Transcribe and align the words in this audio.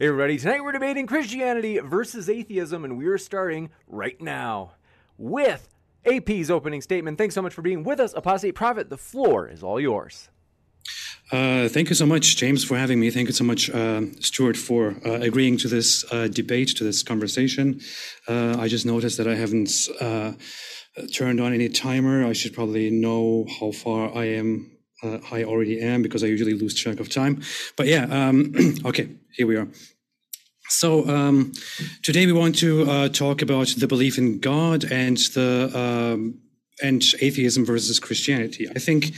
Hey, 0.00 0.06
everybody. 0.06 0.38
Tonight 0.38 0.64
we're 0.64 0.72
debating 0.72 1.06
Christianity 1.06 1.78
versus 1.78 2.30
atheism, 2.30 2.86
and 2.86 2.96
we 2.96 3.06
are 3.08 3.18
starting 3.18 3.68
right 3.86 4.18
now 4.18 4.72
with 5.18 5.68
AP's 6.06 6.50
opening 6.50 6.80
statement. 6.80 7.18
Thanks 7.18 7.34
so 7.34 7.42
much 7.42 7.52
for 7.52 7.60
being 7.60 7.84
with 7.84 8.00
us, 8.00 8.14
Apostate 8.14 8.54
Prophet. 8.54 8.88
The 8.88 8.96
floor 8.96 9.46
is 9.46 9.62
all 9.62 9.78
yours. 9.78 10.30
Uh, 11.30 11.68
thank 11.68 11.90
you 11.90 11.94
so 11.94 12.06
much, 12.06 12.38
James, 12.38 12.64
for 12.64 12.78
having 12.78 12.98
me. 12.98 13.10
Thank 13.10 13.28
you 13.28 13.34
so 13.34 13.44
much, 13.44 13.68
uh, 13.68 14.06
Stuart, 14.20 14.56
for 14.56 14.94
uh, 15.04 15.20
agreeing 15.20 15.58
to 15.58 15.68
this 15.68 16.02
uh, 16.10 16.28
debate, 16.28 16.68
to 16.78 16.84
this 16.84 17.02
conversation. 17.02 17.78
Uh, 18.26 18.56
I 18.58 18.68
just 18.68 18.86
noticed 18.86 19.18
that 19.18 19.28
I 19.28 19.34
haven't 19.34 19.86
uh, 20.00 20.32
turned 21.12 21.42
on 21.42 21.52
any 21.52 21.68
timer. 21.68 22.24
I 22.24 22.32
should 22.32 22.54
probably 22.54 22.88
know 22.88 23.44
how 23.60 23.70
far 23.70 24.16
I 24.16 24.28
am. 24.28 24.79
I 25.02 25.44
already 25.44 25.80
am 25.80 26.02
because 26.02 26.22
I 26.22 26.26
usually 26.26 26.54
lose 26.54 26.74
track 26.74 27.00
of 27.00 27.08
time. 27.08 27.42
But 27.76 27.86
yeah, 27.86 28.04
um, 28.04 28.52
okay, 28.84 29.08
here 29.32 29.46
we 29.46 29.56
are. 29.56 29.68
So 30.68 31.08
um, 31.08 31.52
today 32.02 32.26
we 32.26 32.32
want 32.32 32.56
to 32.58 32.88
uh, 32.88 33.08
talk 33.08 33.42
about 33.42 33.68
the 33.76 33.88
belief 33.88 34.18
in 34.18 34.38
God 34.38 34.84
and 34.84 35.16
the 35.16 35.70
um, 35.74 36.40
and 36.82 37.02
atheism 37.20 37.64
versus 37.64 37.98
Christianity. 37.98 38.68
I 38.68 38.78
think 38.78 39.12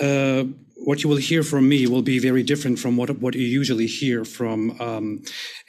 uh, 0.00 0.44
what 0.76 1.02
you 1.02 1.08
will 1.08 1.16
hear 1.16 1.42
from 1.42 1.68
me 1.68 1.86
will 1.86 2.02
be 2.02 2.18
very 2.18 2.42
different 2.42 2.78
from 2.78 2.96
what 2.96 3.10
what 3.18 3.34
you 3.34 3.46
usually 3.46 3.86
hear 3.86 4.24
from 4.24 4.80
um, 4.80 5.22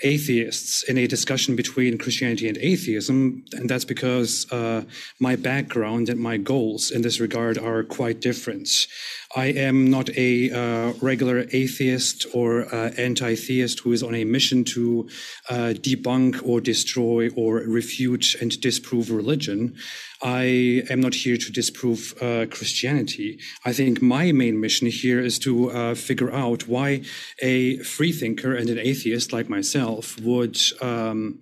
atheists 0.03 0.84
in 0.84 0.97
a 0.97 1.08
discussion 1.08 1.56
between 1.56 1.97
Christianity 1.97 2.47
and 2.47 2.58
atheism, 2.58 3.44
and 3.53 3.70
that's 3.70 3.86
because 3.86 4.52
uh, 4.52 4.84
my 5.20 5.36
background 5.36 6.09
and 6.09 6.20
my 6.20 6.38
goals 6.38 6.92
in 6.92 7.02
this 7.02 7.20
regard 7.20 7.58
are 7.58 7.84
quite 7.84 8.20
different. 8.20 8.88
I 9.35 9.47
am 9.47 9.91
not 9.91 10.09
a 10.17 10.49
uh, 10.49 10.94
regular 11.02 11.45
atheist 11.52 12.25
or 12.33 12.63
uh, 12.73 12.91
anti 12.97 13.35
theist 13.35 13.80
who 13.81 13.91
is 13.91 14.02
on 14.02 14.16
a 14.16 14.23
mission 14.23 14.63
to 14.66 15.08
uh, 15.49 15.73
debunk 15.75 16.41
or 16.44 16.59
destroy 16.59 17.30
or 17.35 17.57
refute 17.57 18.35
and 18.41 18.59
disprove 18.59 19.11
religion. 19.11 19.75
I 20.23 20.83
am 20.89 21.00
not 21.00 21.13
here 21.13 21.38
to 21.38 21.52
disprove 21.52 22.16
uh, 22.22 22.47
Christianity. 22.50 23.40
I 23.63 23.72
think 23.72 24.01
my 24.01 24.31
main 24.31 24.59
mission 24.59 24.88
here 24.88 25.19
is 25.19 25.38
to 25.40 25.72
uh, 25.72 25.96
figure 25.96 26.34
out 26.34 26.67
why 26.67 27.03
a 27.40 27.78
freethinker 27.84 28.56
and 28.56 28.67
an 28.69 28.79
atheist 28.79 29.31
like 29.31 29.47
myself 29.47 30.19
would, 30.22 30.59
um, 30.81 31.40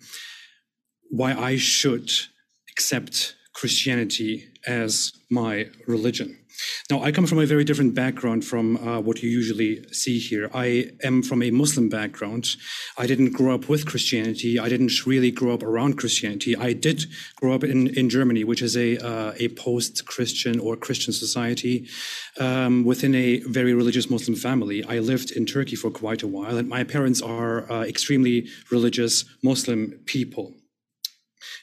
why 1.10 1.34
I 1.34 1.56
should 1.56 2.12
accept 2.70 3.36
Christianity 3.54 4.50
as 4.68 5.14
my 5.32 5.70
religion. 5.88 6.38
Now, 6.90 7.04
I 7.04 7.12
come 7.12 7.28
from 7.28 7.40
a 7.40 7.46
very 7.46 7.64
different 7.64 7.94
background 7.94 8.46
from 8.46 8.78
uh, 8.78 9.00
what 9.00 9.22
you 9.22 9.30
usually 9.30 9.84
see 9.92 10.20
here. 10.20 10.50
I 10.54 10.92
am 11.04 11.22
from 11.22 11.44
a 11.44 11.52
Muslim 11.52 11.90
background. 11.90 12.56
I 12.98 13.08
didn't 13.08 13.34
grow 13.34 13.54
up 13.54 13.70
with 13.70 13.86
Christianity. 13.86 14.60
I 14.60 14.70
didn't 14.70 15.06
really 15.06 15.32
grow 15.32 15.54
up 15.54 15.64
around 15.64 15.98
Christianity. 15.98 16.56
I 16.56 16.74
did 16.74 17.06
grow 17.36 17.54
up 17.54 17.64
in, 17.64 17.88
in 17.98 18.10
Germany, 18.10 18.44
which 18.44 18.62
is 18.62 18.76
a, 18.78 18.98
uh, 18.98 19.34
a 19.38 19.50
post 19.50 20.06
Christian 20.06 20.60
or 20.60 20.76
Christian 20.76 21.14
society 21.14 21.88
um, 22.40 22.84
within 22.84 23.14
a 23.16 23.40
very 23.42 23.74
religious 23.74 24.10
Muslim 24.10 24.36
family. 24.36 24.84
I 24.84 25.00
lived 25.00 25.32
in 25.32 25.46
Turkey 25.46 25.76
for 25.76 25.92
quite 25.92 26.24
a 26.24 26.28
while, 26.28 26.58
and 26.58 26.68
my 26.68 26.84
parents 26.84 27.22
are 27.22 27.72
uh, 27.72 27.84
extremely 27.84 28.48
religious 28.72 29.26
Muslim 29.44 30.00
people. 30.06 30.57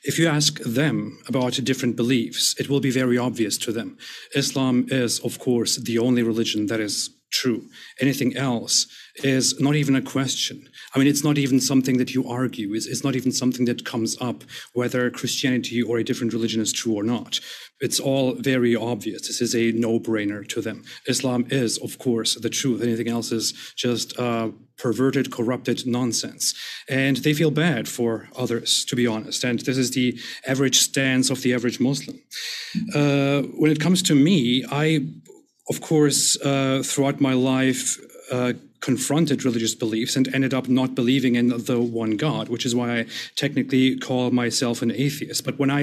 If 0.03 0.19
you 0.19 0.29
ask 0.29 0.61
them 0.61 1.19
about 1.27 1.65
different 1.65 1.97
beliefs, 1.97 2.55
it 2.59 2.69
will 2.69 2.81
be 2.81 2.91
very 2.91 3.19
obvious 3.19 3.59
to 3.59 3.73
them. 3.73 3.97
Islam 4.35 4.87
is, 4.89 5.21
of 5.21 5.39
course, 5.39 5.77
the 5.77 5.99
only 5.99 6.23
religion 6.23 6.67
that 6.67 6.81
is 6.81 7.11
true. 7.35 7.69
Anything 8.01 8.37
else 8.37 8.87
is 9.17 9.61
not 9.61 9.75
even 9.75 9.97
a 9.97 10.03
question. 10.03 10.69
I 10.95 10.99
mean, 10.99 11.09
it's 11.09 11.25
not 11.25 11.37
even 11.37 11.61
something 11.61 11.99
that 11.99 12.15
you 12.15 12.29
argue. 12.29 12.73
It's, 12.75 12.87
it's, 12.87 13.05
not 13.05 13.17
even 13.17 13.33
something 13.33 13.65
that 13.67 13.85
comes 13.85 14.17
up 14.21 14.45
whether 14.73 15.11
Christianity 15.11 15.83
or 15.83 15.99
a 15.99 16.05
different 16.05 16.33
religion 16.33 16.63
is 16.63 16.73
true 16.73 16.95
or 16.95 17.03
not. 17.03 17.41
It's 17.81 18.01
all 18.01 18.35
very 18.35 18.77
obvious. 18.77 19.27
This 19.27 19.41
is 19.41 19.55
a 19.55 19.73
no 19.73 19.99
brainer 19.99 20.47
to 20.49 20.61
them. 20.61 20.85
Islam 21.09 21.47
is, 21.51 21.77
of 21.79 21.99
course, 21.99 22.35
the 22.37 22.51
truth. 22.51 22.83
Anything 22.83 23.09
else 23.09 23.33
is 23.33 23.53
just 23.77 24.19
uh, 24.19 24.51
perverted, 24.79 25.31
corrupted 25.31 25.87
nonsense. 25.87 26.55
And 26.89 27.19
they 27.19 27.35
feel 27.35 27.51
bad 27.51 27.89
for 27.89 28.29
others, 28.37 28.85
to 28.87 28.97
be 28.97 29.07
honest. 29.07 29.45
And 29.45 29.61
this 29.61 29.79
is 29.79 29.93
the 29.93 30.19
average 30.47 30.79
stance 30.79 31.31
of 31.31 31.43
the 31.43 31.55
average 31.55 31.81
Muslim. 31.81 32.21
Uh, 32.95 33.43
when 33.59 33.71
it 33.71 33.81
comes 33.81 34.03
to 34.03 34.15
me, 34.15 34.65
I, 34.71 35.07
of 35.71 35.81
course, 35.81 36.39
uh, 36.41 36.83
throughout 36.85 37.21
my 37.21 37.35
life, 37.35 37.99
uh, 38.31 38.55
confronted 38.85 39.47
religious 39.47 39.75
beliefs 39.75 40.15
and 40.15 40.29
ended 40.35 40.53
up 40.53 40.69
not 40.69 40.95
believing 40.95 41.35
in 41.37 41.49
the 41.49 41.81
one 41.81 42.19
God, 42.19 42.51
which 42.51 42.67
is 42.67 42.75
why 42.75 42.89
I 42.99 43.07
technically 43.35 43.97
call 43.97 44.31
myself 44.31 44.83
an 44.83 44.93
atheist. 44.93 45.43
But 45.43 45.59
when 45.59 45.71
I, 45.71 45.83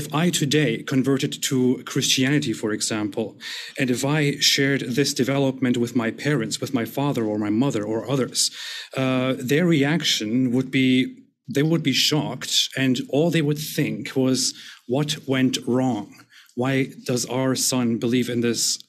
if 0.00 0.06
I 0.14 0.30
today 0.30 0.84
converted 0.94 1.42
to 1.48 1.82
Christianity, 1.92 2.52
for 2.52 2.70
example, 2.70 3.36
and 3.80 3.90
if 3.90 4.04
I 4.04 4.38
shared 4.38 4.82
this 4.82 5.12
development 5.12 5.76
with 5.76 5.96
my 5.96 6.12
parents, 6.12 6.60
with 6.60 6.72
my 6.72 6.84
father 6.84 7.24
or 7.24 7.36
my 7.36 7.50
mother 7.50 7.82
or 7.82 8.08
others, 8.08 8.50
uh, 8.96 9.34
their 9.52 9.66
reaction 9.66 10.52
would 10.52 10.70
be 10.70 10.90
they 11.48 11.62
would 11.62 11.82
be 11.82 11.92
shocked, 11.92 12.68
and 12.76 13.00
all 13.08 13.30
they 13.30 13.46
would 13.48 13.58
think 13.58 14.16
was, 14.16 14.52
what 14.88 15.16
went 15.28 15.58
wrong? 15.64 16.06
Why 16.56 16.74
does 17.04 17.24
our 17.26 17.54
son 17.54 17.98
believe 17.98 18.28
in 18.28 18.40
this 18.40 18.82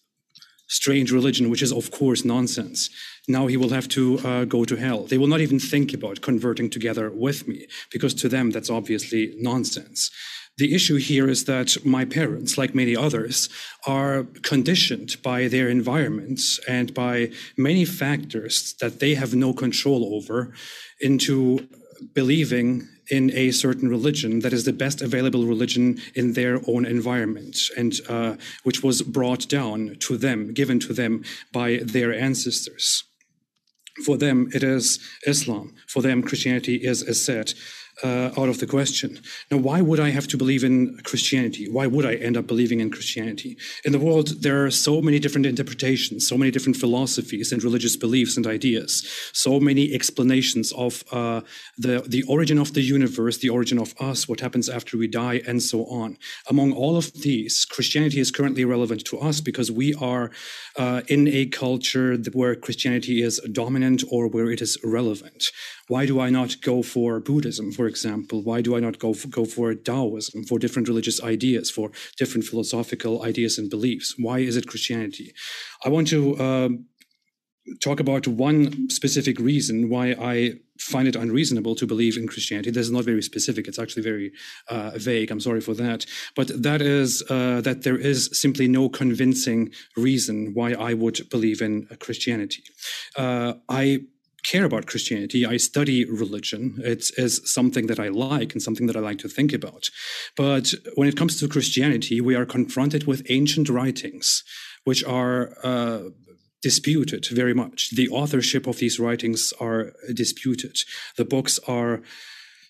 strange 0.68 1.12
religion, 1.12 1.52
which 1.52 1.62
is, 1.62 1.72
of 1.72 1.92
course, 1.92 2.26
nonsense? 2.26 2.90
Now 3.28 3.48
he 3.48 3.58
will 3.58 3.70
have 3.70 3.88
to 3.90 4.20
uh, 4.20 4.46
go 4.46 4.64
to 4.64 4.76
hell. 4.76 5.04
They 5.04 5.18
will 5.18 5.28
not 5.28 5.42
even 5.42 5.60
think 5.60 5.94
about 5.94 6.22
converting 6.22 6.70
together 6.70 7.10
with 7.10 7.48
me 7.48 7.68
because 7.92 8.14
to 8.16 8.30
them 8.30 8.52
that's 8.52 8.70
obviously 8.70 9.34
nonsense. 9.38 10.12
The 10.58 10.74
issue 10.74 10.96
here 10.96 11.30
is 11.30 11.46
that 11.46 11.86
my 11.86 12.04
parents, 12.04 12.58
like 12.58 12.74
many 12.74 12.96
others, 12.96 13.48
are 13.86 14.24
conditioned 14.42 15.18
by 15.22 15.48
their 15.48 15.70
environments 15.70 16.60
and 16.68 16.94
by 16.96 17.30
many 17.58 17.86
factors 17.86 18.74
that 18.82 19.00
they 19.00 19.14
have 19.14 19.36
no 19.36 19.54
control 19.54 20.16
over 20.16 20.54
into 21.00 21.68
believing 22.14 22.88
in 23.10 23.32
a 23.36 23.52
certain 23.52 23.88
religion 23.88 24.40
that 24.40 24.52
is 24.52 24.66
the 24.66 24.74
best 24.74 25.02
available 25.02 25.46
religion 25.46 26.00
in 26.16 26.34
their 26.34 26.60
own 26.68 26.86
environment 26.86 27.58
and 27.78 27.94
uh, 28.10 28.36
which 28.64 28.84
was 28.84 29.02
brought 29.02 29.48
down 29.48 29.96
to 30.00 30.18
them, 30.18 30.54
given 30.54 30.80
to 30.80 30.94
them 30.94 31.24
by 31.54 31.80
their 31.84 32.14
ancestors. 32.14 33.04
For 34.06 34.18
them, 34.18 34.50
it 34.54 34.64
is 34.64 35.00
Islam. 35.26 35.74
For 35.88 36.02
them, 36.02 36.22
Christianity 36.22 36.76
is, 36.76 37.02
a 37.02 37.14
said, 37.14 37.54
uh, 38.04 38.32
out 38.38 38.50
of 38.50 38.60
the 38.60 38.68
question. 38.68 39.20
Now, 39.50 39.58
why 39.58 39.82
would 39.82 40.00
I 40.00 40.10
have 40.10 40.28
to 40.28 40.38
believe 40.38 40.64
in 40.64 40.98
Christianity? 41.04 41.68
Why 41.70 41.88
would 41.88 42.06
I 42.06 42.16
end 42.16 42.38
up 42.38 42.48
believing 42.48 42.80
in 42.80 42.92
Christianity? 42.92 43.58
In 43.86 43.92
the 43.92 44.00
world, 44.00 44.42
there 44.42 44.66
are 44.66 44.72
so 44.72 45.02
many 45.02 45.20
different 45.20 45.46
interpretations, 45.46 46.28
so 46.28 46.38
many 46.38 46.52
different 46.52 46.78
philosophies 46.78 47.52
and 47.52 47.64
religious 47.64 47.96
beliefs 47.96 48.38
and 48.38 48.46
ideas, 48.46 49.08
so 49.34 49.60
many 49.60 49.94
explanations 49.94 50.72
of 50.74 51.04
uh, 51.12 51.42
the, 51.78 52.04
the 52.08 52.24
origin 52.24 52.58
of 52.58 52.74
the 52.74 52.82
universe, 52.82 53.38
the 53.38 53.50
origin 53.50 53.80
of 53.80 53.94
us, 54.00 54.28
what 54.28 54.40
happens 54.42 54.70
after 54.70 54.98
we 54.98 55.08
die, 55.08 55.42
and 55.48 55.62
so 55.62 55.86
on. 55.86 56.18
Among 56.48 56.74
all 56.74 56.98
of 56.98 57.12
these, 57.14 57.66
Christianity 57.66 58.20
is 58.20 58.32
currently 58.32 58.66
relevant 58.66 59.06
to 59.06 59.20
us 59.20 59.42
because 59.42 59.72
we 59.72 59.94
are 59.96 60.32
uh, 60.78 61.02
in 61.08 61.28
a 61.28 61.46
culture 61.48 62.18
where 62.34 62.56
Christianity 62.56 63.22
is 63.22 63.40
dominant 63.52 64.04
or 64.12 64.28
where 64.28 64.52
it 64.52 64.62
is 64.62 64.78
relevant. 64.84 65.52
Why 65.88 66.06
do 66.06 66.20
I 66.20 66.30
not 66.30 66.62
go 66.62 66.84
for 66.84 67.20
Buddhism, 67.20 67.72
for 67.72 67.88
example? 67.88 68.44
Why 68.44 68.62
do 68.62 68.76
I 68.76 68.80
not 68.80 69.00
go 69.00 69.14
for, 69.14 69.28
go 69.30 69.46
for 69.46 69.74
Taoism, 69.74 70.44
for 70.44 70.60
different 70.60 70.88
religious 70.88 71.24
ideas, 71.24 71.70
for 71.72 71.92
different 72.18 72.46
philosophical 72.46 73.24
ideas 73.24 73.58
and 73.58 73.70
beliefs? 73.70 74.16
Why 74.18 74.40
is 74.40 74.58
it 74.58 74.68
Christianity? 74.68 75.34
I 75.86 75.90
want 75.90 76.08
to 76.10 76.36
uh, 76.36 76.70
talk 77.82 78.00
about 78.00 78.28
one 78.28 78.90
specific 78.90 79.40
reason 79.40 79.90
why 79.90 80.16
I 80.20 80.54
find 80.80 81.08
it 81.08 81.16
unreasonable 81.16 81.76
to 81.76 81.88
believe 81.88 82.18
in 82.18 82.28
Christianity. 82.28 82.70
This 82.72 82.86
is 82.86 82.92
not 82.92 83.04
very 83.06 83.22
specific. 83.22 83.68
It's 83.68 83.80
actually 83.80 84.04
very 84.04 84.32
uh, 84.70 84.92
vague. 84.96 85.32
I'm 85.32 85.40
sorry 85.40 85.62
for 85.62 85.74
that. 85.76 86.06
But 86.36 86.62
that 86.62 86.82
is 86.82 87.24
uh, 87.30 87.62
that 87.62 87.84
there 87.84 87.98
is 87.98 88.30
simply 88.34 88.68
no 88.68 88.90
convincing 88.90 89.72
reason 89.96 90.52
why 90.54 90.74
I 90.74 90.94
would 90.94 91.30
believe 91.30 91.62
in 91.62 91.88
Christianity. 92.00 92.64
Uh, 93.16 93.54
I 93.70 94.02
care 94.44 94.66
about 94.66 94.86
Christianity. 94.86 95.46
I 95.46 95.58
study 95.58 96.06
religion. 96.06 96.80
It 96.84 97.12
is 97.18 97.42
something 97.46 97.88
that 97.88 98.00
I 98.00 98.08
like 98.08 98.54
and 98.54 98.62
something 98.62 98.88
that 98.88 98.96
I 98.96 99.00
like 99.00 99.20
to 99.20 99.30
think 99.30 99.54
about. 99.54 99.90
But 100.36 100.74
when 100.96 101.08
it 101.08 101.18
comes 101.18 101.40
to 101.40 101.48
Christianity, 101.48 102.22
we 102.22 102.36
are 102.36 102.46
confronted 102.46 103.06
with 103.06 103.26
ancient 103.30 103.70
writings, 103.70 104.44
which 104.84 105.04
are 105.04 105.54
uh, 105.64 106.10
disputed 106.62 107.28
very 107.28 107.54
much. 107.54 107.92
The 107.96 108.10
authorship 108.10 108.68
of 108.68 108.78
these 108.78 109.00
writings 109.00 109.54
are 109.60 109.94
disputed. 110.14 110.78
The 111.18 111.26
books 111.26 111.60
are 111.68 112.02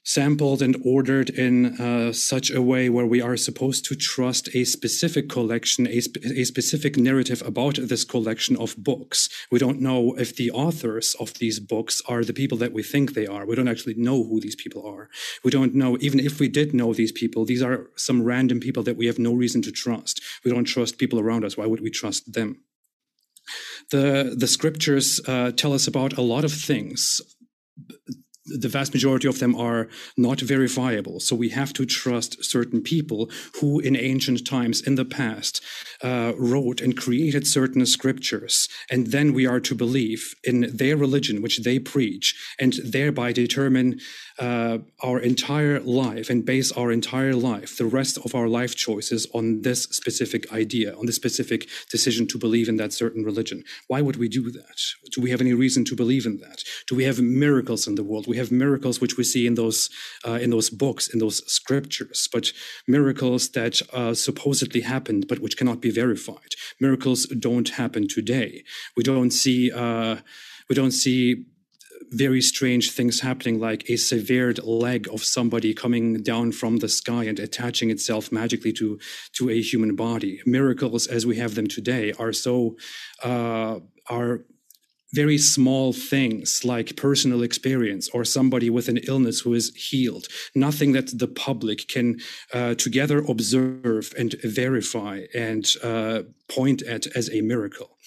sampled 0.07 0.61
and 0.61 0.77
ordered 0.85 1.29
in 1.29 1.65
uh, 1.81 2.13
such 2.13 2.49
a 2.49 2.61
way 2.61 2.87
where 2.87 3.05
we 3.05 3.21
are 3.21 3.35
supposed 3.35 3.83
to 3.83 3.93
trust 3.93 4.47
a 4.55 4.63
specific 4.63 5.27
collection, 5.27 5.85
a, 5.85 5.99
sp- 5.99 6.23
a, 6.23 6.45
specific 6.45 6.95
narrative 6.95 7.43
about 7.45 7.75
this 7.75 8.05
collection 8.05 8.55
of 8.55 8.73
books. 8.77 9.27
We 9.51 9.59
don't 9.59 9.81
know 9.81 10.13
if 10.17 10.33
the 10.33 10.49
authors 10.51 11.13
of 11.19 11.33
these 11.39 11.59
books 11.59 12.01
are 12.07 12.23
the 12.23 12.33
people 12.33 12.57
that 12.59 12.71
we 12.71 12.83
think 12.83 13.13
they 13.13 13.27
are. 13.27 13.45
We 13.45 13.55
don't 13.55 13.67
actually 13.67 13.95
know 13.95 14.23
who 14.23 14.39
these 14.39 14.55
people 14.55 14.87
are. 14.87 15.09
We 15.43 15.51
don't 15.51 15.75
know, 15.75 15.97
even 15.99 16.21
if 16.21 16.39
we 16.39 16.47
did 16.47 16.73
know 16.73 16.93
these 16.93 17.11
people, 17.11 17.43
these 17.43 17.61
are 17.61 17.89
some 17.97 18.23
random 18.23 18.61
people 18.61 18.83
that 18.83 18.95
we 18.95 19.07
have 19.07 19.19
no 19.19 19.33
reason 19.33 19.61
to 19.63 19.73
trust. 19.73 20.21
We 20.45 20.51
don't 20.51 20.63
trust 20.63 20.99
people 20.99 21.19
around 21.19 21.43
us. 21.43 21.57
Why 21.57 21.65
would 21.65 21.81
we 21.81 21.91
trust 21.91 22.31
them? 22.31 22.63
The, 23.91 24.35
the 24.37 24.47
scriptures 24.47 25.19
uh, 25.27 25.51
tell 25.51 25.73
us 25.73 25.85
about 25.85 26.17
a 26.17 26.21
lot 26.21 26.45
of 26.45 26.53
things 26.53 27.21
the 28.47 28.69
vast 28.69 28.93
majority 28.93 29.27
of 29.27 29.39
them 29.39 29.55
are 29.55 29.87
not 30.15 30.39
verifiable. 30.41 31.19
So 31.19 31.35
we 31.35 31.49
have 31.49 31.73
to 31.73 31.85
trust 31.85 32.43
certain 32.43 32.81
people 32.81 33.29
who, 33.59 33.79
in 33.79 33.95
ancient 33.95 34.45
times 34.45 34.81
in 34.81 34.95
the 34.95 35.05
past, 35.05 35.63
uh, 36.03 36.33
wrote 36.37 36.81
and 36.81 36.97
created 36.97 37.47
certain 37.47 37.85
scriptures. 37.85 38.67
And 38.89 39.07
then 39.07 39.33
we 39.33 39.45
are 39.45 39.59
to 39.61 39.75
believe 39.75 40.35
in 40.43 40.69
their 40.75 40.97
religion, 40.97 41.41
which 41.41 41.63
they 41.63 41.79
preach, 41.79 42.35
and 42.59 42.73
thereby 42.83 43.31
determine 43.31 43.99
uh, 44.39 44.77
our 45.01 45.19
entire 45.19 45.79
life 45.79 46.29
and 46.29 46.45
base 46.45 46.71
our 46.71 46.91
entire 46.91 47.33
life, 47.33 47.77
the 47.77 47.85
rest 47.85 48.17
of 48.19 48.35
our 48.35 48.47
life 48.47 48.75
choices 48.75 49.27
on 49.33 49.61
this 49.61 49.83
specific 49.83 50.51
idea, 50.53 50.95
on 50.95 51.05
this 51.05 51.15
specific 51.15 51.67
decision 51.89 52.27
to 52.27 52.37
believe 52.37 52.69
in 52.69 52.77
that 52.77 52.93
certain 52.93 53.23
religion. 53.23 53.63
Why 53.87 54.01
would 54.01 54.17
we 54.17 54.29
do 54.29 54.51
that? 54.51 54.79
Do 55.11 55.21
we 55.21 55.31
have 55.31 55.41
any 55.41 55.53
reason 55.53 55.85
to 55.85 55.95
believe 55.95 56.25
in 56.25 56.37
that? 56.37 56.63
Do 56.87 56.95
we 56.95 57.05
have 57.05 57.19
miracles 57.19 57.87
in 57.87 57.95
the 57.95 58.03
world? 58.03 58.27
We 58.27 58.37
have 58.37 58.51
miracles 58.51 59.01
which 59.01 59.17
we 59.17 59.23
see 59.23 59.47
in 59.47 59.55
those 59.55 59.89
uh, 60.27 60.33
in 60.33 60.49
those 60.51 60.69
books, 60.69 61.07
in 61.07 61.19
those 61.19 61.45
scriptures, 61.51 62.29
but 62.31 62.51
miracles 62.87 63.49
that 63.49 63.81
uh, 63.93 64.13
supposedly 64.13 64.81
happened, 64.81 65.27
but 65.27 65.39
which 65.39 65.57
cannot 65.57 65.81
be 65.81 65.86
verified. 65.89 66.55
Miracles 66.79 67.25
don't 67.27 67.69
happen 67.69 68.07
today. 68.07 68.63
We 68.95 69.03
don't 69.03 69.31
see 69.31 69.71
uh, 69.71 70.17
we 70.69 70.75
don't 70.75 70.91
see 70.91 71.45
very 72.11 72.41
strange 72.41 72.91
things 72.91 73.19
happening, 73.19 73.59
like 73.59 73.89
a 73.89 73.97
severed 73.97 74.63
leg 74.63 75.07
of 75.11 75.23
somebody 75.23 75.73
coming 75.73 76.21
down 76.21 76.51
from 76.51 76.77
the 76.77 76.87
sky 76.87 77.25
and 77.25 77.39
attaching 77.39 77.89
itself 77.89 78.31
magically 78.31 78.73
to 78.73 78.99
to 79.33 79.49
a 79.49 79.61
human 79.61 79.95
body. 79.95 80.41
Miracles, 80.45 81.07
as 81.07 81.25
we 81.25 81.37
have 81.37 81.55
them 81.55 81.67
today, 81.67 82.13
are 82.13 82.33
so 82.33 82.77
uh, 83.23 83.79
are 84.09 84.45
very 85.13 85.37
small 85.37 85.93
things 85.93 86.65
like 86.65 86.97
personal 86.97 87.41
experience 87.43 88.09
or 88.09 88.25
somebody 88.25 88.69
with 88.69 88.89
an 88.89 88.97
illness 89.07 89.41
who 89.41 89.53
is 89.53 89.73
healed, 89.75 90.27
nothing 90.53 90.91
that 90.91 91.17
the 91.17 91.27
public 91.27 91.87
can 91.87 92.19
uh, 92.53 92.75
together 92.75 93.19
observe 93.19 94.13
and 94.17 94.35
verify 94.43 95.21
and 95.33 95.75
uh, 95.83 96.23
point 96.49 96.81
at 96.83 97.07
as 97.15 97.29
a 97.33 97.41
miracle. 97.41 97.97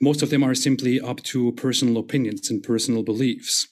Most 0.00 0.22
of 0.22 0.30
them 0.30 0.44
are 0.44 0.54
simply 0.54 1.00
up 1.00 1.22
to 1.24 1.52
personal 1.52 1.98
opinions 1.98 2.50
and 2.50 2.62
personal 2.62 3.02
beliefs. 3.02 3.66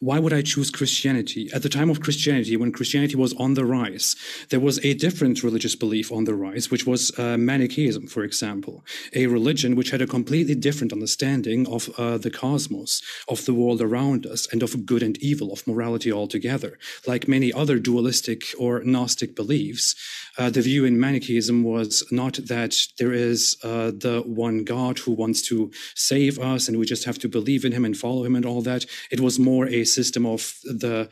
Why 0.00 0.18
would 0.18 0.32
I 0.32 0.42
choose 0.42 0.70
Christianity? 0.70 1.50
At 1.54 1.62
the 1.62 1.68
time 1.68 1.90
of 1.90 2.00
Christianity, 2.00 2.56
when 2.56 2.72
Christianity 2.72 3.16
was 3.16 3.32
on 3.34 3.54
the 3.54 3.64
rise, 3.64 4.16
there 4.50 4.60
was 4.60 4.82
a 4.84 4.94
different 4.94 5.42
religious 5.42 5.74
belief 5.74 6.12
on 6.12 6.24
the 6.24 6.34
rise, 6.34 6.70
which 6.70 6.86
was 6.86 7.16
uh, 7.18 7.36
Manichaeism, 7.36 8.06
for 8.06 8.22
example, 8.22 8.84
a 9.14 9.26
religion 9.26 9.76
which 9.76 9.90
had 9.90 10.02
a 10.02 10.06
completely 10.06 10.54
different 10.54 10.92
understanding 10.92 11.66
of 11.68 11.88
uh, 11.98 12.18
the 12.18 12.30
cosmos, 12.30 13.02
of 13.28 13.44
the 13.44 13.54
world 13.54 13.80
around 13.80 14.26
us, 14.26 14.46
and 14.52 14.62
of 14.62 14.86
good 14.86 15.02
and 15.02 15.16
evil, 15.18 15.52
of 15.52 15.66
morality 15.66 16.12
altogether. 16.12 16.78
Like 17.06 17.28
many 17.28 17.52
other 17.52 17.78
dualistic 17.78 18.42
or 18.58 18.82
Gnostic 18.84 19.34
beliefs, 19.34 19.94
uh, 20.38 20.48
the 20.48 20.62
view 20.62 20.84
in 20.84 21.00
Manichaeism 21.00 21.64
was 21.64 22.06
not 22.12 22.34
that 22.46 22.76
there 22.98 23.12
is 23.12 23.56
uh, 23.64 23.90
the 23.90 24.22
one 24.24 24.62
God 24.62 24.98
who 25.00 25.12
wants 25.12 25.42
to 25.48 25.70
save 25.96 26.38
us 26.38 26.68
and 26.68 26.78
we 26.78 26.86
just 26.86 27.04
have 27.04 27.18
to 27.18 27.28
believe 27.28 27.64
in 27.64 27.72
him 27.72 27.84
and 27.84 27.96
follow 27.96 28.24
him 28.24 28.36
and 28.36 28.46
all 28.46 28.62
that. 28.62 28.86
It 29.10 29.20
was 29.20 29.38
more 29.38 29.66
a 29.66 29.84
system 29.84 30.24
of 30.24 30.54
the 30.62 31.10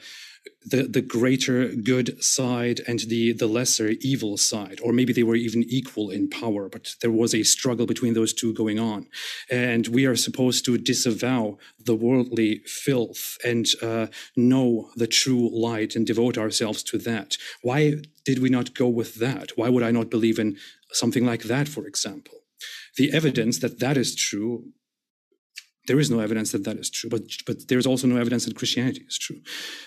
the 0.65 0.83
the 0.83 1.01
greater 1.01 1.69
good 1.69 2.23
side 2.23 2.81
and 2.89 3.01
the 3.01 3.33
the 3.33 3.47
lesser 3.47 3.91
evil 4.01 4.37
side. 4.37 4.81
Or 4.83 4.93
maybe 4.93 5.13
they 5.13 5.23
were 5.23 5.37
even 5.37 5.65
equal 5.69 6.11
in 6.11 6.29
power 6.29 6.69
but 6.69 6.95
there 7.01 7.11
was 7.11 7.35
a 7.35 7.43
struggle 7.43 7.87
between 7.87 8.15
those 8.15 8.33
two 8.33 8.53
going 8.53 8.79
on. 8.79 9.07
And 9.51 9.87
we 9.89 10.07
are 10.07 10.17
supposed 10.17 10.65
to 10.65 10.79
disavow 10.79 11.59
the 11.85 11.95
worldly 11.95 12.63
filth 12.67 13.39
and 13.45 13.67
uh, 13.83 14.07
know 14.37 14.91
the 14.97 15.07
true 15.07 15.49
light 15.53 15.95
and 15.97 16.07
devote 16.07 16.37
ourselves 16.39 16.83
to 16.85 16.99
that. 16.99 17.37
Why 17.63 17.97
did 18.25 18.41
we 18.41 18.49
not 18.49 18.75
go 18.75 18.89
with 18.89 19.17
that? 19.17 19.53
Why 19.57 19.69
would 19.69 19.83
i 19.83 19.91
not 19.91 20.11
believe 20.11 20.39
in 20.39 20.57
something 20.93 21.25
like 21.25 21.45
that 21.45 21.69
for 21.69 21.87
example? 21.87 22.39
The 22.97 23.13
evidence 23.13 23.59
that 23.59 23.79
that 23.81 23.97
is 23.97 24.15
true 24.15 24.73
there 25.87 25.99
is 25.99 26.11
no 26.11 26.21
evidence 26.21 26.53
that 26.53 26.65
that 26.65 26.77
is 26.77 26.91
true, 26.91 27.11
but 27.11 27.23
but 27.47 27.69
there's 27.69 27.87
also 27.87 28.07
no 28.07 28.17
evidence 28.17 28.45
that 28.45 28.57
Christianity 28.57 29.05
is 29.09 29.19
true. 29.19 29.41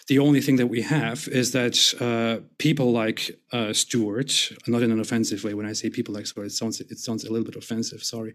The 0.08 0.20
only 0.20 0.42
thing 0.42 0.58
that 0.58 0.68
we 0.68 0.82
have 0.82 1.28
is 1.28 1.52
that 1.52 1.78
uh, 2.00 2.44
people 2.58 2.92
like 2.92 3.32
uh, 3.52 3.74
Stuart, 3.74 4.52
not 4.68 4.82
in 4.82 4.92
an 4.92 5.00
offensive 5.00 5.44
way. 5.44 5.54
When 5.54 5.66
I 5.66 5.74
say 5.74 5.90
people 5.90 6.14
like 6.14 6.28
Stuart, 6.28 6.46
it 6.46 6.52
sounds 6.52 6.80
it 6.82 7.00
sounds 7.00 7.24
a 7.24 7.32
little 7.32 7.46
bit 7.46 7.56
offensive. 7.56 8.04
Sorry. 8.04 8.34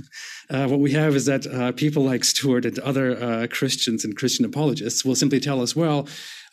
uh, 0.50 0.66
what 0.68 0.80
we 0.80 0.92
have 0.92 1.14
is 1.14 1.26
that 1.26 1.46
uh, 1.46 1.72
people 1.72 2.02
like 2.02 2.24
Stuart 2.24 2.64
and 2.64 2.78
other 2.80 3.22
uh, 3.22 3.46
Christians 3.48 4.04
and 4.04 4.16
Christian 4.16 4.44
apologists 4.44 5.04
will 5.04 5.16
simply 5.16 5.40
tell 5.40 5.60
us, 5.60 5.74
well, 5.74 6.06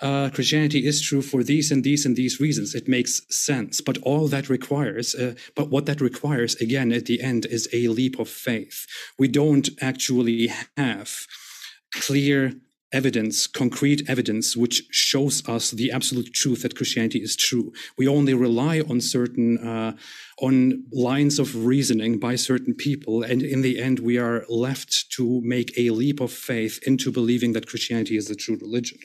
uh, 0.03 0.29
Christianity 0.29 0.85
is 0.85 1.01
true 1.01 1.21
for 1.21 1.43
these 1.43 1.71
and 1.71 1.83
these 1.83 2.05
and 2.05 2.15
these 2.15 2.39
reasons. 2.39 2.75
It 2.75 2.87
makes 2.89 3.21
sense. 3.29 3.79
But 3.79 3.97
all 3.99 4.27
that 4.27 4.49
requires, 4.49 5.15
uh, 5.15 5.35
but 5.55 5.69
what 5.69 5.85
that 5.85 6.01
requires, 6.01 6.55
again, 6.55 6.91
at 6.91 7.05
the 7.05 7.21
end, 7.21 7.45
is 7.45 7.69
a 7.71 7.87
leap 7.87 8.19
of 8.19 8.27
faith. 8.27 8.85
We 9.17 9.29
don't 9.29 9.69
actually 9.81 10.51
have 10.77 11.11
clear 11.93 12.53
evidence, 12.91 13.47
concrete 13.47 14.07
evidence, 14.07 14.57
which 14.57 14.83
shows 14.91 15.47
us 15.47 15.71
the 15.71 15.91
absolute 15.91 16.33
truth 16.33 16.61
that 16.61 16.75
Christianity 16.75 17.19
is 17.19 17.35
true. 17.35 17.71
We 17.97 18.07
only 18.07 18.33
rely 18.33 18.81
on 18.81 19.01
certain, 19.01 19.57
uh, 19.57 19.93
on 20.39 20.83
lines 20.91 21.39
of 21.39 21.65
reasoning 21.65 22.19
by 22.19 22.35
certain 22.35 22.75
people. 22.75 23.23
And 23.23 23.41
in 23.41 23.61
the 23.61 23.79
end, 23.79 23.99
we 23.99 24.17
are 24.17 24.45
left 24.49 25.09
to 25.13 25.41
make 25.43 25.75
a 25.77 25.89
leap 25.89 26.19
of 26.19 26.31
faith 26.31 26.79
into 26.85 27.11
believing 27.11 27.53
that 27.53 27.67
Christianity 27.67 28.15
is 28.17 28.27
the 28.27 28.35
true 28.35 28.57
religion. 28.61 28.99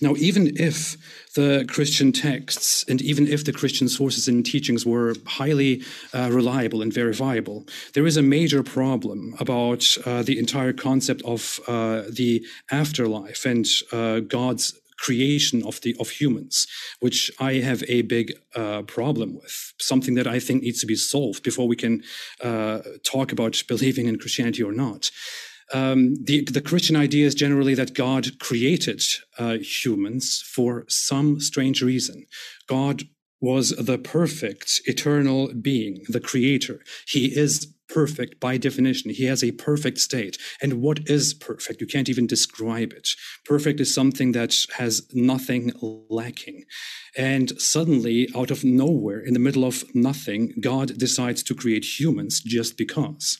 Now, 0.00 0.14
even 0.16 0.56
if 0.56 0.96
the 1.34 1.64
Christian 1.68 2.12
texts 2.12 2.84
and 2.88 3.00
even 3.00 3.26
if 3.26 3.44
the 3.44 3.52
Christian 3.52 3.88
sources 3.88 4.28
and 4.28 4.44
teachings 4.44 4.84
were 4.84 5.14
highly 5.26 5.82
uh, 6.12 6.30
reliable 6.30 6.82
and 6.82 6.92
verifiable, 6.92 7.66
there 7.94 8.06
is 8.06 8.16
a 8.16 8.22
major 8.22 8.62
problem 8.62 9.34
about 9.38 9.96
uh, 10.04 10.22
the 10.22 10.38
entire 10.38 10.72
concept 10.72 11.22
of 11.22 11.60
uh, 11.66 12.02
the 12.10 12.44
afterlife 12.70 13.44
and 13.44 13.66
uh, 13.92 14.20
God's 14.20 14.74
creation 15.02 15.64
of 15.66 15.80
the 15.80 15.96
of 15.98 16.10
humans, 16.10 16.66
which 17.00 17.30
I 17.40 17.54
have 17.54 17.82
a 17.88 18.02
big 18.02 18.32
uh, 18.54 18.82
problem 18.82 19.34
with. 19.34 19.74
Something 19.78 20.14
that 20.14 20.28
I 20.28 20.38
think 20.38 20.62
needs 20.62 20.80
to 20.80 20.86
be 20.86 20.94
solved 20.94 21.42
before 21.42 21.66
we 21.66 21.76
can 21.76 22.02
uh, 22.40 22.80
talk 23.02 23.32
about 23.32 23.62
believing 23.66 24.06
in 24.06 24.18
Christianity 24.18 24.62
or 24.62 24.72
not 24.72 25.10
um, 25.72 26.16
the, 26.22 26.44
the 26.44 26.60
Christian 26.60 26.96
idea 26.96 27.26
is 27.26 27.34
generally 27.34 27.74
that 27.74 27.94
God 27.94 28.38
created 28.38 29.02
uh, 29.38 29.58
humans 29.58 30.42
for 30.46 30.84
some 30.88 31.40
strange 31.40 31.82
reason. 31.82 32.26
God 32.68 33.04
was 33.40 33.70
the 33.70 33.98
perfect 33.98 34.80
eternal 34.84 35.52
being, 35.52 36.04
the 36.08 36.20
creator. 36.20 36.80
He 37.08 37.36
is 37.36 37.74
perfect 37.88 38.40
by 38.40 38.56
definition. 38.56 39.10
He 39.10 39.24
has 39.24 39.44
a 39.44 39.52
perfect 39.52 39.98
state. 39.98 40.38
And 40.62 40.80
what 40.80 41.00
is 41.10 41.34
perfect? 41.34 41.80
You 41.80 41.86
can't 41.86 42.08
even 42.08 42.26
describe 42.26 42.92
it. 42.92 43.10
Perfect 43.44 43.80
is 43.80 43.94
something 43.94 44.32
that 44.32 44.56
has 44.76 45.06
nothing 45.12 45.72
lacking. 46.08 46.64
And 47.16 47.60
suddenly, 47.60 48.28
out 48.34 48.50
of 48.50 48.64
nowhere, 48.64 49.20
in 49.20 49.34
the 49.34 49.40
middle 49.40 49.64
of 49.64 49.84
nothing, 49.94 50.54
God 50.60 50.96
decides 50.96 51.42
to 51.44 51.54
create 51.54 52.00
humans 52.00 52.40
just 52.40 52.78
because. 52.78 53.38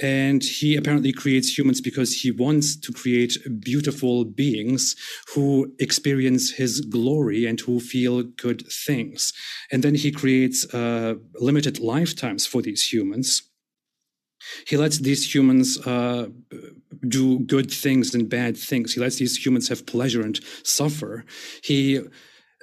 And 0.00 0.42
he 0.42 0.76
apparently 0.76 1.12
creates 1.12 1.56
humans 1.56 1.80
because 1.80 2.22
he 2.22 2.30
wants 2.30 2.76
to 2.76 2.92
create 2.92 3.36
beautiful 3.60 4.24
beings 4.24 4.96
who 5.34 5.72
experience 5.78 6.50
his 6.50 6.80
glory 6.80 7.46
and 7.46 7.60
who 7.60 7.80
feel 7.80 8.22
good 8.22 8.66
things. 8.66 9.32
And 9.70 9.82
then 9.82 9.94
he 9.94 10.10
creates 10.10 10.72
uh, 10.74 11.14
limited 11.34 11.78
lifetimes 11.78 12.46
for 12.46 12.60
these 12.60 12.92
humans. 12.92 13.42
He 14.66 14.76
lets 14.76 14.98
these 14.98 15.34
humans 15.34 15.78
uh, 15.86 16.28
do 17.08 17.38
good 17.40 17.70
things 17.70 18.14
and 18.14 18.28
bad 18.28 18.56
things. 18.56 18.94
He 18.94 19.00
lets 19.00 19.16
these 19.16 19.44
humans 19.44 19.68
have 19.68 19.86
pleasure 19.86 20.22
and 20.22 20.38
suffer. 20.64 21.24
He 21.62 22.00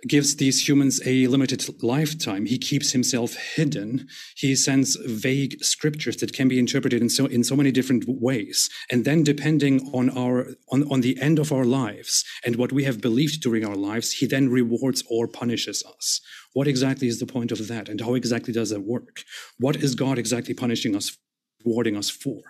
gives 0.07 0.35
these 0.37 0.67
humans 0.67 0.99
a 1.05 1.27
limited 1.27 1.83
lifetime. 1.83 2.45
He 2.45 2.57
keeps 2.57 2.91
himself 2.91 3.35
hidden. 3.35 4.07
He 4.35 4.55
sends 4.55 4.95
vague 4.95 5.63
scriptures 5.63 6.17
that 6.17 6.33
can 6.33 6.47
be 6.47 6.59
interpreted 6.59 7.01
in 7.01 7.09
so 7.09 7.25
in 7.25 7.43
so 7.43 7.55
many 7.55 7.71
different 7.71 8.05
ways. 8.07 8.69
And 8.89 9.05
then 9.05 9.23
depending 9.23 9.89
on 9.93 10.09
our 10.17 10.47
on, 10.71 10.91
on 10.91 11.01
the 11.01 11.19
end 11.21 11.39
of 11.39 11.51
our 11.51 11.65
lives 11.65 12.23
and 12.45 12.55
what 12.55 12.71
we 12.71 12.83
have 12.83 13.01
believed 13.01 13.41
during 13.41 13.65
our 13.65 13.75
lives, 13.75 14.13
he 14.13 14.25
then 14.25 14.49
rewards 14.49 15.03
or 15.09 15.27
punishes 15.27 15.83
us. 15.83 16.21
What 16.53 16.67
exactly 16.67 17.07
is 17.07 17.19
the 17.19 17.25
point 17.25 17.51
of 17.51 17.67
that? 17.67 17.87
And 17.87 18.01
how 18.01 18.15
exactly 18.15 18.53
does 18.53 18.71
that 18.71 18.81
work? 18.81 19.23
What 19.57 19.77
is 19.77 19.95
God 19.95 20.17
exactly 20.17 20.53
punishing 20.53 20.95
us, 20.95 21.17
rewarding 21.63 21.95
us 21.95 22.09
for? 22.09 22.41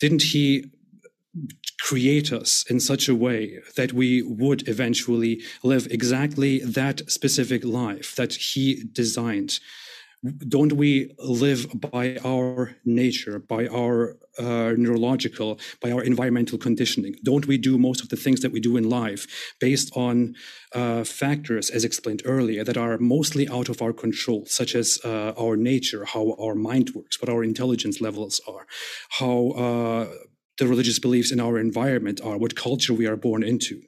Didn't 0.00 0.22
he 0.22 0.64
create 1.80 2.32
us 2.32 2.64
in 2.70 2.78
such 2.80 3.08
a 3.08 3.14
way 3.14 3.58
that 3.76 3.92
we 3.92 4.22
would 4.22 4.68
eventually 4.68 5.42
live 5.62 5.86
exactly 5.90 6.58
that 6.60 7.10
specific 7.10 7.64
life 7.64 8.14
that 8.16 8.32
he 8.34 8.84
designed. 8.92 9.58
Don't 10.46 10.74
we 10.74 11.12
live 11.18 11.66
by 11.90 12.16
our 12.24 12.76
nature 12.84 13.40
by 13.40 13.66
our 13.66 14.16
uh, 14.38 14.72
neurological 14.76 15.58
by 15.80 15.90
our 15.90 16.04
environmental 16.04 16.58
conditioning? 16.58 17.16
Don't 17.24 17.48
we 17.48 17.58
do 17.58 17.76
most 17.76 18.00
of 18.00 18.08
the 18.08 18.16
things 18.16 18.40
that 18.42 18.52
we 18.52 18.60
do 18.60 18.76
in 18.76 18.88
life 18.88 19.26
based 19.58 19.90
on 19.96 20.36
uh, 20.76 21.02
factors 21.02 21.70
as 21.70 21.84
explained 21.84 22.22
earlier 22.24 22.62
that 22.62 22.76
are 22.76 22.98
mostly 22.98 23.48
out 23.48 23.68
of 23.68 23.82
our 23.82 23.92
control 23.92 24.44
such 24.46 24.76
as 24.76 25.00
uh, 25.04 25.32
our 25.36 25.56
nature 25.56 26.04
how 26.04 26.36
our 26.38 26.54
mind 26.54 26.90
works 26.94 27.20
what 27.20 27.28
our 27.28 27.42
intelligence 27.42 28.00
levels 28.00 28.40
are 28.46 28.64
how 29.18 29.50
uh, 29.50 30.06
the 30.62 30.68
religious 30.68 31.00
beliefs 31.00 31.32
in 31.32 31.40
our 31.40 31.58
environment 31.58 32.20
are, 32.22 32.38
what 32.38 32.54
culture 32.54 32.94
we 32.94 33.04
are 33.04 33.16
born 33.16 33.42
into. 33.42 33.82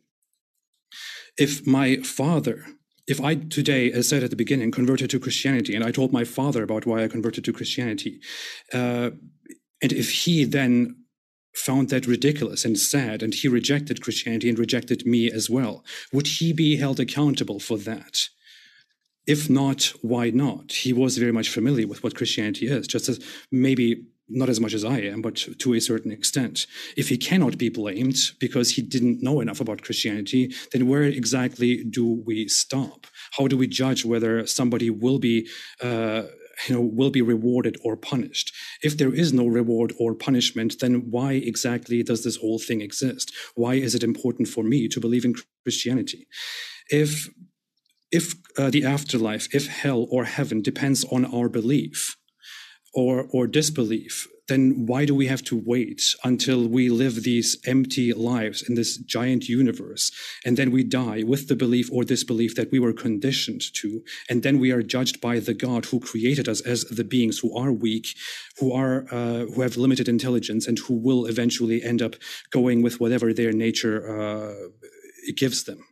If 1.39 1.65
my 1.65 1.99
father, 1.99 2.67
if 3.07 3.21
I 3.21 3.37
today, 3.37 3.93
as 3.93 4.09
said 4.09 4.25
at 4.25 4.31
the 4.31 4.37
beginning, 4.45 4.73
converted 4.73 5.09
to 5.11 5.21
Christianity, 5.21 5.77
and 5.77 5.85
I 5.85 5.93
told 5.93 6.13
my 6.13 6.25
father 6.25 6.65
about 6.65 6.85
why 6.85 7.05
I 7.05 7.09
converted 7.09 7.45
to 7.45 7.53
Christianity, 7.53 8.21
uh, 8.73 9.11
and 9.81 9.93
if 9.93 10.11
he 10.25 10.45
then 10.45 10.97
found 11.55 11.91
that 11.91 12.09
ridiculous 12.09 12.65
and 12.65 12.77
sad, 12.77 13.23
and 13.23 13.33
he 13.33 13.47
rejected 13.47 14.03
Christianity 14.03 14.49
and 14.49 14.59
rejected 14.59 15.07
me 15.07 15.31
as 15.31 15.49
well, 15.49 15.85
would 16.13 16.27
he 16.27 16.53
be 16.53 16.79
held 16.79 16.99
accountable 16.99 17.61
for 17.61 17.79
that? 17.79 18.31
If 19.29 19.49
not, 19.49 19.93
why 20.03 20.31
not? 20.31 20.73
He 20.73 20.93
was 20.93 21.19
very 21.19 21.33
much 21.33 21.49
familiar 21.51 21.87
with 21.87 22.03
what 22.03 22.17
Christianity 22.17 22.67
is, 22.67 22.89
just 22.89 23.09
as 23.09 23.25
maybe 23.53 24.07
not 24.29 24.49
as 24.49 24.61
much 24.61 24.75
as 24.75 24.85
I 24.85 24.99
am, 25.01 25.21
but 25.23 25.37
to 25.59 25.75
a 25.75 25.81
certain 25.81 26.11
extent. 26.11 26.67
If 26.97 27.09
he 27.09 27.17
cannot 27.17 27.59
be 27.59 27.69
blamed 27.69 28.17
because 28.39 28.71
he 28.71 28.83
didn't 28.83 29.23
know 29.23 29.41
enough 29.41 29.61
about 29.61 29.83
Christianity, 29.83 30.55
then 30.73 30.89
where 30.89 31.03
exactly 31.03 31.85
do 31.85 32.23
we 32.27 32.49
stop? 32.49 33.07
How 33.33 33.49
do 33.49 33.57
we 33.57 33.67
judge 33.67 34.05
whether 34.05 34.47
somebody 34.47 34.89
will 34.91 35.19
be, 35.19 35.49
uh, 35.83 36.23
you 36.69 36.75
know, 36.75 36.81
will 36.81 37.11
be 37.11 37.23
rewarded 37.23 37.77
or 37.85 37.97
punished? 37.97 38.53
If 38.83 38.97
there 38.97 39.15
is 39.15 39.33
no 39.33 39.47
reward 39.47 39.93
or 39.99 40.15
punishment, 40.15 40.77
then 40.81 41.11
why 41.11 41.33
exactly 41.33 42.03
does 42.03 42.25
this 42.25 42.37
whole 42.37 42.59
thing 42.59 42.81
exist? 42.81 43.33
Why 43.55 43.75
is 43.75 43.95
it 43.95 44.03
important 44.03 44.49
for 44.49 44.65
me 44.65 44.89
to 44.89 45.01
believe 45.01 45.25
in 45.25 45.35
Christianity? 45.65 46.27
If 46.91 47.29
if 48.11 48.35
uh, 48.57 48.71
the 48.71 48.85
afterlife, 48.85 49.53
if 49.53 49.67
hell 49.67 50.07
or 50.09 50.25
heaven 50.25 50.63
depends 50.63 51.05
on 51.11 51.25
our 51.25 51.49
belief, 51.49 52.17
or, 52.95 53.27
or 53.31 53.47
disbelief, 53.47 54.29
then 54.47 54.85
why 54.87 55.07
do 55.07 55.15
we 55.15 55.27
have 55.27 55.43
to 55.45 55.57
wait 55.57 56.03
until 56.23 56.69
we 56.69 56.91
live 56.91 57.23
these 57.23 57.57
empty 57.65 58.13
lives 58.13 58.63
in 58.69 58.75
this 58.75 58.99
giant 58.99 59.49
universe? 59.49 60.13
And 60.45 60.57
then 60.57 60.71
we 60.71 60.85
die 60.85 61.23
with 61.27 61.49
the 61.49 61.57
belief 61.57 61.91
or 61.91 62.05
disbelief 62.05 62.55
that 62.57 62.71
we 62.71 62.79
were 62.79 62.93
conditioned 62.93 63.63
to. 63.75 64.03
And 64.29 64.43
then 64.43 64.59
we 64.59 64.71
are 64.71 64.83
judged 64.83 65.21
by 65.21 65.39
the 65.39 65.55
god 65.55 65.87
who 65.87 65.99
created 65.99 66.49
us 66.49 66.61
as 66.61 66.85
the 66.85 67.05
beings 67.05 67.39
who 67.39 67.57
are 67.57 67.73
weak 67.73 68.09
who 68.59 68.73
are 68.73 69.07
uh, 69.11 69.47
who 69.47 69.63
have 69.63 69.77
limited 69.77 70.09
intelligence 70.09 70.67
and 70.67 70.79
who 70.79 70.95
will 70.95 71.27
eventually 71.27 71.83
end 71.83 72.03
up 72.03 72.15
going 72.51 72.83
with 72.83 73.01
whatever 73.01 73.33
their 73.33 73.53
nature 73.53 73.99
uh, 74.21 74.55
gives 75.37 75.65
them. 75.65 75.85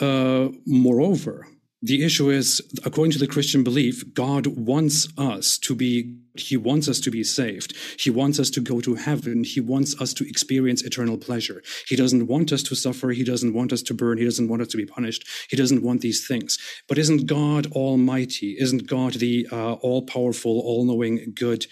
Uh, 0.00 0.48
moreover 0.66 1.46
the 1.82 2.04
issue 2.04 2.30
is, 2.30 2.62
according 2.84 3.12
to 3.12 3.18
the 3.18 3.26
Christian 3.26 3.62
belief, 3.62 4.14
God 4.14 4.46
wants 4.46 5.06
us 5.18 5.58
to 5.58 5.74
be, 5.74 6.16
He 6.34 6.56
wants 6.56 6.88
us 6.88 7.00
to 7.00 7.10
be 7.10 7.22
saved. 7.22 7.76
He 7.98 8.08
wants 8.08 8.40
us 8.40 8.48
to 8.50 8.60
go 8.60 8.80
to 8.80 8.94
heaven. 8.94 9.44
He 9.44 9.60
wants 9.60 10.00
us 10.00 10.14
to 10.14 10.28
experience 10.28 10.82
eternal 10.82 11.18
pleasure. 11.18 11.62
He 11.86 11.94
doesn't 11.94 12.28
want 12.28 12.50
us 12.50 12.62
to 12.64 12.74
suffer. 12.74 13.10
He 13.10 13.24
doesn't 13.24 13.52
want 13.52 13.74
us 13.74 13.82
to 13.82 13.94
burn. 13.94 14.16
He 14.16 14.24
doesn't 14.24 14.48
want 14.48 14.62
us 14.62 14.68
to 14.68 14.78
be 14.78 14.86
punished. 14.86 15.28
He 15.50 15.56
doesn't 15.56 15.82
want 15.82 16.00
these 16.00 16.26
things. 16.26 16.58
But 16.88 16.98
isn't 16.98 17.26
God 17.26 17.70
almighty? 17.72 18.56
Isn't 18.58 18.86
God 18.86 19.14
the 19.14 19.46
uh, 19.52 19.74
all 19.74 20.02
powerful, 20.02 20.60
all 20.64 20.84
knowing, 20.84 21.32
good? 21.34 21.66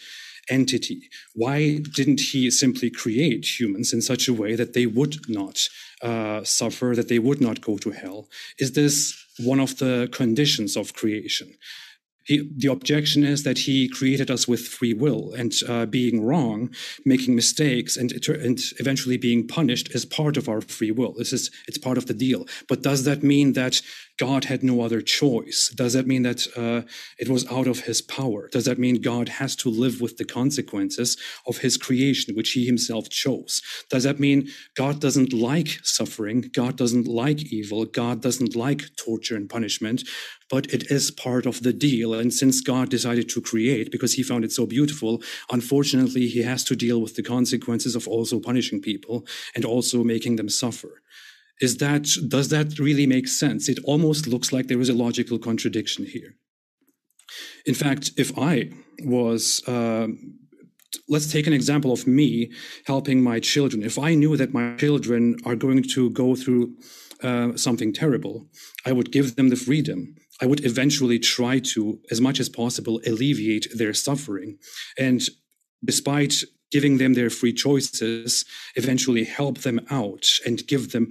entity. 0.50 1.08
Why 1.34 1.78
didn't 1.78 2.20
he 2.20 2.50
simply 2.50 2.90
create 2.90 3.58
humans 3.58 3.94
in 3.94 4.02
such 4.02 4.28
a 4.28 4.34
way 4.34 4.56
that 4.56 4.74
they 4.74 4.84
would 4.84 5.28
not 5.28 5.68
uh, 6.04 6.44
suffer, 6.44 6.92
that 6.94 7.08
they 7.08 7.18
would 7.18 7.40
not 7.40 7.60
go 7.60 7.78
to 7.78 7.90
hell? 7.90 8.28
Is 8.58 8.72
this 8.72 9.24
one 9.38 9.60
of 9.60 9.78
the 9.78 10.08
conditions 10.12 10.76
of 10.76 10.94
creation. 10.94 11.54
He, 12.26 12.50
the 12.56 12.72
objection 12.72 13.22
is 13.22 13.42
that 13.42 13.58
he 13.58 13.86
created 13.86 14.30
us 14.30 14.48
with 14.48 14.66
free 14.66 14.94
will 14.94 15.34
and 15.34 15.52
uh, 15.68 15.84
being 15.84 16.24
wrong, 16.24 16.70
making 17.04 17.34
mistakes, 17.34 17.98
and, 17.98 18.12
and 18.28 18.58
eventually 18.78 19.18
being 19.18 19.46
punished 19.46 19.94
is 19.94 20.06
part 20.06 20.38
of 20.38 20.48
our 20.48 20.62
free 20.62 20.90
will. 20.90 21.12
This 21.18 21.34
is 21.34 21.50
it's 21.68 21.76
part 21.76 21.98
of 21.98 22.06
the 22.06 22.14
deal. 22.14 22.46
But 22.66 22.82
does 22.82 23.04
that 23.04 23.22
mean 23.22 23.52
that 23.52 23.82
God 24.18 24.44
had 24.44 24.62
no 24.62 24.80
other 24.82 25.00
choice? 25.00 25.70
Does 25.74 25.92
that 25.94 26.06
mean 26.06 26.22
that 26.22 26.46
uh, 26.56 26.86
it 27.18 27.28
was 27.28 27.50
out 27.50 27.66
of 27.66 27.80
his 27.80 28.00
power? 28.00 28.48
Does 28.48 28.64
that 28.66 28.78
mean 28.78 29.00
God 29.00 29.28
has 29.28 29.56
to 29.56 29.68
live 29.68 30.00
with 30.00 30.18
the 30.18 30.24
consequences 30.24 31.16
of 31.46 31.58
his 31.58 31.76
creation, 31.76 32.34
which 32.36 32.52
he 32.52 32.64
himself 32.64 33.08
chose? 33.08 33.60
Does 33.90 34.04
that 34.04 34.20
mean 34.20 34.48
God 34.76 35.00
doesn't 35.00 35.32
like 35.32 35.80
suffering? 35.82 36.50
God 36.52 36.76
doesn't 36.76 37.08
like 37.08 37.52
evil? 37.52 37.84
God 37.84 38.22
doesn't 38.22 38.54
like 38.54 38.94
torture 38.96 39.36
and 39.36 39.50
punishment? 39.50 40.04
But 40.48 40.72
it 40.72 40.90
is 40.90 41.10
part 41.10 41.46
of 41.46 41.62
the 41.62 41.72
deal. 41.72 42.14
And 42.14 42.32
since 42.32 42.60
God 42.60 42.90
decided 42.90 43.28
to 43.30 43.40
create 43.40 43.90
because 43.90 44.12
he 44.12 44.22
found 44.22 44.44
it 44.44 44.52
so 44.52 44.66
beautiful, 44.66 45.22
unfortunately, 45.50 46.28
he 46.28 46.42
has 46.42 46.62
to 46.64 46.76
deal 46.76 47.00
with 47.00 47.16
the 47.16 47.22
consequences 47.22 47.96
of 47.96 48.06
also 48.06 48.38
punishing 48.38 48.80
people 48.80 49.26
and 49.56 49.64
also 49.64 50.04
making 50.04 50.36
them 50.36 50.48
suffer 50.48 51.02
is 51.60 51.78
that 51.78 52.08
does 52.28 52.48
that 52.48 52.78
really 52.78 53.06
make 53.06 53.28
sense? 53.28 53.68
It 53.68 53.78
almost 53.84 54.26
looks 54.26 54.52
like 54.52 54.66
there 54.66 54.80
is 54.80 54.88
a 54.88 54.94
logical 54.94 55.38
contradiction 55.38 56.04
here. 56.04 56.34
In 57.66 57.74
fact, 57.74 58.12
if 58.16 58.36
I 58.38 58.70
was, 59.02 59.66
uh, 59.66 60.08
let's 61.08 61.30
take 61.32 61.46
an 61.46 61.52
example 61.52 61.92
of 61.92 62.06
me 62.06 62.52
helping 62.86 63.22
my 63.22 63.40
children. 63.40 63.82
If 63.82 63.98
I 63.98 64.14
knew 64.14 64.36
that 64.36 64.52
my 64.52 64.76
children 64.76 65.36
are 65.44 65.56
going 65.56 65.82
to 65.94 66.10
go 66.10 66.34
through 66.34 66.76
uh, 67.22 67.56
something 67.56 67.92
terrible, 67.92 68.48
I 68.84 68.92
would 68.92 69.10
give 69.10 69.36
them 69.36 69.48
the 69.48 69.56
freedom. 69.56 70.14
I 70.40 70.46
would 70.46 70.64
eventually 70.64 71.18
try 71.18 71.60
to, 71.60 72.00
as 72.10 72.20
much 72.20 72.40
as 72.40 72.48
possible, 72.48 73.00
alleviate 73.06 73.68
their 73.74 73.94
suffering. 73.94 74.58
And 74.98 75.22
despite 75.84 76.44
giving 76.70 76.98
them 76.98 77.14
their 77.14 77.30
free 77.30 77.52
choices, 77.52 78.44
eventually 78.74 79.24
help 79.24 79.58
them 79.58 79.80
out 79.90 80.40
and 80.44 80.66
give 80.66 80.90
them 80.90 81.10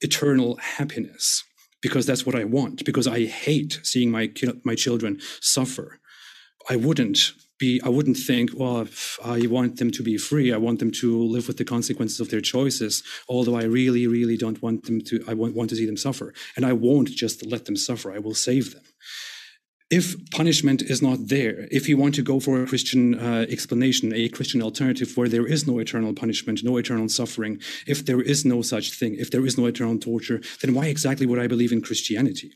eternal 0.00 0.56
happiness 0.56 1.44
because 1.82 2.06
that's 2.06 2.26
what 2.26 2.34
I 2.34 2.44
want, 2.44 2.84
because 2.84 3.06
I 3.06 3.24
hate 3.24 3.80
seeing 3.82 4.10
my, 4.10 4.30
my 4.64 4.74
children 4.74 5.18
suffer. 5.40 5.98
I 6.68 6.76
wouldn't 6.76 7.32
be, 7.58 7.80
I 7.82 7.88
wouldn't 7.88 8.16
think, 8.16 8.50
well, 8.54 8.86
I 9.24 9.46
want 9.46 9.78
them 9.78 9.90
to 9.92 10.02
be 10.02 10.16
free. 10.18 10.52
I 10.52 10.56
want 10.56 10.78
them 10.78 10.90
to 10.92 11.22
live 11.22 11.46
with 11.46 11.58
the 11.58 11.64
consequences 11.64 12.20
of 12.20 12.30
their 12.30 12.40
choices. 12.40 13.02
Although 13.28 13.56
I 13.56 13.64
really, 13.64 14.06
really 14.06 14.36
don't 14.36 14.62
want 14.62 14.84
them 14.84 15.00
to, 15.02 15.24
I 15.26 15.34
want, 15.34 15.54
want 15.54 15.70
to 15.70 15.76
see 15.76 15.86
them 15.86 15.96
suffer. 15.96 16.34
And 16.56 16.66
I 16.66 16.72
won't 16.72 17.08
just 17.08 17.46
let 17.46 17.66
them 17.66 17.76
suffer. 17.76 18.12
I 18.12 18.18
will 18.18 18.34
save 18.34 18.74
them. 18.74 18.82
If 19.90 20.30
punishment 20.30 20.82
is 20.82 21.02
not 21.02 21.18
there, 21.28 21.66
if 21.72 21.88
you 21.88 21.96
want 21.96 22.14
to 22.14 22.22
go 22.22 22.38
for 22.38 22.62
a 22.62 22.66
Christian 22.66 23.18
uh, 23.18 23.44
explanation, 23.48 24.12
a 24.14 24.28
Christian 24.28 24.62
alternative 24.62 25.16
where 25.16 25.28
there 25.28 25.46
is 25.46 25.66
no 25.66 25.80
eternal 25.80 26.14
punishment, 26.14 26.62
no 26.62 26.76
eternal 26.76 27.08
suffering, 27.08 27.60
if 27.88 28.06
there 28.06 28.20
is 28.20 28.44
no 28.44 28.62
such 28.62 28.92
thing, 28.92 29.16
if 29.18 29.32
there 29.32 29.44
is 29.44 29.58
no 29.58 29.66
eternal 29.66 29.98
torture, 29.98 30.40
then 30.62 30.74
why 30.74 30.86
exactly 30.86 31.26
would 31.26 31.40
I 31.40 31.48
believe 31.48 31.72
in 31.72 31.82
Christianity? 31.82 32.52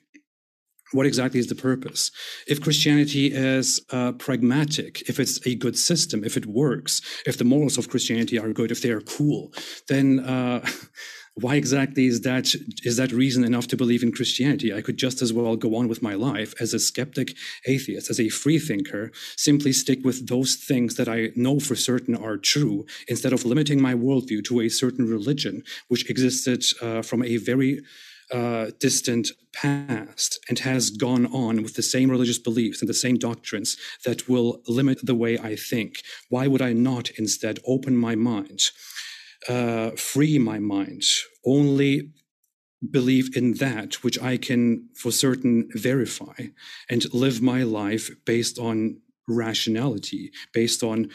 what 0.94 1.06
exactly 1.06 1.40
is 1.40 1.48
the 1.48 1.54
purpose? 1.54 2.10
If 2.46 2.60
Christianity 2.60 3.26
is 3.26 3.84
uh, 3.90 4.12
pragmatic, 4.12 5.08
if 5.08 5.18
it's 5.18 5.44
a 5.46 5.54
good 5.56 5.76
system, 5.76 6.24
if 6.24 6.36
it 6.36 6.46
works, 6.46 7.00
if 7.26 7.36
the 7.36 7.44
morals 7.44 7.76
of 7.76 7.88
Christianity 7.88 8.38
are 8.38 8.52
good, 8.52 8.70
if 8.70 8.80
they 8.80 8.90
are 8.90 9.00
cool, 9.00 9.52
then 9.88 10.20
uh, 10.20 10.64
why 11.34 11.56
exactly 11.56 12.06
is 12.06 12.20
that 12.20 12.54
is 12.84 12.96
that 12.96 13.10
reason 13.12 13.44
enough 13.44 13.66
to 13.68 13.76
believe 13.76 14.02
in 14.02 14.12
Christianity? 14.12 14.72
I 14.72 14.82
could 14.82 14.96
just 14.96 15.20
as 15.20 15.32
well 15.32 15.56
go 15.56 15.74
on 15.74 15.88
with 15.88 16.02
my 16.02 16.14
life 16.14 16.54
as 16.60 16.72
a 16.72 16.78
skeptic 16.78 17.34
atheist, 17.66 18.08
as 18.08 18.20
a 18.20 18.28
free 18.28 18.58
thinker, 18.58 19.10
simply 19.36 19.72
stick 19.72 20.04
with 20.04 20.28
those 20.28 20.54
things 20.54 20.94
that 20.94 21.08
I 21.08 21.30
know 21.34 21.58
for 21.58 21.74
certain 21.74 22.14
are 22.14 22.36
true, 22.36 22.86
instead 23.08 23.32
of 23.32 23.44
limiting 23.44 23.82
my 23.82 23.94
worldview 23.94 24.44
to 24.44 24.60
a 24.60 24.68
certain 24.68 25.08
religion 25.08 25.64
which 25.88 26.08
existed 26.08 26.64
uh, 26.80 27.02
from 27.02 27.24
a 27.24 27.36
very 27.36 27.80
uh, 28.32 28.70
distant 28.78 29.28
past 29.52 30.38
and 30.48 30.60
has 30.60 30.90
gone 30.90 31.26
on 31.26 31.62
with 31.62 31.74
the 31.74 31.82
same 31.82 32.10
religious 32.10 32.38
beliefs 32.38 32.80
and 32.80 32.88
the 32.88 32.94
same 32.94 33.16
doctrines 33.16 33.76
that 34.04 34.28
will 34.28 34.60
limit 34.66 34.98
the 35.02 35.14
way 35.14 35.38
I 35.38 35.56
think. 35.56 36.02
Why 36.28 36.46
would 36.46 36.62
I 36.62 36.72
not 36.72 37.10
instead 37.10 37.58
open 37.66 37.96
my 37.96 38.14
mind, 38.14 38.70
uh, 39.48 39.90
free 39.90 40.38
my 40.38 40.58
mind, 40.58 41.04
only 41.44 42.10
believe 42.90 43.36
in 43.36 43.54
that 43.54 44.02
which 44.04 44.20
I 44.20 44.36
can 44.36 44.88
for 44.94 45.10
certain 45.10 45.68
verify 45.74 46.48
and 46.90 47.12
live 47.14 47.40
my 47.40 47.62
life 47.62 48.10
based 48.24 48.58
on 48.58 49.00
rationality, 49.26 50.30
based 50.52 50.82
on 50.82 51.08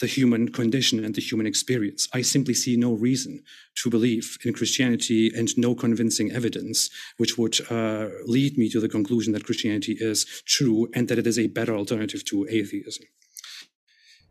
the 0.00 0.06
human 0.06 0.50
condition 0.50 1.04
and 1.04 1.14
the 1.14 1.20
human 1.20 1.46
experience. 1.46 2.08
I 2.12 2.22
simply 2.22 2.54
see 2.54 2.76
no 2.76 2.92
reason 2.92 3.42
to 3.82 3.90
believe 3.90 4.38
in 4.44 4.52
Christianity 4.52 5.30
and 5.34 5.56
no 5.56 5.74
convincing 5.74 6.32
evidence 6.32 6.90
which 7.16 7.38
would 7.38 7.60
uh, 7.70 8.08
lead 8.26 8.58
me 8.58 8.68
to 8.70 8.80
the 8.80 8.88
conclusion 8.88 9.32
that 9.34 9.44
Christianity 9.44 9.96
is 10.00 10.24
true 10.46 10.88
and 10.94 11.08
that 11.08 11.18
it 11.18 11.26
is 11.26 11.38
a 11.38 11.46
better 11.46 11.76
alternative 11.76 12.24
to 12.26 12.46
atheism. 12.50 13.04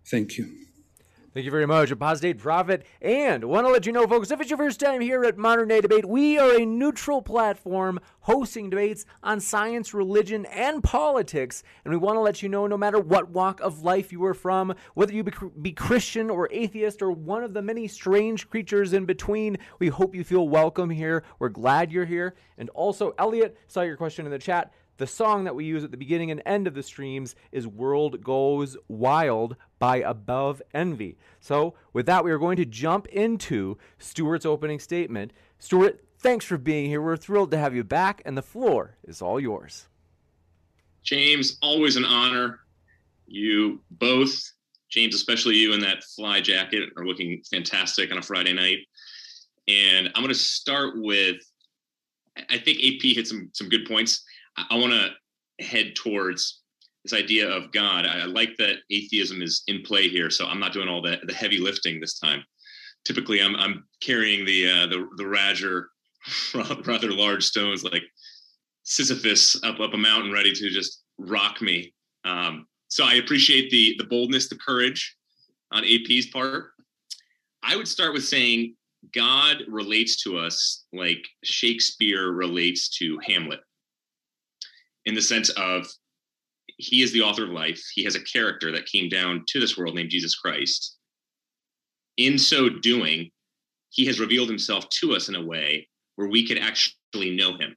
Thank 0.05 0.37
you. 0.37 0.72
Thank 1.33 1.45
you 1.45 1.51
very 1.51 1.65
much, 1.65 1.89
Apostate 1.89 2.37
Prophet. 2.37 2.85
And 3.01 3.45
want 3.45 3.65
to 3.65 3.71
let 3.71 3.87
you 3.87 3.91
know, 3.91 4.05
folks, 4.05 4.29
if 4.29 4.39
it's 4.39 4.51
your 4.51 4.57
first 4.57 4.79
time 4.79 5.01
here 5.01 5.23
at 5.23 5.35
Modern 5.35 5.67
Day 5.67 5.81
Debate, 5.81 6.05
we 6.05 6.37
are 6.37 6.57
a 6.57 6.63
neutral 6.63 7.23
platform 7.23 7.99
hosting 8.19 8.69
debates 8.69 9.07
on 9.23 9.39
science, 9.39 9.95
religion, 9.95 10.45
and 10.45 10.83
politics. 10.83 11.63
And 11.83 11.91
we 11.91 11.97
want 11.97 12.17
to 12.17 12.19
let 12.19 12.43
you 12.43 12.49
know 12.49 12.67
no 12.67 12.77
matter 12.77 12.99
what 12.99 13.31
walk 13.31 13.61
of 13.61 13.81
life 13.81 14.11
you 14.11 14.23
are 14.25 14.35
from, 14.35 14.75
whether 14.93 15.11
you 15.11 15.23
be 15.23 15.71
Christian 15.71 16.29
or 16.29 16.47
atheist 16.51 17.01
or 17.01 17.11
one 17.11 17.43
of 17.43 17.55
the 17.55 17.63
many 17.63 17.87
strange 17.87 18.47
creatures 18.47 18.93
in 18.93 19.05
between, 19.05 19.57
we 19.79 19.87
hope 19.87 20.13
you 20.13 20.23
feel 20.23 20.47
welcome 20.47 20.91
here. 20.91 21.23
We're 21.39 21.49
glad 21.49 21.91
you're 21.91 22.05
here. 22.05 22.35
And 22.59 22.69
also, 22.69 23.15
Elliot, 23.17 23.57
saw 23.65 23.81
your 23.81 23.97
question 23.97 24.27
in 24.27 24.31
the 24.31 24.37
chat. 24.37 24.71
The 24.97 25.07
song 25.07 25.43
that 25.45 25.55
we 25.55 25.65
use 25.65 25.83
at 25.83 25.91
the 25.91 25.97
beginning 25.97 26.29
and 26.29 26.41
end 26.45 26.67
of 26.67 26.75
the 26.75 26.83
streams 26.83 27.35
is 27.51 27.67
World 27.67 28.23
Goes 28.23 28.77
Wild 28.87 29.55
by 29.79 29.97
Above 29.97 30.61
Envy. 30.73 31.17
So, 31.39 31.73
with 31.93 32.05
that, 32.05 32.23
we 32.23 32.31
are 32.31 32.37
going 32.37 32.57
to 32.57 32.65
jump 32.65 33.07
into 33.07 33.77
Stuart's 33.97 34.45
opening 34.45 34.79
statement. 34.79 35.33
Stuart, 35.57 36.03
thanks 36.19 36.45
for 36.45 36.59
being 36.59 36.89
here. 36.89 37.01
We're 37.01 37.17
thrilled 37.17 37.51
to 37.51 37.57
have 37.57 37.75
you 37.75 37.83
back, 37.83 38.21
and 38.23 38.37
the 38.37 38.43
floor 38.43 38.97
is 39.03 39.21
all 39.21 39.39
yours. 39.39 39.87
James, 41.01 41.57
always 41.61 41.95
an 41.95 42.05
honor. 42.05 42.59
You 43.25 43.81
both, 43.89 44.33
James, 44.89 45.15
especially 45.15 45.55
you 45.55 45.73
in 45.73 45.79
that 45.79 46.03
fly 46.03 46.39
jacket, 46.39 46.89
are 46.97 47.05
looking 47.05 47.41
fantastic 47.49 48.11
on 48.11 48.19
a 48.19 48.21
Friday 48.21 48.53
night. 48.53 48.77
And 49.67 50.07
I'm 50.07 50.21
going 50.21 50.27
to 50.27 50.35
start 50.35 50.93
with 50.97 51.37
I 52.49 52.57
think 52.57 52.79
AP 52.79 53.15
hit 53.15 53.27
some 53.27 53.49
some 53.53 53.69
good 53.69 53.85
points. 53.85 54.23
I, 54.57 54.75
want 54.75 54.93
to 54.93 55.65
head 55.65 55.95
towards 55.95 56.61
this 57.03 57.13
idea 57.13 57.49
of 57.49 57.71
God. 57.71 58.05
I, 58.05 58.25
like 58.25 58.55
that 58.57 58.77
atheism 58.89 59.41
is 59.41 59.63
in 59.67 59.81
play 59.81 60.07
here, 60.07 60.29
so 60.29 60.45
I'm 60.45 60.59
not 60.59 60.73
doing 60.73 60.87
all 60.87 61.01
the, 61.01 61.19
the 61.23 61.33
heavy 61.33 61.59
lifting 61.59 61.99
this 61.99 62.19
time. 62.19 62.43
Typically, 63.05 63.41
I'm 63.41 63.55
I'm 63.55 63.85
carrying 64.01 64.45
the 64.45 64.69
uh, 64.69 64.87
the 64.87 65.07
the 65.17 65.23
Rager 65.23 65.85
rather 66.85 67.11
large 67.11 67.43
stones 67.43 67.83
like 67.83 68.03
Sisyphus 68.83 69.61
up 69.63 69.79
up 69.79 69.93
a 69.93 69.97
mountain, 69.97 70.31
ready 70.31 70.53
to 70.53 70.69
just 70.69 71.03
rock 71.17 71.61
me. 71.61 71.93
Um, 72.23 72.67
so 72.87 73.03
I 73.03 73.15
appreciate 73.15 73.69
the 73.71 73.95
the 73.97 74.05
boldness, 74.05 74.47
the 74.47 74.57
courage 74.57 75.15
on 75.71 75.83
AP's 75.83 76.27
part. 76.27 76.71
I 77.61 77.75
would 77.75 77.87
start 77.87 78.13
with 78.13 78.23
saying 78.23 78.75
God 79.13 79.63
relates 79.67 80.21
to 80.23 80.37
us 80.37 80.85
like 80.93 81.25
Shakespeare 81.43 82.31
relates 82.31 82.89
to 82.97 83.19
Hamlet 83.25 83.59
in 85.05 85.15
the 85.15 85.21
sense 85.21 85.49
of 85.49 85.87
he 86.77 87.01
is 87.01 87.11
the 87.11 87.21
author 87.21 87.43
of 87.43 87.49
life. 87.49 87.81
He 87.93 88.03
has 88.03 88.15
a 88.15 88.23
character 88.23 88.71
that 88.71 88.85
came 88.85 89.09
down 89.09 89.43
to 89.49 89.59
this 89.59 89.77
world 89.77 89.95
named 89.95 90.09
Jesus 90.09 90.35
Christ. 90.35 90.97
In 92.17 92.37
so 92.37 92.69
doing, 92.69 93.29
he 93.89 94.05
has 94.05 94.19
revealed 94.19 94.49
himself 94.49 94.87
to 94.89 95.13
us 95.15 95.29
in 95.29 95.35
a 95.35 95.45
way 95.45 95.87
where 96.15 96.29
we 96.29 96.47
could 96.47 96.57
actually 96.57 97.35
know 97.35 97.57
him. 97.57 97.75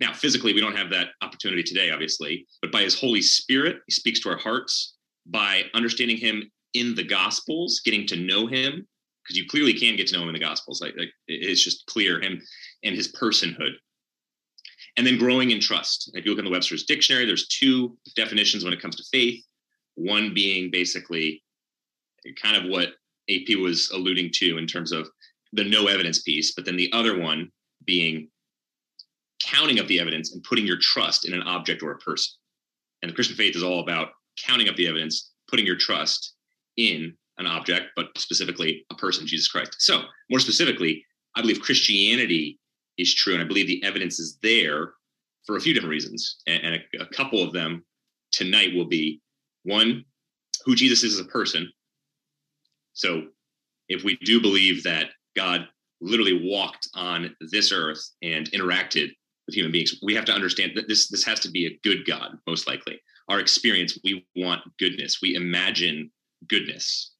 Now, 0.00 0.12
physically, 0.12 0.54
we 0.54 0.60
don't 0.60 0.76
have 0.76 0.90
that 0.90 1.08
opportunity 1.22 1.62
today, 1.62 1.90
obviously, 1.90 2.46
but 2.60 2.72
by 2.72 2.82
his 2.82 2.98
Holy 2.98 3.22
Spirit, 3.22 3.78
he 3.86 3.92
speaks 3.92 4.20
to 4.20 4.30
our 4.30 4.38
hearts. 4.38 4.96
By 5.26 5.64
understanding 5.74 6.16
him 6.16 6.50
in 6.74 6.96
the 6.96 7.04
Gospels, 7.04 7.80
getting 7.84 8.06
to 8.08 8.16
know 8.16 8.48
him, 8.48 8.86
because 9.22 9.36
you 9.36 9.46
clearly 9.46 9.72
can 9.72 9.96
get 9.96 10.08
to 10.08 10.16
know 10.16 10.22
him 10.22 10.30
in 10.30 10.34
the 10.34 10.40
Gospels. 10.40 10.80
Like, 10.80 10.94
like 10.98 11.10
it's 11.28 11.62
just 11.62 11.86
clear 11.86 12.20
him 12.20 12.40
and 12.82 12.96
his 12.96 13.12
personhood 13.12 13.74
and 14.96 15.06
then 15.06 15.18
growing 15.18 15.50
in 15.50 15.60
trust. 15.60 16.10
If 16.14 16.24
you 16.24 16.30
look 16.30 16.38
in 16.38 16.44
the 16.44 16.50
Webster's 16.50 16.84
dictionary, 16.84 17.26
there's 17.26 17.48
two 17.48 17.96
definitions 18.14 18.64
when 18.64 18.72
it 18.72 18.80
comes 18.80 18.96
to 18.96 19.04
faith. 19.10 19.42
One 19.94 20.34
being 20.34 20.70
basically 20.70 21.42
kind 22.40 22.56
of 22.56 22.70
what 22.70 22.88
AP 23.30 23.56
was 23.58 23.90
alluding 23.90 24.30
to 24.34 24.58
in 24.58 24.66
terms 24.66 24.92
of 24.92 25.08
the 25.52 25.64
no 25.64 25.86
evidence 25.86 26.22
piece, 26.22 26.54
but 26.54 26.64
then 26.64 26.76
the 26.76 26.92
other 26.92 27.18
one 27.18 27.50
being 27.84 28.28
counting 29.42 29.80
up 29.80 29.86
the 29.86 30.00
evidence 30.00 30.32
and 30.32 30.42
putting 30.44 30.66
your 30.66 30.78
trust 30.80 31.26
in 31.26 31.34
an 31.34 31.42
object 31.42 31.82
or 31.82 31.92
a 31.92 31.98
person. 31.98 32.32
And 33.02 33.10
the 33.10 33.14
Christian 33.14 33.36
faith 33.36 33.56
is 33.56 33.62
all 33.62 33.80
about 33.80 34.10
counting 34.38 34.68
up 34.68 34.76
the 34.76 34.86
evidence, 34.86 35.32
putting 35.48 35.66
your 35.66 35.76
trust 35.76 36.34
in 36.76 37.14
an 37.38 37.46
object, 37.46 37.86
but 37.96 38.06
specifically 38.16 38.86
a 38.90 38.94
person, 38.94 39.26
Jesus 39.26 39.48
Christ. 39.48 39.76
So, 39.78 40.02
more 40.30 40.40
specifically, 40.40 41.04
I 41.34 41.40
believe 41.40 41.60
Christianity 41.60 42.58
is 42.98 43.14
true. 43.14 43.34
And 43.34 43.42
I 43.42 43.46
believe 43.46 43.66
the 43.66 43.82
evidence 43.84 44.18
is 44.18 44.38
there 44.42 44.92
for 45.46 45.56
a 45.56 45.60
few 45.60 45.74
different 45.74 45.90
reasons. 45.90 46.40
And, 46.46 46.62
and 46.62 46.74
a, 46.74 47.02
a 47.02 47.06
couple 47.06 47.42
of 47.42 47.52
them 47.52 47.84
tonight 48.30 48.74
will 48.74 48.86
be 48.86 49.20
one, 49.64 50.04
who 50.64 50.74
Jesus 50.74 51.02
is 51.02 51.14
as 51.14 51.20
a 51.20 51.28
person. 51.28 51.70
So 52.92 53.24
if 53.88 54.04
we 54.04 54.16
do 54.18 54.40
believe 54.40 54.82
that 54.84 55.10
God 55.36 55.66
literally 56.00 56.48
walked 56.48 56.88
on 56.94 57.34
this 57.40 57.72
earth 57.72 58.02
and 58.22 58.50
interacted 58.50 59.10
with 59.46 59.54
human 59.54 59.72
beings, 59.72 59.98
we 60.02 60.14
have 60.14 60.24
to 60.26 60.32
understand 60.32 60.72
that 60.76 60.88
this 60.88 61.08
this 61.08 61.24
has 61.24 61.40
to 61.40 61.50
be 61.50 61.66
a 61.66 61.78
good 61.82 62.06
God, 62.06 62.38
most 62.46 62.66
likely. 62.66 63.00
Our 63.28 63.40
experience, 63.40 63.98
we 64.04 64.26
want 64.36 64.62
goodness. 64.78 65.20
We 65.22 65.34
imagine 65.34 66.10
goodness. 66.48 67.12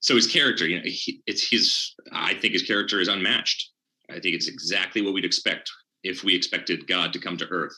So 0.00 0.16
his 0.16 0.26
character, 0.26 0.66
you 0.66 0.78
know, 0.78 0.82
he, 0.84 1.22
it's 1.26 1.48
his. 1.48 1.94
I 2.12 2.34
think 2.34 2.52
his 2.52 2.62
character 2.62 3.00
is 3.00 3.08
unmatched. 3.08 3.70
I 4.12 4.20
think 4.20 4.34
it's 4.34 4.48
exactly 4.48 5.02
what 5.02 5.14
we'd 5.14 5.24
expect 5.24 5.70
if 6.02 6.24
we 6.24 6.34
expected 6.34 6.86
God 6.86 7.12
to 7.12 7.18
come 7.18 7.36
to 7.38 7.48
earth 7.48 7.74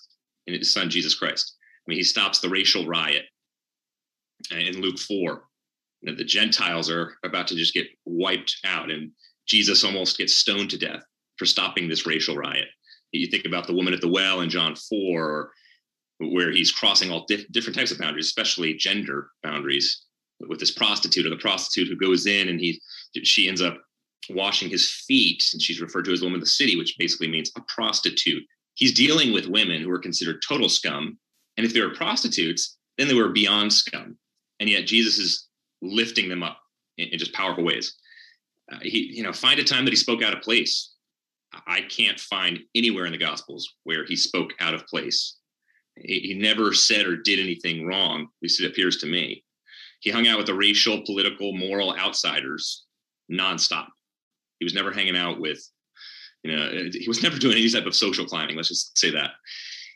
in 0.46 0.54
his 0.54 0.72
son, 0.72 0.90
Jesus 0.90 1.14
Christ. 1.14 1.56
I 1.62 1.84
mean, 1.88 1.98
he 1.98 2.04
stops 2.04 2.40
the 2.40 2.48
racial 2.48 2.86
riot 2.86 3.24
in 4.50 4.80
Luke 4.80 4.98
4. 4.98 5.42
You 6.00 6.10
know, 6.10 6.16
the 6.16 6.24
Gentiles 6.24 6.90
are 6.90 7.14
about 7.24 7.48
to 7.48 7.54
just 7.54 7.74
get 7.74 7.86
wiped 8.04 8.56
out, 8.64 8.90
and 8.90 9.10
Jesus 9.46 9.84
almost 9.84 10.18
gets 10.18 10.34
stoned 10.34 10.70
to 10.70 10.78
death 10.78 11.02
for 11.38 11.46
stopping 11.46 11.88
this 11.88 12.06
racial 12.06 12.36
riot. 12.36 12.68
You 13.12 13.26
think 13.28 13.44
about 13.44 13.66
the 13.66 13.74
woman 13.74 13.94
at 13.94 14.00
the 14.00 14.08
well 14.08 14.40
in 14.40 14.50
John 14.50 14.74
4, 14.74 15.50
where 16.18 16.50
he's 16.50 16.72
crossing 16.72 17.10
all 17.10 17.24
diff- 17.26 17.50
different 17.52 17.76
types 17.76 17.90
of 17.90 17.98
boundaries, 17.98 18.26
especially 18.26 18.74
gender 18.74 19.30
boundaries, 19.42 20.04
with 20.40 20.58
this 20.58 20.70
prostitute 20.70 21.26
or 21.26 21.30
the 21.30 21.36
prostitute 21.36 21.88
who 21.88 21.96
goes 21.96 22.26
in 22.26 22.48
and 22.48 22.60
he 22.60 22.80
she 23.22 23.48
ends 23.48 23.62
up 23.62 23.80
washing 24.30 24.68
his 24.68 24.90
feet, 24.90 25.48
and 25.52 25.60
she's 25.60 25.80
referred 25.80 26.04
to 26.06 26.12
as 26.12 26.20
a 26.20 26.24
woman 26.24 26.38
of 26.38 26.42
the 26.42 26.50
city, 26.50 26.76
which 26.76 26.96
basically 26.98 27.28
means 27.28 27.50
a 27.56 27.60
prostitute. 27.68 28.42
He's 28.74 28.92
dealing 28.92 29.32
with 29.32 29.46
women 29.46 29.82
who 29.82 29.90
are 29.90 29.98
considered 29.98 30.42
total 30.46 30.68
scum. 30.68 31.18
And 31.56 31.64
if 31.64 31.72
they 31.72 31.80
were 31.80 31.94
prostitutes, 31.94 32.76
then 32.98 33.08
they 33.08 33.14
were 33.14 33.28
beyond 33.30 33.72
scum. 33.72 34.18
and 34.60 34.68
yet 34.68 34.86
Jesus 34.86 35.18
is 35.18 35.48
lifting 35.82 36.28
them 36.28 36.42
up 36.42 36.58
in, 36.98 37.08
in 37.08 37.18
just 37.18 37.32
powerful 37.32 37.64
ways. 37.64 37.94
Uh, 38.72 38.78
he, 38.82 39.10
you 39.12 39.22
know, 39.22 39.32
find 39.32 39.60
a 39.60 39.64
time 39.64 39.84
that 39.84 39.92
he 39.92 39.96
spoke 39.96 40.22
out 40.22 40.34
of 40.34 40.42
place. 40.42 40.94
I 41.66 41.82
can't 41.82 42.18
find 42.18 42.60
anywhere 42.74 43.06
in 43.06 43.12
the 43.12 43.18
Gospels 43.18 43.74
where 43.84 44.04
he 44.04 44.16
spoke 44.16 44.52
out 44.60 44.74
of 44.74 44.86
place. 44.86 45.36
He, 45.96 46.20
he 46.20 46.34
never 46.34 46.72
said 46.72 47.06
or 47.06 47.16
did 47.16 47.38
anything 47.38 47.86
wrong. 47.86 48.22
At 48.22 48.28
least 48.42 48.60
it 48.60 48.66
appears 48.66 48.96
to 48.98 49.06
me. 49.06 49.44
He 50.00 50.10
hung 50.10 50.26
out 50.26 50.38
with 50.38 50.46
the 50.46 50.54
racial, 50.54 51.02
political, 51.06 51.56
moral 51.56 51.94
outsiders 51.96 52.84
nonstop. 53.30 53.86
He 54.58 54.64
was 54.64 54.74
never 54.74 54.92
hanging 54.92 55.16
out 55.16 55.40
with, 55.40 55.60
you 56.42 56.54
know, 56.54 56.62
uh, 56.62 56.90
he 56.92 57.08
was 57.08 57.22
never 57.22 57.38
doing 57.38 57.56
any 57.56 57.68
type 57.68 57.86
of 57.86 57.94
social 57.94 58.24
climbing. 58.24 58.56
Let's 58.56 58.68
just 58.68 58.96
say 58.96 59.10
that. 59.10 59.32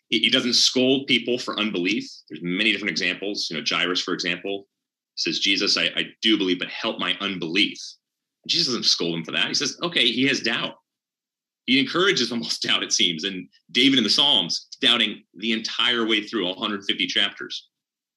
He, 0.09 0.21
he 0.21 0.31
doesn't 0.31 0.55
scold 0.55 1.07
people 1.07 1.39
for 1.39 1.59
unbelief. 1.59 2.09
There's 2.29 2.43
many 2.43 2.73
different 2.73 2.91
examples. 2.91 3.49
You 3.51 3.59
know, 3.59 3.65
Jairus, 3.69 4.01
for 4.01 4.15
example, 4.15 4.67
says, 5.17 5.41
Jesus, 5.41 5.77
I, 5.77 5.85
I 5.97 6.05
do 6.23 6.39
believe, 6.39 6.59
but 6.59 6.69
help 6.69 6.99
my 6.99 7.17
unbelief. 7.21 7.79
Jesus 8.47 8.69
doesn't 8.69 8.85
scold 8.85 9.17
him 9.17 9.25
for 9.25 9.33
that. 9.33 9.49
He 9.49 9.55
says, 9.55 9.79
okay, 9.83 10.11
he 10.11 10.27
has 10.29 10.41
doubt. 10.41 10.75
He 11.67 11.79
encourages 11.79 12.33
almost 12.33 12.63
doubt, 12.67 12.83
it 12.83 12.93
seems. 12.93 13.25
And 13.25 13.49
David 13.71 13.99
in 13.99 14.05
the 14.05 14.11
Psalms, 14.11 14.69
doubting 14.81 15.23
the 15.35 15.53
entire 15.53 16.07
way 16.07 16.23
through 16.23 16.47
all 16.47 16.55
150 16.55 17.07
chapters. 17.07 17.69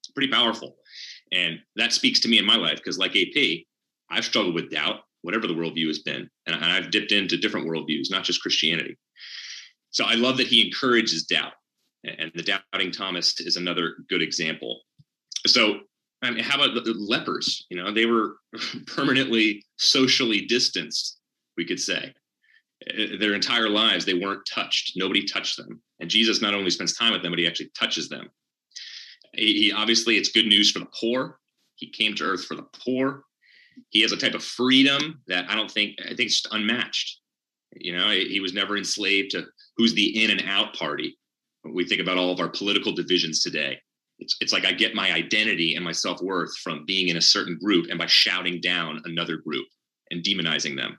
It's 0.02 0.12
pretty 0.12 0.32
powerful. 0.32 0.78
And 1.32 1.60
that 1.76 1.94
speaks 1.94 2.20
to 2.22 2.28
me 2.28 2.40
in 2.40 2.46
my 2.46 2.56
life 2.56 2.78
because, 2.78 2.98
like 2.98 3.16
AP, 3.16 3.66
I've 4.10 4.26
struggled 4.26 4.56
with 4.56 4.72
doubt, 4.72 5.02
whatever 5.22 5.48
the 5.48 5.54
worldview 5.54 5.88
has 5.88 6.00
been. 6.00 6.30
And 6.46 6.56
I've 6.56 6.92
dipped 6.92 7.12
into 7.12 7.38
different 7.38 7.68
worldviews, 7.68 8.10
not 8.10 8.24
just 8.24 8.42
Christianity. 8.42 8.98
So 9.92 10.06
I 10.06 10.16
love 10.16 10.38
that 10.38 10.48
he 10.48 10.66
encourages 10.66 11.24
doubt. 11.24 11.54
And 12.04 12.32
the 12.34 12.44
doubting 12.44 12.92
Thomas 12.92 13.40
is 13.40 13.58
another 13.58 13.96
good 14.10 14.22
example. 14.22 14.82
So 15.46 15.82
I 16.22 16.32
mean, 16.32 16.44
how 16.44 16.62
about 16.62 16.84
the, 16.84 16.94
lepers? 16.94 17.66
You 17.70 17.78
know, 17.78 17.92
they 17.92 18.06
were 18.06 18.38
permanently 18.88 19.66
socially 19.78 20.42
distanced, 20.42 21.20
we 21.58 21.66
could 21.66 21.80
say. 21.80 22.14
Their 23.20 23.34
entire 23.34 23.70
lives, 23.70 24.06
they 24.06 24.14
weren't 24.16 24.46
touched. 24.52 24.94
Nobody 24.96 25.26
touched 25.26 25.58
them. 25.58 25.82
And 26.00 26.10
Jesus 26.10 26.42
not 26.42 26.54
only 26.54 26.70
spends 26.70 26.98
time 26.98 27.14
with 27.14 27.22
them, 27.22 27.32
but 27.32 27.40
he 27.40 27.48
actually 27.48 27.72
touches 27.78 28.10
them. 28.10 28.30
He, 29.34 29.54
he 29.62 29.72
obviously, 29.72 30.18
it's 30.18 30.30
good 30.30 30.48
news 30.48 30.72
for 30.72 30.80
the 30.80 30.90
poor. 31.00 31.40
He 31.76 31.90
came 31.90 32.16
to 32.16 32.24
earth 32.24 32.46
for 32.46 32.56
the 32.56 32.68
poor. 32.84 33.24
He 33.90 34.02
has 34.02 34.12
a 34.12 34.18
type 34.18 34.34
of 34.34 34.44
freedom 34.44 35.22
that 35.28 35.50
I 35.50 35.56
don't 35.56 35.72
think, 35.72 35.96
I 36.04 36.10
think 36.10 36.22
it's 36.22 36.42
just 36.42 36.54
unmatched. 36.54 37.20
You 37.74 37.98
know, 37.98 38.10
he 38.10 38.40
was 38.40 38.54
never 38.54 38.78
enslaved 38.78 39.32
to 39.32 39.46
who's 39.78 39.94
the 39.94 40.24
in 40.24 40.32
and 40.32 40.44
out 40.48 40.74
party. 40.76 41.18
We 41.64 41.86
think 41.86 42.02
about 42.02 42.18
all 42.18 42.32
of 42.32 42.40
our 42.40 42.50
political 42.50 42.92
divisions 42.92 43.42
today 43.42 43.80
it's, 44.22 44.38
it's 44.40 44.54
like 44.54 44.66
I 44.66 44.72
get 44.72 44.96
my 44.96 45.12
identity 45.12 45.76
and 45.76 45.84
my 45.84 45.92
self 45.92 46.22
worth 46.22 46.56
from 46.60 46.86
being 46.86 47.10
in 47.10 47.18
a 47.18 47.22
certain 47.22 47.58
group 47.62 47.88
and 47.90 48.00
by 48.00 48.06
shouting 48.06 48.62
down 48.62 49.02
another 49.06 49.38
group 49.38 49.66
and 50.12 50.24
demonizing 50.24 50.78
them. 50.78 50.98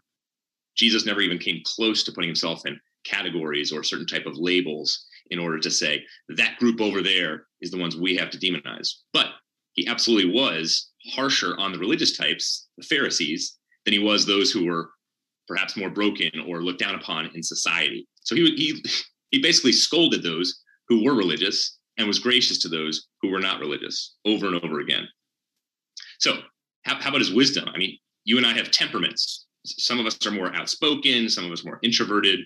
Jesus 0.76 1.06
never 1.06 1.20
even 1.20 1.38
came 1.38 1.62
close 1.64 2.02
to 2.04 2.12
putting 2.12 2.28
himself 2.28 2.66
in 2.66 2.78
categories 3.04 3.72
or 3.72 3.82
certain 3.82 4.06
type 4.06 4.26
of 4.26 4.36
labels 4.36 5.06
in 5.30 5.38
order 5.38 5.58
to 5.58 5.70
say 5.70 6.02
that 6.30 6.58
group 6.58 6.80
over 6.80 7.00
there 7.00 7.46
is 7.60 7.70
the 7.70 7.78
ones 7.78 7.96
we 7.96 8.16
have 8.16 8.30
to 8.30 8.38
demonize. 8.38 8.90
But 9.12 9.28
he 9.74 9.86
absolutely 9.86 10.32
was 10.32 10.90
harsher 11.10 11.58
on 11.58 11.72
the 11.72 11.78
religious 11.78 12.16
types, 12.16 12.68
the 12.76 12.84
Pharisees, 12.84 13.58
than 13.84 13.92
he 13.92 13.98
was 13.98 14.24
those 14.24 14.50
who 14.50 14.66
were 14.66 14.90
perhaps 15.48 15.76
more 15.76 15.90
broken 15.90 16.30
or 16.46 16.62
looked 16.62 16.80
down 16.80 16.94
upon 16.94 17.30
in 17.34 17.42
society. 17.42 18.06
So 18.22 18.34
he 18.34 18.54
he 18.56 18.84
he 19.30 19.40
basically 19.40 19.72
scolded 19.72 20.22
those 20.22 20.60
who 20.88 21.04
were 21.04 21.14
religious 21.14 21.78
and 21.98 22.06
was 22.06 22.18
gracious 22.18 22.58
to 22.58 22.68
those 22.68 23.08
who 23.20 23.30
were 23.30 23.40
not 23.40 23.60
religious 23.60 24.16
over 24.24 24.46
and 24.46 24.62
over 24.62 24.80
again. 24.80 25.08
So, 26.18 26.38
how, 26.84 27.00
how, 27.00 27.10
about 27.10 27.20
his 27.20 27.32
wisdom? 27.32 27.68
I 27.72 27.78
mean, 27.78 27.98
you 28.24 28.36
and 28.36 28.46
I 28.46 28.52
have 28.54 28.70
temperaments. 28.70 29.46
Some 29.64 29.98
of 29.98 30.06
us 30.06 30.24
are 30.26 30.30
more 30.30 30.54
outspoken, 30.54 31.28
some 31.28 31.44
of 31.44 31.52
us 31.52 31.64
more 31.64 31.78
introverted. 31.82 32.40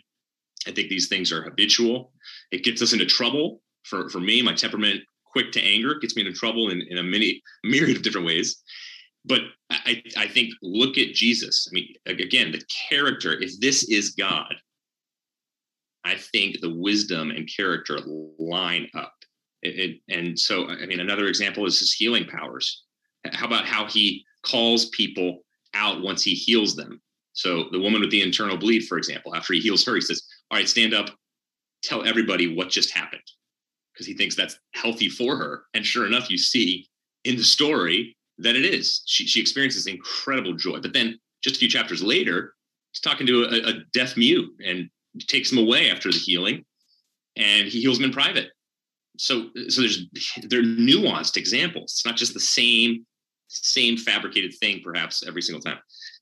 I 0.67 0.73
think 0.73 0.89
these 0.89 1.09
things 1.09 1.33
are 1.33 1.43
habitual. 1.43 2.13
It 2.51 2.65
gets 2.65 2.83
us 2.83 2.93
into 2.93 3.07
trouble. 3.07 3.61
For, 3.85 4.09
for 4.09 4.19
me, 4.19 4.43
my 4.43 4.53
temperament, 4.53 5.03
quick 5.37 5.53
to 5.53 5.61
anger, 5.61 5.99
gets 5.99 6.17
me 6.17 6.25
into 6.25 6.33
trouble 6.33 6.71
in, 6.71 6.81
in 6.89 6.97
a 6.97 7.03
many 7.03 7.43
myriad 7.65 7.99
of 7.99 8.03
different 8.03 8.27
ways. 8.27 8.63
But 9.27 9.43
I, 9.69 10.03
I 10.17 10.27
think 10.29 10.55
look 10.63 10.97
at 10.97 11.13
Jesus. 11.13 11.69
I 11.71 11.75
mean, 11.75 11.95
again, 12.07 12.53
the 12.53 12.63
character, 12.89 13.35
if 13.39 13.61
this 13.61 13.85
is 13.91 14.11
God, 14.11 14.55
I 16.05 16.15
think 16.15 16.61
the 16.61 16.75
wisdom 16.75 17.31
and 17.31 17.51
character 17.55 17.99
line 18.39 18.89
up. 18.95 19.13
It, 19.61 20.01
and 20.09 20.39
so, 20.39 20.71
I 20.71 20.87
mean, 20.87 21.01
another 21.01 21.27
example 21.27 21.67
is 21.67 21.81
his 21.81 21.93
healing 21.93 22.25
powers. 22.25 22.85
How 23.33 23.47
about 23.47 23.67
how 23.67 23.87
he 23.87 24.25
calls 24.43 24.87
people 24.91 25.41
out 25.75 26.01
once 26.01 26.23
he 26.23 26.33
heals 26.33 26.77
them? 26.77 27.03
So, 27.35 27.65
the 27.73 27.81
woman 27.81 28.01
with 28.01 28.11
the 28.11 28.23
internal 28.23 28.57
bleed, 28.57 28.87
for 28.87 28.97
example, 28.97 29.35
after 29.35 29.53
he 29.53 29.61
heals 29.61 29.85
her, 29.85 29.97
he 29.97 30.01
says, 30.01 30.23
All 30.51 30.57
right, 30.57 30.69
stand 30.69 30.95
up, 30.95 31.11
tell 31.83 32.07
everybody 32.07 32.55
what 32.55 32.71
just 32.71 32.95
happened, 32.95 33.23
because 33.97 34.07
he 34.07 34.15
thinks 34.15 34.35
that's 34.35 34.59
healthy 34.75 35.09
for 35.09 35.37
her. 35.37 35.65
And 35.75 35.85
sure 35.85 36.07
enough, 36.07 36.31
you 36.31 36.39
see 36.39 36.89
in 37.25 37.37
the 37.37 37.45
story 37.45 38.17
that 38.39 38.55
it 38.55 38.65
is. 38.65 39.03
She, 39.07 39.27
she 39.27 39.41
experiences 39.41 39.87
incredible 39.87 40.55
joy. 40.55 40.81
But 40.81 40.93
then, 40.93 41.19
just 41.43 41.57
a 41.57 41.59
few 41.59 41.69
chapters 41.69 42.03
later, 42.03 42.55
he's 42.93 43.01
talking 43.01 43.27
to 43.27 43.45
a, 43.45 43.71
a 43.71 43.73
deaf 43.93 44.17
mute 44.17 44.51
and 44.65 44.91
takes 45.21 45.51
him 45.51 45.59
away 45.59 45.91
after 45.91 46.11
the 46.11 46.19
healing, 46.19 46.65
and 47.37 47.67
he 47.67 47.81
heals 47.81 47.99
him 47.99 48.05
in 48.05 48.13
private 48.13 48.51
so 49.19 49.49
so 49.69 49.81
there's 49.81 50.07
they're 50.45 50.63
nuanced 50.63 51.37
examples 51.37 51.93
it's 51.93 52.07
not 52.07 52.17
just 52.17 52.35
the 52.35 52.41
same 52.41 53.05
same 53.49 53.97
fabricated 53.97 54.53
thing 54.61 54.81
perhaps 54.83 55.25
every 55.27 55.43
single 55.43 55.61
time 55.61 55.79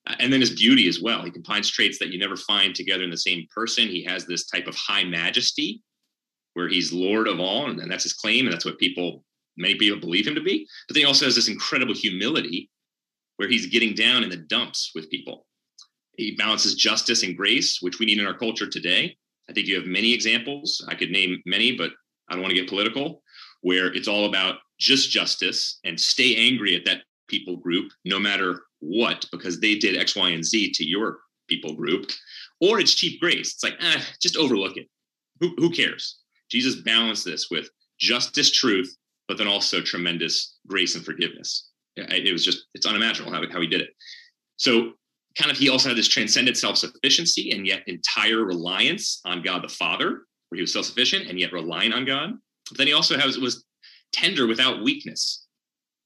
uh, 0.07 0.15
and 0.19 0.33
then 0.33 0.41
his 0.41 0.51
beauty 0.51 0.89
as 0.89 1.01
well 1.01 1.23
he 1.23 1.31
combines 1.31 1.71
traits 1.71 1.99
that 1.99 2.09
you 2.09 2.19
never 2.19 2.37
find 2.37 2.75
together 2.75 3.03
in 3.03 3.11
the 3.11 3.17
same 3.17 3.47
person 3.55 3.89
he 3.89 4.05
has 4.05 4.27
this 4.27 4.47
type 4.47 4.67
of 4.67 4.75
high 4.75 5.05
majesty 5.05 5.83
where 6.55 6.69
he's 6.69 6.93
lord 6.93 7.29
of 7.29 7.39
all 7.41 7.67
and, 7.69 7.91
that's 7.91 8.05
his 8.05 8.13
claim 8.13 8.47
and 8.47 8.53
that's 8.53 8.65
what 8.65 8.79
people 8.79 9.25
many 9.57 9.75
people 9.77 10.01
believe 10.01 10.27
him 10.27 10.35
to 10.35 10.41
be 10.41 10.67
but 10.89 10.95
then 10.95 11.03
he 11.03 11.07
also 11.07 11.25
has 11.25 11.35
this 11.35 11.49
incredible 11.49 11.95
humility 11.95 12.71
where 13.37 13.49
he's 13.49 13.67
getting 13.67 13.95
down 13.95 14.23
in 14.23 14.31
the 14.31 14.37
dumps 14.37 14.93
with 14.95 15.11
people 15.11 15.47
he 16.17 16.35
balances 16.37 16.75
justice 16.75 17.23
and 17.23 17.37
grace 17.37 17.79
which 17.81 17.99
we 17.99 18.07
need 18.07 18.19
in 18.19 18.27
our 18.27 18.39
culture 18.39 18.69
today 18.69 19.17
i 19.49 19.53
think 19.53 19.67
you 19.67 19.77
have 19.77 19.87
many 19.87 20.13
examples 20.13 20.85
i 20.89 20.95
could 20.95 21.11
name 21.11 21.41
many 21.47 21.77
but 21.77 21.91
I 22.29 22.35
don't 22.35 22.43
want 22.43 22.55
to 22.55 22.61
get 22.61 22.69
political, 22.69 23.23
where 23.61 23.93
it's 23.93 24.09
all 24.09 24.27
about 24.27 24.57
just 24.79 25.11
justice 25.11 25.79
and 25.85 26.01
stay 26.01 26.37
angry 26.37 26.75
at 26.75 26.85
that 26.85 27.03
people 27.29 27.57
group 27.57 27.93
no 28.05 28.19
matter 28.19 28.63
what, 28.81 29.25
because 29.31 29.61
they 29.61 29.77
did 29.77 29.97
X, 29.97 30.17
Y, 30.17 30.31
and 30.31 30.45
Z 30.45 30.73
to 30.73 30.85
your 30.85 31.21
people 31.49 31.75
group. 31.75 32.11
Or 32.61 32.81
it's 32.81 32.95
cheap 32.95 33.21
grace. 33.21 33.55
It's 33.55 33.65
like, 33.65 33.77
ah, 33.81 34.05
just 34.21 34.37
overlook 34.37 34.77
it. 34.77 34.89
Who, 35.41 35.55
who 35.57 35.71
cares? 35.71 36.19
Jesus 36.55 36.77
balanced 36.77 37.25
this 37.25 37.49
with 37.51 37.69
justice, 37.99 38.53
truth, 38.53 38.97
but 39.27 39.39
then 39.39 39.49
also 39.49 39.81
tremendous 39.81 40.59
grace 40.69 40.95
and 40.95 41.05
forgiveness. 41.05 41.71
It 41.97 42.33
was 42.33 42.45
just, 42.45 42.67
it's 42.75 42.87
unimaginable 42.87 43.33
how, 43.33 43.43
how 43.51 43.61
he 43.61 43.67
did 43.67 43.81
it. 43.81 43.91
So, 44.57 44.93
kind 45.37 45.51
of, 45.51 45.57
he 45.57 45.69
also 45.69 45.89
had 45.89 45.99
this 45.99 46.09
transcendent 46.09 46.57
self 46.57 46.79
sufficiency 46.79 47.51
and 47.51 47.67
yet 47.67 47.83
entire 47.89 48.45
reliance 48.45 49.21
on 49.25 49.43
God 49.43 49.65
the 49.65 49.69
Father 49.69 50.23
where 50.49 50.59
he 50.59 50.63
was 50.63 50.73
self-sufficient 50.73 51.29
and 51.29 51.41
yet 51.41 51.53
relying 51.53 51.93
on 51.93 52.05
God. 52.05 52.35
But 52.69 52.79
then 52.79 52.87
he 52.87 52.93
also 52.93 53.19
has 53.19 53.39
was 53.39 53.65
tender 54.13 54.47
without 54.47 54.85
weakness. 54.85 55.47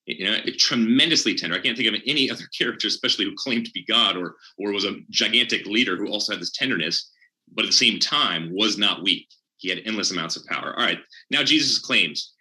You 0.07 0.25
know, 0.25 0.39
tremendously 0.57 1.35
tender. 1.35 1.55
I 1.55 1.61
can't 1.61 1.77
think 1.77 1.95
of 1.95 2.01
any 2.07 2.31
other 2.31 2.45
character, 2.59 2.89
especially 2.89 3.27
who 3.27 3.35
claimed 3.37 3.67
to 3.67 3.73
be 3.73 3.85
God 3.85 4.17
or 4.17 4.37
or 4.59 4.73
was 4.73 4.87
a 4.87 4.97
gigantic 5.11 5.67
leader 5.67 5.97
who 5.97 6.09
also 6.09 6.33
had 6.33 6.41
this 6.41 6.53
tenderness, 6.53 7.11
but 7.53 7.67
at 7.67 7.69
the 7.69 7.77
same 7.77 7.99
time 7.99 8.51
was 8.55 8.79
not 8.79 9.03
weak. 9.03 9.29
He 9.59 9.69
had 9.69 9.83
endless 9.85 10.11
amounts 10.11 10.37
of 10.37 10.47
power. 10.47 10.75
All 10.77 10.85
right, 10.85 10.99
now 11.31 11.43
Jesus' 11.43 11.79
claims. 11.79 12.35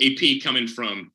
AP 0.00 0.42
coming 0.42 0.68
from 0.68 1.10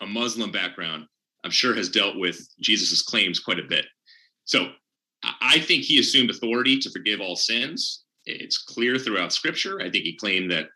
a 0.00 0.06
Muslim 0.06 0.50
background, 0.50 1.06
I'm 1.44 1.50
sure 1.50 1.74
has 1.74 1.88
dealt 1.88 2.16
with 2.16 2.48
Jesus' 2.60 3.02
claims 3.02 3.38
quite 3.38 3.60
a 3.60 3.68
bit. 3.68 3.86
So 4.44 4.70
I 5.40 5.60
think 5.60 5.84
he 5.84 6.00
assumed 6.00 6.30
authority 6.30 6.78
to 6.78 6.90
forgive 6.90 7.20
all 7.20 7.36
sins 7.36 8.04
it's 8.26 8.58
clear 8.58 8.98
throughout 8.98 9.32
scripture. 9.32 9.80
I 9.80 9.90
think 9.90 10.04
he 10.04 10.16
claimed 10.16 10.50
that 10.50 10.68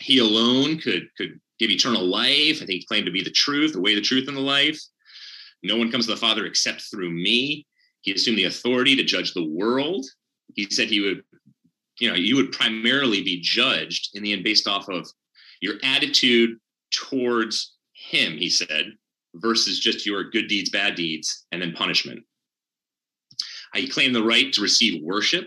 he 0.00 0.18
alone 0.18 0.78
could 0.78 1.08
could 1.16 1.40
give 1.58 1.70
eternal 1.70 2.04
life. 2.04 2.56
I 2.56 2.66
think 2.66 2.70
he 2.70 2.86
claimed 2.86 3.06
to 3.06 3.12
be 3.12 3.22
the 3.22 3.30
truth, 3.30 3.72
the 3.72 3.80
way, 3.80 3.94
the 3.94 4.00
truth, 4.00 4.28
and 4.28 4.36
the 4.36 4.42
life. 4.42 4.80
No 5.62 5.76
one 5.76 5.90
comes 5.90 6.06
to 6.06 6.12
the 6.12 6.20
Father 6.20 6.46
except 6.46 6.82
through 6.82 7.10
me. 7.10 7.66
He 8.00 8.12
assumed 8.12 8.38
the 8.38 8.44
authority 8.44 8.96
to 8.96 9.04
judge 9.04 9.32
the 9.32 9.48
world. 9.48 10.04
He 10.54 10.68
said 10.70 10.88
he 10.88 11.00
would, 11.00 11.22
you 11.98 12.08
know, 12.08 12.16
you 12.16 12.36
would 12.36 12.52
primarily 12.52 13.22
be 13.22 13.40
judged 13.40 14.10
in 14.14 14.22
the 14.22 14.32
end 14.32 14.44
based 14.44 14.66
off 14.66 14.88
of 14.88 15.06
your 15.60 15.74
attitude 15.84 16.58
towards 16.90 17.74
him, 17.92 18.36
he 18.36 18.50
said, 18.50 18.92
versus 19.34 19.78
just 19.78 20.04
your 20.06 20.30
good 20.30 20.48
deeds, 20.48 20.70
bad 20.70 20.94
deeds, 20.94 21.46
and 21.52 21.62
then 21.62 21.72
punishment. 21.72 22.20
i 23.74 23.86
claim 23.90 24.12
the 24.12 24.22
right 24.22 24.52
to 24.52 24.60
receive 24.60 25.02
worship 25.02 25.46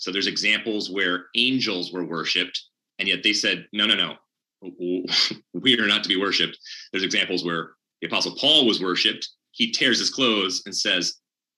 so 0.00 0.10
there's 0.10 0.26
examples 0.26 0.90
where 0.90 1.26
angels 1.36 1.92
were 1.92 2.04
worshipped, 2.04 2.58
and 2.98 3.06
yet 3.06 3.22
they 3.22 3.34
said, 3.34 3.66
no, 3.74 3.86
no, 3.86 3.94
no, 3.94 4.14
we 5.52 5.78
are 5.78 5.86
not 5.86 6.02
to 6.02 6.08
be 6.08 6.16
worshipped. 6.16 6.58
There's 6.90 7.04
examples 7.04 7.44
where 7.44 7.72
the 8.00 8.06
Apostle 8.06 8.34
Paul 8.34 8.66
was 8.66 8.82
worshiped, 8.82 9.28
he 9.52 9.70
tears 9.70 9.98
his 9.98 10.08
clothes 10.08 10.62
and 10.64 10.74
says, 10.74 11.16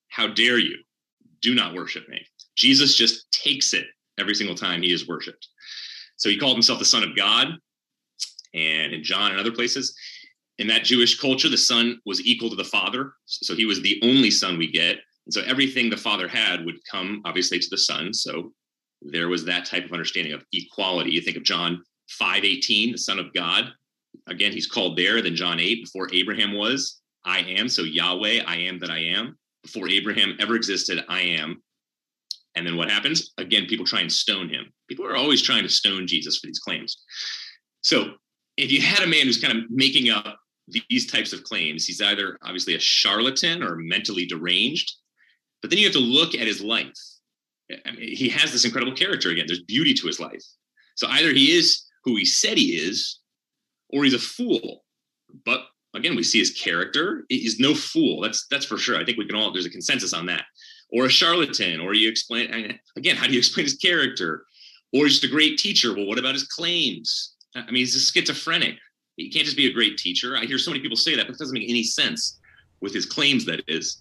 How 0.08 0.26
dare 0.26 0.58
you? 0.58 0.76
Do 1.40 1.54
not 1.54 1.74
worship 1.74 2.08
me. 2.08 2.26
Jesus 2.56 2.96
just 2.96 3.30
takes 3.30 3.74
it 3.74 3.86
every 4.18 4.34
single 4.34 4.56
time 4.56 4.82
he 4.82 4.92
is 4.92 5.08
worshiped. 5.08 5.48
So 6.16 6.28
he 6.28 6.38
called 6.38 6.54
himself 6.54 6.78
the 6.78 6.84
Son 6.84 7.02
of 7.02 7.16
God. 7.16 7.48
And 8.54 8.92
in 8.92 9.02
John 9.02 9.30
and 9.30 9.40
other 9.40 9.52
places, 9.52 9.96
in 10.58 10.66
that 10.68 10.84
Jewish 10.84 11.18
culture, 11.18 11.48
the 11.48 11.56
Son 11.56 12.00
was 12.04 12.20
equal 12.26 12.50
to 12.50 12.56
the 12.56 12.64
Father. 12.64 13.14
So 13.24 13.54
he 13.54 13.64
was 13.64 13.80
the 13.80 14.00
only 14.04 14.30
Son 14.30 14.58
we 14.58 14.70
get. 14.70 14.98
And 15.26 15.32
so 15.32 15.40
everything 15.42 15.88
the 15.88 15.96
Father 15.96 16.28
had 16.28 16.64
would 16.64 16.76
come, 16.90 17.22
obviously, 17.24 17.58
to 17.58 17.70
the 17.70 17.78
Son. 17.78 18.12
So 18.12 18.52
there 19.00 19.28
was 19.28 19.44
that 19.46 19.64
type 19.64 19.84
of 19.84 19.92
understanding 19.92 20.32
of 20.32 20.44
equality. 20.52 21.12
You 21.12 21.22
think 21.22 21.36
of 21.36 21.44
John 21.44 21.82
5:18, 22.20 22.92
the 22.92 22.98
Son 22.98 23.18
of 23.18 23.32
God. 23.32 23.72
Again, 24.26 24.52
he's 24.52 24.66
called 24.66 24.96
there. 24.98 25.22
Then 25.22 25.34
John 25.34 25.58
8, 25.58 25.84
before 25.84 26.12
Abraham 26.12 26.52
was, 26.52 27.00
I 27.24 27.40
am. 27.40 27.68
So 27.68 27.82
Yahweh, 27.82 28.42
I 28.46 28.56
am 28.56 28.78
that 28.80 28.90
I 28.90 28.98
am. 28.98 29.38
Before 29.62 29.88
Abraham 29.88 30.36
ever 30.38 30.56
existed, 30.56 31.04
I 31.08 31.22
am. 31.22 31.62
And 32.54 32.66
then 32.66 32.76
what 32.76 32.90
happens? 32.90 33.32
Again, 33.38 33.66
people 33.66 33.86
try 33.86 34.00
and 34.00 34.12
stone 34.12 34.48
him. 34.48 34.72
People 34.88 35.06
are 35.06 35.16
always 35.16 35.42
trying 35.42 35.62
to 35.62 35.68
stone 35.68 36.06
Jesus 36.06 36.38
for 36.38 36.46
these 36.46 36.58
claims. 36.58 37.02
So 37.80 38.14
if 38.56 38.70
you 38.70 38.80
had 38.80 39.02
a 39.02 39.06
man 39.06 39.26
who's 39.26 39.40
kind 39.40 39.56
of 39.56 39.70
making 39.70 40.10
up 40.10 40.38
these 40.88 41.10
types 41.10 41.32
of 41.32 41.44
claims, 41.44 41.86
he's 41.86 42.02
either 42.02 42.38
obviously 42.42 42.74
a 42.74 42.80
charlatan 42.80 43.62
or 43.62 43.76
mentally 43.76 44.26
deranged. 44.26 44.92
But 45.60 45.70
then 45.70 45.78
you 45.78 45.86
have 45.86 45.94
to 45.94 46.00
look 46.00 46.34
at 46.34 46.46
his 46.46 46.60
life. 46.60 46.92
I 47.86 47.92
mean, 47.92 48.14
he 48.14 48.28
has 48.28 48.52
this 48.52 48.64
incredible 48.64 48.94
character 48.94 49.30
again. 49.30 49.46
There's 49.46 49.62
beauty 49.62 49.94
to 49.94 50.06
his 50.06 50.20
life. 50.20 50.42
So 50.96 51.06
either 51.08 51.32
he 51.32 51.52
is 51.52 51.84
who 52.04 52.16
he 52.16 52.24
said 52.24 52.58
he 52.58 52.76
is, 52.76 53.20
or 53.88 54.04
he's 54.04 54.14
a 54.14 54.18
fool. 54.18 54.84
But 55.44 55.62
again, 55.94 56.16
we 56.16 56.22
see 56.22 56.38
his 56.38 56.50
character. 56.50 57.24
He's 57.28 57.58
no 57.58 57.74
fool. 57.74 58.20
That's 58.20 58.46
that's 58.50 58.66
for 58.66 58.76
sure. 58.76 58.98
I 58.98 59.04
think 59.04 59.18
we 59.18 59.26
can 59.26 59.36
all. 59.36 59.52
There's 59.52 59.66
a 59.66 59.70
consensus 59.70 60.12
on 60.12 60.26
that. 60.26 60.44
Or 60.92 61.06
a 61.06 61.10
charlatan. 61.10 61.80
Or 61.80 61.94
you 61.94 62.08
explain 62.08 62.78
again. 62.96 63.16
How 63.16 63.26
do 63.26 63.32
you 63.32 63.38
explain 63.38 63.64
his 63.64 63.76
character? 63.76 64.44
Or 64.92 65.04
he's 65.04 65.20
just 65.20 65.24
a 65.24 65.34
great 65.34 65.58
teacher. 65.58 65.94
Well, 65.94 66.06
what 66.06 66.18
about 66.18 66.34
his 66.34 66.44
claims? 66.44 67.34
I 67.54 67.64
mean, 67.66 67.76
he's 67.76 67.96
a 67.96 68.00
schizophrenic. 68.00 68.76
He 69.16 69.30
can't 69.30 69.44
just 69.44 69.56
be 69.56 69.66
a 69.66 69.72
great 69.72 69.98
teacher. 69.98 70.36
I 70.36 70.44
hear 70.44 70.58
so 70.58 70.70
many 70.70 70.82
people 70.82 70.96
say 70.96 71.16
that, 71.16 71.26
but 71.26 71.34
it 71.34 71.38
doesn't 71.38 71.54
make 71.54 71.68
any 71.68 71.82
sense 71.82 72.38
with 72.80 72.94
his 72.94 73.06
claims. 73.06 73.44
That 73.44 73.62
is. 73.68 73.98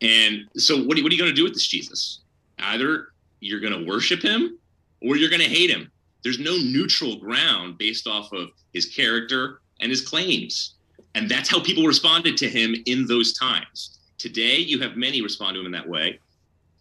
And 0.00 0.44
so, 0.56 0.76
what 0.76 0.98
are, 0.98 1.02
what 1.02 1.10
are 1.10 1.14
you 1.14 1.18
going 1.18 1.30
to 1.30 1.36
do 1.36 1.44
with 1.44 1.54
this 1.54 1.66
Jesus? 1.66 2.20
Either 2.58 3.08
you're 3.40 3.60
going 3.60 3.72
to 3.72 3.88
worship 3.88 4.22
him, 4.22 4.58
or 5.02 5.16
you're 5.16 5.30
going 5.30 5.42
to 5.42 5.48
hate 5.48 5.70
him. 5.70 5.90
There's 6.22 6.38
no 6.38 6.56
neutral 6.56 7.16
ground 7.16 7.78
based 7.78 8.06
off 8.06 8.32
of 8.32 8.48
his 8.72 8.86
character 8.86 9.60
and 9.80 9.90
his 9.90 10.00
claims. 10.00 10.74
And 11.14 11.28
that's 11.28 11.48
how 11.48 11.62
people 11.62 11.84
responded 11.84 12.36
to 12.38 12.48
him 12.48 12.74
in 12.86 13.06
those 13.06 13.32
times. 13.32 13.97
Today, 14.18 14.56
you 14.56 14.80
have 14.80 14.96
many 14.96 15.22
respond 15.22 15.54
to 15.54 15.60
him 15.60 15.66
in 15.66 15.72
that 15.72 15.88
way, 15.88 16.18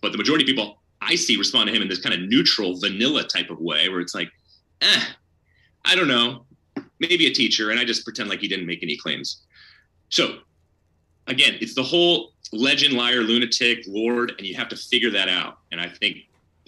but 0.01 0.11
the 0.11 0.17
majority 0.17 0.43
of 0.43 0.47
people 0.47 0.79
I 1.01 1.15
see 1.15 1.37
respond 1.37 1.67
to 1.67 1.75
him 1.75 1.81
in 1.81 1.87
this 1.87 1.99
kind 1.99 2.15
of 2.15 2.27
neutral, 2.27 2.79
vanilla 2.79 3.23
type 3.23 3.49
of 3.49 3.59
way, 3.59 3.89
where 3.89 3.99
it's 3.99 4.15
like, 4.15 4.29
eh, 4.81 5.03
I 5.85 5.95
don't 5.95 6.07
know, 6.07 6.45
maybe 6.99 7.27
a 7.27 7.33
teacher, 7.33 7.69
and 7.71 7.79
I 7.79 7.85
just 7.85 8.03
pretend 8.03 8.29
like 8.29 8.39
he 8.39 8.47
didn't 8.47 8.65
make 8.65 8.81
any 8.81 8.97
claims. 8.97 9.43
So, 10.09 10.39
again, 11.27 11.57
it's 11.61 11.75
the 11.75 11.83
whole 11.83 12.31
legend, 12.51 12.93
liar, 12.95 13.21
lunatic, 13.21 13.83
Lord, 13.87 14.33
and 14.37 14.47
you 14.47 14.55
have 14.55 14.69
to 14.69 14.75
figure 14.75 15.11
that 15.11 15.29
out. 15.29 15.59
And 15.71 15.79
I 15.79 15.89
think 15.89 16.17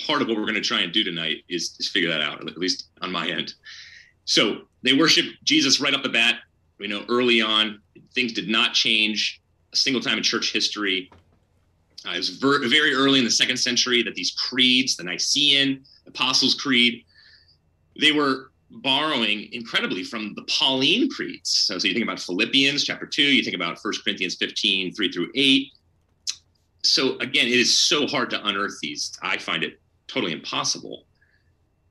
part 0.06 0.22
of 0.22 0.28
what 0.28 0.38
we're 0.38 0.44
going 0.44 0.56
to 0.56 0.62
try 0.62 0.82
and 0.82 0.94
do 0.94 1.04
tonight 1.04 1.44
is, 1.50 1.76
is 1.80 1.90
figure 1.90 2.10
that 2.10 2.22
out, 2.22 2.48
at 2.48 2.58
least 2.58 2.90
on 3.02 3.12
my 3.12 3.28
end. 3.28 3.54
So 4.26 4.62
they 4.84 4.94
worship 4.94 5.26
Jesus 5.44 5.82
right 5.82 5.94
up 5.94 6.04
the 6.04 6.10
bat. 6.10 6.36
We 6.78 6.88
know 6.88 7.04
early 7.10 7.42
on 7.42 7.82
things 8.14 8.34
did 8.34 8.48
not 8.48 8.74
change 8.74 9.42
a 9.72 9.76
single 9.76 10.02
time 10.02 10.18
in 10.18 10.24
church 10.24 10.52
history. 10.52 11.12
Uh, 12.08 12.12
it 12.12 12.18
was 12.18 12.30
ver- 12.30 12.68
very 12.68 12.94
early 12.94 13.20
in 13.20 13.26
the 13.26 13.32
second 13.32 13.58
century 13.58 14.02
that 14.04 14.16
these 14.16 14.32
creeds, 14.32 14.96
the 14.96 15.04
Nicene, 15.04 15.84
Apostles' 16.08 16.56
Creed, 16.56 17.04
they 18.00 18.12
were 18.12 18.52
borrowing 18.72 19.52
incredibly 19.52 20.04
from 20.04 20.34
the 20.36 20.44
Pauline 20.44 21.10
creeds. 21.10 21.50
So, 21.50 21.78
so 21.78 21.88
you 21.88 21.94
think 21.94 22.04
about 22.04 22.20
Philippians 22.20 22.84
chapter 22.84 23.06
2, 23.06 23.22
you 23.22 23.44
think 23.44 23.56
about 23.56 23.80
1 23.82 23.94
Corinthians 24.04 24.36
15, 24.36 24.94
3 24.94 25.12
through 25.12 25.32
8. 25.36 25.68
So 26.84 27.18
again, 27.18 27.48
it 27.48 27.54
is 27.54 27.78
so 27.78 28.08
hard 28.08 28.30
to 28.30 28.48
unearth 28.48 28.80
these. 28.82 29.18
I 29.22 29.38
find 29.38 29.64
it 29.64 29.82
totally 30.08 30.32
impossible. 30.32 31.06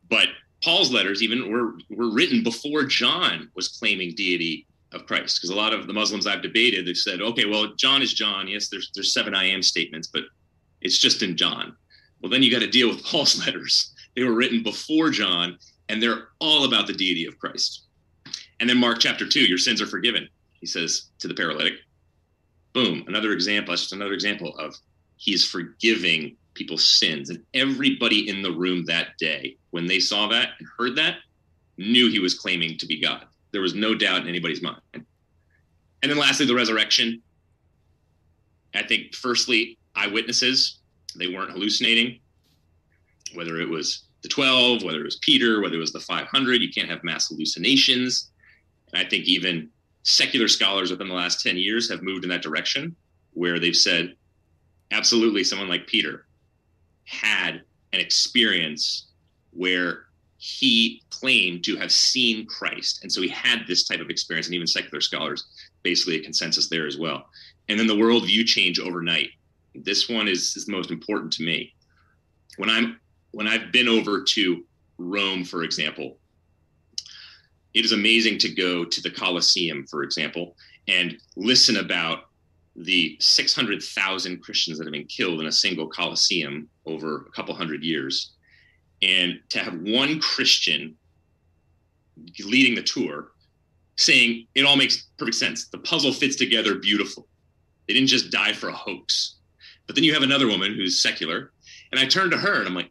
But 0.09 0.29
Paul's 0.63 0.91
letters 0.93 1.23
even 1.23 1.51
were 1.51 1.75
were 1.91 2.11
written 2.11 2.43
before 2.43 2.85
John 2.85 3.51
was 3.55 3.69
claiming 3.69 4.15
deity 4.15 4.67
of 4.93 5.07
Christ. 5.07 5.39
Because 5.39 5.51
a 5.51 5.57
lot 5.57 5.73
of 5.73 5.87
the 5.87 5.93
Muslims 5.93 6.27
I've 6.27 6.43
debated, 6.43 6.87
they've 6.87 6.97
said, 6.97 7.21
okay, 7.21 7.45
well, 7.45 7.75
John 7.77 8.03
is 8.03 8.15
John. 8.15 8.49
Yes, 8.49 8.69
there's 8.69 8.91
there's 8.95 9.13
seven 9.13 9.35
I 9.35 9.45
am 9.45 9.63
statements, 9.63 10.09
but 10.09 10.25
it's 10.81 10.99
just 10.99 11.23
in 11.23 11.37
John. 11.37 11.77
Well, 12.21 12.31
then 12.31 12.43
you 12.43 12.51
got 12.51 12.61
to 12.61 12.71
deal 12.71 12.89
with 12.89 13.05
Paul's 13.05 13.39
letters. 13.45 13.95
They 14.17 14.25
were 14.25 14.35
written 14.35 14.63
before 14.63 15.11
John, 15.11 15.59
and 15.89 16.03
they're 16.03 16.29
all 16.41 16.65
about 16.65 16.87
the 16.87 16.93
deity 16.93 17.27
of 17.27 17.39
Christ. 17.39 17.85
And 18.61 18.69
then 18.69 18.79
Mark 18.79 18.99
chapter 18.99 19.27
two, 19.27 19.45
your 19.45 19.59
sins 19.59 19.81
are 19.81 19.87
forgiven. 19.87 20.29
He 20.53 20.67
says 20.67 21.11
to 21.21 21.29
the 21.29 21.35
paralytic. 21.35 21.75
Boom, 22.73 23.05
another 23.07 23.33
example. 23.33 23.73
That's 23.73 23.83
just 23.83 23.93
another 23.93 24.13
example 24.13 24.57
of 24.59 24.75
he's 25.17 25.45
forgiving 25.45 26.37
people's 26.55 26.85
sins. 26.85 27.31
And 27.31 27.43
everybody 27.55 28.29
in 28.29 28.43
the 28.43 28.51
room 28.51 28.85
that 28.87 29.17
day, 29.19 29.57
when 29.71 29.87
they 29.87 30.01
saw 30.01 30.29
that 30.29 30.51
and 30.59 30.69
heard 30.77 30.97
that, 30.97 31.17
knew 31.77 32.11
he 32.11 32.19
was 32.19 32.35
claiming 32.35 32.77
to 32.79 32.87
be 32.87 33.01
God. 33.01 33.25
There 33.51 33.61
was 33.61 33.75
no 33.75 33.95
doubt 33.95 34.23
in 34.23 34.29
anybody's 34.29 34.63
mind. 34.63 34.81
And 34.95 36.11
then 36.11 36.19
lastly, 36.19 36.47
the 36.47 36.55
resurrection. 36.55 37.23
I 38.75 38.83
think, 38.83 39.15
firstly, 39.15 39.79
eyewitnesses, 39.95 40.79
they 41.17 41.29
weren't 41.29 41.51
hallucinating. 41.51 42.21
Whether 43.35 43.61
it 43.61 43.69
was 43.69 44.05
the 44.23 44.29
12, 44.29 44.83
whether 44.83 45.01
it 45.01 45.05
was 45.05 45.17
Peter, 45.17 45.61
whether 45.61 45.77
it 45.77 45.81
was 45.81 45.93
the 45.93 46.01
500, 46.01 46.61
you 46.61 46.71
can't 46.71 46.89
have 46.89 47.05
mass 47.05 47.29
hallucinations. 47.29 48.31
And 48.93 49.05
I 49.05 49.09
think 49.09 49.25
even 49.25 49.71
secular 50.03 50.49
scholars 50.49 50.91
within 50.91 51.09
the 51.09 51.15
last 51.15 51.43
10 51.43 51.57
years 51.57 51.91
have 51.91 52.03
moved 52.03 52.25
in 52.25 52.31
that 52.31 52.43
direction 52.43 52.97
where 53.35 53.59
they've 53.59 53.77
said, 53.77 54.15
absolutely, 54.91 55.45
someone 55.45 55.69
like 55.69 55.87
Peter 55.87 56.27
had 57.05 57.63
an 57.93 58.01
experience 58.01 59.09
where 59.53 60.08
he 60.39 61.03
claimed 61.11 61.65
to 61.65 61.77
have 61.77 61.93
seen 61.93 62.47
Christ. 62.47 63.01
And 63.03 63.13
so 63.13 63.21
he 63.21 63.29
had 63.29 63.65
this 63.67 63.85
type 63.85 64.01
of 64.01 64.09
experience, 64.09 64.47
and 64.47 64.55
even 64.55 64.67
secular 64.67 65.01
scholars 65.01 65.47
basically 65.83 66.17
a 66.17 66.23
consensus 66.23 66.69
there 66.69 66.87
as 66.87 66.97
well. 66.97 67.27
And 67.69 67.79
then 67.79 67.87
the 67.87 67.95
worldview 67.95 68.47
change 68.47 68.79
overnight. 68.79 69.31
This 69.75 70.09
one 70.09 70.29
is, 70.29 70.57
is 70.57 70.67
the 70.67 70.73
most 70.73 70.91
important 70.91 71.33
to 71.35 71.45
me. 71.45 71.75
When 72.57 72.71
I'm 72.71 72.99
when 73.33 73.47
I've 73.47 73.73
been 73.73 73.89
over 73.89 74.23
to 74.23 74.65
Rome, 74.97 75.45
for 75.45 75.63
example, 75.65 76.19
it 77.75 77.85
is 77.85 77.93
amazing 77.93 78.39
to 78.39 78.49
go 78.49 78.85
to 78.85 79.01
the 79.03 79.11
Colosseum, 79.11 79.87
for 79.87 80.03
example, 80.03 80.57
and 80.87 81.19
listen 81.37 81.77
about 81.77 82.31
the 82.75 83.17
600,000 83.21 84.43
Christians 84.43 84.79
that 84.79 84.87
have 84.87 84.93
been 84.93 85.05
killed 85.05 85.41
in 85.41 85.47
a 85.47 85.53
single 85.53 85.89
Colosseum 85.89 86.69
over 86.87 87.27
a 87.29 87.31
couple 87.33 87.55
hundred 87.55 87.83
years. 87.83 88.33
And 89.03 89.41
to 89.51 89.59
have 89.61 89.75
one 89.81 90.21
Christian 90.21 90.97
leading 92.45 92.75
the 92.75 92.83
tour 92.83 93.29
saying 93.97 94.47
it 94.55 94.65
all 94.65 94.77
makes 94.77 95.07
perfect 95.19 95.37
sense. 95.37 95.69
The 95.69 95.79
puzzle 95.79 96.13
fits 96.13 96.37
together 96.37 96.75
beautiful. 96.77 97.27
They 97.87 97.95
didn't 97.95 98.09
just 98.09 98.31
die 98.31 98.53
for 98.53 98.69
a 98.69 98.73
hoax. 98.73 99.37
But 99.87 99.95
then 99.95 100.05
you 100.05 100.13
have 100.15 100.23
another 100.23 100.47
woman 100.47 100.75
who's 100.75 101.01
secular, 101.01 101.53
and 101.91 102.01
I 102.01 102.07
turned 102.07 102.31
to 102.33 102.39
her 102.39 102.59
and 102.59 102.69
I'm 102.69 102.75
like, 102.75 102.91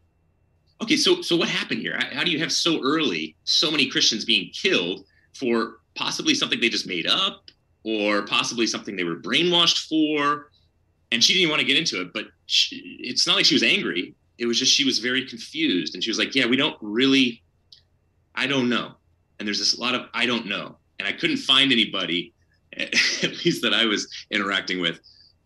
okay, 0.82 0.98
so 0.98 1.22
so 1.22 1.36
what 1.36 1.50
happened 1.50 1.82
here? 1.82 2.00
How 2.12 2.24
do 2.24 2.32
you 2.32 2.40
have 2.40 2.52
so 2.52 2.82
early 2.84 3.36
so 3.44 3.70
many 3.70 3.90
Christians 3.90 4.26
being 4.26 4.50
killed 4.52 5.06
for 5.34 5.78
possibly 5.96 6.34
something 6.34 6.60
they 6.60 6.70
just 6.70 6.88
made 6.88 7.08
up 7.08 7.44
or 7.84 8.24
possibly 8.24 8.68
something 8.68 8.96
they 8.96 9.04
were 9.04 9.16
brainwashed 9.16 9.88
for. 9.88 10.52
And 11.12 11.24
she 11.24 11.34
didn't 11.34 11.50
want 11.50 11.62
to 11.62 11.66
get 11.66 11.78
into 11.78 12.02
it, 12.02 12.14
but 12.14 12.26
she, 12.46 12.98
it's 13.00 13.26
not 13.26 13.36
like 13.36 13.46
she 13.46 13.56
was 13.56 13.64
angry. 13.64 14.14
It 14.38 14.46
was 14.46 14.60
just 14.60 14.74
she 14.74 14.86
was 14.86 15.00
very 15.00 15.26
confused. 15.26 15.96
And 15.96 16.04
she 16.04 16.10
was 16.10 16.20
like, 16.20 16.36
Yeah, 16.36 16.46
we 16.48 16.58
don't 16.58 16.78
really, 16.82 17.42
I 18.36 18.48
don't 18.48 18.70
know. 18.70 18.94
And 19.40 19.48
there's 19.48 19.60
this 19.60 19.78
lot 19.78 19.96
of 19.96 20.08
I 20.14 20.26
don't 20.26 20.48
know. 20.48 20.78
And 21.00 21.08
I 21.08 21.12
couldn't 21.12 21.38
find 21.38 21.72
anybody, 21.72 22.34
at 22.78 23.46
least 23.46 23.62
that 23.62 23.74
I 23.74 23.86
was 23.86 24.08
interacting 24.32 24.82
with, 24.82 25.00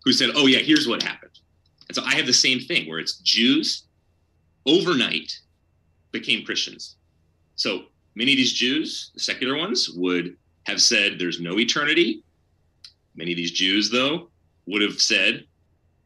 who 0.04 0.14
said, 0.14 0.32
Oh, 0.36 0.48
yeah, 0.48 0.60
here's 0.60 0.88
what 0.88 1.04
happened. 1.04 1.40
And 1.88 1.96
so 1.96 2.04
I 2.04 2.16
have 2.16 2.26
the 2.26 2.34
same 2.34 2.60
thing 2.60 2.90
where 2.90 3.00
it's 3.00 3.20
Jews 3.20 3.84
overnight 4.66 5.40
became 6.12 6.46
Christians. 6.46 6.96
So 7.56 7.84
many 8.16 8.34
of 8.34 8.38
these 8.38 8.54
Jews, 8.54 9.12
the 9.14 9.20
secular 9.20 9.58
ones, 9.58 9.90
would 9.96 10.36
have 10.64 10.82
said 10.82 11.18
there's 11.18 11.40
no 11.40 11.60
eternity. 11.60 12.24
Many 13.16 13.32
of 13.32 13.38
these 13.38 13.52
Jews, 13.52 13.90
though, 13.90 14.30
would 14.68 14.82
have 14.82 15.02
said, 15.02 15.46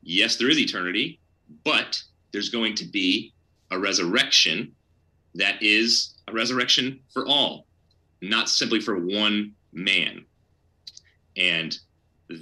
yes, 0.01 0.37
there 0.37 0.49
is 0.49 0.59
eternity, 0.59 1.19
but 1.63 2.01
there's 2.31 2.49
going 2.49 2.75
to 2.75 2.85
be 2.85 3.33
a 3.71 3.79
resurrection 3.79 4.73
that 5.35 5.61
is 5.61 6.15
a 6.27 6.33
resurrection 6.33 6.99
for 7.13 7.25
all, 7.25 7.65
not 8.21 8.49
simply 8.49 8.79
for 8.79 9.05
one 9.05 9.53
man. 9.73 10.25
And 11.37 11.77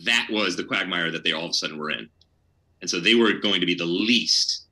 that 0.05 0.27
was 0.31 0.55
the 0.55 0.63
quagmire 0.63 1.11
that 1.11 1.23
they 1.23 1.33
all 1.33 1.45
of 1.45 1.51
a 1.51 1.53
sudden 1.53 1.77
were 1.77 1.91
in. 1.91 2.09
And 2.81 2.89
so 2.89 2.99
they 2.99 3.15
were 3.15 3.33
going 3.33 3.59
to 3.59 3.65
be 3.65 3.75
the 3.75 3.85
least 3.85 4.65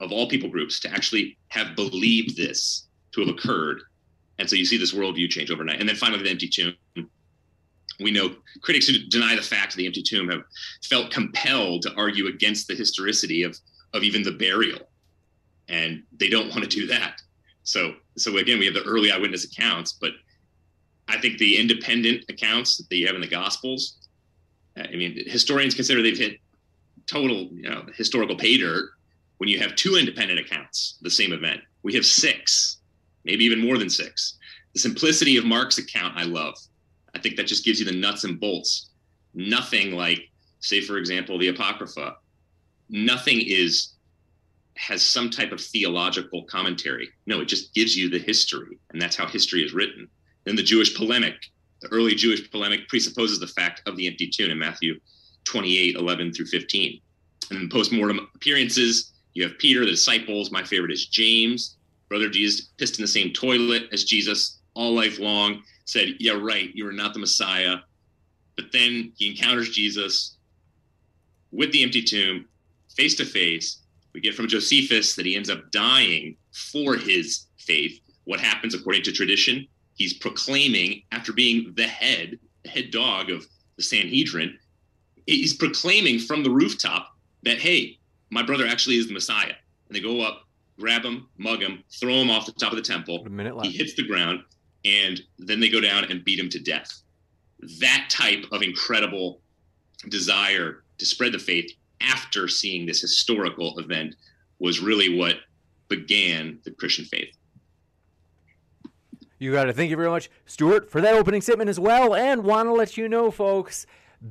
of 0.00 0.12
all 0.12 0.28
people 0.28 0.48
groups 0.48 0.80
to 0.80 0.90
actually 0.90 1.36
have 1.48 1.76
believed 1.76 2.36
this 2.36 2.86
to 3.12 3.20
have 3.20 3.28
occurred. 3.28 3.82
And 4.38 4.48
so 4.48 4.56
you 4.56 4.64
see 4.64 4.78
this 4.78 4.94
worldview 4.94 5.28
change 5.28 5.50
overnight. 5.50 5.80
And 5.80 5.88
then 5.88 5.96
finally, 5.96 6.22
the 6.22 6.30
empty 6.30 6.48
tomb. 6.48 6.74
We 8.00 8.12
know 8.12 8.36
critics 8.62 8.86
who 8.86 8.98
deny 9.08 9.34
the 9.34 9.42
fact 9.42 9.72
of 9.72 9.76
the 9.76 9.86
empty 9.86 10.02
tomb 10.02 10.28
have 10.28 10.42
felt 10.84 11.10
compelled 11.10 11.82
to 11.82 11.94
argue 11.94 12.28
against 12.28 12.68
the 12.68 12.74
historicity 12.74 13.42
of, 13.42 13.58
of 13.94 14.02
even 14.02 14.22
the 14.22 14.32
burial. 14.32 14.88
And 15.68 16.02
they 16.18 16.28
don't 16.28 16.48
want 16.50 16.62
to 16.62 16.68
do 16.68 16.86
that. 16.86 17.20
So, 17.62 17.94
so 18.16 18.36
again, 18.38 18.58
we 18.58 18.64
have 18.64 18.74
the 18.74 18.84
early 18.84 19.12
eyewitness 19.12 19.44
accounts, 19.44 19.92
but 19.92 20.12
I 21.08 21.18
think 21.18 21.38
the 21.38 21.58
independent 21.58 22.24
accounts 22.28 22.78
that 22.78 22.96
you 22.96 23.06
have 23.06 23.14
in 23.14 23.20
the 23.20 23.28
Gospels, 23.28 23.96
I 24.76 24.94
mean, 24.94 25.22
historians 25.26 25.74
consider 25.74 26.02
they've 26.02 26.16
hit 26.16 26.38
total, 27.06 27.48
you 27.52 27.68
know, 27.68 27.86
historical 27.94 28.36
pay 28.36 28.56
dirt 28.58 28.90
when 29.38 29.48
you 29.48 29.58
have 29.58 29.74
two 29.74 29.96
independent 29.96 30.38
accounts, 30.38 30.98
the 31.00 31.10
same 31.10 31.32
event. 31.32 31.60
We 31.82 31.94
have 31.94 32.04
six, 32.04 32.78
maybe 33.24 33.44
even 33.44 33.64
more 33.64 33.78
than 33.78 33.90
six. 33.90 34.36
The 34.74 34.80
simplicity 34.80 35.36
of 35.36 35.44
Mark's 35.44 35.78
account, 35.78 36.16
I 36.16 36.24
love. 36.24 36.54
I 37.14 37.18
think 37.18 37.36
that 37.36 37.46
just 37.46 37.64
gives 37.64 37.80
you 37.80 37.86
the 37.86 37.92
nuts 37.92 38.24
and 38.24 38.38
bolts. 38.38 38.90
Nothing 39.34 39.92
like, 39.92 40.28
say, 40.60 40.80
for 40.80 40.98
example, 40.98 41.38
the 41.38 41.48
Apocrypha. 41.48 42.16
Nothing 42.88 43.40
is 43.46 43.94
has 44.78 45.02
some 45.04 45.28
type 45.28 45.50
of 45.50 45.60
theological 45.60 46.44
commentary. 46.44 47.08
No, 47.26 47.40
it 47.40 47.48
just 47.48 47.74
gives 47.74 47.96
you 47.96 48.08
the 48.08 48.18
history, 48.18 48.78
and 48.90 49.02
that's 49.02 49.16
how 49.16 49.26
history 49.26 49.64
is 49.64 49.74
written. 49.74 50.08
Then 50.44 50.54
the 50.54 50.62
Jewish 50.62 50.96
polemic, 50.96 51.34
the 51.82 51.88
early 51.88 52.14
Jewish 52.14 52.48
polemic 52.50 52.88
presupposes 52.88 53.40
the 53.40 53.48
fact 53.48 53.82
of 53.86 53.96
the 53.96 54.06
empty 54.06 54.28
tomb 54.28 54.50
in 54.50 54.58
Matthew 54.58 55.00
28, 55.44 55.96
11 55.96 56.32
through 56.32 56.46
15. 56.46 57.00
And 57.50 57.60
then 57.60 57.68
post-mortem 57.68 58.28
appearances, 58.34 59.12
you 59.34 59.42
have 59.42 59.58
Peter, 59.58 59.80
the 59.80 59.90
disciples. 59.90 60.50
My 60.50 60.62
favorite 60.62 60.92
is 60.92 61.06
James, 61.06 61.76
brother 62.08 62.28
Jesus, 62.28 62.66
pissed 62.78 62.98
in 62.98 63.02
the 63.02 63.08
same 63.08 63.32
toilet 63.32 63.88
as 63.92 64.04
Jesus 64.04 64.60
all 64.74 64.94
life 64.94 65.18
long, 65.18 65.62
said, 65.86 66.14
Yeah, 66.18 66.38
right, 66.40 66.70
you 66.74 66.86
are 66.86 66.92
not 66.92 67.14
the 67.14 67.20
Messiah. 67.20 67.76
But 68.56 68.66
then 68.72 69.12
he 69.16 69.30
encounters 69.30 69.70
Jesus 69.70 70.36
with 71.50 71.72
the 71.72 71.82
empty 71.82 72.02
tomb, 72.02 72.46
face 72.98 73.14
to 73.14 73.24
face. 73.24 73.78
We 74.12 74.20
get 74.20 74.34
from 74.34 74.48
Josephus 74.48 75.14
that 75.14 75.24
he 75.24 75.36
ends 75.36 75.48
up 75.48 75.70
dying 75.70 76.36
for 76.72 76.96
his 76.96 77.46
faith. 77.58 78.00
What 78.24 78.40
happens 78.40 78.74
according 78.74 79.04
to 79.04 79.12
tradition? 79.12 79.66
He's 79.94 80.14
proclaiming, 80.14 81.02
after 81.12 81.32
being 81.32 81.72
the 81.76 81.86
head, 81.86 82.38
the 82.64 82.68
head 82.68 82.90
dog 82.90 83.30
of 83.30 83.46
the 83.76 83.82
Sanhedrin, 83.82 84.58
he's 85.26 85.54
proclaiming 85.54 86.18
from 86.18 86.42
the 86.42 86.50
rooftop 86.50 87.14
that, 87.44 87.58
hey, 87.58 87.98
my 88.30 88.42
brother 88.42 88.66
actually 88.66 88.96
is 88.96 89.06
the 89.06 89.14
Messiah. 89.14 89.54
And 89.88 89.96
they 89.96 90.00
go 90.00 90.20
up, 90.20 90.42
grab 90.78 91.04
him, 91.04 91.28
mug 91.38 91.60
him, 91.60 91.84
throw 92.00 92.14
him 92.14 92.30
off 92.30 92.46
the 92.46 92.52
top 92.52 92.72
of 92.72 92.76
the 92.76 92.82
temple. 92.82 93.22
A 93.24 93.30
minute 93.30 93.56
left. 93.56 93.68
He 93.68 93.76
hits 93.76 93.94
the 93.94 94.06
ground, 94.06 94.40
and 94.84 95.20
then 95.38 95.60
they 95.60 95.68
go 95.68 95.80
down 95.80 96.04
and 96.10 96.24
beat 96.24 96.40
him 96.40 96.48
to 96.50 96.58
death. 96.58 96.90
That 97.80 98.08
type 98.10 98.44
of 98.50 98.62
incredible 98.62 99.40
desire 100.08 100.82
to 100.98 101.06
spread 101.06 101.32
the 101.32 101.38
faith 101.38 101.70
after 102.00 102.48
seeing 102.48 102.86
this 102.86 103.00
historical 103.00 103.78
event 103.78 104.14
was 104.58 104.80
really 104.80 105.16
what 105.16 105.36
began 105.88 106.58
the 106.64 106.70
Christian 106.70 107.04
faith. 107.04 107.34
You 109.38 109.52
got 109.52 109.68
it. 109.68 109.76
Thank 109.76 109.90
you 109.90 109.96
very 109.96 110.10
much, 110.10 110.30
Stuart, 110.46 110.90
for 110.90 111.00
that 111.00 111.14
opening 111.14 111.40
statement 111.40 111.70
as 111.70 111.78
well. 111.78 112.14
And 112.14 112.42
want 112.42 112.68
to 112.68 112.72
let 112.72 112.96
you 112.96 113.08
know, 113.08 113.30
folks, 113.30 113.86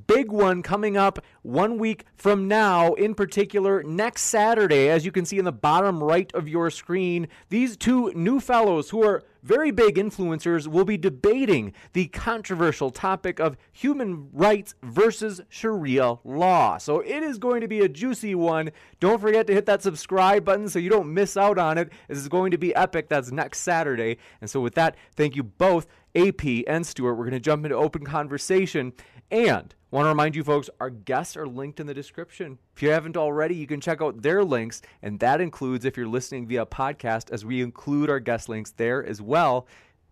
big 0.06 0.32
one 0.32 0.62
coming 0.62 0.98
up 0.98 1.20
one 1.44 1.78
week 1.78 2.04
from 2.16 2.48
now, 2.48 2.94
in 2.94 3.16
particular, 3.16 3.84
next 3.84 4.24
Saturday. 4.24 4.90
As 4.90 5.06
you 5.06 5.14
can 5.14 5.26
see 5.26 5.40
in 5.40 5.46
the 5.46 5.52
bottom 5.54 6.04
right 6.04 6.30
of 6.34 6.50
your 6.50 6.70
screen, 6.70 7.30
these 7.48 7.78
two 7.78 8.12
new 8.14 8.42
fellows 8.42 8.90
who 8.90 9.02
are 9.02 9.24
very 9.48 9.72
big 9.72 9.96
influencers 9.96 10.68
will 10.68 10.84
be 10.84 10.98
debating 10.98 11.72
the 11.94 12.08
controversial 12.08 12.92
topic 12.92 13.40
of 13.40 13.56
human 13.72 14.28
rights 14.34 14.76
versus 14.84 15.40
Sharia 15.48 16.18
law. 16.26 16.78
So 16.78 17.00
it 17.00 17.24
is 17.24 17.38
going 17.38 17.62
to 17.62 17.68
be 17.68 17.80
a 17.80 17.88
juicy 17.88 18.36
one. 18.36 18.72
Don't 19.00 19.22
forget 19.22 19.48
to 19.48 19.54
hit 19.54 19.66
that 19.68 19.82
subscribe 19.82 20.44
button 20.44 20.68
so 20.68 20.80
you 20.80 20.90
don't 20.90 21.14
miss 21.14 21.38
out 21.38 21.58
on 21.58 21.78
it. 21.78 21.94
This 22.10 22.18
is 22.18 22.28
going 22.28 22.52
to 22.52 22.58
be 22.58 22.76
epic. 22.76 23.08
That's 23.08 23.32
next 23.32 23.60
Saturday. 23.60 24.18
And 24.42 24.50
so, 24.50 24.60
with 24.60 24.76
that, 24.76 24.98
thank 25.16 25.38
you 25.38 25.44
both, 25.44 25.88
AP 26.14 26.44
and 26.68 26.86
Stuart. 26.86 27.16
We're 27.16 27.24
going 27.24 27.32
to 27.32 27.40
jump 27.40 27.64
into 27.64 27.78
open 27.78 28.04
conversation. 28.04 28.92
And 29.32 29.74
want 29.96 30.06
to 30.06 30.10
remind 30.10 30.36
you 30.36 30.44
folks, 30.44 30.70
our 30.80 30.90
guests 30.90 31.38
are 31.38 31.48
linked 31.48 31.80
in 31.80 31.88
the 31.88 31.94
description. 31.94 32.58
If 32.76 32.84
you 32.84 32.90
haven't 32.90 33.16
already, 33.16 33.56
you 33.56 33.68
can 33.68 33.80
check 33.80 34.02
out 34.02 34.22
their 34.22 34.44
links, 34.44 34.82
and 35.02 35.20
that 35.20 35.40
includes 35.40 35.86
if 35.86 35.96
you're 35.96 36.08
listening 36.08 36.48
via 36.48 36.66
podcast, 36.66 37.32
as 37.32 37.46
we 37.46 37.62
include 37.62 38.10
our 38.10 38.20
guest 38.20 38.50
links 38.50 38.72
there 38.72 39.06
as 39.06 39.22
well. 39.22 39.66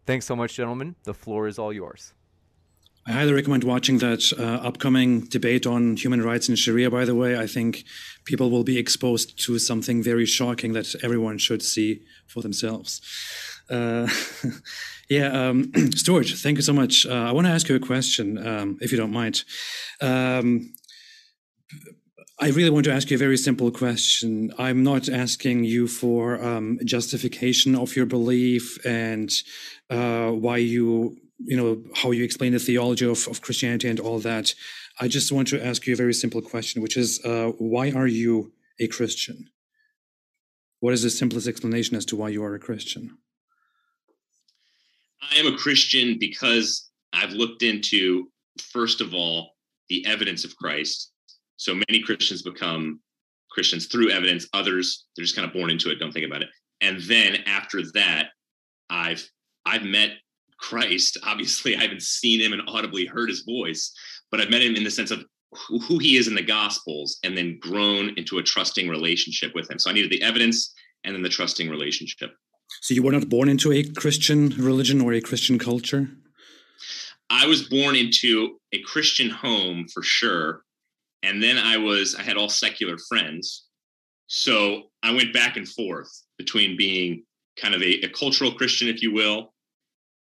Thanks 0.05 0.25
so 0.25 0.35
much, 0.35 0.55
gentlemen. 0.55 0.95
The 1.03 1.13
floor 1.13 1.47
is 1.47 1.59
all 1.59 1.73
yours. 1.73 2.13
I 3.07 3.11
highly 3.11 3.33
recommend 3.33 3.63
watching 3.63 3.99
that 3.99 4.33
uh, 4.35 4.67
upcoming 4.67 5.21
debate 5.21 5.67
on 5.67 5.95
human 5.95 6.23
rights 6.23 6.49
in 6.49 6.55
Sharia, 6.55 6.89
by 6.89 7.05
the 7.05 7.13
way. 7.13 7.37
I 7.37 7.45
think 7.45 7.83
people 8.23 8.49
will 8.49 8.63
be 8.63 8.79
exposed 8.79 9.37
to 9.45 9.59
something 9.59 10.01
very 10.01 10.25
shocking 10.25 10.73
that 10.73 10.95
everyone 11.03 11.37
should 11.37 11.61
see 11.61 12.01
for 12.25 12.41
themselves. 12.41 13.01
Uh, 13.69 14.07
yeah, 15.09 15.27
um, 15.27 15.71
Stuart, 15.95 16.27
thank 16.27 16.57
you 16.57 16.61
so 16.61 16.73
much. 16.73 17.05
Uh, 17.05 17.13
I 17.13 17.31
want 17.31 17.47
to 17.47 17.51
ask 17.51 17.69
you 17.69 17.75
a 17.75 17.79
question, 17.79 18.45
um, 18.45 18.77
if 18.81 18.91
you 18.91 18.97
don't 18.97 19.11
mind. 19.11 19.43
Um, 20.01 20.73
I 22.37 22.49
really 22.49 22.69
want 22.69 22.83
to 22.85 22.91
ask 22.91 23.09
you 23.09 23.15
a 23.15 23.17
very 23.17 23.37
simple 23.37 23.71
question. 23.71 24.53
I'm 24.57 24.83
not 24.83 25.07
asking 25.07 25.63
you 25.63 25.87
for 25.87 26.43
um, 26.43 26.79
justification 26.83 27.75
of 27.75 27.95
your 27.95 28.05
belief 28.05 28.77
and 28.85 29.31
uh, 29.89 30.31
why 30.31 30.57
you, 30.57 31.17
you 31.39 31.55
know, 31.55 31.81
how 31.95 32.11
you 32.11 32.25
explain 32.25 32.51
the 32.51 32.59
theology 32.59 33.05
of, 33.05 33.25
of 33.29 33.41
Christianity 33.41 33.87
and 33.87 34.01
all 34.01 34.19
that. 34.19 34.53
I 34.99 35.07
just 35.07 35.31
want 35.31 35.47
to 35.49 35.65
ask 35.65 35.87
you 35.87 35.93
a 35.93 35.97
very 35.97 36.13
simple 36.13 36.41
question, 36.41 36.81
which 36.81 36.97
is, 36.97 37.23
uh, 37.23 37.51
why 37.57 37.91
are 37.91 38.07
you 38.07 38.51
a 38.79 38.87
Christian? 38.87 39.49
What 40.81 40.93
is 40.93 41.03
the 41.03 41.09
simplest 41.09 41.47
explanation 41.47 41.95
as 41.95 42.05
to 42.07 42.17
why 42.17 42.29
you 42.29 42.43
are 42.43 42.53
a 42.53 42.59
Christian? 42.59 43.17
I 45.31 45.37
am 45.37 45.47
a 45.47 45.57
Christian 45.57 46.17
because 46.19 46.89
I've 47.13 47.31
looked 47.31 47.63
into, 47.63 48.29
first 48.59 49.01
of 49.01 49.13
all, 49.13 49.51
the 49.89 50.05
evidence 50.05 50.43
of 50.43 50.55
Christ. 50.55 51.11
So 51.57 51.73
many 51.73 52.01
Christians 52.01 52.41
become 52.41 52.99
Christians 53.51 53.87
through 53.87 54.11
evidence. 54.11 54.47
Others, 54.53 55.05
they're 55.15 55.23
just 55.23 55.35
kind 55.35 55.47
of 55.47 55.53
born 55.53 55.69
into 55.69 55.89
it, 55.89 55.99
don't 55.99 56.11
think 56.11 56.25
about 56.25 56.41
it. 56.41 56.49
And 56.81 57.01
then 57.01 57.37
after 57.45 57.81
that, 57.93 58.29
I've 58.89 59.27
I've 59.65 59.83
met 59.83 60.11
Christ. 60.59 61.17
Obviously, 61.23 61.75
I 61.75 61.81
haven't 61.81 62.03
seen 62.03 62.41
him 62.41 62.53
and 62.53 62.61
audibly 62.67 63.05
heard 63.05 63.29
his 63.29 63.41
voice, 63.41 63.93
but 64.31 64.41
I've 64.41 64.49
met 64.49 64.61
him 64.61 64.75
in 64.75 64.83
the 64.83 64.91
sense 64.91 65.11
of 65.11 65.23
who, 65.69 65.99
he 65.99 66.17
is 66.17 66.27
in 66.27 66.35
the 66.35 66.41
Gospels, 66.41 67.17
and 67.23 67.37
then 67.37 67.57
grown 67.61 68.13
into 68.17 68.39
a 68.39 68.43
trusting 68.43 68.89
relationship 68.89 69.55
with 69.55 69.71
him. 69.71 69.79
So 69.79 69.89
I 69.89 69.93
needed 69.93 70.11
the 70.11 70.21
evidence 70.21 70.73
and 71.05 71.15
then 71.15 71.21
the 71.21 71.29
trusting 71.29 71.69
relationship. 71.69 72.31
So 72.81 72.93
you 72.93 73.03
were 73.03 73.11
not 73.11 73.29
born 73.29 73.49
into 73.49 73.71
a 73.71 73.83
Christian 73.83 74.49
religion 74.49 75.01
or 75.01 75.13
a 75.13 75.21
Christian 75.21 75.57
culture? 75.57 76.09
I 77.29 77.47
was 77.47 77.63
born 77.63 77.95
into 77.95 78.59
a 78.71 78.81
Christian 78.81 79.29
home 79.29 79.87
for 79.93 80.03
sure. 80.03 80.61
And 81.23 81.41
then 81.41 81.57
I 81.57 81.77
was, 81.77 82.15
I 82.15 82.21
had 82.21 82.37
all 82.37 82.49
secular 82.49 82.97
friends. 83.09 83.65
So 84.27 84.83
I 85.03 85.11
went 85.11 85.33
back 85.33 85.57
and 85.57 85.67
forth 85.67 86.09
between 86.37 86.77
being 86.77 87.23
kind 87.59 87.73
of 87.73 87.81
a, 87.81 88.01
a 88.01 88.09
cultural 88.09 88.51
Christian, 88.51 88.87
if 88.87 89.01
you 89.01 89.11
will, 89.13 89.53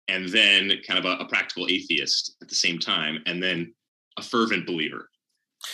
and 0.08 0.28
then 0.28 0.72
kind 0.86 0.98
of 0.98 1.04
a, 1.04 1.22
a, 1.22 1.28
practical 1.28 1.68
atheist 1.68 2.36
at 2.42 2.48
the 2.48 2.54
same 2.54 2.78
time, 2.78 3.22
and 3.26 3.42
then 3.42 3.72
a 4.18 4.22
fervent 4.22 4.66
believer. 4.66 5.08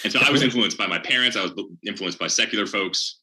And 0.05 0.13
so 0.13 0.19
I 0.23 0.31
was 0.31 0.43
influenced 0.43 0.77
by 0.77 0.87
my 0.87 0.99
parents, 0.99 1.37
I 1.37 1.43
was 1.43 1.53
influenced 1.87 2.19
by 2.19 2.27
secular 2.27 2.67
folks. 2.67 3.21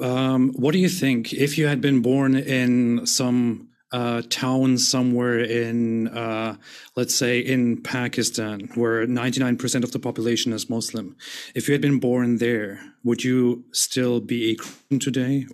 Um, 0.00 0.52
what 0.54 0.72
do 0.72 0.78
you 0.78 0.88
think 0.88 1.32
if 1.32 1.58
you 1.58 1.66
had 1.66 1.80
been 1.80 2.00
born 2.00 2.36
in 2.36 3.06
some 3.06 3.68
uh, 3.90 4.22
town 4.28 4.78
somewhere 4.78 5.40
in, 5.40 6.08
uh, 6.08 6.56
let's 6.96 7.14
say, 7.14 7.40
in 7.40 7.82
Pakistan, 7.82 8.70
where 8.74 9.06
99% 9.06 9.84
of 9.84 9.92
the 9.92 9.98
population 9.98 10.52
is 10.52 10.70
Muslim? 10.70 11.16
If 11.54 11.68
you 11.68 11.72
had 11.72 11.80
been 11.80 11.98
born 11.98 12.38
there, 12.38 12.80
would 13.04 13.24
you 13.24 13.64
still 13.72 14.20
be 14.20 14.52
a 14.52 14.54
Christian 14.56 14.98
today? 14.98 15.46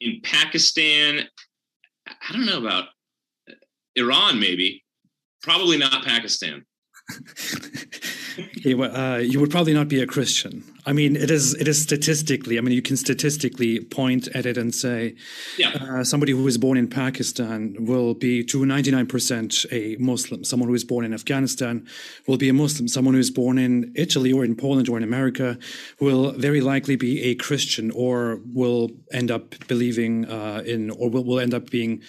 In 0.00 0.20
Pakistan, 0.22 1.28
I 2.06 2.32
don't 2.32 2.46
know 2.46 2.58
about 2.58 2.86
Iran, 3.96 4.40
maybe. 4.40 4.84
Probably 5.42 5.76
not 5.76 6.04
Pakistan. 6.04 6.64
okay, 8.58 8.74
well, 8.74 8.94
uh, 8.94 9.18
you 9.18 9.40
would 9.40 9.50
probably 9.50 9.72
not 9.74 9.88
be 9.88 10.00
a 10.00 10.06
Christian. 10.06 10.62
I 10.88 10.94
mean, 10.94 11.16
it 11.16 11.30
is 11.30 11.54
it 11.54 11.68
is 11.68 11.82
statistically. 11.82 12.56
I 12.56 12.62
mean, 12.62 12.74
you 12.74 12.80
can 12.80 12.96
statistically 12.96 13.80
point 13.80 14.26
at 14.28 14.46
it 14.46 14.56
and 14.56 14.74
say, 14.74 15.16
yeah. 15.58 15.68
uh, 15.68 16.02
somebody 16.02 16.32
who 16.32 16.46
is 16.46 16.56
born 16.56 16.78
in 16.78 16.88
Pakistan 16.88 17.76
will 17.78 18.14
be 18.14 18.42
to 18.44 18.64
ninety 18.64 18.90
nine 18.90 19.06
percent 19.06 19.66
a 19.70 19.96
Muslim. 19.98 20.44
Someone 20.44 20.68
who 20.70 20.74
is 20.74 20.84
born 20.84 21.04
in 21.04 21.12
Afghanistan 21.12 21.86
will 22.26 22.38
be 22.38 22.48
a 22.48 22.54
Muslim. 22.54 22.88
Someone 22.88 23.12
who 23.12 23.20
is 23.20 23.30
born 23.30 23.58
in 23.58 23.92
Italy 23.96 24.32
or 24.32 24.46
in 24.46 24.56
Poland 24.56 24.88
or 24.88 24.96
in 24.96 25.04
America 25.04 25.58
will 26.00 26.32
very 26.32 26.62
likely 26.62 26.96
be 26.96 27.22
a 27.24 27.34
Christian 27.34 27.90
or 27.90 28.40
will 28.54 28.90
end 29.12 29.30
up 29.30 29.54
believing 29.68 30.24
uh, 30.24 30.62
in 30.64 30.90
or 30.90 31.10
will, 31.10 31.24
will 31.24 31.38
end 31.38 31.52
up 31.52 31.68
being 31.68 32.00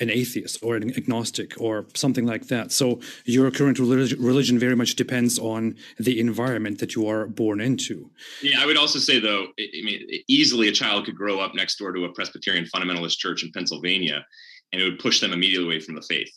an 0.00 0.10
atheist 0.10 0.58
or 0.62 0.76
an 0.76 0.96
agnostic 0.96 1.54
or 1.60 1.86
something 1.94 2.26
like 2.26 2.48
that. 2.48 2.72
So 2.72 3.00
your 3.24 3.50
current 3.50 3.78
religion 3.78 4.58
very 4.58 4.74
much 4.74 4.96
depends 4.96 5.38
on 5.38 5.76
the 5.98 6.18
environment 6.18 6.80
that 6.80 6.94
you 6.94 7.06
are 7.08 7.26
born 7.26 7.60
into. 7.60 8.10
Yeah, 8.42 8.60
I 8.60 8.66
would 8.66 8.76
also 8.76 8.98
say 8.98 9.20
though, 9.20 9.46
I 9.58 9.82
mean, 9.84 10.00
easily 10.28 10.68
a 10.68 10.72
child 10.72 11.04
could 11.04 11.16
grow 11.16 11.38
up 11.38 11.54
next 11.54 11.78
door 11.78 11.92
to 11.92 12.04
a 12.04 12.12
Presbyterian 12.12 12.66
fundamentalist 12.74 13.18
church 13.18 13.44
in 13.44 13.52
Pennsylvania, 13.52 14.24
and 14.72 14.82
it 14.82 14.84
would 14.84 14.98
push 14.98 15.20
them 15.20 15.32
immediately 15.32 15.66
away 15.66 15.80
from 15.80 15.94
the 15.94 16.02
faith. 16.02 16.30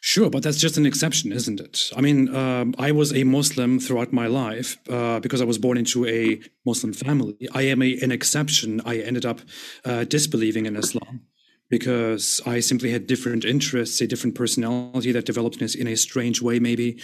Sure, 0.00 0.30
but 0.30 0.42
that's 0.42 0.58
just 0.58 0.78
an 0.78 0.86
exception, 0.86 1.32
isn't 1.32 1.60
it? 1.60 1.90
I 1.94 2.00
mean, 2.00 2.34
um, 2.34 2.74
I 2.78 2.92
was 2.92 3.12
a 3.12 3.24
Muslim 3.24 3.78
throughout 3.78 4.10
my 4.10 4.26
life 4.26 4.78
uh, 4.88 5.20
because 5.20 5.42
I 5.42 5.44
was 5.44 5.58
born 5.58 5.76
into 5.76 6.06
a 6.06 6.40
Muslim 6.64 6.94
family. 6.94 7.36
I 7.52 7.62
am 7.62 7.82
a, 7.82 7.98
an 8.00 8.10
exception. 8.10 8.80
I 8.86 8.98
ended 8.98 9.26
up 9.26 9.40
uh, 9.84 10.04
disbelieving 10.04 10.64
in 10.64 10.76
Islam 10.76 11.26
because 11.68 12.40
I 12.46 12.60
simply 12.60 12.90
had 12.92 13.06
different 13.06 13.44
interests, 13.44 14.00
a 14.00 14.06
different 14.06 14.36
personality 14.36 15.12
that 15.12 15.26
developed 15.26 15.60
in 15.60 15.88
a 15.88 15.96
strange 15.96 16.40
way, 16.40 16.58
maybe. 16.58 17.00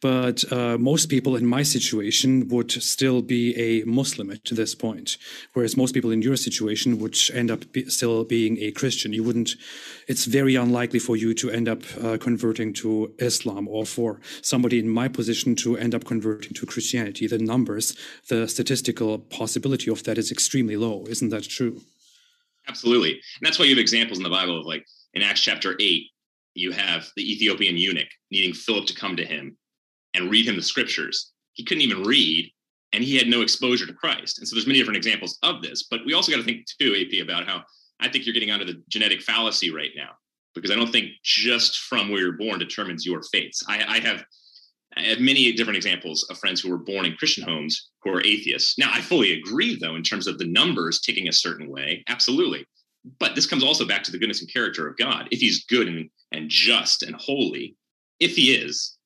But 0.00 0.50
uh, 0.52 0.78
most 0.78 1.06
people 1.06 1.36
in 1.36 1.46
my 1.46 1.62
situation 1.62 2.48
would 2.48 2.70
still 2.70 3.22
be 3.22 3.56
a 3.56 3.84
Muslim 3.84 4.30
at 4.30 4.44
this 4.44 4.74
point, 4.74 5.16
whereas 5.52 5.76
most 5.76 5.94
people 5.94 6.10
in 6.10 6.22
your 6.22 6.36
situation 6.36 6.98
would 6.98 7.16
end 7.32 7.50
up 7.50 7.72
be 7.72 7.88
still 7.88 8.24
being 8.24 8.58
a 8.58 8.70
Christian. 8.70 9.12
You 9.12 9.24
wouldn't, 9.24 9.56
it's 10.06 10.26
very 10.26 10.54
unlikely 10.54 11.00
for 11.00 11.16
you 11.16 11.34
to 11.34 11.50
end 11.50 11.68
up 11.68 11.82
uh, 12.02 12.16
converting 12.18 12.72
to 12.74 13.12
Islam 13.18 13.66
or 13.68 13.84
for 13.84 14.20
somebody 14.42 14.78
in 14.78 14.88
my 14.88 15.08
position 15.08 15.56
to 15.56 15.76
end 15.76 15.94
up 15.94 16.04
converting 16.04 16.52
to 16.54 16.66
Christianity. 16.66 17.26
The 17.26 17.38
numbers, 17.38 17.96
the 18.28 18.46
statistical 18.48 19.18
possibility 19.18 19.90
of 19.90 20.04
that 20.04 20.18
is 20.18 20.30
extremely 20.30 20.76
low. 20.76 21.04
Isn't 21.08 21.30
that 21.30 21.44
true? 21.44 21.80
Absolutely. 22.68 23.12
And 23.12 23.20
that's 23.42 23.58
why 23.58 23.64
you 23.66 23.72
have 23.74 23.80
examples 23.80 24.18
in 24.18 24.24
the 24.24 24.30
Bible 24.30 24.58
of 24.58 24.66
like 24.66 24.86
in 25.14 25.22
Acts 25.22 25.40
chapter 25.40 25.76
8, 25.78 26.06
you 26.54 26.72
have 26.72 27.08
the 27.16 27.32
Ethiopian 27.32 27.76
eunuch 27.76 28.08
needing 28.30 28.54
Philip 28.54 28.86
to 28.86 28.94
come 28.94 29.16
to 29.16 29.24
him 29.24 29.56
and 30.14 30.30
read 30.30 30.46
him 30.46 30.56
the 30.56 30.62
scriptures. 30.62 31.32
He 31.54 31.64
couldn't 31.64 31.82
even 31.82 32.02
read 32.04 32.50
and 32.92 33.02
he 33.02 33.16
had 33.16 33.26
no 33.26 33.42
exposure 33.42 33.86
to 33.86 33.92
Christ. 33.92 34.38
And 34.38 34.46
so 34.46 34.54
there's 34.54 34.68
many 34.68 34.78
different 34.78 34.96
examples 34.96 35.38
of 35.42 35.62
this, 35.62 35.84
but 35.90 36.00
we 36.06 36.14
also 36.14 36.30
got 36.30 36.38
to 36.38 36.44
think 36.44 36.64
too, 36.80 36.94
AP, 36.94 37.22
about 37.22 37.46
how 37.46 37.64
I 38.00 38.08
think 38.08 38.24
you're 38.24 38.34
getting 38.34 38.52
onto 38.52 38.64
the 38.64 38.82
genetic 38.88 39.20
fallacy 39.20 39.70
right 39.70 39.90
now, 39.96 40.10
because 40.54 40.70
I 40.70 40.76
don't 40.76 40.92
think 40.92 41.10
just 41.24 41.80
from 41.80 42.08
where 42.08 42.20
you're 42.20 42.32
born 42.32 42.60
determines 42.60 43.04
your 43.04 43.22
fates. 43.32 43.62
I, 43.68 43.84
I 43.84 43.98
have 43.98 44.24
I 44.96 45.02
have 45.02 45.20
many 45.20 45.52
different 45.52 45.76
examples 45.76 46.24
of 46.30 46.38
friends 46.38 46.60
who 46.60 46.70
were 46.70 46.78
born 46.78 47.04
in 47.04 47.16
Christian 47.16 47.44
homes 47.44 47.90
who 48.02 48.10
are 48.10 48.24
atheists. 48.24 48.78
Now, 48.78 48.90
I 48.92 49.00
fully 49.00 49.32
agree, 49.32 49.76
though, 49.76 49.96
in 49.96 50.02
terms 50.02 50.26
of 50.26 50.38
the 50.38 50.46
numbers 50.46 51.00
ticking 51.00 51.28
a 51.28 51.32
certain 51.32 51.68
way. 51.68 52.04
Absolutely. 52.08 52.64
But 53.18 53.34
this 53.34 53.46
comes 53.46 53.64
also 53.64 53.86
back 53.86 54.02
to 54.04 54.12
the 54.12 54.18
goodness 54.18 54.40
and 54.40 54.52
character 54.52 54.86
of 54.86 54.96
God. 54.96 55.28
If 55.30 55.40
he's 55.40 55.64
good 55.64 55.88
and, 55.88 56.08
and 56.32 56.48
just 56.48 57.02
and 57.02 57.14
holy, 57.16 57.76
if 58.20 58.36
he 58.36 58.54
is, 58.54 58.96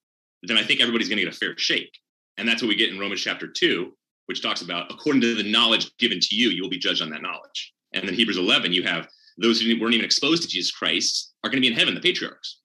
then 0.43 0.59
I 0.59 0.63
think 0.63 0.81
everybody's 0.81 1.09
going 1.09 1.19
to 1.19 1.25
get 1.25 1.35
a 1.35 1.37
fair 1.37 1.57
shake. 1.57 1.93
And 2.37 2.47
that's 2.47 2.63
what 2.63 2.69
we 2.69 2.77
get 2.77 2.91
in 2.91 2.99
Romans 2.99 3.21
chapter 3.21 3.49
2, 3.49 3.93
which 4.27 4.43
talks 4.43 4.63
about 4.63 4.93
according 4.93 5.23
to 5.23 5.35
the 5.35 5.51
knowledge 5.51 5.91
given 5.99 6.21
to 6.21 6.37
you, 6.37 6.51
you 6.51 6.63
will 6.63 6.71
be 6.71 6.79
judged 6.79 7.03
on 7.03 7.11
that 7.11 7.23
knowledge. 7.23 7.73
And 7.93 8.07
then 8.07 8.15
Hebrews 8.15 8.39
11, 8.39 8.73
you 8.73 8.85
have 8.85 9.09
those 9.39 9.61
who 9.61 9.81
weren't 9.81 9.95
even 9.95 10.05
exposed 10.05 10.43
to 10.43 10.49
Jesus 10.49 10.71
Christ 10.71 11.33
are 11.43 11.51
going 11.51 11.63
to 11.63 11.67
be 11.67 11.73
in 11.73 11.79
heaven, 11.79 11.95
the 11.95 12.01
patriarchs. 12.01 12.61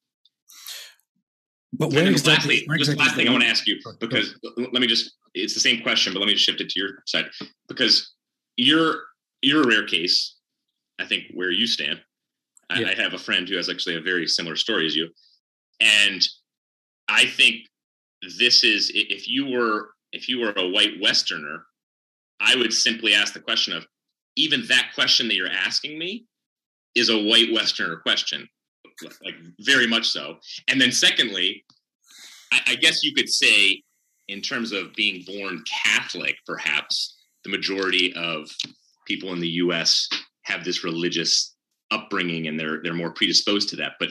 But 1.76 1.92
where 1.92 2.08
exactly? 2.08 2.66
Lastly, 2.68 2.78
just 2.78 2.98
last 2.98 3.16
thing 3.16 3.28
I 3.28 3.32
want 3.32 3.44
to 3.44 3.50
ask 3.50 3.66
you, 3.66 3.80
because 4.00 4.36
let 4.58 4.74
me 4.74 4.88
just, 4.88 5.14
it's 5.34 5.56
the 5.56 5.60
same 5.60 5.82
question, 5.82 6.14
but 6.14 6.20
let 6.20 6.28
me 6.28 6.34
just 6.34 6.46
shift 6.46 6.62
it 6.62 6.70
to 6.70 6.80
your 6.80 7.04
side. 7.08 7.26
Because 7.68 8.14
you're 8.58 9.02
you're 9.42 9.64
a 9.64 9.68
rare 9.68 9.86
case, 9.86 10.36
I 11.00 11.06
think, 11.06 11.26
where 11.34 11.52
you 11.52 11.66
stand. 11.66 12.00
Yeah. 12.76 12.88
I, 12.88 12.92
I 12.92 13.02
have 13.02 13.14
a 13.14 13.18
friend 13.18 13.50
who 13.50 13.56
has 13.58 13.70
actually 13.70 13.96
a 13.96 14.02
very 14.02 14.28
similar 14.28 14.56
story 14.56 14.86
as 14.86 14.96
you. 14.96 15.10
And 15.82 16.22
I 17.10 17.26
think 17.26 17.68
this 18.38 18.64
is 18.64 18.92
if 18.94 19.28
you 19.28 19.48
were 19.48 19.90
if 20.12 20.30
you 20.30 20.40
were 20.40 20.54
a 20.56 20.70
white 20.70 21.02
Westerner, 21.02 21.66
I 22.40 22.56
would 22.56 22.72
simply 22.72 23.16
ask 23.16 23.34
the 23.34 23.40
question 23.40 23.74
of 23.74 23.86
even 24.36 24.66
that 24.68 24.92
question 24.94 25.28
that 25.28 25.36
you're 25.36 25.48
asking 25.48 25.98
me 25.98 26.26
is 26.96 27.10
a 27.10 27.18
white 27.18 27.52
Westerner 27.52 27.98
question 27.98 28.48
like 29.24 29.36
very 29.60 29.88
much 29.88 30.10
so. 30.10 30.38
And 30.68 30.80
then 30.80 30.92
secondly, 30.92 31.64
I, 32.52 32.60
I 32.68 32.76
guess 32.76 33.04
you 33.04 33.14
could 33.14 33.30
say, 33.30 33.82
in 34.30 34.42
terms 34.42 34.72
of 34.72 34.94
being 34.94 35.24
born 35.26 35.64
Catholic, 35.84 36.36
perhaps 36.46 37.18
the 37.44 37.50
majority 37.50 38.14
of 38.16 38.50
people 39.06 39.34
in 39.34 39.40
the 39.40 39.50
U.S. 39.50 40.08
have 40.44 40.64
this 40.64 40.84
religious 40.84 41.56
upbringing 41.92 42.48
and 42.48 42.60
they're 42.60 42.82
they're 42.82 42.94
more 42.94 43.12
predisposed 43.12 43.70
to 43.70 43.76
that. 43.78 43.94
But 44.00 44.10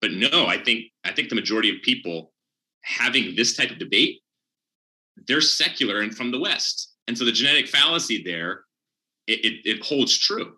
but 0.00 0.12
no, 0.12 0.46
I 0.46 0.62
think 0.62 0.86
I 1.04 1.12
think 1.12 1.28
the 1.28 1.34
majority 1.34 1.70
of 1.70 1.82
people 1.82 2.32
having 2.82 3.36
this 3.36 3.56
type 3.56 3.70
of 3.70 3.78
debate, 3.78 4.20
they're 5.28 5.40
secular 5.40 6.00
and 6.00 6.16
from 6.16 6.30
the 6.30 6.40
West, 6.40 6.94
and 7.06 7.16
so 7.16 7.24
the 7.24 7.32
genetic 7.32 7.68
fallacy 7.68 8.22
there 8.24 8.64
it, 9.26 9.44
it, 9.44 9.52
it 9.64 9.84
holds 9.84 10.18
true. 10.18 10.56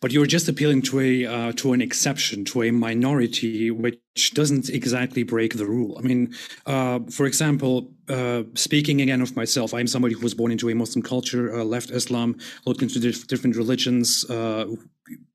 But 0.00 0.12
you're 0.12 0.26
just 0.26 0.48
appealing 0.48 0.82
to 0.82 1.00
a 1.00 1.26
uh, 1.26 1.52
to 1.52 1.72
an 1.72 1.80
exception, 1.82 2.44
to 2.46 2.62
a 2.62 2.70
minority, 2.70 3.70
which 3.70 4.34
doesn't 4.34 4.68
exactly 4.68 5.22
break 5.22 5.54
the 5.54 5.66
rule. 5.66 5.96
I 5.98 6.02
mean, 6.02 6.34
uh, 6.66 7.00
for 7.10 7.26
example, 7.26 7.90
uh, 8.08 8.42
speaking 8.54 9.00
again 9.00 9.20
of 9.20 9.36
myself, 9.36 9.74
I'm 9.74 9.86
somebody 9.86 10.14
who 10.14 10.20
was 10.20 10.34
born 10.34 10.52
into 10.52 10.68
a 10.68 10.74
Muslim 10.74 11.02
culture, 11.02 11.54
uh, 11.54 11.64
left 11.64 11.90
Islam, 11.90 12.36
looked 12.66 12.82
into 12.82 12.98
dif- 12.98 13.26
different 13.26 13.56
religions, 13.56 14.24
uh, 14.30 14.66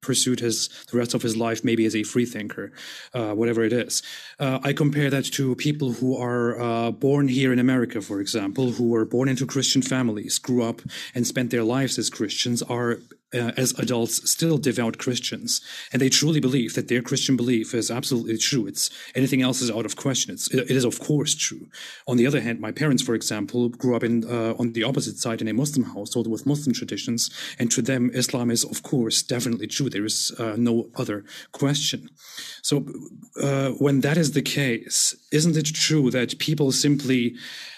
pursued 0.01 0.39
his 0.39 0.69
the 0.91 0.97
rest 0.97 1.13
of 1.13 1.21
his 1.21 1.35
life 1.35 1.63
maybe 1.63 1.85
as 1.85 1.95
a 1.95 2.03
free 2.03 2.25
thinker, 2.25 2.71
uh, 3.13 3.33
whatever 3.33 3.63
it 3.63 3.73
is. 3.73 4.03
I 4.39 4.73
compare 4.73 5.09
that 5.09 5.25
to 5.37 5.55
people 5.55 5.93
who 5.93 6.17
are 6.17 6.91
born 6.91 7.27
here 7.27 7.53
in 7.53 7.59
America, 7.59 8.01
for 8.01 8.19
example, 8.19 8.71
who 8.71 8.89
were 8.89 9.05
born 9.05 9.29
into 9.29 9.45
Christian 9.45 9.81
families, 9.81 10.37
grew 10.37 10.63
up 10.63 10.81
and 11.15 11.25
spent 11.25 11.49
their 11.51 11.63
lives 11.63 11.97
as 11.97 12.09
Christians, 12.09 12.61
are 12.63 12.99
uh, 13.34 13.51
as 13.57 13.77
adults 13.79 14.29
still 14.29 14.57
devout 14.57 14.97
Christians, 14.97 15.61
and 15.91 16.01
they 16.01 16.09
truly 16.09 16.39
believe 16.39 16.73
that 16.73 16.88
their 16.88 17.01
Christian 17.01 17.36
belief 17.36 17.73
is 17.73 17.91
absolutely 17.91 18.38
true. 18.38 18.67
It's 18.67 18.89
anything 19.15 19.41
else 19.41 19.61
is 19.61 19.71
out 19.71 19.86
of 19.86 19.95
question. 19.95 20.34
It's, 20.34 20.53
it 20.53 20.71
is 20.71 20.86
of 20.86 20.99
course 20.99 21.36
true. 21.36 21.67
On 22.07 22.17
the 22.17 22.27
other 22.27 22.41
hand, 22.41 22.59
my 22.59 22.71
parents, 22.71 23.03
for 23.03 23.15
example, 23.15 23.69
grew 23.69 23.95
up 23.95 24.03
in 24.03 24.23
uh, 24.25 24.53
on 24.59 24.73
the 24.73 24.84
opposite 24.84 25.17
side 25.17 25.41
in 25.41 25.47
a 25.47 25.53
Muslim 25.53 25.86
household 25.86 26.27
with 26.27 26.45
Muslim 26.45 26.73
traditions, 26.73 27.29
and 27.59 27.71
to 27.71 27.81
them, 27.81 28.11
Islam 28.13 28.51
is 28.51 28.63
of 28.63 28.84
course 28.84 29.21
definitely 29.23 29.67
true. 29.67 29.89
There 29.89 30.05
is 30.05 30.31
uh, 30.39 30.55
no 30.57 30.89
other 30.95 31.25
question. 31.51 32.09
So, 32.61 32.86
uh, 33.41 33.69
when 33.71 34.01
that 34.01 34.17
is 34.17 34.31
the 34.31 34.41
case, 34.41 35.15
isn't 35.31 35.57
it 35.57 35.73
true 35.73 36.11
that 36.11 36.39
people 36.39 36.71
simply 36.71 37.36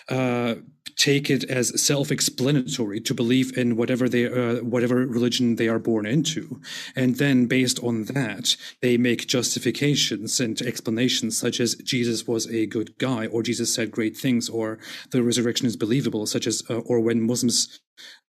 uh, 0.10 0.56
take 0.96 1.30
it 1.30 1.44
as 1.46 1.82
self-explanatory 1.84 3.02
to 3.02 3.14
believe 3.14 3.58
in 3.58 3.76
whatever 3.76 4.08
they 4.08 4.26
uh, 4.26 4.64
whatever 4.64 5.06
religion 5.06 5.56
they 5.56 5.68
are 5.68 5.80
born 5.80 6.06
into 6.06 6.62
and 6.96 7.16
then 7.16 7.48
based 7.48 7.80
on 7.84 8.06
that 8.06 8.56
they 8.82 8.98
make 8.98 9.28
justifications 9.28 10.40
and 10.40 10.62
explanations 10.62 11.38
such 11.38 11.60
as 11.60 11.76
jesus 11.76 12.28
was 12.28 12.48
a 12.48 12.66
good 12.68 12.98
guy 12.98 13.26
or 13.28 13.44
jesus 13.44 13.74
said 13.74 13.92
great 13.92 14.16
things 14.16 14.48
or 14.48 14.80
the 15.12 15.24
resurrection 15.24 15.68
is 15.68 15.76
believable 15.76 16.26
such 16.26 16.48
as 16.48 16.64
uh, 16.70 16.80
or 16.80 17.00
when 17.00 17.22
muslims 17.22 17.80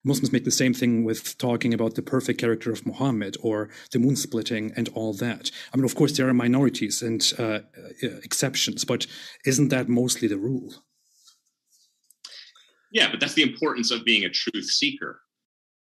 Muslims 0.04 0.32
make 0.32 0.44
the 0.44 0.52
same 0.52 0.72
thing 0.72 1.02
with 1.02 1.36
talking 1.36 1.74
about 1.74 1.96
the 1.96 2.02
perfect 2.02 2.38
character 2.38 2.70
of 2.70 2.86
Muhammad 2.86 3.36
or 3.42 3.68
the 3.90 3.98
moon 3.98 4.14
splitting 4.14 4.72
and 4.76 4.88
all 4.90 5.12
that. 5.14 5.50
I 5.74 5.76
mean, 5.76 5.84
of 5.84 5.96
course, 5.96 6.16
there 6.16 6.28
are 6.28 6.34
minorities 6.34 7.02
and 7.02 7.20
uh, 7.36 7.60
exceptions, 8.22 8.84
but 8.84 9.08
isn't 9.44 9.70
that 9.70 9.88
mostly 9.88 10.28
the 10.28 10.38
rule? 10.38 10.85
Yeah, 12.92 13.10
but 13.10 13.20
that's 13.20 13.34
the 13.34 13.42
importance 13.42 13.90
of 13.90 14.04
being 14.04 14.24
a 14.24 14.30
truth 14.30 14.66
seeker. 14.66 15.20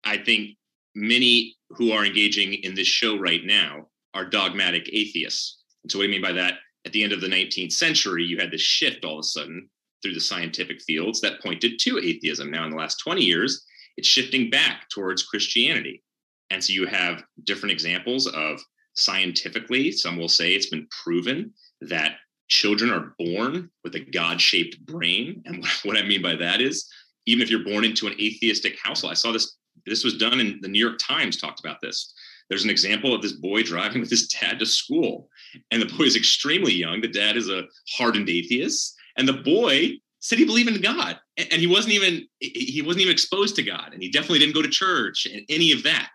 I 0.04 0.18
think 0.18 0.58
many 0.96 1.56
who 1.70 1.92
are 1.92 2.06
engaging 2.06 2.54
in 2.54 2.76
this 2.76 2.88
show 2.88 3.18
right 3.18 3.44
now 3.44 3.88
are 4.14 4.26
dogmatic 4.26 4.90
atheists. 4.92 5.64
And 5.84 5.92
so, 5.92 5.98
what 6.00 6.04
do 6.04 6.08
you 6.08 6.14
mean 6.14 6.22
by 6.22 6.34
that? 6.34 6.56
At 6.86 6.94
the 6.94 7.04
end 7.04 7.14
of 7.14 7.22
the 7.22 7.28
19th 7.28 7.74
century, 7.74 8.24
you 8.24 8.38
had 8.38 8.52
this 8.52 8.62
shift 8.62 9.06
all 9.06 9.20
of 9.20 9.20
a 9.20 9.24
sudden 9.24 9.70
through 10.02 10.14
the 10.14 10.20
scientific 10.20 10.82
fields 10.82 11.20
that 11.22 11.42
pointed 11.42 11.78
to 11.80 12.00
atheism. 12.00 12.50
Now, 12.50 12.66
in 12.66 12.72
the 12.72 12.78
last 12.78 12.98
20 13.04 13.22
years, 13.22 13.66
it's 13.98 14.08
shifting 14.08 14.50
back 14.50 14.88
towards 14.90 15.24
Christianity. 15.24 16.04
And 16.50 16.64
so, 16.64 16.74
you 16.74 16.88
have 16.88 17.24
different 17.44 17.72
examples 17.72 18.28
of 18.28 18.60
scientifically, 18.96 19.92
some 19.92 20.18
will 20.18 20.30
say 20.30 20.54
it's 20.54 20.70
been 20.70 20.88
proven 21.04 21.54
that 21.82 22.16
children 22.50 22.92
are 22.92 23.14
born 23.18 23.70
with 23.84 23.96
a 23.96 24.00
God 24.00 24.42
shaped 24.42 24.86
brain. 24.86 25.42
And 25.46 25.66
what 25.84 25.98
I 25.98 26.04
mean 26.04 26.22
by 26.22 26.36
that 26.36 26.62
is 26.62 26.92
even 27.26 27.42
if 27.44 27.50
you're 27.50 27.64
born 27.64 27.86
into 27.86 28.08
an 28.08 28.14
atheistic 28.14 28.78
household. 28.82 29.12
I 29.12 29.16
saw 29.16 29.32
this. 29.32 29.56
This 29.86 30.04
was 30.04 30.18
done 30.18 30.40
in 30.42 30.60
the 30.62 30.68
New 30.68 30.80
York 30.80 31.00
Times. 31.00 31.38
Talked 31.38 31.62
about 31.62 31.80
this. 31.82 32.14
There's 32.50 32.64
an 32.64 32.70
example 32.70 33.14
of 33.14 33.22
this 33.22 33.34
boy 33.34 33.64
driving 33.64 34.02
with 34.02 34.10
his 34.10 34.28
dad 34.28 34.60
to 34.60 34.66
school, 34.66 35.30
and 35.72 35.82
the 35.82 35.98
boy 35.98 36.04
is 36.04 36.18
extremely 36.18 36.74
young. 36.74 37.02
The 37.02 37.08
dad 37.08 37.38
is 37.38 37.50
a 37.50 37.64
hardened 37.94 38.30
atheist, 38.30 38.96
and 39.18 39.28
the 39.28 39.34
boy 39.34 40.00
said 40.20 40.38
he 40.38 40.46
believed 40.46 40.70
in 40.70 40.82
God, 40.82 41.18
and 41.38 41.54
he 41.54 41.68
wasn't 41.68 41.94
even 41.94 42.28
he 42.40 42.82
wasn't 42.82 43.04
even 43.04 43.14
exposed 43.14 43.56
to 43.56 43.64
God, 43.64 43.94
and 43.94 44.02
he 44.02 44.10
definitely 44.10 44.40
didn't 44.40 44.56
go 44.56 44.62
to 44.62 44.70
church 44.70 45.26
and 45.26 45.44
any 45.50 45.72
of 45.72 45.84
that. 45.84 46.12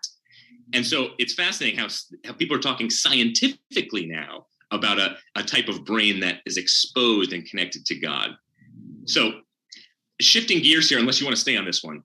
And 0.73 0.85
so 0.85 1.09
it's 1.17 1.33
fascinating 1.33 1.79
how 1.79 1.87
how 2.25 2.33
people 2.33 2.55
are 2.55 2.61
talking 2.61 2.89
scientifically 2.89 4.05
now 4.05 4.45
about 4.71 4.99
a, 4.99 5.17
a 5.35 5.43
type 5.43 5.67
of 5.67 5.85
brain 5.85 6.19
that 6.21 6.41
is 6.45 6.57
exposed 6.57 7.33
and 7.33 7.45
connected 7.45 7.85
to 7.85 7.95
God. 7.95 8.31
So 9.05 9.41
shifting 10.19 10.61
gears 10.61 10.89
here, 10.89 10.99
unless 10.99 11.19
you 11.19 11.25
want 11.25 11.35
to 11.35 11.41
stay 11.41 11.57
on 11.57 11.65
this 11.65 11.83
one. 11.83 12.03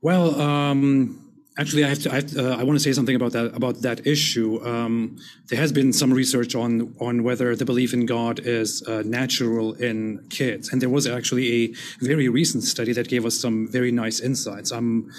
Well, 0.00 0.40
um, 0.40 1.28
Actually, 1.58 1.84
I 1.84 1.88
have 1.88 1.98
to. 2.04 2.12
I, 2.12 2.14
have 2.14 2.36
uh, 2.36 2.56
I, 2.56 2.62
want 2.62 2.78
to 2.78 2.82
say 2.82 2.92
something 2.92 3.16
about 3.16 3.32
that 3.32 3.46
about 3.52 3.82
that 3.82 4.06
issue. 4.06 4.64
Um, 4.64 5.18
there 5.48 5.58
has 5.58 5.72
been 5.72 5.92
some 5.92 6.12
research 6.12 6.54
on 6.54 6.94
on 7.00 7.24
whether 7.24 7.56
the 7.56 7.64
belief 7.64 7.92
in 7.92 8.06
God 8.06 8.38
is 8.38 8.86
uh, 8.86 9.02
natural 9.04 9.74
in 9.74 10.24
kids, 10.30 10.68
and 10.68 10.80
there 10.80 10.88
was 10.88 11.08
actually 11.08 11.64
a 11.64 11.74
very 12.00 12.28
recent 12.28 12.62
study 12.62 12.92
that 12.92 13.08
gave 13.08 13.26
us 13.26 13.40
some 13.40 13.66
very 13.66 13.90
nice 13.90 14.20
insights. 14.20 14.70
I'm 14.70 15.10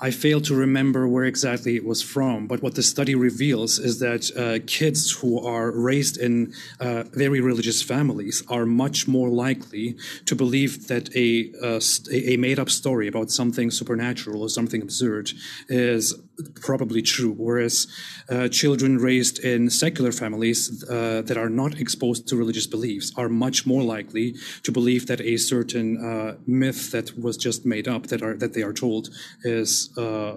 I 0.00 0.10
fail 0.10 0.40
to 0.42 0.54
remember 0.54 1.08
where 1.08 1.24
exactly 1.24 1.76
it 1.76 1.84
was 1.84 2.02
from, 2.02 2.46
but 2.46 2.62
what 2.62 2.74
the 2.74 2.82
study 2.82 3.14
reveals 3.14 3.78
is 3.78 3.98
that 4.00 4.30
uh, 4.36 4.64
kids 4.66 5.10
who 5.10 5.40
are 5.44 5.70
raised 5.70 6.18
in 6.18 6.52
uh, 6.80 7.04
very 7.12 7.40
religious 7.40 7.82
families 7.82 8.42
are 8.48 8.66
much 8.66 9.08
more 9.08 9.28
likely 9.28 9.96
to 10.26 10.34
believe 10.34 10.88
that 10.88 11.14
a, 11.16 11.50
uh, 11.62 11.80
a 12.12 12.36
made 12.36 12.58
up 12.58 12.68
story 12.68 13.08
about 13.08 13.30
something 13.30 13.70
supernatural 13.70 14.42
or 14.42 14.50
something 14.50 14.82
absurd 14.82 15.32
is 15.68 16.14
probably 16.60 17.02
true, 17.02 17.32
whereas 17.32 17.86
uh, 18.28 18.48
children 18.48 18.98
raised 18.98 19.38
in 19.38 19.70
secular 19.70 20.12
families 20.12 20.84
uh, 20.84 21.22
that 21.24 21.36
are 21.38 21.48
not 21.48 21.80
exposed 21.80 22.26
to 22.28 22.36
religious 22.36 22.66
beliefs 22.66 23.12
are 23.16 23.28
much 23.28 23.66
more 23.66 23.82
likely 23.82 24.34
to 24.62 24.70
believe 24.70 25.06
that 25.06 25.20
a 25.20 25.36
certain 25.36 25.96
uh, 26.04 26.36
myth 26.46 26.90
that 26.90 27.18
was 27.18 27.36
just 27.36 27.64
made 27.64 27.88
up 27.88 28.08
that 28.08 28.22
are 28.22 28.34
that 28.34 28.52
they 28.52 28.62
are 28.62 28.72
told 28.72 29.08
is 29.42 29.85
uh, 29.96 30.36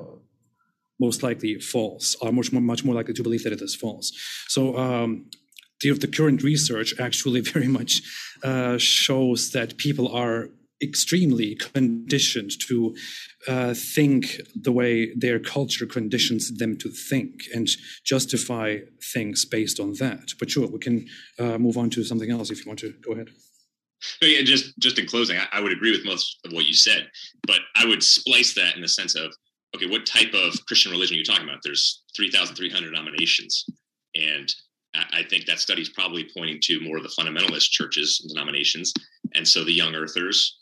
most 0.99 1.23
likely 1.23 1.59
false, 1.59 2.15
are 2.21 2.31
much 2.31 2.51
more, 2.51 2.61
much 2.61 2.83
more 2.83 2.95
likely 2.95 3.13
to 3.13 3.23
believe 3.23 3.43
that 3.43 3.53
it 3.53 3.61
is 3.61 3.75
false. 3.75 4.11
So 4.47 4.77
um, 4.77 5.29
the, 5.81 5.91
the, 5.91 6.07
current 6.07 6.43
research 6.43 6.93
actually 6.99 7.41
very 7.55 7.67
much 7.67 8.01
uh, 8.43 8.77
shows 8.77 9.51
that 9.51 9.77
people 9.77 10.09
are 10.09 10.49
extremely 10.81 11.55
conditioned 11.55 12.51
to 12.67 12.95
uh, 13.47 13.73
think 13.73 14.41
the 14.55 14.71
way 14.71 15.13
their 15.13 15.39
culture 15.39 15.85
conditions 15.85 16.57
them 16.57 16.77
to 16.77 16.89
think 16.89 17.43
and 17.53 17.67
justify 18.05 18.77
things 19.13 19.45
based 19.45 19.79
on 19.79 19.93
that. 19.99 20.31
But 20.39 20.51
sure, 20.51 20.67
we 20.67 20.79
can 20.79 21.07
uh, 21.37 21.57
move 21.57 21.77
on 21.77 21.89
to 21.91 22.03
something 22.03 22.31
else 22.31 22.49
if 22.49 22.63
you 22.63 22.69
want 22.69 22.79
to 22.79 22.93
go 23.05 23.13
ahead. 23.13 23.29
Yeah, 24.21 24.41
just 24.43 24.77
just 24.79 24.99
in 24.99 25.05
closing, 25.05 25.37
I, 25.37 25.47
I, 25.51 25.61
would 25.61 25.73
agree 25.73 25.91
with 25.91 26.05
most 26.05 26.39
of 26.45 26.53
what 26.53 26.65
you 26.65 26.73
said, 26.73 27.09
but 27.45 27.59
I 27.75 27.85
would 27.85 28.01
splice 28.01 28.53
that 28.53 28.75
in 28.75 28.81
the 28.81 28.87
sense 28.87 29.15
of 29.15 29.33
okay, 29.75 29.87
what 29.87 30.05
type 30.05 30.33
of 30.33 30.53
Christian 30.67 30.91
religion 30.91 31.15
are 31.15 31.19
you 31.19 31.25
talking 31.25 31.43
about? 31.43 31.59
There's 31.63 32.03
3,300 32.15 32.85
denominations, 32.85 33.65
and 34.15 34.53
I, 34.95 35.19
I 35.19 35.23
think 35.23 35.45
that 35.45 35.59
study 35.59 35.81
is 35.81 35.89
probably 35.89 36.29
pointing 36.35 36.59
to 36.63 36.79
more 36.81 36.97
of 36.97 37.03
the 37.03 37.13
fundamentalist 37.19 37.71
churches 37.71 38.19
and 38.21 38.29
denominations, 38.29 38.93
and 39.35 39.47
so 39.47 39.63
the 39.63 39.73
young 39.73 39.95
earthers 39.95 40.57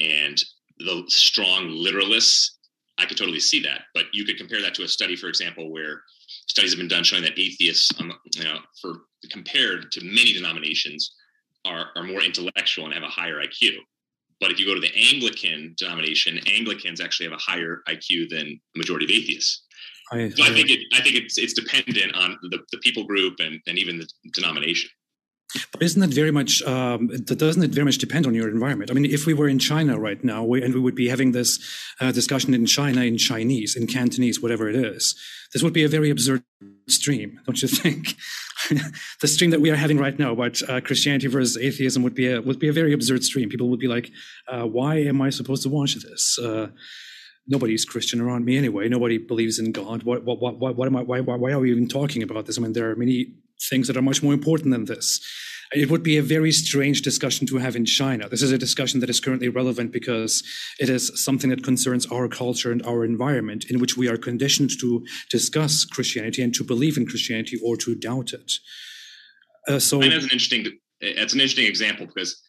and 0.00 0.42
the 0.78 1.04
strong 1.08 1.68
literalists. 1.68 2.52
I 2.98 3.06
could 3.06 3.16
totally 3.16 3.40
see 3.40 3.62
that, 3.62 3.82
but 3.94 4.04
you 4.12 4.26
could 4.26 4.36
compare 4.36 4.60
that 4.60 4.74
to 4.74 4.82
a 4.82 4.88
study, 4.88 5.16
for 5.16 5.28
example, 5.28 5.72
where 5.72 6.02
studies 6.48 6.72
have 6.72 6.78
been 6.78 6.88
done 6.88 7.02
showing 7.02 7.22
that 7.22 7.38
atheists, 7.38 7.90
um, 7.98 8.12
you 8.34 8.44
know, 8.44 8.58
for 8.80 8.92
compared 9.30 9.90
to 9.92 10.04
many 10.04 10.34
denominations, 10.34 11.14
are, 11.64 11.86
are 11.96 12.02
more 12.02 12.22
intellectual 12.22 12.84
and 12.84 12.94
have 12.94 13.02
a 13.02 13.08
higher 13.08 13.36
IQ. 13.36 13.76
But 14.40 14.50
if 14.50 14.58
you 14.58 14.66
go 14.66 14.74
to 14.74 14.80
the 14.80 14.92
Anglican 14.96 15.74
denomination, 15.76 16.40
Anglicans 16.46 17.00
actually 17.00 17.26
have 17.26 17.38
a 17.38 17.42
higher 17.42 17.82
IQ 17.88 18.30
than 18.30 18.60
the 18.74 18.78
majority 18.78 19.04
of 19.04 19.10
atheists. 19.10 19.64
I, 20.12 20.30
so 20.30 20.42
I, 20.42 20.52
think 20.52 20.70
it, 20.70 20.80
I 20.94 21.02
think 21.02 21.16
it's 21.16 21.38
it's 21.38 21.52
dependent 21.52 22.16
on 22.16 22.36
the, 22.42 22.58
the 22.72 22.78
people 22.78 23.04
group 23.04 23.36
and, 23.38 23.60
and 23.66 23.78
even 23.78 23.98
the 23.98 24.08
denomination. 24.34 24.90
But 25.72 25.82
isn't 25.82 26.00
that 26.00 26.10
very 26.10 26.30
much? 26.30 26.62
Um, 26.62 27.08
doesn't 27.24 27.62
it 27.62 27.70
very 27.70 27.84
much 27.84 27.98
depend 27.98 28.26
on 28.26 28.34
your 28.34 28.48
environment? 28.48 28.90
I 28.90 28.94
mean, 28.94 29.04
if 29.04 29.26
we 29.26 29.34
were 29.34 29.48
in 29.48 29.58
China 29.58 29.98
right 29.98 30.22
now, 30.22 30.44
we, 30.44 30.62
and 30.62 30.72
we 30.74 30.80
would 30.80 30.94
be 30.94 31.08
having 31.08 31.32
this 31.32 31.58
uh, 32.00 32.12
discussion 32.12 32.54
in 32.54 32.66
China 32.66 33.02
in 33.02 33.18
Chinese, 33.18 33.76
in 33.76 33.86
Cantonese, 33.86 34.40
whatever 34.40 34.68
it 34.68 34.76
is, 34.76 35.16
this 35.52 35.62
would 35.62 35.72
be 35.72 35.82
a 35.82 35.88
very 35.88 36.08
absurd 36.08 36.44
stream, 36.90 37.40
don't 37.46 37.60
you 37.60 37.68
think? 37.68 38.16
the 39.20 39.28
stream 39.28 39.50
that 39.50 39.60
we 39.60 39.70
are 39.70 39.76
having 39.76 39.98
right 39.98 40.18
now 40.18 40.32
about 40.32 40.60
uh, 40.68 40.80
Christianity 40.80 41.26
versus 41.26 41.56
atheism 41.56 42.02
would 42.02 42.14
be 42.14 42.30
a 42.30 42.40
would 42.40 42.58
be 42.58 42.68
a 42.68 42.72
very 42.72 42.92
absurd 42.92 43.24
stream. 43.24 43.48
People 43.48 43.68
would 43.70 43.80
be 43.80 43.88
like, 43.88 44.10
uh, 44.48 44.64
"Why 44.64 44.96
am 44.96 45.22
I 45.22 45.30
supposed 45.30 45.62
to 45.62 45.68
watch 45.68 45.94
this?" 45.94 46.38
Uh, 46.38 46.68
nobody's 47.46 47.84
Christian 47.84 48.20
around 48.20 48.44
me 48.44 48.56
anyway. 48.56 48.88
Nobody 48.88 49.18
believes 49.18 49.58
in 49.58 49.72
God. 49.72 50.04
What, 50.04 50.24
what, 50.24 50.40
what, 50.40 50.76
what, 50.76 50.86
am 50.86 50.96
I, 50.96 51.02
why, 51.02 51.20
why 51.20 51.50
are 51.50 51.58
we 51.58 51.70
even 51.70 51.88
talking 51.88 52.22
about 52.22 52.46
this? 52.46 52.56
I 52.56 52.62
mean, 52.62 52.72
there 52.72 52.90
are 52.90 52.96
many 52.96 53.34
things 53.68 53.88
that 53.88 53.96
are 53.96 54.02
much 54.02 54.22
more 54.22 54.32
important 54.32 54.70
than 54.70 54.84
this. 54.84 55.20
It 55.72 55.88
would 55.88 56.02
be 56.02 56.16
a 56.16 56.22
very 56.22 56.50
strange 56.50 57.02
discussion 57.02 57.46
to 57.46 57.58
have 57.58 57.76
in 57.76 57.84
China. 57.84 58.28
This 58.28 58.42
is 58.42 58.50
a 58.50 58.58
discussion 58.58 58.98
that 59.00 59.10
is 59.10 59.20
currently 59.20 59.48
relevant 59.48 59.92
because 59.92 60.42
it 60.80 60.88
is 60.88 61.12
something 61.22 61.50
that 61.50 61.62
concerns 61.62 62.06
our 62.06 62.26
culture 62.28 62.72
and 62.72 62.84
our 62.84 63.04
environment, 63.04 63.66
in 63.70 63.78
which 63.78 63.96
we 63.96 64.08
are 64.08 64.16
conditioned 64.16 64.70
to 64.80 65.04
discuss 65.30 65.84
Christianity 65.84 66.42
and 66.42 66.52
to 66.54 66.64
believe 66.64 66.96
in 66.96 67.06
Christianity 67.06 67.60
or 67.64 67.76
to 67.76 67.94
doubt 67.94 68.32
it. 68.32 68.52
Uh, 69.68 69.78
so, 69.78 70.00
and 70.02 70.10
that's 70.12 70.24
an 70.24 70.30
interesting. 70.30 70.66
It's 71.00 71.34
an 71.34 71.40
interesting 71.40 71.66
example 71.66 72.06
because 72.06 72.42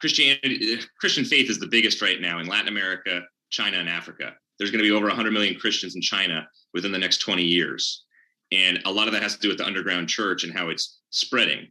Christianity, 0.00 0.80
Christian 0.98 1.24
faith 1.24 1.50
is 1.50 1.58
the 1.58 1.68
biggest 1.68 2.00
right 2.00 2.20
now 2.20 2.40
in 2.40 2.46
Latin 2.46 2.68
America, 2.68 3.20
China, 3.50 3.78
and 3.78 3.88
Africa. 3.88 4.32
There's 4.58 4.70
going 4.70 4.82
to 4.82 4.88
be 4.88 4.94
over 4.94 5.06
100 5.06 5.32
million 5.32 5.56
Christians 5.56 5.94
in 5.94 6.02
China 6.02 6.46
within 6.72 6.90
the 6.90 6.98
next 6.98 7.18
20 7.18 7.42
years. 7.42 8.04
And 8.50 8.80
a 8.84 8.92
lot 8.92 9.08
of 9.08 9.14
that 9.14 9.22
has 9.22 9.34
to 9.34 9.40
do 9.40 9.48
with 9.48 9.58
the 9.58 9.66
underground 9.66 10.08
church 10.08 10.44
and 10.44 10.52
how 10.52 10.68
it's 10.70 11.00
spreading. 11.10 11.68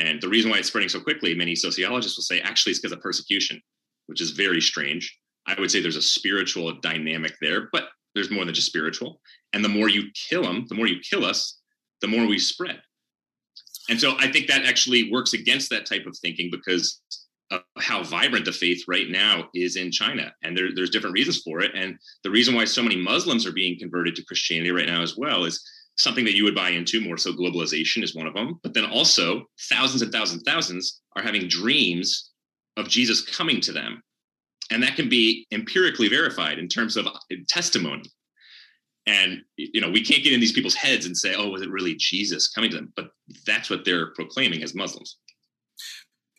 And 0.00 0.20
the 0.20 0.28
reason 0.28 0.50
why 0.50 0.58
it's 0.58 0.68
spreading 0.68 0.88
so 0.88 1.00
quickly, 1.00 1.34
many 1.34 1.54
sociologists 1.54 2.16
will 2.16 2.24
say 2.24 2.40
actually 2.40 2.70
it's 2.70 2.80
because 2.80 2.92
of 2.92 3.02
persecution, 3.02 3.60
which 4.06 4.20
is 4.20 4.30
very 4.30 4.60
strange. 4.60 5.16
I 5.46 5.60
would 5.60 5.70
say 5.70 5.80
there's 5.80 5.96
a 5.96 6.02
spiritual 6.02 6.72
dynamic 6.80 7.34
there, 7.40 7.68
but 7.72 7.88
there's 8.14 8.30
more 8.30 8.44
than 8.44 8.54
just 8.54 8.66
spiritual. 8.66 9.20
And 9.52 9.64
the 9.64 9.68
more 9.68 9.88
you 9.88 10.04
kill 10.28 10.42
them, 10.42 10.66
the 10.68 10.74
more 10.74 10.86
you 10.86 11.00
kill 11.00 11.24
us, 11.24 11.58
the 12.00 12.08
more 12.08 12.26
we 12.26 12.38
spread. 12.38 12.80
And 13.88 14.00
so 14.00 14.16
I 14.18 14.30
think 14.30 14.46
that 14.46 14.64
actually 14.64 15.10
works 15.10 15.34
against 15.34 15.70
that 15.70 15.86
type 15.86 16.06
of 16.06 16.16
thinking 16.18 16.48
because 16.50 17.00
of 17.50 17.62
how 17.78 18.02
vibrant 18.02 18.44
the 18.44 18.52
faith 18.52 18.84
right 18.86 19.10
now 19.10 19.48
is 19.54 19.76
in 19.76 19.90
China. 19.90 20.32
And 20.42 20.56
there, 20.56 20.68
there's 20.74 20.90
different 20.90 21.14
reasons 21.14 21.42
for 21.42 21.60
it. 21.60 21.72
And 21.74 21.98
the 22.22 22.30
reason 22.30 22.54
why 22.54 22.64
so 22.64 22.82
many 22.82 22.96
Muslims 22.96 23.46
are 23.46 23.52
being 23.52 23.78
converted 23.78 24.14
to 24.16 24.24
Christianity 24.24 24.70
right 24.70 24.86
now 24.86 25.02
as 25.02 25.16
well 25.16 25.44
is 25.44 25.62
something 26.00 26.24
that 26.24 26.34
you 26.34 26.44
would 26.44 26.54
buy 26.54 26.70
into 26.70 27.00
more 27.00 27.18
so 27.18 27.32
globalization 27.32 28.02
is 28.02 28.14
one 28.14 28.26
of 28.26 28.34
them. 28.34 28.58
But 28.62 28.74
then 28.74 28.86
also 28.86 29.44
thousands 29.68 30.02
and 30.02 30.12
thousands 30.12 30.38
and 30.38 30.46
thousands 30.46 31.00
are 31.16 31.22
having 31.22 31.48
dreams 31.48 32.30
of 32.76 32.88
jesus 32.88 33.22
coming 33.22 33.60
to 33.60 33.72
them. 33.72 34.02
And 34.70 34.82
that 34.82 34.96
can 34.96 35.08
be 35.08 35.46
empirically 35.52 36.08
verified 36.08 36.58
in 36.58 36.68
terms 36.68 36.96
of 36.96 37.06
uh, 37.06 37.12
testimony. 37.48 38.04
And 39.06 39.42
you 39.56 39.80
know 39.80 39.90
we 39.90 40.04
can't 40.04 40.22
get 40.22 40.32
in 40.32 40.40
these 40.40 40.52
people's 40.52 40.74
heads 40.74 41.06
and 41.06 41.16
say 41.16 41.34
oh 41.34 41.48
was 41.48 41.62
it 41.62 41.70
really 41.70 41.94
jesus 41.96 42.48
coming 42.48 42.70
to 42.70 42.76
them? 42.76 42.92
But 42.96 43.10
that's 43.46 43.70
what 43.70 43.84
they're 43.84 44.12
proclaiming 44.14 44.62
as 44.62 44.74
muslims 44.74 45.16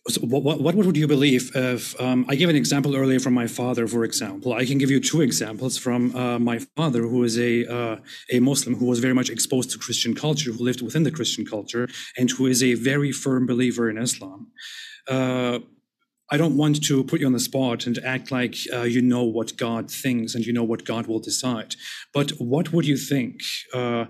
so 0.08 0.22
what, 0.22 0.60
what 0.60 0.76
would 0.76 0.97
you 0.97 1.08
believe 1.08 1.56
if 1.56 1.99
um, 2.02 2.26
I 2.28 2.36
gave 2.36 2.49
an 2.49 2.56
example 2.56 2.95
earlier 2.95 3.20
from 3.20 3.36
my 3.36 3.45
father, 3.45 3.88
for 3.88 4.04
example? 4.04 4.54
I 4.54 4.66
can 4.66 4.80
give 4.80 4.89
you 4.89 4.99
two 4.99 5.22
examples 5.22 5.78
from 5.78 6.16
uh, 6.16 6.39
my 6.39 6.60
father, 6.76 7.02
who 7.04 7.24
is 7.24 7.38
a 7.38 7.68
uh, 7.68 7.97
a 8.32 8.39
Muslim 8.39 8.76
who 8.76 8.86
was 8.86 8.99
very 8.99 9.14
much 9.14 9.30
exposed 9.30 9.70
to 9.72 9.78
Christian 9.78 10.16
culture, 10.16 10.52
who 10.52 10.64
lived 10.64 10.82
within 10.82 11.04
the 11.04 11.12
Christian 11.12 11.45
culture, 11.45 11.88
and 12.18 12.32
who 12.32 12.47
is 12.47 12.64
a 12.64 12.74
very 12.74 13.12
firm 13.12 13.45
believer 13.45 13.89
in 13.91 13.97
Islam. 13.99 14.47
Uh, 15.08 15.60
I 16.32 16.38
don't 16.38 16.58
want 16.58 16.84
to 16.86 17.04
put 17.04 17.20
you 17.20 17.28
on 17.28 17.34
the 17.34 17.39
spot 17.39 17.86
and 17.86 17.99
act 17.99 18.32
like 18.32 18.56
uh, 18.74 18.84
you 18.84 19.04
know 19.04 19.24
what 19.24 19.56
God 19.56 19.91
thinks 19.91 20.34
and 20.34 20.45
you 20.45 20.54
know 20.54 20.64
what 20.64 20.84
God 20.84 21.06
will 21.06 21.20
decide. 21.20 21.76
But 22.12 22.32
what 22.39 22.74
would 22.74 22.88
you 22.88 22.97
think? 22.97 23.41
Uh, 23.72 24.06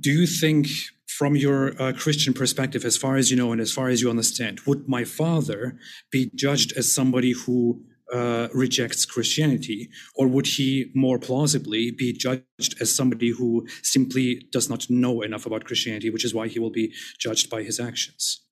do 0.00 0.10
you 0.12 0.26
think 0.26 0.68
from 1.16 1.34
your 1.34 1.80
uh, 1.80 1.92
Christian 1.92 2.34
perspective, 2.34 2.84
as 2.84 2.96
far 2.96 3.16
as 3.16 3.30
you 3.30 3.36
know 3.36 3.50
and 3.52 3.60
as 3.60 3.72
far 3.72 3.88
as 3.88 4.02
you 4.02 4.10
understand, 4.10 4.60
would 4.66 4.86
my 4.86 5.04
father 5.04 5.78
be 6.10 6.30
judged 6.34 6.76
as 6.76 6.92
somebody 6.92 7.32
who 7.32 7.82
uh, 8.12 8.48
rejects 8.52 9.06
Christianity, 9.06 9.88
or 10.14 10.28
would 10.28 10.46
he 10.46 10.90
more 10.94 11.18
plausibly 11.18 11.90
be 11.90 12.12
judged 12.12 12.76
as 12.80 12.94
somebody 12.94 13.30
who 13.30 13.66
simply 13.82 14.46
does 14.52 14.68
not 14.68 14.88
know 14.90 15.22
enough 15.22 15.46
about 15.46 15.64
Christianity, 15.64 16.10
which 16.10 16.24
is 16.24 16.34
why 16.34 16.48
he 16.48 16.58
will 16.58 16.70
be 16.70 16.92
judged 17.18 17.48
by 17.48 17.62
his 17.62 17.80
actions? 17.80 18.42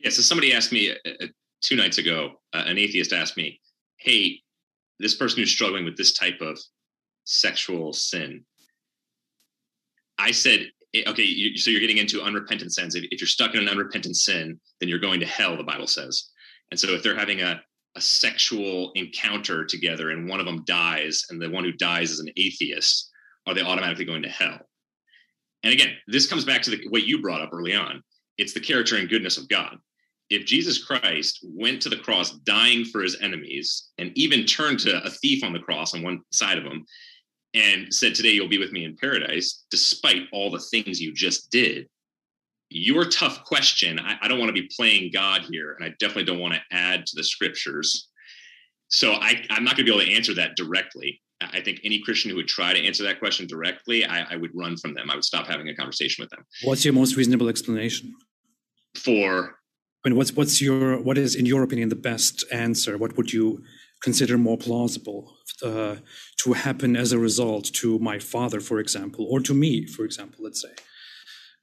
Yeah, 0.00 0.10
so 0.10 0.22
somebody 0.22 0.52
asked 0.52 0.72
me 0.72 0.90
uh, 0.90 0.94
uh 1.04 1.26
two 1.62 1.76
nights 1.76 1.98
ago, 1.98 2.40
uh, 2.52 2.64
an 2.66 2.76
atheist 2.76 3.12
asked 3.12 3.36
me, 3.36 3.60
hey, 3.98 4.40
this 4.98 5.14
person 5.14 5.38
who's 5.38 5.52
struggling 5.52 5.84
with 5.84 5.96
this 5.96 6.12
type 6.12 6.40
of 6.40 6.58
sexual 7.24 7.92
sin. 7.92 8.44
I 10.18 10.32
said, 10.32 10.70
eh, 10.94 11.02
okay, 11.06 11.22
you, 11.22 11.56
so 11.56 11.70
you're 11.70 11.80
getting 11.80 11.98
into 11.98 12.22
unrepentant 12.22 12.72
sins. 12.72 12.94
If, 12.94 13.04
if, 13.10 13.20
you're 13.20 13.28
stuck 13.28 13.54
in 13.54 13.60
an 13.60 13.68
unrepentant 13.68 14.16
sin, 14.16 14.60
then 14.80 14.88
you're 14.88 14.98
going 14.98 15.20
to 15.20 15.26
hell, 15.26 15.56
the 15.56 15.62
Bible 15.62 15.86
says. 15.86 16.30
And 16.70 16.78
so 16.78 16.88
if 16.88 17.02
they're 17.02 17.16
having 17.16 17.42
a, 17.42 17.60
a 17.96 18.00
sexual 18.00 18.92
encounter 18.94 19.64
together 19.64 20.10
and 20.10 20.28
one 20.28 20.40
of 20.40 20.46
them 20.46 20.64
dies 20.64 21.24
and 21.30 21.40
the 21.40 21.50
one 21.50 21.64
who 21.64 21.72
dies 21.72 22.10
is 22.10 22.20
an 22.20 22.30
atheist, 22.36 23.10
are 23.46 23.54
they 23.54 23.62
automatically 23.62 24.04
going 24.04 24.22
to 24.22 24.28
hell? 24.28 24.58
And 25.62 25.72
again, 25.72 25.94
this 26.06 26.26
comes 26.26 26.44
back 26.44 26.62
to 26.62 26.70
the, 26.70 26.86
what 26.88 27.04
you 27.04 27.20
brought 27.20 27.40
up 27.40 27.50
early 27.52 27.74
on. 27.74 28.02
It's 28.38 28.54
the 28.54 28.60
character 28.60 28.96
and 28.96 29.08
goodness 29.08 29.36
of 29.36 29.48
God. 29.48 29.76
If 30.30 30.46
Jesus 30.46 30.82
Christ 30.82 31.40
went 31.42 31.82
to 31.82 31.88
the 31.88 31.96
cross 31.96 32.30
dying 32.30 32.84
for 32.84 33.02
his 33.02 33.20
enemies 33.20 33.90
and 33.98 34.12
even 34.14 34.46
turned 34.46 34.78
to 34.80 35.02
a 35.04 35.10
thief 35.10 35.42
on 35.42 35.52
the 35.52 35.58
cross 35.58 35.92
on 35.92 36.02
one 36.02 36.20
side 36.30 36.56
of 36.56 36.64
him 36.64 36.86
and 37.54 37.92
said, 37.92 38.14
Today 38.14 38.30
you'll 38.30 38.48
be 38.48 38.58
with 38.58 38.72
me 38.72 38.84
in 38.84 38.96
paradise, 38.96 39.64
despite 39.70 40.22
all 40.32 40.50
the 40.50 40.60
things 40.60 41.00
you 41.00 41.12
just 41.12 41.50
did, 41.50 41.88
your 42.70 43.04
tough 43.04 43.44
question, 43.44 43.98
I, 43.98 44.16
I 44.22 44.28
don't 44.28 44.38
want 44.38 44.54
to 44.54 44.60
be 44.60 44.70
playing 44.76 45.10
God 45.12 45.42
here, 45.50 45.74
and 45.74 45.84
I 45.84 45.94
definitely 45.98 46.24
don't 46.24 46.38
want 46.38 46.54
to 46.54 46.60
add 46.70 47.04
to 47.06 47.16
the 47.16 47.24
scriptures. 47.24 48.08
So 48.88 49.12
I, 49.14 49.44
I'm 49.50 49.64
not 49.64 49.76
going 49.76 49.86
to 49.86 49.92
be 49.92 49.96
able 49.96 50.06
to 50.06 50.14
answer 50.14 50.34
that 50.34 50.56
directly. 50.56 51.20
I 51.40 51.60
think 51.60 51.80
any 51.84 52.00
Christian 52.00 52.30
who 52.30 52.36
would 52.36 52.48
try 52.48 52.72
to 52.72 52.86
answer 52.86 53.02
that 53.04 53.18
question 53.18 53.46
directly, 53.46 54.04
I, 54.04 54.34
I, 54.34 54.36
would 54.36 54.50
run 54.54 54.76
from 54.76 54.94
them. 54.94 55.10
I 55.10 55.14
would 55.14 55.24
stop 55.24 55.46
having 55.46 55.68
a 55.68 55.74
conversation 55.74 56.22
with 56.22 56.30
them. 56.30 56.44
What's 56.64 56.84
your 56.84 56.92
most 56.92 57.16
reasonable 57.16 57.48
explanation? 57.48 58.14
For 58.94 59.56
I 60.04 60.08
mean, 60.08 60.16
what's 60.16 60.32
what's 60.32 60.60
your 60.60 61.00
what 61.00 61.16
is 61.16 61.34
in 61.34 61.46
your 61.46 61.62
opinion 61.62 61.88
the 61.88 61.96
best 61.96 62.44
answer? 62.50 62.98
What 62.98 63.16
would 63.16 63.32
you 63.32 63.62
consider 64.02 64.38
more 64.38 64.56
plausible 64.56 65.36
uh, 65.62 65.96
to 66.38 66.52
happen 66.52 66.96
as 66.96 67.12
a 67.12 67.18
result 67.18 67.64
to 67.74 67.98
my 67.98 68.18
father, 68.18 68.60
for 68.60 68.78
example, 68.78 69.26
or 69.30 69.40
to 69.40 69.54
me, 69.54 69.86
for 69.86 70.04
example, 70.04 70.42
let's 70.42 70.62
say, 70.62 70.72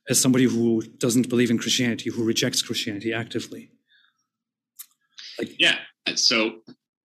as 0.10 0.22
somebody 0.22 0.46
who 0.46 0.82
doesn't 1.00 1.30
believe 1.30 1.50
in 1.50 1.58
Christianity, 1.58 2.10
who 2.10 2.24
rejects 2.24 2.62
Christianity 2.62 3.12
actively? 3.12 3.72
Like, 5.40 5.60
yeah. 5.60 5.78
So 6.16 6.60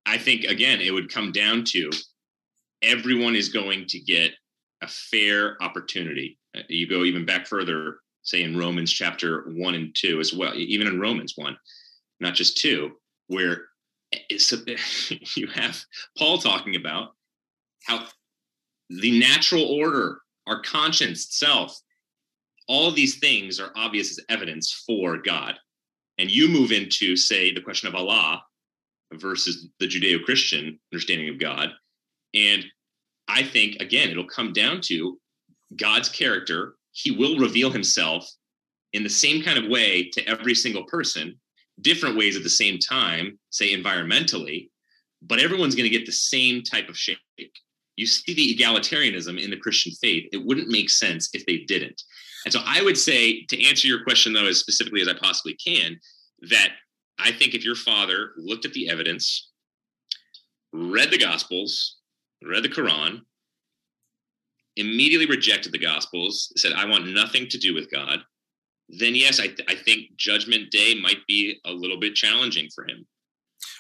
I 0.05 0.17
think 0.17 0.43
again, 0.43 0.81
it 0.81 0.91
would 0.91 1.11
come 1.11 1.31
down 1.31 1.63
to 1.65 1.89
everyone 2.81 3.35
is 3.35 3.49
going 3.49 3.85
to 3.87 3.99
get 3.99 4.31
a 4.81 4.87
fair 4.87 5.61
opportunity. 5.61 6.37
Uh, 6.55 6.61
you 6.67 6.87
go 6.87 7.03
even 7.03 7.25
back 7.25 7.47
further, 7.47 7.97
say 8.23 8.43
in 8.43 8.57
Romans 8.57 8.91
chapter 8.91 9.43
one 9.55 9.75
and 9.75 9.95
two 9.95 10.19
as 10.19 10.33
well, 10.33 10.53
even 10.55 10.87
in 10.87 10.99
Romans 10.99 11.33
one, 11.35 11.57
not 12.19 12.35
just 12.35 12.57
two, 12.57 12.91
where 13.27 13.65
Eh, 14.13 14.19
you 15.35 15.47
have 15.47 15.79
Paul 16.17 16.37
talking 16.37 16.75
about 16.75 17.15
how 17.83 18.05
the 18.89 19.19
natural 19.19 19.63
order, 19.63 20.19
our 20.47 20.61
conscience 20.61 21.27
self, 21.31 21.79
all 22.67 22.91
these 22.91 23.19
things 23.19 23.59
are 23.59 23.71
obvious 23.75 24.11
as 24.11 24.25
evidence 24.29 24.83
for 24.85 25.17
God. 25.17 25.55
And 26.17 26.29
you 26.29 26.47
move 26.47 26.71
into, 26.71 27.15
say, 27.15 27.53
the 27.53 27.61
question 27.61 27.87
of 27.87 27.95
Allah 27.95 28.43
versus 29.13 29.67
the 29.79 29.87
Judeo 29.87 30.23
Christian 30.23 30.79
understanding 30.91 31.29
of 31.29 31.39
God. 31.39 31.69
And 32.33 32.65
I 33.27 33.43
think, 33.43 33.81
again, 33.81 34.09
it'll 34.09 34.25
come 34.25 34.53
down 34.53 34.81
to 34.85 35.19
God's 35.75 36.09
character. 36.09 36.75
He 36.91 37.11
will 37.11 37.39
reveal 37.39 37.71
himself 37.71 38.29
in 38.93 39.03
the 39.03 39.09
same 39.09 39.41
kind 39.41 39.57
of 39.57 39.69
way 39.69 40.09
to 40.09 40.27
every 40.27 40.53
single 40.53 40.83
person, 40.85 41.39
different 41.79 42.17
ways 42.17 42.35
at 42.35 42.43
the 42.43 42.49
same 42.49 42.77
time, 42.79 43.39
say 43.49 43.75
environmentally, 43.75 44.69
but 45.21 45.39
everyone's 45.39 45.75
going 45.75 45.89
to 45.89 45.97
get 45.97 46.05
the 46.05 46.11
same 46.11 46.63
type 46.63 46.89
of 46.89 46.97
shake. 46.97 47.17
You 47.95 48.05
see 48.05 48.33
the 48.33 48.55
egalitarianism 48.55 49.41
in 49.41 49.51
the 49.51 49.57
Christian 49.57 49.91
faith. 49.93 50.27
It 50.31 50.43
wouldn't 50.43 50.69
make 50.69 50.89
sense 50.89 51.29
if 51.33 51.45
they 51.45 51.59
didn't. 51.59 52.01
And 52.45 52.53
so 52.53 52.61
I 52.65 52.81
would 52.81 52.97
say, 52.97 53.43
to 53.45 53.67
answer 53.67 53.87
your 53.87 54.03
question, 54.03 54.33
though, 54.33 54.47
as 54.47 54.57
specifically 54.57 55.01
as 55.01 55.07
I 55.07 55.13
possibly 55.13 55.55
can, 55.55 55.99
that 56.49 56.69
I 57.19 57.31
think 57.31 57.53
if 57.53 57.63
your 57.63 57.75
father 57.75 58.31
looked 58.37 58.65
at 58.65 58.73
the 58.73 58.89
evidence, 58.89 59.51
read 60.73 61.11
the 61.11 61.19
Gospels, 61.19 61.97
read 62.43 62.63
the 62.63 62.69
Quran, 62.69 63.21
immediately 64.75 65.27
rejected 65.27 65.71
the 65.71 65.77
Gospels, 65.77 66.51
said, 66.55 66.71
I 66.73 66.85
want 66.85 67.13
nothing 67.13 67.47
to 67.49 67.57
do 67.59 67.75
with 67.75 67.91
God, 67.91 68.19
then 68.99 69.15
yes, 69.15 69.39
I, 69.39 69.47
th- 69.47 69.67
I 69.67 69.75
think 69.75 70.15
Judgment 70.17 70.71
Day 70.71 70.95
might 71.01 71.25
be 71.27 71.59
a 71.65 71.71
little 71.71 71.99
bit 71.99 72.15
challenging 72.15 72.69
for 72.73 72.83
him. 72.83 73.05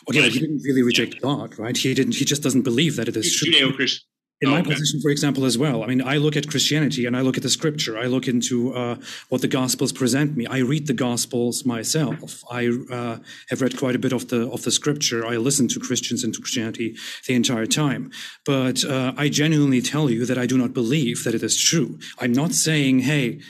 Okay, 0.09 0.21
but 0.21 0.31
he 0.31 0.39
didn't 0.39 0.61
really 0.63 0.83
reject 0.83 1.15
yeah. 1.15 1.19
God, 1.21 1.59
right? 1.59 1.75
He 1.75 1.93
didn't. 1.93 2.15
He 2.15 2.25
just 2.25 2.41
doesn't 2.41 2.63
believe 2.63 2.95
that 2.95 3.07
it 3.07 3.15
is 3.15 3.35
true. 3.35 3.51
Judeo-Christian 3.51 4.07
in 4.41 4.49
oh, 4.49 4.53
my 4.53 4.61
okay. 4.61 4.71
position, 4.71 4.99
for 5.01 5.11
example, 5.11 5.45
as 5.45 5.57
well. 5.57 5.83
I 5.83 5.87
mean, 5.87 6.01
I 6.01 6.17
look 6.17 6.35
at 6.35 6.49
Christianity 6.49 7.05
and 7.05 7.15
I 7.15 7.21
look 7.21 7.37
at 7.37 7.43
the 7.43 7.49
scripture. 7.49 7.97
I 7.97 8.05
look 8.05 8.27
into 8.27 8.73
uh, 8.73 8.95
what 9.29 9.41
the 9.41 9.47
Gospels 9.47 9.91
present 9.91 10.35
me. 10.35 10.47
I 10.47 10.59
read 10.59 10.87
the 10.87 10.93
Gospels 10.93 11.63
myself. 11.63 12.43
I 12.49 12.67
uh, 12.91 13.17
have 13.49 13.61
read 13.61 13.77
quite 13.77 13.95
a 13.95 13.99
bit 13.99 14.13
of 14.13 14.29
the 14.29 14.49
of 14.49 14.63
the 14.63 14.71
scripture. 14.71 15.25
I 15.25 15.37
listen 15.37 15.67
to 15.69 15.79
Christians 15.79 16.23
and 16.23 16.33
to 16.33 16.41
Christianity 16.41 16.97
the 17.27 17.35
entire 17.35 17.67
time. 17.67 18.11
But 18.43 18.83
uh, 18.83 19.13
I 19.15 19.29
genuinely 19.29 19.81
tell 19.81 20.09
you 20.09 20.25
that 20.25 20.39
I 20.39 20.47
do 20.47 20.57
not 20.57 20.73
believe 20.73 21.23
that 21.23 21.35
it 21.35 21.43
is 21.43 21.59
true. 21.59 21.99
I'm 22.19 22.33
not 22.33 22.53
saying, 22.53 22.99
hey. 22.99 23.41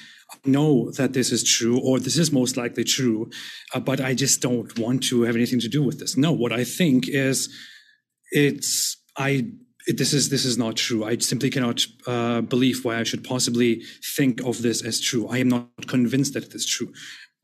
Know 0.43 0.91
that 0.91 1.13
this 1.13 1.31
is 1.31 1.43
true 1.43 1.79
or 1.79 1.99
this 1.99 2.17
is 2.17 2.31
most 2.31 2.57
likely 2.57 2.83
true, 2.83 3.29
uh, 3.75 3.79
but 3.79 4.01
I 4.01 4.15
just 4.15 4.41
don't 4.41 4.77
want 4.79 5.03
to 5.03 5.21
have 5.23 5.35
anything 5.35 5.59
to 5.59 5.69
do 5.69 5.83
with 5.83 5.99
this. 5.99 6.17
No, 6.17 6.31
what 6.31 6.51
I 6.51 6.63
think 6.63 7.07
is 7.07 7.47
it's 8.31 8.97
I 9.17 9.51
this 9.87 10.13
is 10.13 10.29
this 10.29 10.45
is 10.45 10.57
not 10.57 10.77
true. 10.77 11.03
I 11.03 11.17
simply 11.17 11.49
cannot 11.49 11.85
uh, 12.07 12.41
believe 12.41 12.83
why 12.85 12.99
I 12.99 13.03
should 13.03 13.23
possibly 13.23 13.83
think 14.15 14.41
of 14.41 14.61
this 14.61 14.83
as 14.83 14.99
true. 14.99 15.27
I 15.27 15.37
am 15.37 15.49
not 15.49 15.87
convinced 15.87 16.33
that 16.33 16.45
it 16.45 16.53
is 16.53 16.65
true. 16.65 16.93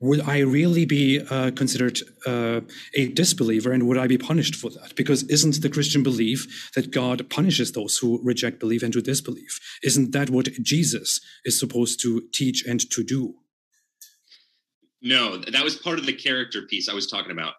Would 0.00 0.20
I 0.20 0.38
really 0.40 0.84
be 0.84 1.20
uh, 1.28 1.50
considered 1.50 1.98
uh, 2.24 2.60
a 2.94 3.08
disbeliever, 3.08 3.72
and 3.72 3.88
would 3.88 3.98
I 3.98 4.06
be 4.06 4.16
punished 4.16 4.54
for 4.54 4.70
that? 4.70 4.94
Because 4.94 5.24
isn't 5.24 5.60
the 5.60 5.68
Christian 5.68 6.04
belief 6.04 6.70
that 6.76 6.92
God 6.92 7.28
punishes 7.30 7.72
those 7.72 7.98
who 7.98 8.20
reject 8.22 8.60
belief 8.60 8.84
and 8.84 8.92
to 8.92 9.02
disbelieve? 9.02 9.58
Isn't 9.82 10.12
that 10.12 10.30
what 10.30 10.52
Jesus 10.62 11.20
is 11.44 11.58
supposed 11.58 12.00
to 12.02 12.22
teach 12.32 12.64
and 12.64 12.80
to 12.90 13.02
do? 13.02 13.34
No, 15.02 15.38
that 15.38 15.64
was 15.64 15.76
part 15.76 15.98
of 15.98 16.06
the 16.06 16.12
character 16.12 16.62
piece 16.62 16.88
I 16.88 16.94
was 16.94 17.10
talking 17.10 17.32
about, 17.32 17.54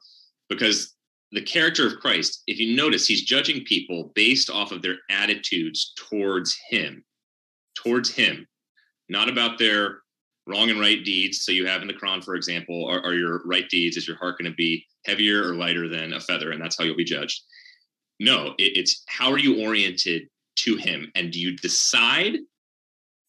because 0.48 0.96
the 1.32 1.42
character 1.42 1.86
of 1.86 2.00
Christ, 2.00 2.42
if 2.48 2.58
you 2.58 2.76
notice, 2.76 3.06
he's 3.06 3.24
judging 3.24 3.66
people 3.66 4.12
based 4.16 4.50
off 4.50 4.72
of 4.72 4.82
their 4.82 4.96
attitudes 5.10 5.94
towards 5.98 6.58
him, 6.70 7.04
towards 7.76 8.12
him, 8.12 8.48
not 9.10 9.30
about 9.30 9.60
their 9.60 10.00
wrong 10.50 10.70
and 10.70 10.80
right 10.80 11.04
deeds. 11.04 11.43
So 11.43 11.52
you 11.52 11.66
have 11.68 11.82
in 11.82 11.88
the 11.88 11.93
Quran, 11.93 12.24
for 12.24 12.36
example, 12.36 12.88
are, 12.88 13.04
are 13.06 13.14
your 13.14 13.41
right 13.45 13.70
deeds, 13.70 13.97
is 13.97 14.08
your 14.08 14.18
heart 14.18 14.38
going 14.39 14.52
to 14.52 14.56
be 14.56 14.86
heavier 15.06 15.47
or 15.47 15.56
lighter 15.56 15.88
than 15.88 16.14
a 16.14 16.20
feather? 16.20 16.52
And 16.52 16.62
that's 16.62 16.78
how 16.78 16.84
you'll 16.84 16.95
be 16.95 17.04
judged. 17.04 17.41
No, 18.20 18.56
it, 18.58 18.78
it's 18.78 19.04
how 19.08 19.32
are 19.32 19.38
you 19.38 19.66
oriented 19.66 20.28
to 20.58 20.76
him? 20.76 21.12
And 21.16 21.32
do 21.32 21.39
you 21.39 21.56
decide 21.56 22.38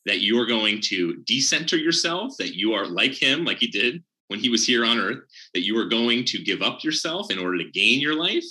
that 0.07 0.21
you're 0.21 0.47
going 0.47 0.81
to 0.81 1.17
decenter 1.27 1.77
yourself, 1.77 2.35
that 2.39 2.57
you 2.57 2.73
are 2.73 2.87
like 2.87 3.13
him, 3.13 3.45
like 3.45 3.59
he 3.59 3.69
did, 3.69 4.03
when 4.31 4.39
he 4.39 4.49
was 4.49 4.65
here 4.65 4.85
on 4.85 4.97
earth 4.97 5.19
that 5.55 5.65
you 5.65 5.77
are 5.77 5.87
going 5.87 6.25
to 6.25 6.39
give 6.39 6.63
up 6.63 6.85
yourself 6.85 7.33
in 7.33 7.39
order 7.41 7.59
to 7.59 7.71
gain 7.73 8.01
your 8.01 8.15
life 8.15 8.45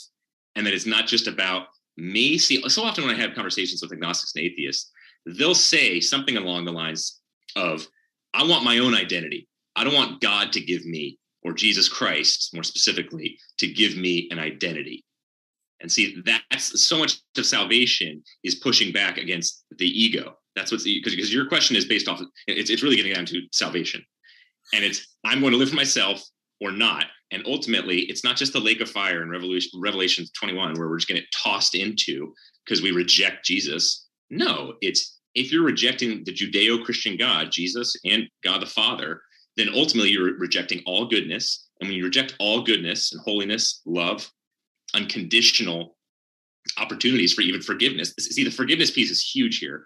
and 0.56 0.68
that 0.68 0.74
it's 0.74 0.86
not 0.86 1.08
just 1.08 1.26
about 1.26 1.68
me 1.96 2.38
see 2.38 2.62
so 2.68 2.84
often 2.84 3.06
when 3.06 3.16
i 3.16 3.18
have 3.18 3.34
conversations 3.34 3.82
with 3.82 3.94
agnostics 3.94 4.34
and 4.36 4.44
atheists 4.44 4.92
they'll 5.26 5.56
say 5.56 6.02
something 6.02 6.36
along 6.36 6.66
the 6.66 6.72
lines 6.72 7.22
of 7.56 7.88
i 8.34 8.44
want 8.44 8.64
my 8.64 8.80
own 8.80 8.96
identity 8.96 9.48
i 9.76 9.84
don't 9.84 9.96
want 9.96 10.22
god 10.22 10.52
to 10.52 10.62
give 10.62 10.86
me 10.86 11.18
or 11.44 11.54
jesus 11.54 11.90
christ 11.90 12.52
more 12.54 12.64
specifically 12.64 13.38
to 13.58 13.68
give 13.68 13.98
me 13.98 14.28
an 14.32 14.40
identity 14.40 15.04
and 15.82 15.92
see 15.92 16.22
that's 16.26 16.86
so 16.86 16.98
much 16.98 17.20
of 17.38 17.46
salvation 17.46 18.22
is 18.44 18.56
pushing 18.56 18.92
back 18.92 19.18
against 19.18 19.64
the 19.78 19.88
ego 19.88 20.36
that's 20.56 20.72
what's 20.72 20.84
because 20.84 21.34
your 21.34 21.48
question 21.48 21.76
is 21.76 21.86
based 21.86 22.08
off 22.08 22.22
it's, 22.48 22.70
it's 22.70 22.84
really 22.84 22.96
getting 22.96 23.14
down 23.14 23.26
to 23.26 23.42
salvation 23.52 24.04
and 24.74 24.84
it's 24.84 25.16
I'm 25.26 25.42
going 25.42 25.52
to 25.52 25.58
live 25.58 25.70
for 25.70 25.76
myself 25.76 26.24
or 26.62 26.72
not. 26.72 27.06
And 27.32 27.44
ultimately, 27.46 28.02
it's 28.02 28.24
not 28.24 28.38
just 28.38 28.54
the 28.54 28.60
lake 28.60 28.82
of 28.82 28.90
fire 28.90 29.22
in 29.22 29.30
Revelation, 29.30 29.80
Revelation 29.80 30.26
21 30.38 30.74
where 30.74 30.90
we're 30.90 30.98
just 30.98 31.08
going 31.08 31.18
to 31.18 31.22
get 31.22 31.32
tossed 31.32 31.76
into 31.76 32.34
because 32.66 32.82
we 32.82 32.92
reject 32.92 33.46
Jesus. 33.46 34.08
No, 34.30 34.74
it's 34.82 35.19
if 35.36 35.52
you're 35.52 35.64
rejecting 35.64 36.24
the 36.24 36.34
Judeo-Christian 36.34 37.18
God, 37.18 37.52
Jesus 37.52 37.96
and 38.06 38.24
God 38.44 38.62
the 38.62 38.66
Father, 38.66 39.22
then 39.58 39.70
ultimately 39.74 40.10
you're 40.10 40.38
rejecting 40.38 40.82
all 40.86 41.06
goodness. 41.06 41.68
And 41.80 41.90
when 41.90 41.98
you 41.98 42.04
reject 42.04 42.36
all 42.40 42.62
goodness 42.62 43.12
and 43.12 43.22
holiness, 43.22 43.82
love, 43.86 44.30
unconditional 44.94 45.96
opportunities 46.78 47.34
for 47.34 47.42
even 47.42 47.62
forgiveness. 47.62 48.14
See, 48.20 48.44
the 48.44 48.52
forgiveness 48.52 48.92
piece 48.92 49.12
is 49.12 49.22
huge 49.22 49.60
here. 49.60 49.86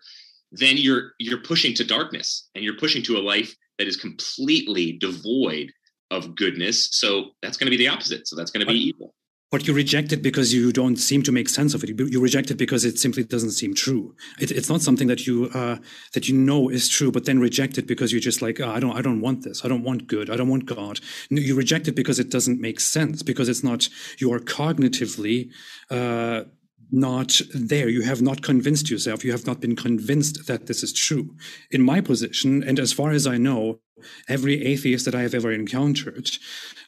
Then 0.51 0.77
you're 0.77 1.13
you're 1.19 1.41
pushing 1.41 1.73
to 1.75 1.83
darkness 1.83 2.49
and 2.55 2.63
you're 2.63 2.77
pushing 2.77 3.01
to 3.03 3.17
a 3.17 3.19
life 3.19 3.55
that 3.79 3.87
is 3.87 3.97
completely 3.97 4.93
devoid 4.93 5.71
of 6.11 6.35
goodness. 6.35 6.89
So 6.91 7.31
that's 7.41 7.57
going 7.57 7.67
to 7.67 7.71
be 7.71 7.77
the 7.77 7.87
opposite. 7.87 8.27
So 8.27 8.35
that's 8.35 8.51
going 8.51 8.65
to 8.65 8.71
be 8.71 8.79
evil. 8.79 9.15
But 9.53 9.67
you 9.67 9.73
reject 9.75 10.11
it 10.11 10.23
because 10.23 10.51
you 10.51 10.71
don't 10.71 10.95
seem 10.95 11.21
to 11.21 11.31
make 11.31 11.47
sense 11.47 11.75
of 11.75 11.83
it. 11.83 11.89
You, 11.89 12.19
reject 12.19 12.49
it 12.49 12.57
because 12.57 12.83
it 12.85 12.97
simply 12.97 13.23
doesn't 13.23 13.51
seem 13.51 13.75
true. 13.75 14.15
It, 14.39 14.49
it's 14.49 14.67
not 14.67 14.81
something 14.81 15.07
that 15.09 15.27
you 15.27 15.51
uh, 15.53 15.77
that 16.15 16.27
you 16.27 16.35
know 16.35 16.69
is 16.69 16.89
true, 16.89 17.11
but 17.11 17.25
then 17.25 17.37
reject 17.37 17.77
it 17.77 17.85
because 17.85 18.11
you're 18.11 18.19
just 18.19 18.41
like, 18.41 18.59
oh, 18.59 18.71
I 18.71 18.79
don't, 18.79 18.97
I 18.97 19.03
don't 19.03 19.21
want 19.21 19.43
this. 19.43 19.63
I 19.63 19.67
don't 19.67 19.83
want 19.83 20.07
good. 20.07 20.31
I 20.31 20.37
don't 20.37 20.49
want 20.49 20.65
God. 20.65 21.01
You 21.29 21.53
reject 21.53 21.87
it 21.87 21.95
because 21.95 22.17
it 22.17 22.31
doesn't 22.31 22.59
make 22.59 22.79
sense. 22.79 23.21
Because 23.21 23.47
it's 23.47 23.63
not. 23.63 23.89
You 24.17 24.33
are 24.33 24.39
cognitively. 24.39 25.51
Uh, 25.87 26.45
not 26.91 27.39
there. 27.53 27.89
You 27.89 28.01
have 28.01 28.23
not 28.23 28.41
convinced 28.41 28.89
yourself. 28.89 29.23
You 29.23 29.33
have 29.33 29.45
not 29.45 29.61
been 29.61 29.75
convinced 29.75 30.47
that 30.47 30.65
this 30.65 30.81
is 30.81 30.93
true. 30.93 31.35
In 31.69 31.83
my 31.83 32.01
position, 32.01 32.63
and 32.63 32.79
as 32.79 32.91
far 32.91 33.11
as 33.11 33.27
I 33.27 33.37
know, 33.37 33.81
every 34.27 34.65
atheist 34.65 35.05
that 35.05 35.15
I 35.15 35.21
have 35.21 35.35
ever 35.35 35.51
encountered, 35.51 36.31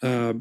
uh, 0.01 0.34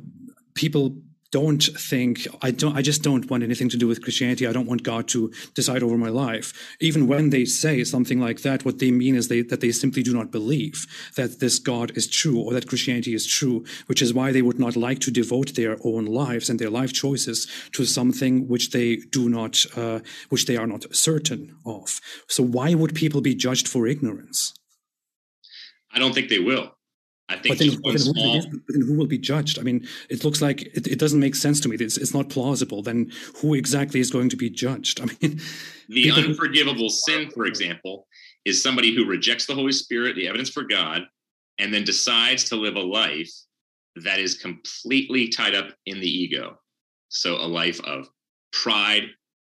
people 0.55 0.97
don't 1.35 1.64
think 1.91 2.28
I 2.43 2.53
don't 2.53 2.76
I 2.76 2.82
just 2.91 3.03
don't 3.03 3.28
want 3.28 3.43
anything 3.43 3.68
to 3.70 3.76
do 3.76 3.89
with 3.89 4.03
Christianity. 4.05 4.47
I 4.47 4.53
don't 4.53 4.70
want 4.72 4.85
God 4.85 5.09
to 5.09 5.32
decide 5.55 5.82
over 5.82 5.99
my 5.99 6.12
life. 6.26 6.49
Even 6.78 7.09
when 7.09 7.30
they 7.30 7.45
say 7.45 7.82
something 7.82 8.20
like 8.20 8.43
that, 8.43 8.64
what 8.64 8.78
they 8.78 8.93
mean 8.93 9.16
is 9.16 9.26
they, 9.26 9.43
that 9.43 9.61
they 9.61 9.72
simply 9.72 10.05
do 10.05 10.14
not 10.14 10.30
believe 10.30 10.87
that 11.16 11.41
this 11.41 11.59
God 11.59 11.91
is 11.99 12.07
true 12.07 12.39
or 12.41 12.53
that 12.53 12.68
Christianity 12.68 13.14
is 13.14 13.26
true, 13.26 13.64
which 13.89 14.01
is 14.01 14.14
why 14.14 14.30
they 14.30 14.43
would 14.43 14.61
not 14.61 14.76
like 14.76 15.01
to 15.01 15.11
devote 15.11 15.57
their 15.57 15.76
own 15.82 16.05
lives 16.07 16.49
and 16.49 16.61
their 16.61 16.70
life 16.70 16.93
choices 16.93 17.49
to 17.72 17.85
something 17.85 18.47
which 18.47 18.70
they 18.70 18.99
do 19.18 19.28
not, 19.28 19.64
uh, 19.76 19.99
which 20.28 20.47
they 20.47 20.57
are 20.57 20.68
not 20.68 20.95
certain 20.95 21.57
of. 21.66 22.01
So 22.28 22.45
why 22.45 22.74
would 22.74 22.95
people 22.95 23.20
be 23.20 23.35
judged 23.35 23.66
for 23.66 23.89
ignorance? 23.89 24.55
I 25.93 25.99
don't 25.99 26.14
think 26.14 26.28
they 26.28 26.45
will. 26.51 26.76
I 27.29 27.37
think 27.37 27.57
but 27.57 27.59
then, 27.59 27.81
but 27.83 27.91
then, 27.93 27.99
small... 27.99 28.43
but 28.43 28.61
then, 28.68 28.83
who 28.83 28.99
will 28.99 29.07
be 29.07 29.18
judged? 29.18 29.59
I 29.59 29.62
mean, 29.62 29.87
it 30.11 30.25
looks 30.25 30.43
like 30.43 30.62
it, 30.62 30.87
it 30.87 30.99
doesn't 30.99 31.20
make 31.20 31.35
sense 31.35 31.59
to 31.61 31.68
me. 31.68 31.77
It's, 31.77 31.97
it's, 31.97 32.12
not 32.12 32.29
plausible. 32.29 32.83
Then 32.83 33.11
who 33.41 33.55
exactly 33.55 34.01
is 34.01 34.11
going 34.11 34.29
to 34.29 34.37
be 34.37 34.51
judged? 34.51 35.01
I 35.03 35.07
mean, 35.20 35.41
the 35.89 36.11
unforgivable 36.11 36.91
sin, 36.91 37.31
for 37.31 37.47
example, 37.47 38.07
is 38.45 38.62
somebody 38.62 38.95
who 38.95 39.07
rejects 39.07 39.47
the 39.47 39.55
Holy 39.55 39.72
Spirit, 39.72 40.16
the 40.16 40.29
evidence 40.29 40.51
for 40.51 40.64
God, 40.64 41.03
and 41.59 41.72
then 41.72 41.85
decides 41.85 42.45
to 42.45 42.57
live 42.57 42.77
a 42.77 42.81
life 42.81 43.33
that 43.97 44.18
is 44.18 44.37
completely 44.37 45.29
tied 45.29 45.55
up 45.55 45.68
in 45.87 46.01
the 46.01 46.09
ego. 46.09 46.59
So 47.09 47.37
a 47.37 47.47
life 47.47 47.81
of 47.85 48.09
pride, 48.53 49.05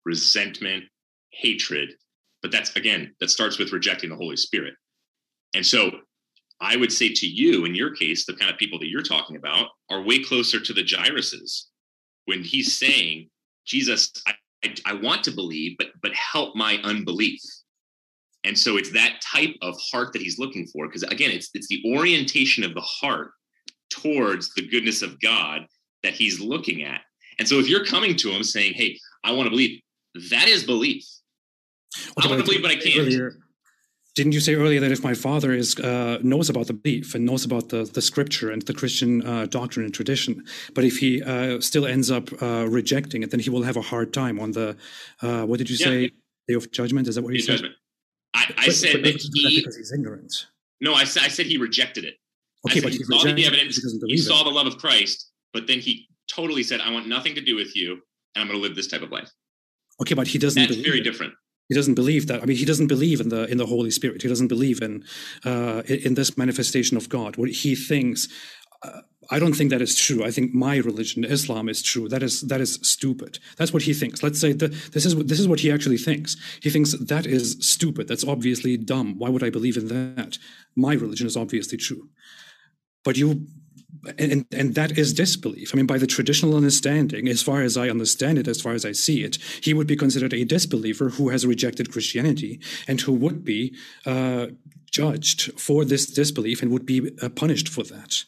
resentment, 0.05 0.83
hatred. 1.31 1.93
But 2.41 2.51
that's 2.51 2.75
again, 2.75 3.15
that 3.19 3.29
starts 3.29 3.57
with 3.57 3.71
rejecting 3.71 4.09
the 4.09 4.15
Holy 4.15 4.37
Spirit. 4.37 4.75
And 5.55 5.65
so 5.65 5.91
I 6.61 6.75
would 6.77 6.91
say 6.91 7.09
to 7.09 7.27
you, 7.27 7.65
in 7.65 7.75
your 7.75 7.93
case, 7.93 8.25
the 8.25 8.33
kind 8.33 8.51
of 8.51 8.57
people 8.57 8.79
that 8.79 8.87
you're 8.87 9.03
talking 9.03 9.35
about 9.35 9.67
are 9.89 10.01
way 10.01 10.19
closer 10.23 10.59
to 10.59 10.73
the 10.73 10.83
Jairuses 10.83 11.65
when 12.25 12.43
he's 12.43 12.77
saying, 12.77 13.29
Jesus, 13.65 14.11
I, 14.27 14.33
I, 14.63 14.75
I 14.85 14.93
want 14.93 15.23
to 15.25 15.31
believe, 15.31 15.75
but 15.77 15.87
but 16.01 16.13
help 16.13 16.55
my 16.55 16.77
unbelief. 16.83 17.41
And 18.45 18.57
so 18.57 18.77
it's 18.77 18.91
that 18.91 19.21
type 19.21 19.55
of 19.61 19.75
heart 19.91 20.11
that 20.13 20.21
he's 20.21 20.39
looking 20.39 20.67
for. 20.67 20.87
Because 20.87 21.03
again, 21.03 21.31
it's 21.31 21.49
it's 21.53 21.67
the 21.67 21.83
orientation 21.95 22.63
of 22.63 22.73
the 22.73 22.81
heart 22.81 23.31
towards 23.89 24.53
the 24.53 24.67
goodness 24.67 25.01
of 25.01 25.19
God 25.21 25.65
that 26.03 26.13
he's 26.13 26.39
looking 26.39 26.83
at. 26.83 27.01
And 27.39 27.47
so 27.47 27.59
if 27.59 27.67
you're 27.67 27.85
coming 27.85 28.15
to 28.17 28.29
him 28.29 28.43
saying, 28.43 28.73
Hey, 28.73 28.97
I 29.23 29.31
want 29.31 29.47
to 29.47 29.49
believe, 29.49 29.81
that 30.29 30.47
is 30.47 30.63
belief. 30.63 31.05
I 32.17 32.27
want 32.27 32.39
to 32.39 32.45
believe, 32.45 32.61
but 32.61 32.71
I 32.71 32.75
can't. 32.75 32.99
Earlier, 32.99 33.35
didn't 34.15 34.33
you 34.33 34.39
say 34.39 34.53
earlier 34.53 34.79
that 34.79 34.91
if 34.91 35.03
my 35.03 35.13
father 35.13 35.51
is 35.53 35.79
uh, 35.79 36.19
knows 36.21 36.49
about 36.49 36.67
the 36.67 36.73
belief 36.73 37.15
and 37.15 37.25
knows 37.25 37.45
about 37.45 37.69
the, 37.69 37.83
the 37.85 38.01
scripture 38.01 38.51
and 38.51 38.61
the 38.63 38.73
Christian 38.73 39.25
uh, 39.25 39.47
doctrine 39.47 39.85
and 39.85 39.93
tradition, 39.93 40.45
but 40.75 40.83
if 40.83 40.97
he 40.97 41.21
uh, 41.23 41.59
still 41.59 41.85
ends 41.85 42.11
up 42.11 42.29
uh, 42.41 42.67
rejecting 42.67 43.23
it, 43.23 43.31
then 43.31 43.39
he 43.39 43.49
will 43.49 43.63
have 43.63 43.75
a 43.75 43.81
hard 43.81 44.13
time 44.13 44.39
on 44.39 44.51
the 44.51 44.77
uh, 45.21 45.45
what 45.45 45.57
did 45.57 45.69
you 45.69 45.77
yeah. 45.79 45.85
say 45.85 46.11
day 46.47 46.53
of 46.53 46.71
judgment? 46.71 47.07
Is 47.07 47.15
that 47.15 47.23
what 47.23 47.33
you 47.33 47.39
said? 47.39 47.53
Judgment. 47.53 47.75
I, 48.35 48.53
I 48.57 48.65
but, 48.67 48.75
said 48.75 48.93
but 48.93 49.03
that 49.03 49.29
he 49.33 49.59
because 49.59 49.77
he's 49.77 49.91
ignorant. 49.91 50.47
No, 50.81 50.93
I 50.93 51.05
said 51.05 51.23
I 51.23 51.27
said 51.27 51.47
he 51.47 51.57
rejected 51.57 52.03
it. 52.03 52.15
Okay, 52.67 52.81
but 52.81 52.91
he, 52.91 52.99
he 52.99 53.03
saw 53.03 53.23
the 53.23 53.45
evidence. 53.45 53.77
He, 53.77 54.11
he 54.11 54.17
saw 54.17 54.43
the 54.43 54.49
love 54.49 54.67
of 54.67 54.77
Christ, 54.77 55.31
but 55.53 55.67
then 55.67 55.79
he 55.79 56.07
totally 56.31 56.63
said, 56.63 56.81
"I 56.81 56.91
want 56.91 57.07
nothing 57.07 57.35
to 57.35 57.41
do 57.41 57.55
with 57.55 57.75
you, 57.75 57.93
and 58.35 58.41
I'm 58.41 58.47
going 58.47 58.59
to 58.59 58.61
live 58.61 58.75
this 58.75 58.87
type 58.87 59.01
of 59.01 59.11
life." 59.11 59.29
Okay, 60.01 60.13
but 60.13 60.27
he 60.27 60.37
doesn't. 60.37 60.61
That's 60.61 60.75
very 60.75 60.99
it. 60.99 61.03
different. 61.03 61.33
He 61.69 61.75
doesn't 61.75 61.95
believe 61.95 62.27
that. 62.27 62.41
I 62.41 62.45
mean, 62.45 62.57
he 62.57 62.65
doesn't 62.65 62.87
believe 62.87 63.21
in 63.21 63.29
the 63.29 63.45
in 63.45 63.57
the 63.57 63.65
Holy 63.65 63.91
Spirit. 63.91 64.21
He 64.21 64.27
doesn't 64.27 64.49
believe 64.49 64.81
in 64.81 65.03
uh, 65.45 65.83
in 65.87 66.15
this 66.15 66.37
manifestation 66.37 66.97
of 66.97 67.09
God. 67.09 67.37
What 67.37 67.49
he 67.49 67.75
thinks, 67.75 68.27
uh, 68.83 69.01
I 69.29 69.39
don't 69.39 69.53
think 69.53 69.69
that 69.69 69.81
is 69.81 69.95
true. 69.95 70.23
I 70.23 70.31
think 70.31 70.53
my 70.53 70.77
religion, 70.77 71.23
Islam, 71.23 71.69
is 71.69 71.81
true. 71.81 72.09
That 72.09 72.21
is 72.21 72.41
that 72.41 72.59
is 72.59 72.79
stupid. 72.81 73.39
That's 73.57 73.71
what 73.71 73.83
he 73.83 73.93
thinks. 73.93 74.21
Let's 74.21 74.41
say 74.41 74.51
that 74.53 74.73
this 74.91 75.05
is 75.05 75.15
this 75.15 75.39
is 75.39 75.47
what 75.47 75.61
he 75.61 75.71
actually 75.71 75.97
thinks. 75.97 76.35
He 76.61 76.69
thinks 76.69 76.91
that 76.91 77.25
is 77.25 77.57
stupid. 77.61 78.07
That's 78.07 78.27
obviously 78.27 78.75
dumb. 78.75 79.17
Why 79.17 79.29
would 79.29 79.43
I 79.43 79.49
believe 79.49 79.77
in 79.77 79.87
that? 79.87 80.37
My 80.75 80.93
religion 80.93 81.27
is 81.27 81.37
obviously 81.37 81.77
true. 81.77 82.09
But 83.03 83.17
you 83.17 83.47
and, 84.17 84.45
and 84.51 84.75
that 84.75 84.97
is 84.97 85.13
disbelief. 85.13 85.73
I 85.73 85.77
mean, 85.77 85.85
by 85.85 85.97
the 85.97 86.07
traditional 86.07 86.55
understanding, 86.55 87.27
as 87.27 87.41
far 87.41 87.61
as 87.61 87.77
I 87.77 87.89
understand 87.89 88.37
it, 88.37 88.47
as 88.47 88.61
far 88.61 88.73
as 88.73 88.85
I 88.85 88.91
see 88.91 89.23
it, 89.23 89.37
he 89.61 89.73
would 89.73 89.87
be 89.87 89.95
considered 89.95 90.33
a 90.33 90.45
disbeliever 90.45 91.09
who 91.09 91.29
has 91.29 91.45
rejected 91.45 91.91
Christianity 91.91 92.59
and 92.87 92.99
who 93.01 93.13
would 93.13 93.43
be 93.43 93.75
uh, 94.05 94.47
judged 94.91 95.59
for 95.59 95.85
this 95.85 96.05
disbelief 96.05 96.61
and 96.61 96.71
would 96.71 96.85
be 96.85 97.11
uh, 97.21 97.29
punished 97.29 97.69
for 97.69 97.83
that. 97.83 98.23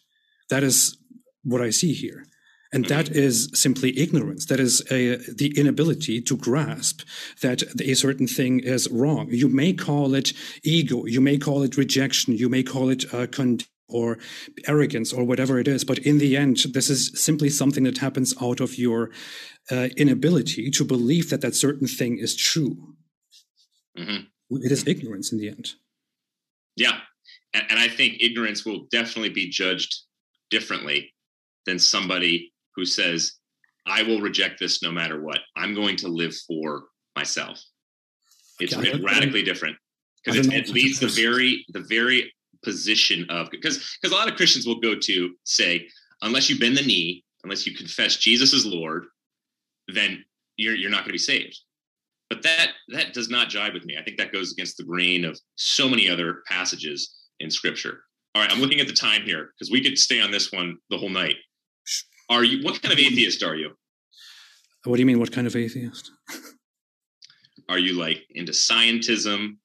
That 0.49 0.63
is 0.63 0.97
what 1.43 1.61
I 1.61 1.69
see 1.69 1.93
here. 1.93 2.25
And 2.73 2.85
that 2.85 3.09
is 3.09 3.49
simply 3.53 3.97
ignorance. 3.97 4.47
That 4.47 4.59
is 4.59 4.81
a, 4.91 5.17
the 5.33 5.53
inability 5.55 6.19
to 6.21 6.35
grasp 6.35 7.03
that 7.41 7.63
a 7.79 7.93
certain 7.93 8.27
thing 8.27 8.59
is 8.59 8.89
wrong. 8.91 9.27
You 9.29 9.47
may 9.47 9.71
call 9.71 10.13
it 10.13 10.33
ego. 10.63 11.05
You 11.05 11.21
may 11.21 11.37
call 11.37 11.63
it 11.63 11.77
rejection. 11.77 12.35
You 12.35 12.49
may 12.49 12.63
call 12.63 12.89
it 12.89 13.05
uh, 13.13 13.27
condemnation 13.27 13.69
or 13.87 14.17
arrogance 14.67 15.13
or 15.13 15.23
whatever 15.23 15.59
it 15.59 15.67
is. 15.67 15.83
But 15.83 15.99
in 15.99 16.17
the 16.17 16.35
end, 16.35 16.57
this 16.73 16.89
is 16.89 17.11
simply 17.15 17.49
something 17.49 17.83
that 17.83 17.99
happens 17.99 18.33
out 18.41 18.59
of 18.59 18.77
your 18.77 19.11
uh, 19.71 19.89
inability 19.97 20.71
to 20.71 20.83
believe 20.83 21.29
that 21.29 21.41
that 21.41 21.55
certain 21.55 21.87
thing 21.87 22.17
is 22.17 22.35
true. 22.35 22.95
Mm-hmm. 23.97 24.25
It 24.57 24.71
is 24.71 24.87
ignorance 24.87 25.31
in 25.31 25.39
the 25.39 25.49
end. 25.49 25.69
Yeah. 26.75 26.99
And, 27.53 27.65
and 27.69 27.79
I 27.79 27.87
think 27.87 28.17
ignorance 28.19 28.65
will 28.65 28.87
definitely 28.91 29.29
be 29.29 29.49
judged 29.49 29.95
differently 30.49 31.13
than 31.65 31.79
somebody 31.79 32.53
who 32.75 32.85
says, 32.85 33.33
I 33.87 34.03
will 34.03 34.19
reject 34.19 34.59
this 34.59 34.81
no 34.81 34.91
matter 34.91 35.21
what. 35.21 35.39
I'm 35.55 35.75
going 35.75 35.95
to 35.97 36.07
live 36.07 36.35
for 36.47 36.85
myself. 37.15 37.61
It's 38.59 38.75
okay, 38.75 38.99
radically 39.01 39.43
different 39.43 39.77
because 40.23 40.47
it, 40.47 40.53
it 40.53 40.69
leads 40.69 40.99
the 40.99 41.07
very 41.07 41.65
the 41.69 41.81
very 41.81 42.33
position 42.65 43.25
of 43.29 43.49
because 43.51 43.97
because 44.01 44.11
a 44.11 44.19
lot 44.19 44.29
of 44.29 44.35
Christians 44.35 44.67
will 44.67 44.79
go 44.79 44.95
to 44.99 45.35
say, 45.45 45.87
unless 46.21 46.49
you 46.49 46.59
bend 46.59 46.77
the 46.77 46.81
knee, 46.81 47.23
unless 47.43 47.65
you 47.65 47.75
confess 47.75 48.17
Jesus 48.17 48.53
as 48.53 48.65
Lord, 48.65 49.05
then 49.87 50.25
you're 50.57 50.75
you're 50.75 50.91
not 50.91 50.99
going 50.99 51.09
to 51.09 51.13
be 51.13 51.17
saved. 51.17 51.57
But 52.29 52.41
that 52.43 52.71
that 52.89 53.13
does 53.13 53.29
not 53.29 53.49
jive 53.49 53.73
with 53.73 53.85
me. 53.85 53.95
I 53.97 54.03
think 54.03 54.17
that 54.17 54.33
goes 54.33 54.51
against 54.51 54.77
the 54.77 54.83
grain 54.83 55.23
of 55.23 55.39
so 55.55 55.87
many 55.87 56.09
other 56.09 56.41
passages 56.47 57.15
in 57.39 57.49
Scripture. 57.49 58.01
All 58.33 58.41
right, 58.41 58.51
I'm 58.51 58.59
looking 58.59 58.81
at 58.81 58.87
the 58.87 58.93
time 58.93 59.21
here 59.21 59.51
because 59.53 59.71
we 59.71 59.81
could 59.81 59.97
stay 59.97 60.19
on 60.19 60.31
this 60.31 60.51
one 60.51 60.77
the 60.89 60.97
whole 60.97 61.09
night. 61.09 61.35
Are 62.29 62.43
you 62.43 62.63
what 62.63 62.81
kind 62.81 62.91
of 62.91 62.99
atheist 62.99 63.43
are 63.43 63.55
you? 63.55 63.71
What 64.83 64.97
do 64.97 65.01
you 65.01 65.05
mean? 65.05 65.19
What 65.19 65.31
kind 65.31 65.47
of 65.47 65.55
atheist? 65.55 66.11
are 67.69 67.79
you 67.79 67.93
like 67.93 68.23
into 68.31 68.51
scientism? 68.51 69.57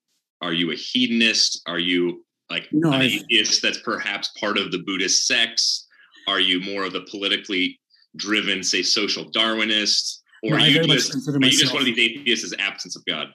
Are 0.43 0.53
you 0.53 0.71
a 0.71 0.75
hedonist? 0.75 1.63
Are 1.67 1.79
you 1.79 2.25
like 2.51 2.69
no, 2.73 2.93
an 2.93 3.03
atheist 3.03 3.63
that's 3.63 3.81
perhaps 3.83 4.29
part 4.39 4.59
of 4.59 4.73
the 4.73 4.79
Buddhist 4.79 5.27
sects? 5.27 5.87
Are 6.29 6.41
you 6.41 6.61
more 6.61 6.85
of 6.85 6.93
the 6.93 7.03
politically 7.11 7.81
driven, 8.17 8.63
say, 8.63 8.83
social 8.83 9.25
Darwinist? 9.31 10.19
Or 10.43 10.51
no, 10.51 10.57
are, 10.57 10.69
you 10.69 10.83
just, 10.85 11.29
are 11.29 11.39
you 11.41 11.51
just 11.51 11.73
one 11.73 11.83
of 11.83 11.87
these 11.87 11.99
atheists 11.99 12.45
as 12.45 12.55
absence 12.59 12.97
of 12.97 13.05
God? 13.07 13.29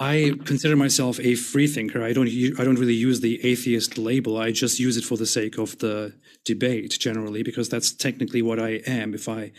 I 0.00 0.34
consider 0.44 0.76
myself 0.76 1.18
a 1.20 1.34
freethinker. 1.34 2.02
I 2.02 2.12
don't 2.12 2.28
I 2.28 2.64
don't 2.64 2.78
really 2.78 2.94
use 2.94 3.20
the 3.20 3.44
atheist 3.44 3.98
label. 3.98 4.36
I 4.36 4.52
just 4.52 4.78
use 4.78 4.96
it 4.96 5.04
for 5.04 5.16
the 5.16 5.26
sake 5.26 5.58
of 5.58 5.76
the 5.78 6.14
debate 6.44 6.96
generally, 7.00 7.42
because 7.42 7.68
that's 7.68 7.92
technically 7.92 8.40
what 8.40 8.60
I 8.60 8.80
am. 8.86 9.12
If 9.12 9.28
I 9.28 9.50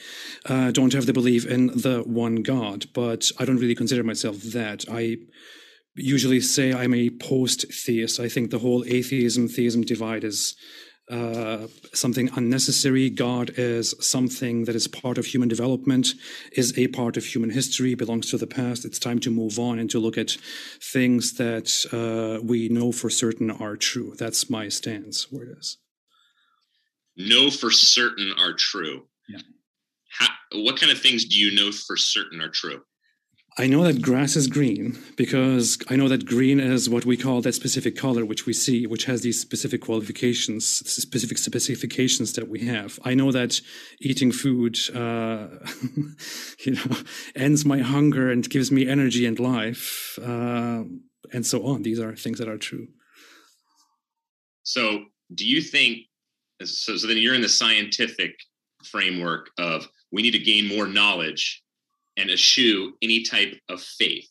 uh, 0.45 0.71
don't 0.71 0.93
have 0.93 1.07
the 1.07 1.13
belief 1.13 1.45
in 1.45 1.67
the 1.67 2.03
one 2.05 2.35
God, 2.37 2.85
but 2.93 3.31
I 3.37 3.43
don't 3.43 3.57
really 3.57 3.75
consider 3.75 4.03
myself 4.03 4.37
that. 4.53 4.85
I 4.89 5.17
usually 5.99 6.41
say 6.41 6.73
I'm 6.73 6.93
a 6.93 7.09
post 7.09 7.71
theist. 7.71 8.19
I 8.19 8.29
think 8.29 8.51
the 8.51 8.59
whole 8.59 8.83
atheism 8.85 9.47
theism 9.47 9.81
divide 9.81 10.23
is 10.23 10.55
uh, 11.09 11.67
something 11.93 12.29
unnecessary. 12.35 13.09
God 13.09 13.51
is 13.57 13.95
something 13.99 14.65
that 14.65 14.75
is 14.75 14.87
part 14.87 15.17
of 15.17 15.25
human 15.25 15.49
development, 15.49 16.09
is 16.51 16.77
a 16.77 16.87
part 16.87 17.17
of 17.17 17.25
human 17.25 17.49
history, 17.49 17.95
belongs 17.95 18.29
to 18.29 18.37
the 18.37 18.45
past. 18.45 18.85
It's 18.85 18.99
time 18.99 19.19
to 19.21 19.31
move 19.31 19.57
on 19.57 19.79
and 19.79 19.89
to 19.89 19.99
look 19.99 20.19
at 20.19 20.37
things 20.81 21.33
that 21.33 21.69
uh, 21.91 22.43
we 22.45 22.69
know 22.69 22.91
for 22.91 23.09
certain 23.09 23.49
are 23.49 23.75
true. 23.75 24.13
That's 24.19 24.51
my 24.51 24.69
stance 24.69 25.31
where 25.31 25.45
it 25.45 25.57
is. 25.57 25.77
Know 27.17 27.49
for 27.49 27.71
certain 27.71 28.31
are 28.37 28.53
true. 28.53 29.07
Yeah. 29.27 29.39
how, 30.11 30.27
what 30.61 30.79
kind 30.79 30.91
of 30.91 31.01
things 31.01 31.25
do 31.25 31.39
you 31.39 31.55
know 31.55 31.71
for 31.71 31.97
certain 31.97 32.39
are 32.39 32.49
true? 32.49 32.81
I 33.57 33.67
know 33.67 33.83
that 33.83 34.01
grass 34.01 34.35
is 34.35 34.47
green 34.47 34.97
because 35.17 35.77
I 35.89 35.95
know 35.95 36.07
that 36.07 36.25
green 36.25 36.59
is 36.59 36.89
what 36.89 37.05
we 37.05 37.17
call 37.17 37.41
that 37.41 37.53
specific 37.53 37.95
color 37.95 38.23
which 38.23 38.45
we 38.45 38.53
see, 38.53 38.85
which 38.85 39.05
has 39.05 39.21
these 39.21 39.39
specific 39.39 39.81
qualifications, 39.81 40.65
specific 40.65 41.37
specifications 41.37 42.33
that 42.33 42.47
we 42.47 42.65
have. 42.65 42.99
I 43.03 43.15
know 43.15 43.31
that 43.31 43.59
eating 43.99 44.31
food, 44.31 44.77
uh, 44.95 45.47
you 46.65 46.73
know, 46.73 46.97
ends 47.35 47.65
my 47.65 47.79
hunger 47.79 48.31
and 48.31 48.49
gives 48.49 48.71
me 48.71 48.87
energy 48.87 49.25
and 49.25 49.39
life, 49.39 50.17
uh, 50.21 50.83
and 51.33 51.45
so 51.45 51.65
on. 51.65 51.83
These 51.83 51.99
are 51.99 52.15
things 52.15 52.39
that 52.39 52.47
are 52.47 52.57
true. 52.57 52.87
So, 54.63 55.05
do 55.33 55.45
you 55.45 55.61
think? 55.61 55.99
So, 56.63 56.97
so 56.97 57.07
then 57.07 57.17
you're 57.17 57.35
in 57.35 57.41
the 57.41 57.49
scientific 57.49 58.35
framework 58.85 59.49
of 59.57 59.87
we 60.11 60.21
need 60.21 60.31
to 60.31 60.39
gain 60.39 60.67
more 60.67 60.87
knowledge 60.87 61.61
and 62.17 62.29
eschew 62.29 62.93
any 63.01 63.23
type 63.23 63.59
of 63.69 63.81
faith. 63.81 64.29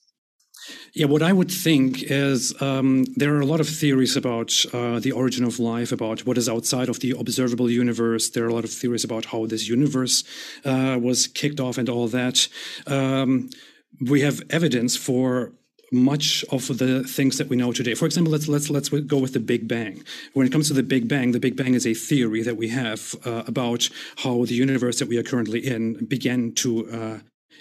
Yeah, 0.92 1.06
what 1.06 1.22
I 1.22 1.32
would 1.32 1.50
think 1.50 2.02
is 2.02 2.60
um, 2.60 3.04
there 3.16 3.34
are 3.34 3.40
a 3.40 3.46
lot 3.46 3.60
of 3.60 3.68
theories 3.68 4.16
about 4.16 4.64
uh, 4.72 4.98
the 5.00 5.12
origin 5.12 5.44
of 5.44 5.58
life, 5.58 5.92
about 5.92 6.26
what 6.26 6.38
is 6.38 6.48
outside 6.48 6.88
of 6.88 7.00
the 7.00 7.12
observable 7.12 7.70
universe. 7.70 8.30
There 8.30 8.44
are 8.44 8.48
a 8.48 8.54
lot 8.54 8.64
of 8.64 8.70
theories 8.70 9.04
about 9.04 9.26
how 9.26 9.46
this 9.46 9.68
universe 9.68 10.24
uh, 10.64 10.98
was 11.00 11.26
kicked 11.26 11.60
off 11.60 11.78
and 11.78 11.88
all 11.88 12.08
that. 12.08 12.48
Um, 12.86 13.50
we 14.00 14.20
have 14.20 14.42
evidence 14.50 14.96
for 14.96 15.52
much 15.90 16.44
of 16.50 16.78
the 16.78 17.02
things 17.04 17.38
that 17.38 17.48
we 17.48 17.56
know 17.56 17.72
today. 17.72 17.94
For 17.94 18.04
example, 18.04 18.30
let's 18.30 18.48
let's 18.48 18.70
let's 18.70 18.88
go 18.88 19.18
with 19.18 19.32
the 19.32 19.40
Big 19.40 19.66
Bang. 19.66 20.02
When 20.34 20.46
it 20.46 20.52
comes 20.52 20.68
to 20.68 20.74
the 20.74 20.82
Big 20.82 21.08
Bang, 21.08 21.32
the 21.32 21.40
Big 21.40 21.56
Bang 21.56 21.74
is 21.74 21.86
a 21.86 21.94
theory 21.94 22.42
that 22.42 22.56
we 22.56 22.68
have 22.68 23.14
uh, 23.24 23.44
about 23.46 23.88
how 24.18 24.44
the 24.44 24.54
universe 24.54 24.98
that 24.98 25.08
we 25.08 25.16
are 25.16 25.22
currently 25.22 25.66
in 25.66 26.04
began 26.04 26.52
to 26.54 26.90
uh, 26.90 27.18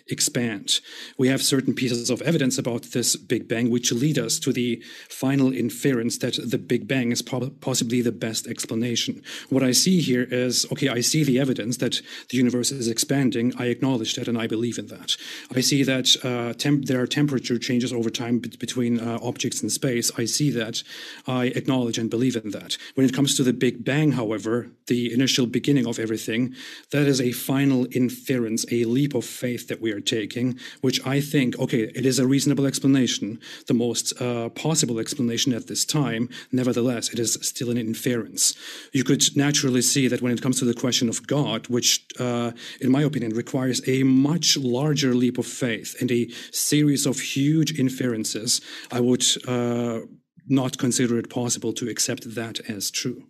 expand. 0.10 0.80
We 1.18 1.28
have 1.28 1.42
certain 1.42 1.74
pieces 1.74 2.10
of 2.10 2.22
evidence 2.22 2.58
about 2.58 2.84
this 2.94 3.16
Big 3.16 3.48
Bang 3.48 3.70
which 3.70 3.92
lead 3.92 4.18
us 4.18 4.40
to 4.40 4.54
the 4.54 4.82
final 5.10 5.54
inference 5.54 6.18
that 6.20 6.40
the 6.44 6.58
Big 6.58 6.88
Bang 6.88 7.12
is 7.12 7.22
possibly 7.22 8.02
the 8.02 8.12
best 8.12 8.48
explanation. 8.48 9.22
What 9.50 9.64
I 9.64 9.72
see 9.72 10.02
here 10.02 10.24
is 10.24 10.66
okay, 10.72 10.90
I 10.90 11.02
see 11.02 11.24
the 11.24 11.40
evidence 11.40 11.78
that 11.78 12.02
the 12.30 12.38
universe 12.38 12.72
is 12.72 12.88
expanding. 12.88 13.54
I 13.58 13.66
acknowledge 13.66 14.16
that 14.16 14.28
and 14.28 14.38
I 14.38 14.48
believe 14.48 14.78
in 14.78 14.88
that. 14.88 15.16
I 15.56 15.62
see 15.62 15.84
that 15.84 16.16
uh, 16.24 16.54
there 16.86 17.02
are 17.02 17.08
temperature 17.08 17.58
changes 17.58 17.94
over 17.94 18.10
time 18.10 18.40
between 18.40 19.00
uh, 19.00 19.20
objects 19.22 19.62
in 19.64 19.70
space. 19.70 20.12
I 20.18 20.26
see 20.26 20.50
that. 20.52 20.84
I 21.28 21.46
acknowledge 21.46 21.98
and 21.98 22.10
believe 22.10 22.36
in 22.36 22.52
that. 22.52 22.78
When 22.96 23.06
it 23.06 23.14
comes 23.14 23.36
to 23.38 23.44
the 23.44 23.54
Big 23.54 23.84
Bang, 23.84 24.14
however, 24.14 24.70
the 24.88 25.14
initial 25.14 25.46
beginning 25.46 25.88
of 25.88 26.00
everything, 26.00 26.54
that 26.92 27.08
is 27.08 27.22
a 27.22 27.32
final 27.32 27.88
inference, 27.92 28.66
a 28.72 28.86
leap 28.86 29.14
of 29.14 29.26
faith 29.26 29.68
that 29.68 29.82
we 29.82 29.92
are 29.92 29.97
taking, 30.02 30.60
which 30.82 31.06
I 31.06 31.22
think, 31.22 31.58
okay, 31.60 31.84
it 31.96 32.06
is 32.06 32.20
a 32.20 32.28
reasonable 32.28 32.66
explanation, 32.66 33.40
the 33.68 33.74
most 33.74 34.20
uh, 34.22 34.50
possible 34.50 35.00
explanation 35.00 35.54
at 35.54 35.68
this 35.68 35.86
time. 35.86 36.30
Nevertheless, 36.52 37.10
it 37.14 37.20
is 37.20 37.38
still 37.42 37.70
an 37.70 37.78
inference. 37.78 38.56
You 38.94 39.04
could 39.04 39.36
naturally 39.36 39.82
see 39.82 40.08
that 40.08 40.22
when 40.22 40.32
it 40.32 40.42
comes 40.42 40.60
to 40.60 40.66
the 40.66 40.74
question 40.74 41.10
of 41.10 41.26
God, 41.28 41.68
which, 41.68 42.06
uh, 42.20 42.52
in 42.82 42.92
my 42.92 43.04
opinion, 43.04 43.34
requires 43.34 43.82
a 43.88 44.04
much 44.04 44.58
larger 44.58 45.14
leap 45.14 45.38
of 45.38 45.46
faith 45.46 45.96
and 46.00 46.12
a 46.12 46.30
series 46.52 47.06
of 47.06 47.20
huge 47.20 47.80
inferences, 47.80 48.62
I 48.92 49.00
would 49.00 49.26
uh, 49.48 50.00
not 50.48 50.78
consider 50.78 51.18
it 51.18 51.30
possible 51.30 51.74
to 51.74 51.90
accept 51.90 52.36
that 52.36 52.60
as 52.70 52.90
true. 52.90 53.24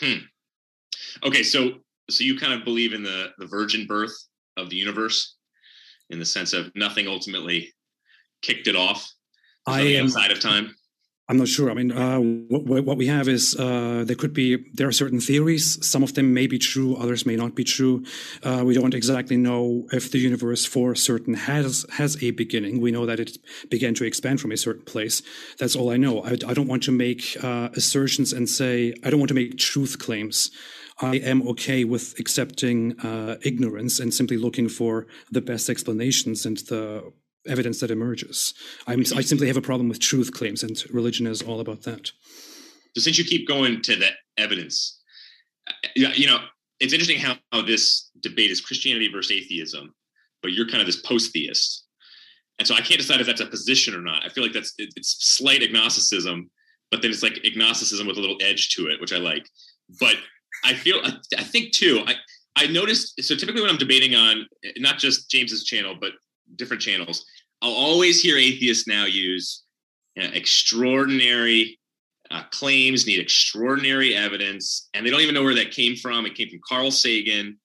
Hmm. 0.00 0.26
Okay, 1.22 1.42
so 1.42 1.80
so 2.10 2.22
you 2.22 2.38
kind 2.38 2.52
of 2.52 2.64
believe 2.64 2.92
in 2.92 3.02
the 3.02 3.32
the 3.38 3.46
virgin 3.46 3.86
birth 3.86 4.14
of 4.56 4.70
the 4.70 4.76
universe 4.76 5.36
in 6.10 6.18
the 6.18 6.24
sense 6.24 6.52
of 6.52 6.70
nothing 6.74 7.08
ultimately 7.08 7.72
kicked 8.42 8.68
it 8.68 8.76
off 8.76 9.12
I 9.66 9.80
am 9.80 10.06
outside 10.06 10.30
of 10.30 10.40
time. 10.40 10.74
I'm 11.28 11.38
not 11.38 11.48
sure. 11.48 11.72
I 11.72 11.74
mean, 11.74 11.90
uh, 11.90 12.18
what, 12.20 12.84
what, 12.84 12.96
we 12.96 13.08
have 13.08 13.26
is 13.26 13.56
uh, 13.58 14.04
there 14.06 14.14
could 14.14 14.32
be 14.32 14.64
there 14.74 14.86
are 14.86 14.92
certain 14.92 15.18
theories. 15.18 15.84
Some 15.84 16.04
of 16.04 16.14
them 16.14 16.32
may 16.32 16.46
be 16.46 16.56
true, 16.56 16.94
others 16.94 17.26
may 17.26 17.34
not 17.34 17.56
be 17.56 17.64
true. 17.64 18.04
Uh, 18.44 18.62
we 18.64 18.74
don't 18.74 18.94
exactly 18.94 19.36
know 19.36 19.88
if 19.92 20.12
the 20.12 20.18
universe, 20.18 20.64
for 20.64 20.94
certain, 20.94 21.34
has 21.34 21.84
has 21.94 22.22
a 22.22 22.30
beginning. 22.30 22.80
We 22.80 22.92
know 22.92 23.06
that 23.06 23.18
it 23.18 23.38
began 23.70 23.92
to 23.94 24.04
expand 24.04 24.40
from 24.40 24.52
a 24.52 24.56
certain 24.56 24.84
place. 24.84 25.20
That's 25.58 25.74
all 25.74 25.90
I 25.90 25.96
know. 25.96 26.22
I, 26.22 26.32
I 26.46 26.54
don't 26.54 26.68
want 26.68 26.84
to 26.84 26.92
make 26.92 27.36
uh, 27.42 27.70
assertions 27.74 28.32
and 28.32 28.48
say 28.48 28.94
I 29.02 29.10
don't 29.10 29.18
want 29.18 29.30
to 29.30 29.34
make 29.34 29.58
truth 29.58 29.98
claims. 29.98 30.52
I 31.00 31.16
am 31.16 31.46
okay 31.48 31.84
with 31.84 32.18
accepting 32.18 32.98
uh, 33.00 33.36
ignorance 33.42 34.00
and 34.00 34.12
simply 34.12 34.36
looking 34.36 34.68
for 34.68 35.06
the 35.30 35.42
best 35.42 35.68
explanations 35.68 36.46
and 36.46 36.56
the 36.58 37.12
evidence 37.46 37.80
that 37.80 37.90
emerges. 37.90 38.54
I'm, 38.86 39.00
I 39.00 39.20
simply 39.20 39.46
have 39.48 39.56
a 39.56 39.62
problem 39.62 39.88
with 39.88 40.00
truth 40.00 40.32
claims, 40.32 40.62
and 40.62 40.82
religion 40.90 41.26
is 41.26 41.42
all 41.42 41.60
about 41.60 41.82
that. 41.82 42.12
So, 42.96 43.02
since 43.02 43.18
you 43.18 43.24
keep 43.24 43.46
going 43.46 43.82
to 43.82 43.96
the 43.96 44.08
evidence, 44.38 45.00
uh, 45.68 45.72
you 45.94 46.26
know, 46.26 46.38
it's 46.80 46.92
interesting 46.92 47.18
how, 47.18 47.36
how 47.52 47.62
this 47.62 48.10
debate 48.20 48.50
is 48.50 48.60
Christianity 48.60 49.08
versus 49.12 49.32
atheism, 49.32 49.94
but 50.42 50.52
you're 50.52 50.68
kind 50.68 50.80
of 50.80 50.86
this 50.86 51.00
post 51.02 51.32
theist. 51.32 51.84
And 52.58 52.66
so 52.66 52.74
I 52.74 52.80
can't 52.80 53.00
decide 53.00 53.20
if 53.20 53.26
that's 53.26 53.40
a 53.40 53.46
position 53.46 53.94
or 53.94 54.00
not. 54.00 54.24
I 54.24 54.28
feel 54.28 54.42
like 54.42 54.52
that's 54.52 54.72
it's 54.78 55.16
slight 55.20 55.62
agnosticism, 55.62 56.50
but 56.90 57.02
then 57.02 57.10
it's 57.10 57.22
like 57.22 57.40
agnosticism 57.44 58.06
with 58.06 58.16
a 58.16 58.20
little 58.20 58.38
edge 58.40 58.70
to 58.76 58.86
it, 58.88 59.00
which 59.00 59.12
I 59.12 59.18
like. 59.18 59.46
But 60.00 60.16
I 60.64 60.74
feel 60.74 61.00
I 61.36 61.42
think 61.42 61.72
too. 61.72 62.02
I 62.06 62.14
I 62.56 62.66
noticed 62.66 63.22
so 63.22 63.34
typically 63.34 63.60
when 63.60 63.70
I'm 63.70 63.78
debating 63.78 64.14
on 64.14 64.46
not 64.78 64.98
just 64.98 65.30
James's 65.30 65.64
channel 65.64 65.96
but 66.00 66.12
different 66.56 66.82
channels, 66.82 67.24
I'll 67.62 67.72
always 67.72 68.20
hear 68.20 68.36
atheists 68.36 68.86
now 68.86 69.04
use 69.04 69.64
you 70.14 70.22
know, 70.22 70.30
extraordinary 70.32 71.78
uh, 72.30 72.42
claims, 72.50 73.06
need 73.06 73.20
extraordinary 73.20 74.14
evidence, 74.14 74.88
and 74.94 75.06
they 75.06 75.10
don't 75.10 75.20
even 75.20 75.34
know 75.34 75.44
where 75.44 75.54
that 75.54 75.70
came 75.70 75.94
from. 75.96 76.26
It 76.26 76.34
came 76.34 76.48
from 76.48 76.60
Carl 76.68 76.90
Sagan. 76.90 77.58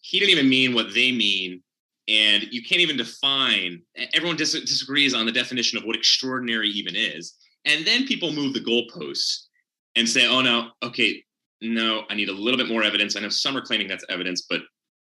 He 0.00 0.18
didn't 0.18 0.32
even 0.32 0.48
mean 0.48 0.74
what 0.74 0.94
they 0.94 1.12
mean, 1.12 1.62
and 2.08 2.44
you 2.50 2.62
can't 2.62 2.80
even 2.80 2.96
define. 2.96 3.82
Everyone 4.14 4.36
dis- 4.36 4.52
disagrees 4.52 5.14
on 5.14 5.26
the 5.26 5.32
definition 5.32 5.78
of 5.78 5.84
what 5.84 5.96
extraordinary 5.96 6.68
even 6.70 6.96
is, 6.96 7.34
and 7.64 7.86
then 7.86 8.06
people 8.06 8.32
move 8.32 8.54
the 8.54 8.60
goalposts 8.60 9.46
and 9.94 10.08
say, 10.08 10.26
"Oh 10.26 10.40
no, 10.40 10.70
okay, 10.82 11.22
no, 11.60 12.04
I 12.08 12.14
need 12.14 12.28
a 12.28 12.32
little 12.32 12.58
bit 12.58 12.68
more 12.68 12.82
evidence. 12.82 13.16
I 13.16 13.20
know 13.20 13.28
some 13.28 13.56
are 13.56 13.60
claiming 13.60 13.88
that's 13.88 14.04
evidence, 14.08 14.46
but 14.48 14.60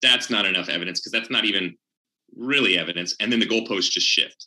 that's 0.03 0.31
not 0.31 0.47
enough 0.47 0.69
evidence 0.69 1.01
because 1.01 1.13
that's 1.13 1.31
not 1.31 1.45
even 1.45 1.77
really 2.37 2.79
evidence. 2.79 3.15
And 3.21 3.33
then 3.33 3.41
the 3.41 3.47
goalposts 3.47 3.91
just 3.91 4.07
shift. 4.07 4.47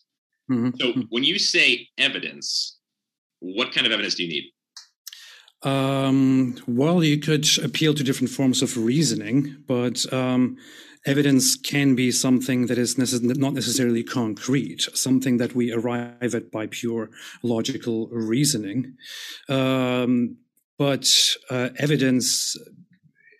Mm-hmm. 0.50 0.70
So 0.80 0.88
mm-hmm. 0.88 1.02
when 1.10 1.24
you 1.24 1.40
say 1.40 1.88
evidence, 1.98 2.78
what 3.40 3.74
kind 3.74 3.86
of 3.86 3.94
evidence 3.94 4.16
do 4.16 4.24
you 4.24 4.30
need? 4.30 4.44
Um, 5.64 6.58
well, 6.68 7.04
you 7.04 7.20
could 7.20 7.48
appeal 7.64 7.94
to 7.94 8.04
different 8.04 8.30
forms 8.30 8.62
of 8.62 8.78
reasoning, 8.78 9.64
but 9.68 10.12
um, 10.14 10.58
evidence 11.06 11.58
can 11.58 11.96
be 11.96 12.12
something 12.12 12.68
that 12.68 12.78
is 12.78 12.96
necess- 12.96 13.38
not 13.38 13.54
necessarily 13.54 14.04
concrete, 14.04 14.88
something 14.94 15.38
that 15.38 15.56
we 15.56 15.74
arrive 15.74 16.34
at 16.34 16.52
by 16.52 16.68
pure 16.68 17.10
logical 17.44 18.08
reasoning. 18.08 18.96
Um, 19.50 20.38
but 20.80 21.36
uh, 21.52 21.70
evidence 21.78 22.58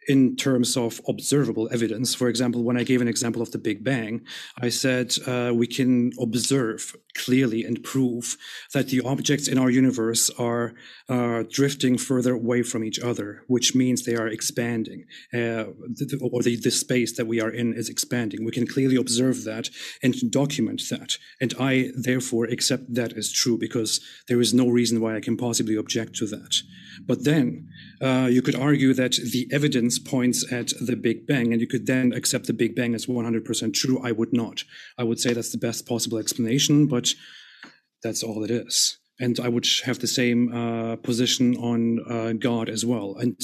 in 0.10 0.36
terms 0.36 0.76
of 0.76 1.00
observable 1.08 1.70
evidence. 1.72 2.16
For 2.16 2.28
example, 2.30 2.64
when 2.64 2.78
I 2.78 2.84
gave 2.84 3.00
an 3.00 3.08
example 3.08 3.44
of 3.44 3.52
the 3.52 3.60
Big 3.60 3.84
Bang, 3.84 4.26
I 4.60 4.70
said 4.70 5.14
uh, 5.28 5.52
we 5.54 5.68
can 5.68 6.12
observe 6.20 6.96
clearly 7.16 7.64
and 7.64 7.84
prove 7.84 8.36
that 8.74 8.88
the 8.88 9.02
objects 9.02 9.48
in 9.48 9.60
our 9.60 9.70
universe 9.70 10.32
are 10.32 10.74
uh, 11.10 11.44
drifting 11.52 12.00
further 12.00 12.34
away 12.34 12.64
from 12.64 12.84
each 12.84 13.00
other, 13.00 13.44
which 13.48 13.76
means 13.76 14.04
they 14.04 14.16
are 14.16 14.28
expanding, 14.28 15.06
uh, 15.32 15.66
or 16.22 16.42
the, 16.42 16.60
the 16.64 16.72
space 16.72 17.16
that 17.16 17.28
we 17.28 17.40
are 17.40 17.52
in 17.52 17.76
is 17.76 17.88
expanding. 17.88 18.44
We 18.44 18.52
can 18.52 18.66
clearly 18.66 18.96
observe 18.96 19.44
that 19.44 19.70
and 20.02 20.16
document 20.32 20.82
that. 20.90 21.18
And 21.40 21.54
I 21.60 21.92
therefore 21.96 22.46
accept 22.46 22.96
that 22.96 23.14
as 23.14 23.32
true 23.32 23.60
because 23.60 24.02
there 24.28 24.42
is 24.42 24.56
no 24.56 24.70
reason 24.70 25.02
why 25.02 25.16
I 25.16 25.22
can 25.22 25.38
possibly 25.38 25.76
object 25.76 26.16
to 26.16 26.26
that. 26.28 26.56
But 27.10 27.24
then 27.24 27.68
uh, 28.04 28.30
you 28.32 28.44
could 28.44 28.54
argue 28.54 28.94
that 28.94 29.14
the 29.14 29.50
evidence 29.52 29.98
points 29.98 30.46
at 30.54 30.74
the 30.80 30.96
Big 30.96 31.26
Bang, 31.26 31.52
and 31.52 31.60
you 31.60 31.66
could 31.66 31.88
then 31.88 32.14
accept 32.14 32.46
the 32.46 32.54
Big 32.54 32.76
Bang 32.76 32.94
as 32.94 33.08
100% 33.08 33.74
true. 33.74 34.00
I 34.04 34.12
would 34.12 34.32
not. 34.32 34.64
I 34.96 35.04
would 35.04 35.20
say 35.20 35.34
that's 35.34 35.52
the 35.52 35.58
best 35.58 35.88
possible 35.88 36.20
explanation, 36.20 36.86
but 36.86 37.16
that's 38.04 38.22
all 38.22 38.44
it 38.44 38.52
is. 38.52 39.00
And 39.20 39.40
I 39.40 39.50
would 39.50 39.68
have 39.86 39.98
the 39.98 40.08
same 40.08 40.54
uh, 40.54 40.98
position 40.98 41.58
on 41.58 42.00
uh, 42.08 42.34
God 42.34 42.70
as 42.70 42.86
well. 42.86 43.16
And 43.18 43.36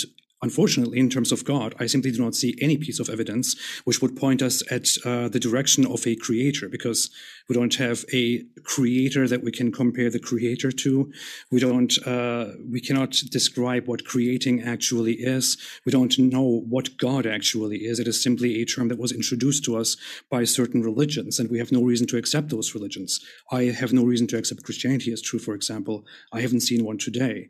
Unfortunately, 0.46 1.00
in 1.00 1.10
terms 1.10 1.32
of 1.32 1.44
God, 1.44 1.74
I 1.80 1.88
simply 1.88 2.12
do 2.12 2.22
not 2.24 2.36
see 2.36 2.52
any 2.62 2.78
piece 2.78 3.00
of 3.00 3.10
evidence 3.10 3.48
which 3.86 4.00
would 4.00 4.16
point 4.16 4.42
us 4.44 4.56
at 4.78 4.86
uh, 5.04 5.28
the 5.28 5.40
direction 5.48 5.88
of 5.88 6.06
a 6.06 6.16
creator, 6.16 6.70
because 6.70 7.10
we 7.50 7.56
don't 7.56 7.74
have 7.86 8.06
a 8.14 8.44
creator 8.64 9.28
that 9.28 9.44
we 9.44 9.52
can 9.52 9.72
compare 9.72 10.12
the 10.12 10.26
creator 10.30 10.72
to. 10.72 11.12
We 11.52 11.60
don't, 11.60 11.94
uh, 12.06 12.46
we 12.76 12.80
cannot 12.80 13.12
describe 13.32 13.88
what 13.88 14.06
creating 14.14 14.62
actually 14.62 15.14
is. 15.14 15.58
We 15.84 15.92
don't 15.92 16.16
know 16.20 16.50
what 16.74 16.96
God 16.98 17.26
actually 17.26 17.80
is. 17.90 18.00
It 18.00 18.08
is 18.08 18.22
simply 18.22 18.52
a 18.62 18.66
term 18.66 18.88
that 18.90 19.00
was 19.00 19.12
introduced 19.12 19.64
to 19.66 19.78
us 19.82 19.98
by 20.30 20.44
certain 20.44 20.84
religions, 20.84 21.40
and 21.40 21.50
we 21.50 21.58
have 21.58 21.72
no 21.72 21.82
reason 21.82 22.06
to 22.08 22.18
accept 22.18 22.50
those 22.50 22.76
religions. 22.76 23.20
I 23.52 23.64
have 23.82 23.94
no 23.94 24.04
reason 24.04 24.28
to 24.28 24.38
accept 24.38 24.64
Christianity 24.64 25.12
as 25.12 25.24
true, 25.24 25.40
for 25.40 25.56
example. 25.56 26.06
I 26.32 26.42
haven't 26.42 26.68
seen 26.70 26.86
one 26.86 27.00
today. 27.00 27.50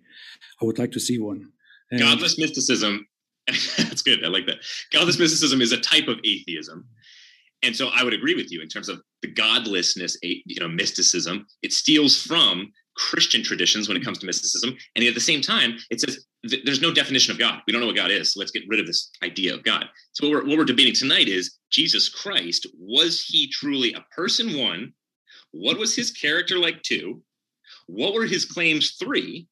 I 0.62 0.66
would 0.66 0.80
like 0.80 0.94
to 0.94 1.06
see 1.08 1.20
one. 1.20 1.52
And 1.92 2.00
Godless 2.00 2.38
mysticism, 2.38 3.06
that's 3.48 4.02
good. 4.02 4.24
I 4.24 4.28
like 4.28 4.48
that. 4.48 4.58
Godless 4.92 5.20
mysticism 5.20 5.62
is 5.62 5.72
a 5.72 5.80
type 5.80 6.08
of 6.08 6.20
atheism. 6.24 6.88
And 7.64 7.76
so 7.76 7.90
I 7.94 8.04
would 8.04 8.14
agree 8.14 8.36
with 8.36 8.52
you 8.52 8.62
in 8.62 8.68
terms 8.68 8.90
of 8.90 9.02
the 9.22 9.32
godlessness, 9.32 10.18
you 10.22 10.60
know, 10.60 10.68
mysticism. 10.68 11.48
It 11.64 11.74
steals 11.74 12.22
from 12.22 12.72
Christian 12.96 13.44
traditions 13.44 13.88
when 13.88 13.98
it 13.98 14.04
comes 14.04 14.20
to 14.20 14.26
mysticism. 14.26 14.76
And 14.96 15.06
at 15.06 15.14
the 15.14 15.20
same 15.20 15.42
time, 15.42 15.78
it 15.90 16.00
says 16.00 16.26
th- 16.48 16.64
there's 16.64 16.82
no 16.82 16.94
definition 16.94 17.32
of 17.32 17.40
God. 17.40 17.62
We 17.66 17.74
don't 17.74 17.82
know 17.82 17.88
what 17.88 17.96
God 17.96 18.12
is. 18.12 18.34
So 18.34 18.40
let's 18.40 18.52
get 18.52 18.64
rid 18.68 18.80
of 18.80 18.88
this 18.88 19.10
idea 19.24 19.54
of 19.54 19.64
God. 19.64 19.86
So 20.14 20.28
what 20.28 20.44
we're, 20.44 20.50
what 20.50 20.58
we're 20.58 20.66
debating 20.66 20.94
tonight 20.94 21.28
is 21.28 21.58
Jesus 21.72 22.08
Christ, 22.08 22.68
was 22.80 23.24
he 23.26 23.50
truly 23.50 23.94
a 23.94 24.06
person 24.16 24.58
one? 24.58 24.94
What 25.52 25.78
was 25.78 25.96
his 25.96 26.12
character 26.12 26.58
like 26.58 26.82
two? 26.84 27.22
What 27.88 28.14
were 28.14 28.26
his 28.26 28.46
claims 28.46 28.96
three? 29.00 29.48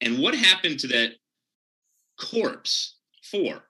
And 0.00 0.18
what 0.18 0.34
happened 0.34 0.78
to 0.80 0.88
that 0.88 1.12
corpse 2.18 2.96
for? 3.22 3.64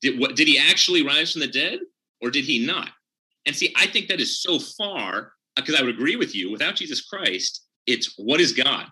Did 0.00 0.18
what 0.18 0.36
did 0.36 0.48
he 0.48 0.58
actually 0.58 1.02
rise 1.02 1.32
from 1.32 1.40
the 1.40 1.48
dead 1.48 1.80
or 2.20 2.30
did 2.30 2.44
he 2.44 2.64
not? 2.64 2.90
And 3.46 3.54
see, 3.54 3.74
I 3.76 3.86
think 3.86 4.08
that 4.08 4.20
is 4.20 4.40
so 4.40 4.58
far 4.58 5.32
uh, 5.56 5.60
because 5.60 5.74
I 5.74 5.82
would 5.82 5.94
agree 5.94 6.16
with 6.16 6.34
you. 6.34 6.50
Without 6.50 6.76
Jesus 6.76 7.02
Christ, 7.02 7.66
it's 7.86 8.14
what 8.16 8.40
is 8.40 8.52
God? 8.52 8.86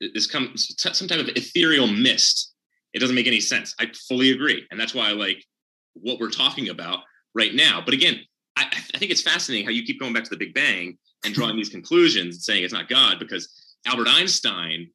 This 0.00 0.26
comes 0.26 0.74
some 0.78 1.08
type 1.08 1.20
of 1.20 1.28
ethereal 1.30 1.86
mist. 1.86 2.52
It 2.92 2.98
doesn't 3.00 3.16
make 3.16 3.26
any 3.26 3.40
sense. 3.40 3.74
I 3.80 3.90
fully 4.08 4.30
agree, 4.30 4.66
and 4.70 4.78
that's 4.80 4.94
why 4.94 5.08
I 5.08 5.12
like 5.12 5.42
what 5.94 6.20
we're 6.20 6.30
talking 6.30 6.68
about 6.68 7.00
right 7.34 7.54
now. 7.54 7.82
But 7.84 7.94
again, 7.94 8.20
I, 8.56 8.66
I 8.94 8.98
think 8.98 9.10
it's 9.10 9.22
fascinating 9.22 9.64
how 9.64 9.72
you 9.72 9.84
keep 9.84 10.00
going 10.00 10.12
back 10.12 10.24
to 10.24 10.30
the 10.30 10.36
Big 10.36 10.54
Bang 10.54 10.98
and 11.24 11.34
drawing 11.34 11.56
these 11.56 11.68
conclusions 11.68 12.36
and 12.36 12.42
saying 12.42 12.64
it's 12.64 12.72
not 12.72 12.88
God 12.88 13.18
because 13.18 13.76
Albert 13.86 14.08
Einstein, 14.08 14.90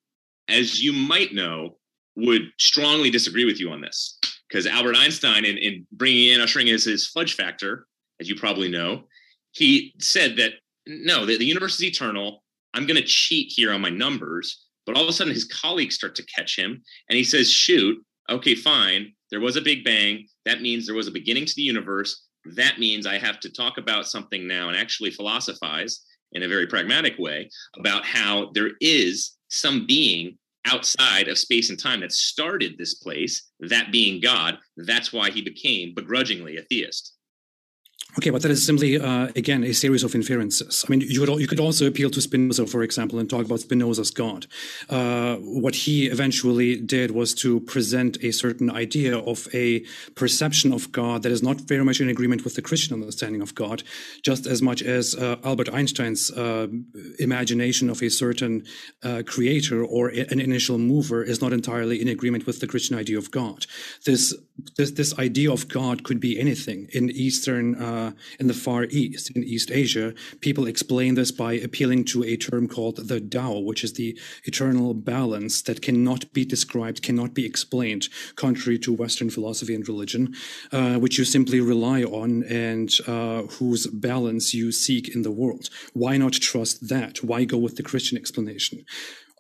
as 0.48 0.84
you 0.84 0.94
might 0.94 1.34
know, 1.34 1.78
would 2.16 2.52
strongly 2.60 3.10
disagree 3.10 3.46
with 3.46 3.60
you 3.60 3.72
on 3.72 3.82
this 3.82 4.20
because 4.48 4.68
Albert 4.68 4.98
Einstein, 4.98 5.46
in, 5.46 5.58
in 5.58 5.88
bringing 5.94 6.30
in 6.30 6.42
ushering 6.42 6.68
in 6.68 6.74
his 6.74 7.08
fudge 7.08 7.36
factor, 7.36 7.88
as 8.20 8.28
you 8.28 8.36
probably 8.36 8.70
know, 8.70 9.04
he 9.52 9.94
said 10.00 10.36
that 10.38 10.54
no, 10.88 11.26
the, 11.26 11.38
the 11.38 11.46
universe 11.46 11.76
is 11.76 11.84
eternal. 11.84 12.44
I'm 12.74 12.86
going 12.86 13.00
to 13.00 13.08
cheat 13.08 13.52
here 13.52 13.72
on 13.72 13.82
my 13.82 13.90
numbers. 13.90 14.66
But 14.86 14.96
all 14.96 15.04
of 15.04 15.10
a 15.10 15.14
sudden, 15.14 15.34
his 15.34 15.46
colleagues 15.46 15.96
start 15.96 16.16
to 16.16 16.26
catch 16.26 16.58
him, 16.58 16.82
and 17.10 17.18
he 17.18 17.24
says, 17.24 17.52
"Shoot, 17.52 18.04
okay, 18.30 18.56
fine. 18.56 19.14
There 19.30 19.40
was 19.40 19.56
a 19.56 19.62
big 19.62 19.84
bang. 19.84 20.28
That 20.46 20.62
means 20.62 20.86
there 20.86 20.96
was 20.96 21.08
a 21.08 21.12
beginning 21.12 21.46
to 21.46 21.56
the 21.56 21.62
universe. 21.62 22.28
That 22.56 22.80
means 22.80 23.06
I 23.06 23.20
have 23.20 23.40
to 23.42 23.52
talk 23.52 23.78
about 23.78 24.08
something 24.08 24.48
now 24.48 24.70
and 24.70 24.78
actually 24.78 25.12
philosophize 25.12 26.02
in 26.32 26.44
a 26.44 26.48
very 26.48 26.66
pragmatic 26.66 27.18
way 27.20 27.50
about 27.78 28.06
how 28.06 28.52
there 28.54 28.72
is 28.82 29.38
some 29.50 29.86
being 29.86 30.38
outside 30.66 31.28
of 31.28 31.38
space 31.38 31.70
and 31.70 31.80
time 31.80 32.02
that 32.02 32.12
started 32.12 32.78
this 32.78 32.96
place, 32.96 33.52
that 33.62 33.92
being 33.92 34.22
God. 34.22 34.58
That's 34.78 35.12
why 35.12 35.32
he 35.32 35.42
became 35.42 35.94
begrudgingly 35.96 36.58
a 36.58 36.62
theist. 36.64 37.14
Okay, 38.18 38.30
but 38.30 38.42
that 38.42 38.52
is 38.52 38.66
simply 38.66 39.00
uh, 39.00 39.30
again 39.38 39.64
a 39.64 39.74
series 39.74 40.04
of 40.04 40.14
inferences. 40.16 40.84
I 40.86 40.92
mean, 40.92 41.00
you 41.00 41.26
could 41.26 41.40
you 41.40 41.48
could 41.48 41.62
also 41.62 41.88
appeal 41.88 42.10
to 42.10 42.20
Spinoza, 42.20 42.68
for 42.68 42.84
example, 42.84 43.20
and 43.20 43.30
talk 43.30 43.46
about 43.46 43.62
Spinoza's 43.62 44.12
God. 44.12 44.48
Uh, 44.90 45.38
what 45.38 45.76
he 45.76 46.08
eventually 46.08 46.76
did 46.76 47.12
was 47.12 47.34
to 47.36 47.62
present 47.62 48.22
a 48.22 48.32
certain 48.32 48.70
idea 48.70 49.18
of 49.18 49.48
a 49.54 49.86
perception 50.16 50.74
of 50.74 50.92
God 50.92 51.24
that 51.24 51.32
is 51.32 51.42
not 51.42 51.62
very 51.62 51.86
much 51.86 52.02
in 52.02 52.10
agreement 52.10 52.44
with 52.44 52.56
the 52.56 52.62
Christian 52.62 52.94
understanding 52.94 53.42
of 53.42 53.56
God, 53.56 53.82
just 54.24 54.46
as 54.46 54.62
much 54.62 54.82
as 54.82 55.16
uh, 55.16 55.38
Albert 55.46 55.70
Einstein's 55.74 56.32
uh, 56.32 56.68
imagination 57.18 57.90
of 57.90 58.02
a 58.02 58.10
certain 58.10 58.66
uh, 59.04 59.24
creator 59.26 59.86
or 59.86 60.10
an 60.10 60.42
initial 60.42 60.78
mover 60.78 61.24
is 61.24 61.42
not 61.42 61.54
entirely 61.54 62.02
in 62.02 62.10
agreement 62.10 62.46
with 62.46 62.60
the 62.60 62.68
Christian 62.68 62.98
idea 62.98 63.18
of 63.18 63.32
God. 63.32 63.66
This 64.06 64.36
this 64.78 64.92
this 64.92 65.18
idea 65.18 65.52
of 65.52 65.68
God 65.68 66.04
could 66.04 66.20
be 66.20 66.40
anything 66.40 66.88
in 66.94 67.10
Eastern 67.10 67.76
uh, 67.76 68.12
in 68.40 68.48
the 68.48 68.54
Far 68.54 68.86
East, 68.86 69.32
in 69.36 69.44
East 69.44 69.72
Asia, 69.72 70.14
people 70.42 70.66
explain 70.68 71.16
this 71.16 71.32
by 71.32 71.54
appealing 71.54 72.06
to 72.06 72.24
a 72.24 72.38
term 72.38 72.68
called 72.68 73.08
the 73.08 73.20
Tao, 73.20 73.60
which 73.60 73.84
is 73.84 73.94
the 73.94 74.18
eternal 74.44 74.94
balance 74.94 75.62
that 75.64 75.82
cannot 75.82 76.32
be 76.34 76.46
described, 76.46 77.02
cannot 77.02 77.34
be 77.34 77.46
explained, 77.46 78.10
contrary 78.36 78.80
to 78.80 78.94
Western 78.94 79.30
philosophy 79.30 79.76
and 79.76 79.88
religion, 79.88 80.34
uh, 80.72 80.96
which 80.96 81.18
you 81.18 81.26
simply 81.26 81.60
rely 81.60 82.04
on 82.04 82.44
and 82.44 82.98
uh, 83.08 83.44
whose 83.44 83.88
balance 83.88 84.54
you 84.54 84.72
seek 84.72 85.16
in 85.16 85.22
the 85.22 85.32
world. 85.32 85.70
Why 85.94 86.18
not 86.18 86.34
trust 86.34 86.90
that? 86.90 87.24
Why 87.24 87.46
go 87.46 87.58
with 87.58 87.76
the 87.76 87.84
Christian 87.84 88.18
explanation? 88.18 88.86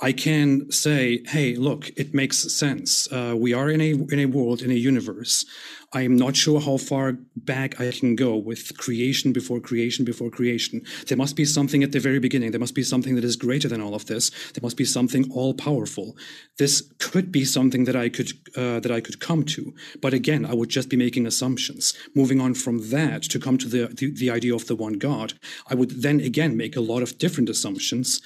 I 0.04 0.14
can 0.14 0.72
say, 0.72 1.22
hey, 1.28 1.56
look, 1.56 1.92
it 1.96 2.14
makes 2.14 2.38
sense. 2.52 3.12
Uh, 3.12 3.36
we 3.38 3.54
are 3.54 3.70
in 3.70 3.82
a 3.82 3.92
in 3.92 4.20
a 4.20 4.26
world, 4.26 4.62
in 4.64 4.72
a 4.72 4.86
universe. 4.90 5.46
I 5.94 6.02
am 6.04 6.16
not 6.16 6.38
sure 6.38 6.62
how 6.62 6.78
far 6.78 7.18
back 7.36 7.80
I 7.82 7.92
can 7.92 8.16
go 8.16 8.36
with 8.38 8.78
creation 8.78 9.34
before 9.34 9.60
creation 9.60 10.06
before 10.06 10.30
creation. 10.30 10.82
There 11.08 11.18
must 11.18 11.36
be 11.36 11.44
something 11.44 11.84
at 11.84 11.92
the 11.92 12.00
very 12.00 12.20
beginning. 12.20 12.52
There 12.52 12.60
must 12.60 12.76
be 12.76 12.84
something 12.84 13.16
that 13.16 13.26
is 13.26 13.36
greater 13.36 13.68
than 13.68 13.82
all 13.82 13.94
of 13.94 14.06
this. 14.06 14.30
There 14.54 14.64
must 14.64 14.78
be 14.78 14.86
something 14.86 15.30
all 15.32 15.54
powerful. 15.54 16.16
This 16.58 16.82
could 16.98 17.32
be 17.32 17.44
something 17.44 17.84
that 17.84 17.96
I 17.96 18.10
could 18.10 18.32
uh, 18.56 18.80
that 18.80 18.92
I 18.92 19.02
could 19.02 19.20
come 19.20 19.44
to. 19.56 19.74
But 20.02 20.14
again, 20.14 20.46
I 20.46 20.54
would 20.56 20.70
just 20.70 20.90
be 20.90 20.98
making 20.98 21.28
assumptions. 21.28 21.94
Moving 22.16 22.42
on 22.42 22.56
from 22.56 22.90
that 22.90 23.24
to 23.24 23.40
come 23.40 23.58
to 23.60 23.68
the, 23.68 23.88
the, 23.88 24.12
the 24.12 24.32
idea 24.32 24.56
of 24.56 24.66
the 24.66 24.76
one 24.76 24.94
God, 24.94 25.34
I 25.68 25.76
would 25.76 26.02
then 26.02 26.22
again 26.22 26.58
make 26.58 26.76
a 26.76 26.82
lot 26.82 27.04
of 27.04 27.18
different 27.18 27.50
assumptions 27.50 28.22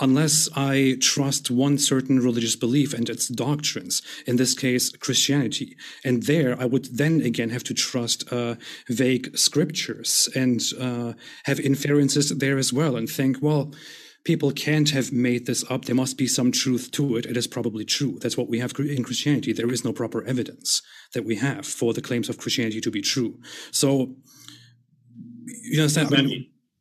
unless 0.00 0.48
I 0.54 0.96
trust 1.00 1.50
one 1.50 1.78
certain 1.78 2.20
religious 2.20 2.56
belief 2.56 2.94
and 2.94 3.08
its 3.08 3.28
doctrines, 3.28 4.02
in 4.26 4.36
this 4.36 4.54
case, 4.54 4.90
Christianity. 4.90 5.76
And 6.04 6.24
there 6.24 6.60
I 6.60 6.64
would 6.64 6.96
then 6.96 7.20
again 7.20 7.50
have 7.50 7.64
to 7.64 7.74
trust 7.74 8.32
uh, 8.32 8.56
vague 8.88 9.36
scriptures 9.36 10.28
and 10.34 10.60
uh, 10.80 11.12
have 11.44 11.60
inferences 11.60 12.30
there 12.30 12.58
as 12.58 12.72
well 12.72 12.96
and 12.96 13.08
think, 13.08 13.38
well, 13.40 13.72
people 14.24 14.52
can't 14.52 14.90
have 14.90 15.12
made 15.12 15.46
this 15.46 15.64
up. 15.70 15.84
There 15.84 15.94
must 15.94 16.18
be 16.18 16.26
some 16.26 16.52
truth 16.52 16.90
to 16.92 17.16
it. 17.16 17.26
It 17.26 17.36
is 17.36 17.46
probably 17.46 17.84
true. 17.84 18.18
That's 18.20 18.36
what 18.36 18.48
we 18.48 18.58
have 18.58 18.72
in 18.78 19.04
Christianity. 19.04 19.52
There 19.52 19.70
is 19.70 19.84
no 19.84 19.92
proper 19.92 20.22
evidence 20.24 20.82
that 21.14 21.24
we 21.24 21.36
have 21.36 21.66
for 21.66 21.92
the 21.92 22.02
claims 22.02 22.28
of 22.28 22.38
Christianity 22.38 22.80
to 22.80 22.90
be 22.90 23.02
true. 23.02 23.38
So, 23.70 24.14
you 25.46 25.80
understand? 25.80 26.10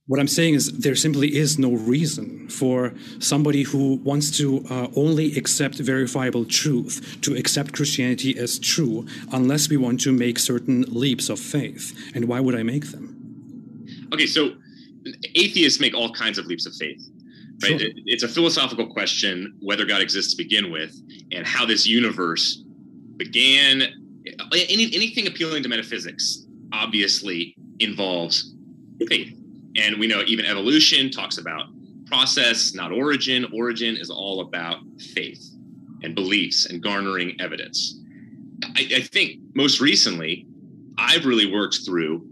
What 0.10 0.20
I'm 0.20 0.28
saying 0.28 0.56
is 0.56 0.72
there 0.72 0.96
simply 0.96 1.36
is 1.36 1.60
no 1.60 1.74
reason 1.74 2.50
for 2.50 2.96
somebody 3.20 3.62
who 3.62 3.98
wants 3.98 4.36
to 4.40 4.66
uh, 4.68 4.88
only 4.96 5.38
accept 5.38 5.78
verifiable 5.78 6.46
truth 6.46 7.20
to 7.22 7.36
accept 7.36 7.74
Christianity 7.74 8.36
as 8.36 8.58
true 8.58 9.06
unless 9.32 9.70
we 9.70 9.78
want 9.78 10.02
to 10.02 10.12
make 10.12 10.40
certain 10.40 10.82
leaps 10.88 11.30
of 11.30 11.40
faith. 11.40 11.96
And 12.16 12.28
why 12.28 12.40
would 12.40 12.56
I 12.56 12.64
make 12.64 12.86
them? 12.86 13.06
Okay, 14.12 14.26
so 14.26 14.56
atheists 15.36 15.80
make 15.80 15.94
all 15.94 16.12
kinds 16.12 16.40
of 16.40 16.48
leaps 16.48 16.66
of 16.66 16.74
faith. 16.74 17.08
Right? 17.62 17.80
Sure. 17.80 17.90
It's 18.08 18.24
a 18.24 18.28
philosophical 18.28 18.88
question 18.88 19.58
whether 19.60 19.86
God 19.86 20.02
exists 20.02 20.34
to 20.34 20.38
begin 20.38 20.72
with 20.72 21.00
and 21.32 21.46
how 21.46 21.68
this 21.68 21.86
universe 21.86 22.64
began. 23.18 23.84
Any, 24.54 24.90
anything 24.92 25.28
appealing 25.28 25.62
to 25.62 25.70
metaphysics 25.70 26.48
obviously 26.74 27.56
involves 27.80 28.56
faith 29.08 29.36
and 29.76 30.00
we 30.00 30.08
know 30.08 30.24
even 30.26 30.46
evolution 30.46 31.12
talks 31.12 31.38
about 31.38 31.68
process, 32.08 32.74
not 32.74 32.92
origin. 32.92 33.46
Origin 33.54 33.96
is 33.96 34.10
all 34.10 34.42
about 34.42 34.80
faith 35.14 35.52
and 36.04 36.16
beliefs 36.16 36.66
and 36.66 36.82
garnering 36.82 37.40
evidence. 37.40 38.00
I, 38.76 38.88
I 38.96 39.02
think 39.02 39.40
most 39.54 39.80
recently, 39.80 40.48
I've 40.98 41.26
really 41.26 41.52
worked 41.52 41.80
through 41.86 42.28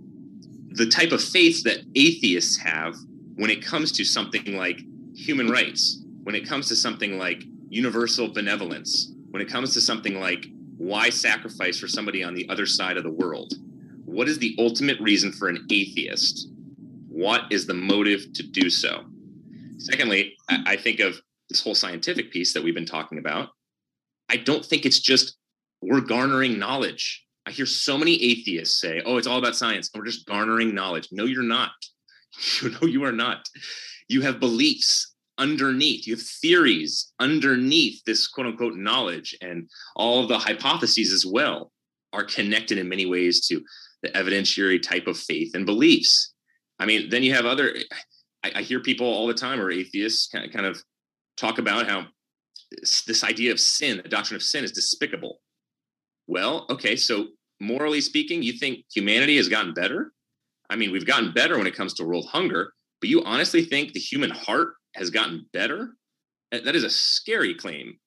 the 0.72 0.88
type 0.88 1.12
of 1.12 1.24
faith 1.24 1.64
that 1.64 1.80
atheists 1.96 2.58
have 2.58 2.96
when 3.36 3.50
it 3.50 3.64
comes 3.64 3.92
to 3.94 4.04
something 4.04 4.58
like 4.58 4.80
human 5.16 5.50
rights, 5.50 6.04
when 6.24 6.36
it 6.36 6.48
comes 6.48 6.68
to 6.68 6.76
something 6.76 7.18
like 7.18 7.44
universal 7.70 8.32
benevolence, 8.34 9.14
when 9.30 9.42
it 9.42 9.50
comes 9.50 9.74
to 9.74 9.82
something 9.82 10.20
like 10.20 10.48
why 10.78 11.10
sacrifice 11.10 11.80
for 11.80 11.88
somebody 11.88 12.24
on 12.24 12.34
the 12.34 12.48
other 12.50 12.66
side 12.66 12.98
of 12.98 13.04
the 13.04 13.12
world? 13.12 13.54
What 14.06 14.28
is 14.28 14.40
the 14.40 14.56
ultimate 14.60 15.00
reason 15.00 15.32
for 15.32 15.50
an 15.50 15.66
atheist 15.72 16.50
what 17.18 17.52
is 17.52 17.66
the 17.66 17.74
motive 17.74 18.32
to 18.34 18.44
do 18.44 18.70
so? 18.70 19.04
Secondly, 19.80 20.36
I 20.50 20.76
think 20.76 21.00
of 21.00 21.20
this 21.50 21.64
whole 21.64 21.74
scientific 21.74 22.32
piece 22.32 22.54
that 22.54 22.64
we've 22.64 22.76
been 22.76 22.86
talking 22.86 23.18
about. 23.18 23.50
I 24.30 24.38
don't 24.38 24.64
think 24.64 24.86
it's 24.86 25.00
just 25.00 25.36
we're 25.82 26.02
garnering 26.02 26.60
knowledge. 26.60 27.26
I 27.48 27.52
hear 27.52 27.66
so 27.66 27.98
many 27.98 28.22
atheists 28.22 28.80
say, 28.80 29.02
oh, 29.04 29.18
it's 29.18 29.26
all 29.26 29.40
about 29.40 29.56
science. 29.56 29.90
We're 29.96 30.06
just 30.06 30.28
garnering 30.28 30.76
knowledge. 30.76 31.10
No, 31.12 31.26
you're 31.26 31.44
not. 31.44 31.72
You 32.62 32.70
know, 32.70 32.86
you 32.86 33.04
are 33.04 33.12
not. 33.12 33.48
You 34.10 34.22
have 34.22 34.40
beliefs 34.40 35.16
underneath, 35.40 36.06
you 36.06 36.16
have 36.16 36.22
theories 36.22 37.14
underneath 37.20 38.04
this 38.06 38.28
quote 38.28 38.46
unquote 38.46 38.76
knowledge, 38.76 39.36
and 39.42 39.68
all 39.96 40.22
of 40.22 40.30
the 40.30 40.38
hypotheses 40.38 41.12
as 41.12 41.26
well 41.26 41.72
are 42.14 42.24
connected 42.24 42.78
in 42.78 42.88
many 42.88 43.08
ways 43.08 43.48
to 43.48 43.64
the 44.04 44.10
evidentiary 44.10 44.80
type 44.80 45.08
of 45.08 45.18
faith 45.18 45.56
and 45.56 45.66
beliefs. 45.66 46.36
I 46.80 46.86
mean, 46.86 47.10
then 47.10 47.24
you 47.24 47.34
have 47.34 47.46
other, 47.46 47.76
I, 48.44 48.52
I 48.56 48.62
hear 48.62 48.80
people 48.80 49.08
all 49.08 49.28
the 49.28 49.34
time 49.34 49.60
or 49.60 49.72
atheists 49.72 50.28
kind 50.28 50.46
of, 50.46 50.52
kind 50.52 50.66
of 50.66 50.82
talk 51.38 51.58
about 51.58 51.88
how 51.88 52.08
this 52.82 53.24
idea 53.24 53.52
of 53.52 53.60
sin, 53.60 54.02
the 54.04 54.10
doctrine 54.10 54.36
of 54.36 54.44
sin, 54.44 54.64
is 54.64 54.72
despicable. 54.72 55.40
Well, 56.28 56.66
okay, 56.70 56.96
so 56.96 57.28
morally 57.60 58.02
speaking, 58.02 58.44
you 58.44 58.54
think 58.54 58.86
humanity 58.94 59.38
has 59.38 59.48
gotten 59.48 59.74
better? 59.74 60.12
I 60.70 60.76
mean, 60.76 60.92
we've 60.92 61.06
gotten 61.06 61.32
better 61.32 61.58
when 61.58 61.68
it 61.68 61.76
comes 61.76 61.94
to 61.96 62.04
world 62.04 62.28
hunger, 62.30 62.74
but 63.00 63.10
you 63.10 63.24
honestly 63.24 63.64
think 63.64 63.94
the 63.94 64.00
human 64.00 64.30
heart 64.30 64.74
has 64.96 65.10
gotten 65.10 65.46
better? 65.54 65.94
That 66.52 66.76
is 66.76 66.84
a 66.84 66.90
scary 66.90 67.54
claim. 67.54 67.98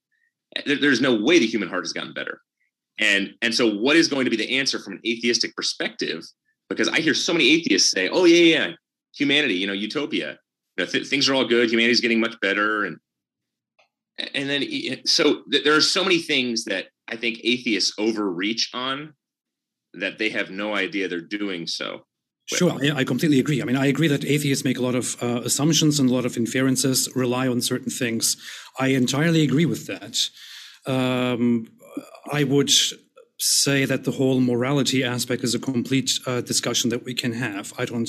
Eh, 0.57 0.77
there's 0.81 1.01
no 1.01 1.15
way 1.15 1.39
the 1.39 1.47
human 1.47 1.69
heart 1.69 1.85
has 1.85 1.93
gotten 1.93 2.13
better. 2.13 2.41
And 2.99 3.31
and 3.41 3.55
so, 3.55 3.75
what 3.77 3.97
is 3.97 4.09
going 4.09 4.25
to 4.25 4.31
be 4.31 4.37
the 4.37 4.59
answer 4.59 4.79
from 4.79 4.95
an 4.95 5.01
atheistic 5.07 5.55
perspective? 5.57 6.23
Because 6.71 6.89
I 6.89 7.01
hear 7.01 7.15
so 7.15 7.33
many 7.33 7.51
atheists 7.51 7.91
say, 7.91 8.09
"Oh 8.09 8.25
yeah, 8.25 8.57
yeah, 8.59 8.73
humanity, 9.15 9.55
you 9.55 9.67
know, 9.67 9.73
utopia, 9.75 10.39
you 10.77 10.85
know, 10.85 10.91
th- 10.91 11.07
things 11.07 11.29
are 11.29 11.35
all 11.35 11.45
good, 11.45 11.71
humanity's 11.71 12.01
getting 12.01 12.21
much 12.21 12.37
better," 12.41 12.85
and 12.85 12.97
and 14.35 14.49
then 14.49 14.65
so 15.05 15.43
there 15.49 15.75
are 15.75 15.81
so 15.81 16.03
many 16.03 16.19
things 16.19 16.65
that 16.65 16.87
I 17.09 17.17
think 17.17 17.41
atheists 17.45 17.93
overreach 17.99 18.71
on 18.73 19.15
that 19.95 20.19
they 20.19 20.31
have 20.31 20.51
no 20.51 20.75
idea 20.75 21.09
they're 21.09 21.21
doing 21.21 21.67
so. 21.67 22.07
Sure, 22.47 22.73
I, 22.73 23.01
I, 23.01 23.05
completely 23.05 23.39
agree. 23.39 23.63
I 23.63 23.65
mean, 23.65 23.77
I 23.77 23.87
agree 23.87 24.09
that 24.09 24.25
atheists 24.25 24.65
make 24.65 24.79
a 24.79 24.83
lot 24.83 24.97
of 24.97 25.17
uh, 25.23 25.41
assumptions 25.45 26.01
and 26.01 26.11
a 26.11 26.13
lot 26.13 26.25
of 26.25 26.37
inferences, 26.37 27.09
rely 27.15 27.47
on 27.47 27.61
certain 27.61 27.91
things. 27.91 28.37
I 28.79 28.89
entirely 28.89 29.43
agree 29.43 29.67
with 29.67 29.87
that. 29.87 30.29
Um, 30.91 31.69
I 32.33 32.43
would 32.45 32.71
say 33.41 33.85
that 33.85 34.05
the 34.05 34.13
whole 34.13 34.41
morality 34.41 35.03
aspect 35.03 35.43
is 35.43 35.55
a 35.55 35.59
complete 35.59 36.19
uh, 36.27 36.41
discussion 36.43 36.91
that 36.91 37.05
we 37.05 37.15
can 37.15 37.33
have. 37.33 37.73
I 37.79 37.85
don't 37.85 38.09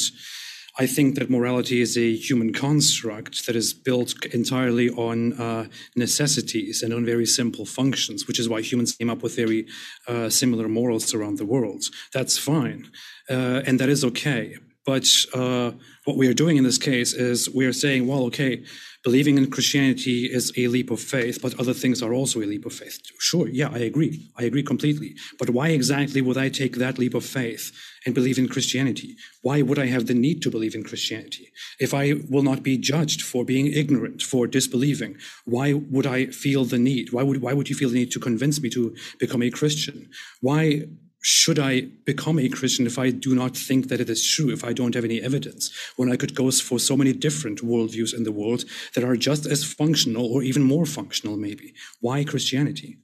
I 0.79 0.88
think 0.88 1.15
that 1.15 1.29
morality 1.29 1.82
is 1.82 1.97
a 1.97 2.15
human 2.15 2.53
construct 2.53 3.45
that 3.45 3.55
is 3.55 3.73
built 3.73 4.25
entirely 4.27 4.89
on 4.89 5.34
uh, 5.34 5.67
necessities 5.95 6.82
and 6.82 6.93
on 6.93 7.05
very 7.05 7.25
simple 7.25 7.65
functions, 7.65 8.25
which 8.25 8.39
is 8.39 8.47
why 8.47 8.61
humans 8.61 8.95
came 8.95 9.09
up 9.09 9.21
with 9.21 9.36
very 9.36 9.67
uh, 10.07 10.29
similar 10.29 10.69
morals 10.69 11.13
around 11.13 11.38
the 11.39 11.45
world. 11.45 11.84
That's 12.13 12.38
fine, 12.38 12.89
uh, 13.29 13.61
and 13.65 13.79
that 13.79 13.89
is 13.89 14.05
okay. 14.05 14.57
But 14.86 15.07
uh, 15.34 15.71
what 16.05 16.17
we 16.17 16.27
are 16.27 16.34
doing 16.34 16.57
in 16.57 16.63
this 16.63 16.79
case 16.79 17.13
is 17.13 17.49
we 17.49 17.65
are 17.65 17.73
saying, 17.73 18.07
well, 18.07 18.23
okay, 18.23 18.63
believing 19.03 19.38
in 19.38 19.49
Christianity 19.49 20.25
is 20.25 20.51
a 20.57 20.67
leap 20.67 20.89
of 20.89 20.99
faith, 20.99 21.39
but 21.41 21.59
other 21.59 21.73
things 21.73 22.01
are 22.01 22.13
also 22.13 22.41
a 22.41 22.45
leap 22.45 22.65
of 22.65 22.73
faith. 22.73 22.99
Sure, 23.19 23.47
yeah, 23.47 23.69
I 23.71 23.79
agree. 23.79 24.32
I 24.38 24.43
agree 24.43 24.63
completely. 24.63 25.15
But 25.38 25.51
why 25.51 25.69
exactly 25.69 26.21
would 26.21 26.38
I 26.38 26.49
take 26.49 26.77
that 26.77 26.97
leap 26.97 27.13
of 27.13 27.23
faith 27.23 27.71
and 28.05 28.15
believe 28.15 28.39
in 28.39 28.47
Christianity? 28.47 29.15
Why 29.43 29.61
would 29.61 29.77
I 29.77 29.86
have 29.86 30.07
the 30.07 30.15
need 30.15 30.41
to 30.43 30.51
believe 30.51 30.73
in 30.73 30.84
Christianity? 30.84 31.51
If 31.79 31.93
I 31.93 32.13
will 32.29 32.43
not 32.43 32.63
be 32.63 32.77
judged 32.77 33.21
for 33.21 33.45
being 33.45 33.67
ignorant, 33.67 34.23
for 34.23 34.47
disbelieving, 34.47 35.17
why 35.45 35.73
would 35.73 36.07
I 36.07 36.27
feel 36.27 36.65
the 36.65 36.79
need? 36.79 37.11
Why 37.11 37.21
would, 37.21 37.41
why 37.41 37.53
would 37.53 37.69
you 37.69 37.75
feel 37.75 37.89
the 37.89 37.99
need 37.99 38.11
to 38.11 38.19
convince 38.19 38.59
me 38.61 38.69
to 38.71 38.95
become 39.19 39.43
a 39.43 39.51
Christian? 39.51 40.09
Why 40.41 40.88
should 41.22 41.59
I 41.59 41.82
become 42.05 42.39
a 42.39 42.49
Christian 42.49 42.88
if 42.88 42.97
I 42.97 43.11
do 43.11 43.36
not 43.36 43.55
think 43.55 43.89
that 43.89 44.01
it 44.01 44.09
is 44.09 44.28
true, 44.28 44.51
if 44.51 44.63
I 44.63 44.74
don't 44.74 44.95
have 44.95 45.05
any 45.05 45.22
evidence, 45.22 45.72
when 45.95 46.11
I 46.11 46.15
could 46.15 46.34
go 46.34 46.49
for 46.49 46.80
so 46.80 46.97
many 46.97 47.13
different 47.13 47.59
worldviews 47.59 48.13
in 48.15 48.24
the 48.24 48.32
world 48.32 48.65
that 48.95 49.03
are 49.03 49.15
just 49.15 49.45
as 49.45 49.63
functional 49.63 50.26
or 50.26 50.41
even 50.41 50.63
more 50.63 50.86
functional, 50.86 51.38
maybe? 51.38 51.74
Why 51.99 52.24
Christianity? 52.24 52.97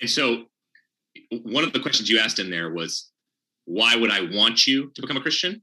And 0.00 0.08
so, 0.08 0.46
one 1.44 1.62
of 1.62 1.72
the 1.72 1.80
questions 1.80 2.08
you 2.08 2.18
asked 2.18 2.38
in 2.38 2.50
there 2.50 2.72
was, 2.72 3.10
why 3.66 3.94
would 3.94 4.10
I 4.10 4.22
want 4.32 4.66
you 4.66 4.90
to 4.94 5.02
become 5.02 5.18
a 5.18 5.20
Christian? 5.20 5.62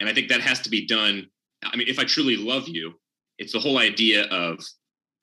And 0.00 0.08
I 0.08 0.14
think 0.14 0.28
that 0.28 0.40
has 0.40 0.60
to 0.60 0.70
be 0.70 0.86
done. 0.86 1.26
I 1.62 1.76
mean, 1.76 1.88
if 1.88 1.98
I 1.98 2.04
truly 2.04 2.36
love 2.36 2.66
you, 2.66 2.94
it's 3.38 3.52
the 3.52 3.60
whole 3.60 3.78
idea 3.78 4.24
of 4.24 4.58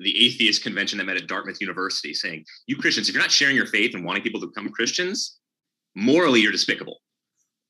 the 0.03 0.25
atheist 0.25 0.63
convention 0.63 0.97
that 0.97 1.05
met 1.05 1.17
at 1.17 1.27
Dartmouth 1.27 1.61
University 1.61 2.13
saying, 2.13 2.45
you 2.67 2.75
Christians, 2.77 3.07
if 3.07 3.15
you're 3.15 3.23
not 3.23 3.31
sharing 3.31 3.55
your 3.55 3.67
faith 3.67 3.95
and 3.95 4.05
wanting 4.05 4.23
people 4.23 4.41
to 4.41 4.47
become 4.47 4.69
Christians, 4.69 5.39
morally 5.95 6.41
you're 6.41 6.51
despicable. 6.51 6.99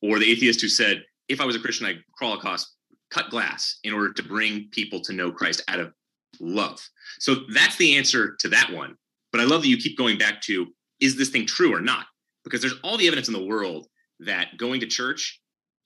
Or 0.02 0.20
the 0.20 0.30
atheist 0.30 0.62
who 0.62 0.68
said, 0.68 1.04
if 1.30 1.40
I 1.40 1.46
was 1.46 1.56
a 1.56 1.60
Christian, 1.60 1.86
I'd 1.86 2.04
crawl 2.18 2.34
across 2.34 2.76
cut 3.12 3.30
glass 3.30 3.80
in 3.84 3.94
order 3.94 4.12
to 4.12 4.24
bring 4.24 4.68
people 4.72 5.00
to 5.02 5.14
know 5.14 5.32
Christ 5.32 5.62
out 5.68 5.80
of 5.80 5.94
love. 6.40 6.80
So 7.20 7.36
that's 7.54 7.78
the 7.78 7.96
answer 7.96 8.36
to 8.40 8.50
that 8.50 8.72
one. 8.72 8.96
But 9.32 9.42
I 9.42 9.46
love 9.46 9.62
that 9.62 9.68
you 9.68 9.78
keep 9.78 9.98
going 9.98 10.18
back 10.18 10.42
to, 10.42 10.68
is 11.00 11.16
this 11.16 11.30
thing 11.30 11.46
true 11.46 11.74
or 11.74 11.82
not? 11.82 12.06
Because 12.44 12.60
there's 12.60 12.80
all 12.84 12.98
the 12.98 13.08
evidence 13.08 13.28
in 13.28 13.34
the 13.34 13.46
world 13.46 13.88
that 14.20 14.58
going 14.58 14.80
to 14.80 14.88
church, 14.88 15.40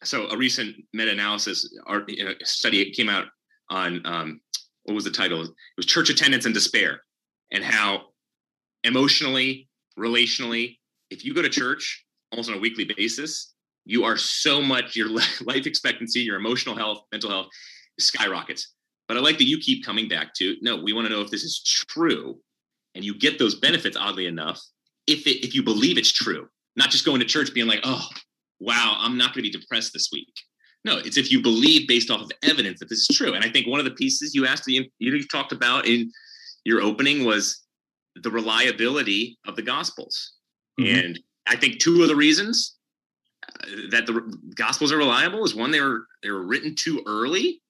so 0.04 0.28
a 0.30 0.38
recent 0.38 0.76
meta-analysis 0.94 1.74
study 2.44 2.92
came 2.92 3.10
out 3.10 3.26
on 3.70 4.02
um, 4.06 4.42
what 4.88 4.96
was 4.96 5.04
the 5.04 5.12
title? 5.12 5.42
It 5.44 5.52
was 5.76 5.86
Church 5.86 6.10
Attendance 6.10 6.46
and 6.46 6.54
Despair, 6.54 7.02
and 7.52 7.62
how 7.62 8.06
emotionally, 8.86 9.68
relationally, 10.00 10.78
if 11.10 11.26
you 11.26 11.34
go 11.34 11.42
to 11.42 11.50
church 11.50 12.06
almost 12.32 12.50
on 12.50 12.56
a 12.56 12.60
weekly 12.60 12.86
basis, 12.98 13.54
you 13.86 14.06
are 14.06 14.16
so 14.16 14.62
much 14.62 14.96
your 14.96 15.10
life 15.42 15.66
expectancy, 15.66 16.22
your 16.22 16.38
emotional 16.38 16.76
health, 16.76 17.02
mental 17.12 17.30
health 17.30 17.48
skyrockets. 18.00 18.74
But 19.10 19.18
I 19.18 19.20
like 19.20 19.38
that 19.40 19.48
you 19.48 19.58
keep 19.58 19.86
coming 19.86 20.08
back 20.08 20.34
to 20.36 20.56
no, 20.62 20.78
we 20.78 20.94
want 20.94 21.06
to 21.06 21.14
know 21.14 21.22
if 21.22 21.32
this 21.32 21.44
is 21.44 21.62
true, 21.90 22.40
and 22.96 23.04
you 23.04 23.18
get 23.18 23.38
those 23.38 23.56
benefits 23.56 23.98
oddly 23.98 24.26
enough 24.26 24.62
if 25.06 25.28
it 25.28 25.46
if 25.46 25.54
you 25.54 25.64
believe 25.64 25.98
it's 25.98 26.14
true, 26.14 26.48
not 26.78 26.92
just 26.92 27.06
going 27.06 27.20
to 27.20 27.26
church 27.26 27.54
being 27.54 27.68
like, 27.68 27.82
oh, 27.84 28.08
wow, 28.62 28.96
I'm 29.00 29.18
not 29.18 29.34
going 29.34 29.44
to 29.44 29.52
be 29.52 29.60
depressed 29.60 29.92
this 29.92 30.10
week. 30.14 30.34
No, 30.88 31.00
it's 31.00 31.18
if 31.18 31.30
you 31.30 31.42
believe 31.42 31.86
based 31.86 32.10
off 32.10 32.22
of 32.22 32.32
evidence 32.44 32.80
that 32.80 32.88
this 32.88 33.10
is 33.10 33.18
true. 33.18 33.34
And 33.34 33.44
I 33.44 33.50
think 33.50 33.68
one 33.68 33.80
of 33.80 33.86
the 33.86 33.92
pieces 33.92 34.34
you 34.34 34.48
asked, 34.48 34.64
you, 34.68 34.86
you 35.00 35.28
talked 35.28 35.52
about 35.52 35.86
in 35.86 36.10
your 36.64 36.82
opening 36.82 37.26
was 37.26 37.66
the 38.16 38.32
reliability 38.32 39.38
of 39.46 39.58
the 39.58 39.62
Gospels. 39.62 40.36
Mm-hmm. 40.80 40.98
And 40.98 41.20
I 41.46 41.58
think 41.58 41.80
two 41.80 42.04
of 42.04 42.08
the 42.08 42.16
reasons 42.16 42.78
uh, 43.46 43.68
that 43.92 44.06
the 44.06 44.40
Gospels 44.56 44.94
are 44.94 44.98
reliable 44.98 45.44
is 45.44 45.54
one, 45.54 45.72
they 45.72 45.82
were 45.82 46.08
they 46.24 46.32
were 46.32 46.48
written 46.48 46.74
too 46.74 47.04
early, 47.06 47.62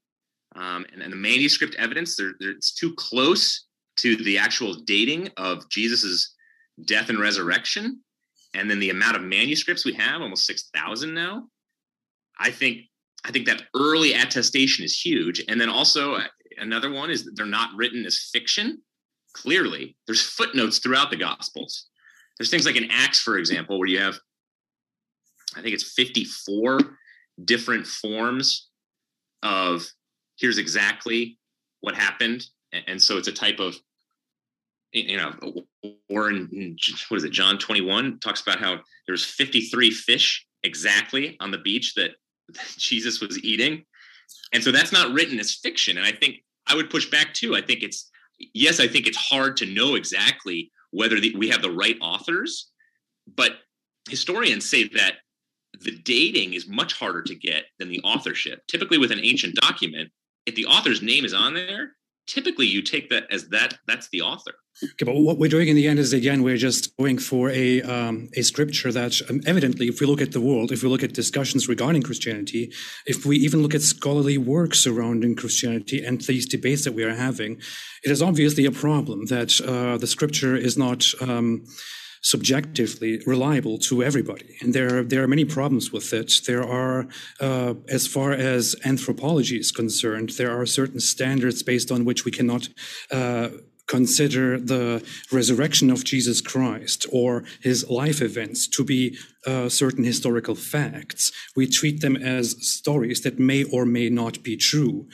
um, 0.56 0.86
and, 0.94 1.02
and, 1.02 1.12
the 1.12 1.18
manuscript 1.18 1.76
evidence 1.80 2.16
they're, 2.16 2.34
they're, 2.40 2.52
it's 2.52 2.74
too 2.74 2.94
close 2.96 3.66
to 3.98 4.16
the 4.18 4.38
actual 4.38 4.76
dating 4.86 5.30
of 5.38 5.68
Jesus's 5.70 6.36
death 6.86 7.10
and 7.10 7.20
resurrection, 7.20 8.00
and 8.54 8.70
then 8.70 8.80
the 8.80 8.92
amount 8.92 9.16
of 9.16 9.24
manuscripts 9.24 9.86
we 9.86 9.94
have, 9.94 10.22
almost 10.22 10.46
six 10.46 10.70
thousand 10.74 11.16
now. 11.16 11.48
I 12.40 12.52
think 12.52 12.82
I 13.28 13.32
think 13.32 13.46
that 13.46 13.64
early 13.76 14.14
attestation 14.14 14.86
is 14.86 15.00
huge. 15.00 15.44
And 15.50 15.60
then 15.60 15.70
also 15.70 16.14
uh, 16.16 16.24
another 16.58 16.92
one 16.92 17.12
is 17.12 17.26
that 17.26 17.36
they're 17.36 17.46
not 17.46 17.76
written 17.76 18.06
as 18.06 18.30
fiction. 18.32 18.82
Clearly, 19.34 19.98
there's 20.08 20.22
footnotes 20.22 20.80
throughout 20.80 21.10
the 21.10 21.18
Gospels. 21.18 21.88
There's 22.38 22.50
things 22.50 22.66
like 22.66 22.78
in 22.78 22.90
Acts, 22.90 23.20
for 23.20 23.38
example, 23.38 23.78
where 23.78 23.90
you 23.90 24.00
have, 24.00 24.18
I 25.56 25.62
think 25.62 25.74
it's 25.74 25.92
54 25.92 26.80
different 27.44 27.86
forms 27.86 28.70
of 29.44 29.86
here's 30.40 30.58
exactly 30.58 31.38
what 31.82 31.96
happened. 31.96 32.46
And 32.88 33.02
so 33.02 33.18
it's 33.18 33.28
a 33.28 33.34
type 33.34 33.60
of, 33.60 33.76
you 34.94 35.18
know, 35.18 35.34
or 36.10 36.30
in, 36.30 36.78
what 37.10 37.18
is 37.18 37.24
it, 37.24 37.32
John 37.32 37.58
21 37.58 38.20
talks 38.20 38.42
about 38.42 38.60
how 38.60 38.80
there's 39.06 39.26
53 39.26 39.92
fish 39.92 40.46
exactly 40.64 41.36
on 41.40 41.52
the 41.52 41.58
beach 41.58 41.94
that 41.96 42.12
Jesus 42.78 43.22
was 43.22 43.44
eating. 43.44 43.84
And 44.54 44.64
so 44.64 44.72
that's 44.72 44.92
not 44.92 45.12
written 45.14 45.40
as 45.40 45.54
fiction. 45.54 45.98
And 45.98 46.06
I 46.06 46.12
think 46.12 46.44
I 46.68 46.76
would 46.76 46.90
push 46.90 47.10
back 47.10 47.34
too. 47.34 47.56
I 47.56 47.62
think 47.62 47.84
it's, 47.84 48.10
yes, 48.54 48.80
I 48.80 48.88
think 48.88 49.08
it's 49.08 49.18
hard 49.18 49.58
to 49.58 49.66
know 49.66 49.96
exactly 49.96 50.72
whether 50.92 51.20
the, 51.20 51.36
we 51.36 51.50
have 51.50 51.62
the 51.62 51.72
right 51.72 51.98
authors, 52.02 52.72
but 53.36 53.54
historians 54.10 54.70
say 54.70 54.88
that 54.90 55.16
the 55.82 55.92
dating 55.92 56.54
is 56.54 56.68
much 56.68 56.94
harder 56.94 57.22
to 57.22 57.36
get 57.36 57.66
than 57.78 57.90
the 57.90 58.02
authorship. 58.02 58.66
Typically, 58.68 58.98
with 58.98 59.12
an 59.12 59.20
ancient 59.22 59.56
document, 59.56 60.10
if 60.46 60.56
the 60.56 60.66
author's 60.66 61.02
name 61.02 61.26
is 61.26 61.34
on 61.34 61.54
there, 61.54 61.92
typically 62.28 62.68
you 62.68 62.82
take 62.82 63.10
that 63.10 63.26
as 63.32 63.50
that 63.50 63.80
that's 63.88 64.10
the 64.10 64.22
author. 64.22 64.54
Okay, 64.84 65.06
but 65.06 65.16
what 65.16 65.40
we're 65.40 65.50
doing 65.50 65.70
in 65.70 65.76
the 65.76 65.88
end 65.88 65.98
is 65.98 66.14
again 66.14 66.44
we're 66.44 66.58
just 66.58 66.96
going 66.98 67.18
for 67.18 67.50
a 67.50 67.82
um, 67.82 68.30
a 68.36 68.44
scripture 68.44 68.92
that 68.92 69.20
um, 69.28 69.42
evidently, 69.48 69.88
if 69.88 70.00
we 70.00 70.06
look 70.06 70.22
at 70.22 70.34
the 70.34 70.42
world, 70.42 70.72
if 70.72 70.84
we 70.84 70.90
look 70.90 71.02
at 71.02 71.14
discussions 71.14 71.68
regarding 71.68 72.04
Christianity, 72.04 72.72
if 73.08 73.26
we 73.26 73.38
even 73.38 73.64
look 73.64 73.74
at 73.74 73.82
scholarly 73.82 74.38
work 74.38 74.76
surrounding 74.76 75.36
Christianity 75.36 76.06
and 76.06 76.22
these 76.22 76.46
debates 76.46 76.84
that 76.84 76.94
we 76.94 77.04
are 77.04 77.16
having, 77.16 77.60
it 78.04 78.12
is 78.12 78.22
obviously 78.22 78.66
a 78.66 78.72
problem 78.72 79.26
that 79.26 79.60
uh, 79.62 79.98
the 79.98 80.08
scripture 80.08 80.56
is 80.56 80.78
not. 80.78 81.06
Um, 81.22 81.66
subjectively 82.34 83.22
reliable 83.26 83.78
to 83.78 84.04
everybody. 84.04 84.58
And 84.62 84.74
there, 84.74 85.00
are, 85.00 85.04
there 85.04 85.24
are 85.24 85.28
many 85.36 85.46
problems 85.46 85.94
with 85.94 86.14
it. 86.14 86.42
There 86.46 86.68
are, 86.82 87.08
uh, 87.40 87.76
as 87.88 88.06
far 88.06 88.34
as 88.34 88.76
anthropology 88.84 89.58
is 89.58 89.72
concerned, 89.72 90.30
there 90.32 90.52
are 90.52 90.66
certain 90.66 91.00
standards 91.00 91.64
based 91.64 91.90
on 91.90 92.04
which 92.04 92.26
we 92.26 92.32
cannot 92.32 92.68
uh, 93.12 93.50
consider 93.88 94.60
the 94.60 95.02
resurrection 95.32 95.90
of 95.90 96.04
Jesus 96.04 96.42
Christ 96.42 97.06
or 97.12 97.46
his 97.62 97.90
life 97.90 98.22
events 98.22 98.68
to 98.76 98.84
be 98.84 99.18
uh, 99.46 99.70
certain 99.70 100.04
historical 100.04 100.56
facts. 100.56 101.32
We 101.56 101.68
treat 101.68 102.02
them 102.02 102.18
as 102.18 102.58
stories 102.68 103.22
that 103.22 103.40
may 103.40 103.64
or 103.64 103.86
may 103.86 104.10
not 104.10 104.44
be 104.44 104.58
true. 104.58 105.08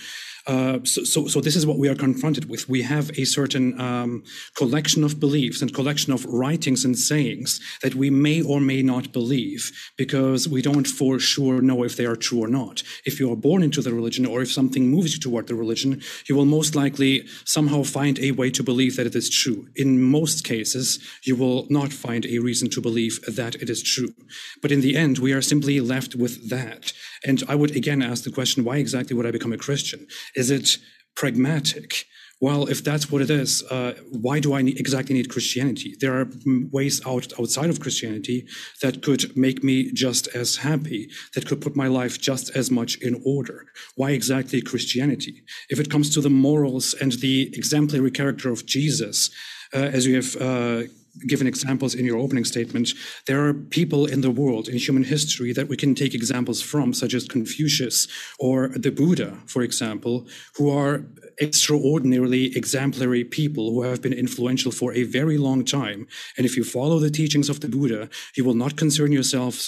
Uh, 0.46 0.80
so, 0.84 1.04
so, 1.04 1.28
so, 1.28 1.40
this 1.40 1.56
is 1.56 1.66
what 1.66 1.78
we 1.78 1.88
are 1.88 1.96
confronted 1.96 2.50
with. 2.50 2.68
We 2.68 2.82
have 2.82 3.18
a 3.18 3.24
certain 3.24 3.80
um, 3.80 4.24
collection 4.56 5.06
of 5.06 5.18
beliefs 5.18 5.62
and 5.62 5.74
collection 5.74 6.12
of 6.12 6.26
writings 6.26 6.84
and 6.84 6.98
sayings 6.98 7.62
that 7.82 7.96
we 7.96 8.10
may 8.10 8.42
or 8.42 8.60
may 8.60 8.82
not 8.82 9.14
believe 9.14 9.72
because 9.98 10.50
we 10.50 10.62
don't 10.62 10.86
for 10.86 11.18
sure 11.18 11.62
know 11.62 11.84
if 11.84 11.96
they 11.96 12.06
are 12.06 12.18
true 12.18 12.44
or 12.44 12.50
not. 12.50 12.84
If 13.06 13.22
you 13.22 13.32
are 13.32 13.38
born 13.38 13.64
into 13.64 13.82
the 13.82 13.94
religion 13.94 14.26
or 14.26 14.42
if 14.42 14.52
something 14.52 14.90
moves 14.90 15.14
you 15.14 15.20
toward 15.22 15.48
the 15.48 15.56
religion, 15.56 16.02
you 16.28 16.36
will 16.36 16.46
most 16.46 16.76
likely 16.76 17.26
somehow 17.46 17.84
find 17.84 18.20
a 18.20 18.32
way 18.32 18.52
to 18.52 18.64
believe 18.64 18.98
that 18.98 19.08
it 19.08 19.16
is 19.16 19.30
true. 19.30 19.68
In 19.78 20.02
most 20.02 20.44
cases, 20.44 21.00
you 21.24 21.38
will 21.38 21.68
not 21.70 21.94
find 21.94 22.26
a 22.26 22.40
reason 22.40 22.70
to 22.72 22.82
believe 22.82 23.22
that 23.36 23.56
it 23.56 23.70
is 23.70 23.82
true. 23.82 24.14
But 24.62 24.74
in 24.74 24.82
the 24.82 24.98
end, 24.98 25.20
we 25.20 25.32
are 25.32 25.42
simply 25.42 25.80
left 25.80 26.16
with 26.16 26.50
that. 26.50 26.92
And 27.26 27.44
I 27.48 27.56
would 27.56 27.76
again 27.76 28.02
ask 28.02 28.24
the 28.24 28.32
question, 28.32 28.64
why 28.64 28.78
exactly 28.78 29.16
would 29.16 29.26
I 29.26 29.32
become 29.32 29.54
a 29.54 29.58
Christian? 29.58 30.08
Is 30.36 30.50
it 30.52 30.78
pragmatic? 31.16 32.06
Well, 32.42 32.68
if 32.68 32.84
that's 32.84 33.10
what 33.10 33.22
it 33.22 33.30
is, 33.30 33.64
uh, 33.72 33.94
why 34.12 34.42
do 34.42 34.54
I 34.54 34.62
need, 34.64 34.78
exactly 34.78 35.16
need 35.16 35.30
Christianity? 35.30 35.96
There 36.02 36.20
are 36.20 36.30
ways 36.46 37.02
out 37.06 37.32
outside 37.40 37.70
of 37.70 37.80
Christianity 37.80 38.46
that 38.82 39.02
could 39.02 39.38
make 39.38 39.64
me 39.64 39.94
just 39.94 40.28
as 40.36 40.58
happy, 40.58 41.10
that 41.36 41.48
could 41.48 41.62
put 41.62 41.78
my 41.78 41.88
life 41.88 42.20
just 42.20 42.50
as 42.54 42.70
much 42.70 42.98
in 42.98 43.22
order. 43.26 43.68
Why 43.96 44.12
exactly 44.12 44.62
Christianity? 44.62 45.44
If 45.70 45.80
it 45.80 45.90
comes 45.90 46.14
to 46.16 46.22
the 46.22 46.30
morals 46.30 46.94
and 46.94 47.14
the 47.14 47.50
exemplary 47.54 48.12
character 48.12 48.52
of 48.52 48.66
Jesus, 48.66 49.30
uh, 49.74 49.78
as 49.78 50.06
you 50.06 50.16
have 50.16 50.36
uh, 50.36 50.84
given 51.28 51.48
examples 51.48 51.94
in 51.96 52.06
your 52.06 52.18
opening 52.18 52.46
statement, 52.46 52.90
there 53.28 53.46
are 53.46 53.54
people 53.54 54.06
in 54.06 54.22
the 54.22 54.32
world, 54.32 54.68
in 54.68 54.78
human 54.78 55.04
history, 55.04 55.54
that 55.54 55.68
we 55.68 55.78
can 55.78 55.96
take 55.96 56.14
examples 56.14 56.62
from, 56.62 56.94
such 56.94 57.14
as 57.14 57.28
Confucius 57.28 58.08
or 58.40 58.70
the 58.70 58.92
Buddha, 58.92 59.38
for 59.46 59.62
example, 59.62 60.28
who 60.56 60.70
are 60.70 61.06
extraordinarily 61.42 62.56
exemplary 62.56 63.24
people 63.24 63.72
who 63.72 63.84
have 63.84 64.02
been 64.02 64.14
influential 64.14 64.72
for 64.72 64.94
a 64.94 65.04
very 65.04 65.38
long 65.38 65.64
time. 65.66 66.08
And 66.38 66.46
if 66.46 66.56
you 66.56 66.64
follow 66.64 67.00
the 67.00 67.10
teachings 67.10 67.50
of 67.50 67.60
the 67.60 67.70
Buddha, 67.70 68.10
you 68.36 68.44
will 68.46 68.54
not 68.54 68.78
concern 68.78 69.12
yourself 69.12 69.68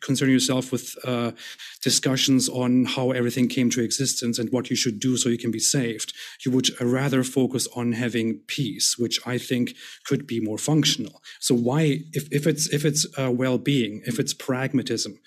concern 0.00 0.30
yourself 0.30 0.72
with 0.72 0.96
uh, 1.04 1.32
discussions 1.82 2.48
on 2.48 2.84
how 2.84 3.10
everything 3.12 3.48
came 3.48 3.70
to 3.70 3.82
existence 3.82 4.38
and 4.38 4.50
what 4.50 4.70
you 4.70 4.76
should 4.76 4.98
do 4.98 5.16
so 5.16 5.28
you 5.28 5.38
can 5.38 5.50
be 5.50 5.58
saved. 5.58 6.12
You 6.44 6.50
would 6.52 6.68
rather 6.80 7.22
focus 7.22 7.68
on 7.76 7.92
having 7.92 8.40
peace, 8.46 8.98
which 8.98 9.20
I 9.26 9.38
think 9.38 9.74
could 10.04 10.26
be 10.26 10.40
more 10.40 10.58
functional. 10.58 10.83
So 11.40 11.54
why, 11.54 12.00
if, 12.12 12.28
if 12.32 12.46
it's 12.46 12.72
if 12.72 12.84
it's 12.84 13.06
uh, 13.18 13.30
well-being, 13.30 14.02
if 14.06 14.18
it's 14.18 14.34
pragmatism, 14.34 15.18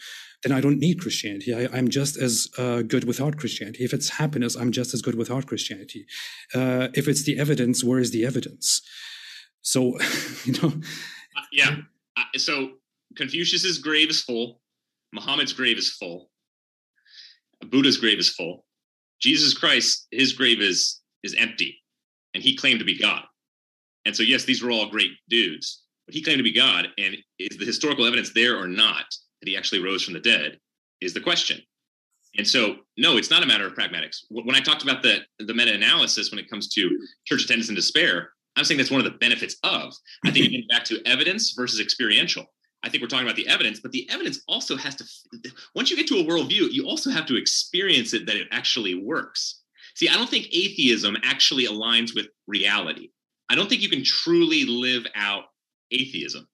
then 0.44 0.52
I 0.52 0.62
don't 0.62 0.80
need 0.80 1.02
Christianity. 1.02 1.54
I, 1.54 1.78
am 1.78 1.90
just 1.90 2.18
as 2.18 2.48
uh, 2.58 2.84
good 2.84 3.06
without 3.06 3.38
Christianity. 3.38 3.84
If 3.84 3.94
it's 3.94 4.10
happiness, 4.10 4.56
I'm 4.56 4.72
just 4.72 4.94
as 4.94 5.02
good 5.02 5.16
without 5.16 5.48
Christianity. 5.48 6.06
Uh, 6.54 6.90
if 6.94 7.08
it's 7.08 7.24
the 7.24 7.40
evidence, 7.40 7.84
where 7.84 8.00
is 8.00 8.12
the 8.12 8.26
evidence? 8.26 8.82
So, 9.62 10.00
you 10.46 10.54
know. 10.62 10.74
Uh, 11.36 11.42
yeah. 11.52 11.78
Uh, 12.16 12.24
so 12.38 12.72
Confucius's 13.16 13.80
grave 13.80 14.10
is 14.10 14.22
full. 14.22 14.62
Muhammad's 15.14 15.54
grave 15.54 15.78
is 15.78 15.90
full. 15.90 16.30
Buddha's 17.70 17.98
grave 17.98 18.20
is 18.20 18.30
full. 18.30 18.66
Jesus 19.20 19.58
Christ, 19.58 20.08
his 20.12 20.34
grave 20.34 20.62
is 20.62 21.02
is 21.24 21.34
empty, 21.36 21.80
and 22.34 22.44
he 22.44 22.56
claimed 22.56 22.80
to 22.80 22.86
be 22.86 22.98
God. 22.98 23.24
And 24.08 24.16
so, 24.16 24.24
yes, 24.24 24.46
these 24.46 24.64
were 24.64 24.72
all 24.72 24.90
great 24.90 25.12
dudes, 25.30 25.84
but 26.08 26.16
he 26.16 26.24
claimed 26.24 26.40
to 26.40 26.44
be 26.44 26.54
God. 26.54 26.88
And 26.98 27.16
is 27.38 27.58
the 27.60 27.66
historical 27.66 28.08
evidence 28.08 28.32
there 28.34 28.58
or 28.58 28.68
not? 28.68 29.06
that 29.42 29.50
he 29.50 29.58
actually 29.58 29.84
rose 29.84 30.04
from 30.04 30.14
the 30.14 30.20
dead 30.20 30.60
is 31.02 31.14
the 31.14 31.20
question. 31.20 31.62
And 32.38 32.48
so, 32.48 32.78
no, 32.98 33.18
it's 33.18 33.32
not 33.32 33.44
a 33.44 33.46
matter 33.46 33.66
of 33.66 33.74
pragmatics. 33.74 34.18
When 34.30 34.56
I 34.56 34.60
talked 34.60 34.84
about 34.84 35.02
the, 35.02 35.20
the 35.40 35.54
meta 35.54 35.74
analysis 35.74 36.32
when 36.32 36.40
it 36.40 36.50
comes 36.50 36.68
to 36.74 36.90
church 37.26 37.46
attendance 37.46 37.70
and 37.70 37.76
despair, 37.76 38.32
I'm 38.56 38.64
saying 38.64 38.78
that's 38.78 38.92
one 38.92 39.00
of 39.00 39.12
the 39.12 39.18
benefits 39.18 39.56
of. 39.64 39.94
I 40.26 40.32
think 40.32 40.46
getting 40.46 40.68
back 40.68 40.84
to 40.86 41.02
evidence 41.06 41.54
versus 41.54 41.80
experiential. 41.80 42.46
I 42.84 42.90
think 42.90 43.02
we're 43.02 43.08
talking 43.08 43.26
about 43.26 43.36
the 43.36 43.48
evidence, 43.48 43.80
but 43.80 43.92
the 43.92 44.08
evidence 44.10 44.42
also 44.48 44.76
has 44.78 44.96
to, 44.96 45.06
once 45.76 45.90
you 45.90 45.98
get 45.98 46.08
to 46.08 46.20
a 46.20 46.24
worldview, 46.24 46.72
you 46.72 46.86
also 46.88 47.10
have 47.10 47.26
to 47.28 47.36
experience 47.36 48.14
it 48.14 48.26
that 48.28 48.36
it 48.36 48.48
actually 48.52 48.96
works. 48.96 49.62
See, 49.96 50.10
I 50.10 50.14
don't 50.14 50.30
think 50.30 50.48
atheism 50.52 51.18
actually 51.24 51.66
aligns 51.66 52.14
with 52.14 52.28
reality. 52.46 53.10
I 53.50 53.56
don't 53.56 53.70
think 53.70 53.82
you 53.82 53.90
can 53.90 54.04
truly 54.04 54.66
live 54.66 55.06
out 55.16 55.46
atheism. 55.92 56.48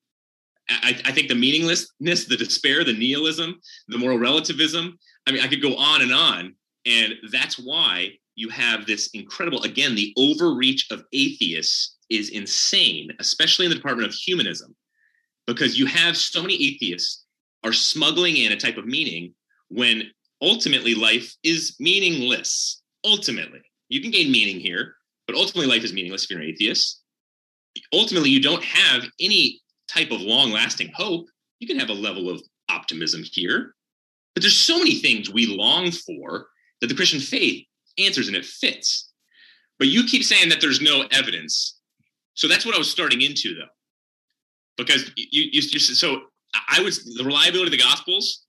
I, 0.69 0.99
I, 1.05 1.11
think 1.11 1.27
the 1.27 1.35
meaninglessness, 1.35 2.25
the 2.25 2.37
despair, 2.37 2.83
the 2.83 2.93
nihilism, 2.93 3.59
the 3.89 3.97
moral 3.97 4.17
relativism. 4.17 4.97
I 5.27 5.31
mean, 5.31 5.43
I 5.43 5.47
could 5.47 5.61
go 5.61 5.75
on 5.75 6.01
and 6.01 6.13
on. 6.13 6.55
And 6.85 7.15
that's 7.31 7.57
why 7.57 8.11
you 8.35 8.49
have 8.49 8.85
this 8.85 9.09
incredible, 9.13 9.63
again, 9.63 9.95
the 9.95 10.13
overreach 10.17 10.89
of 10.91 11.03
atheists 11.11 11.97
is 12.09 12.29
insane, 12.29 13.11
especially 13.19 13.65
in 13.65 13.69
the 13.69 13.75
Department 13.75 14.07
of 14.07 14.13
Humanism, 14.13 14.75
because 15.47 15.77
you 15.77 15.85
have 15.85 16.15
so 16.15 16.41
many 16.41 16.55
atheists 16.55 17.25
are 17.63 17.73
smuggling 17.73 18.37
in 18.37 18.51
a 18.51 18.57
type 18.57 18.77
of 18.77 18.85
meaning 18.85 19.33
when 19.69 20.09
ultimately 20.41 20.95
life 20.95 21.33
is 21.43 21.75
meaningless. 21.79 22.81
Ultimately, 23.05 23.61
you 23.89 24.01
can 24.01 24.11
gain 24.11 24.31
meaning 24.31 24.59
here, 24.59 24.95
but 25.27 25.35
ultimately 25.35 25.67
life 25.67 25.83
is 25.83 25.93
meaningless 25.93 26.23
if 26.23 26.29
you're 26.29 26.41
an 26.41 26.47
atheist. 26.47 27.01
Ultimately, 27.91 28.29
you 28.29 28.41
don't 28.41 28.63
have 28.63 29.03
any 29.19 29.61
type 29.87 30.11
of 30.11 30.21
long 30.21 30.51
lasting 30.51 30.91
hope, 30.95 31.27
you 31.59 31.67
can 31.67 31.79
have 31.79 31.89
a 31.89 31.93
level 31.93 32.29
of 32.29 32.41
optimism 32.69 33.21
here. 33.23 33.73
But 34.33 34.41
there's 34.41 34.57
so 34.57 34.77
many 34.77 34.95
things 34.95 35.29
we 35.29 35.45
long 35.47 35.91
for 35.91 36.47
that 36.81 36.87
the 36.87 36.95
Christian 36.95 37.19
faith 37.19 37.65
answers 37.97 38.27
and 38.27 38.35
it 38.35 38.45
fits. 38.45 39.11
But 39.79 39.87
you 39.87 40.05
keep 40.05 40.23
saying 40.23 40.49
that 40.49 40.59
there's 40.61 40.81
no 40.81 41.05
evidence. 41.11 41.79
So 42.33 42.47
that's 42.47 42.65
what 42.65 42.75
I 42.75 42.77
was 42.77 42.89
starting 42.89 43.21
into 43.21 43.55
though. 43.55 43.71
Because 44.77 45.11
you, 45.15 45.43
you, 45.51 45.61
you 45.61 45.79
so 45.79 46.21
I 46.69 46.81
was 46.81 47.03
the 47.15 47.23
reliability 47.23 47.67
of 47.67 47.71
the 47.71 47.77
gospels, 47.77 48.45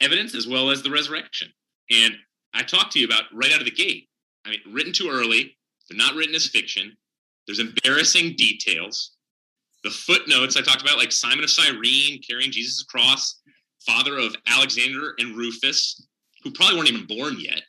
evidence 0.00 0.34
as 0.34 0.46
well 0.46 0.70
as 0.70 0.82
the 0.82 0.90
resurrection. 0.90 1.48
And 1.90 2.14
I 2.52 2.62
talked 2.62 2.92
to 2.92 2.98
you 2.98 3.06
about 3.06 3.24
right 3.32 3.52
out 3.52 3.60
of 3.60 3.64
the 3.64 3.70
gate. 3.70 4.08
I 4.44 4.50
mean, 4.50 4.60
written 4.70 4.92
too 4.92 5.08
early, 5.10 5.56
they're 5.88 5.98
not 5.98 6.14
written 6.14 6.34
as 6.34 6.46
fiction. 6.46 6.96
There's 7.46 7.60
embarrassing 7.60 8.36
details 8.36 9.14
the 9.84 9.90
footnotes 9.90 10.56
I 10.56 10.62
talked 10.62 10.82
about, 10.82 10.96
like 10.96 11.12
Simon 11.12 11.44
of 11.44 11.50
Cyrene 11.50 12.20
carrying 12.26 12.50
Jesus' 12.50 12.82
cross, 12.82 13.40
father 13.86 14.18
of 14.18 14.34
Alexander 14.48 15.14
and 15.18 15.36
Rufus, 15.36 16.08
who 16.42 16.50
probably 16.50 16.76
weren't 16.76 16.88
even 16.88 17.06
born 17.06 17.36
yet, 17.38 17.60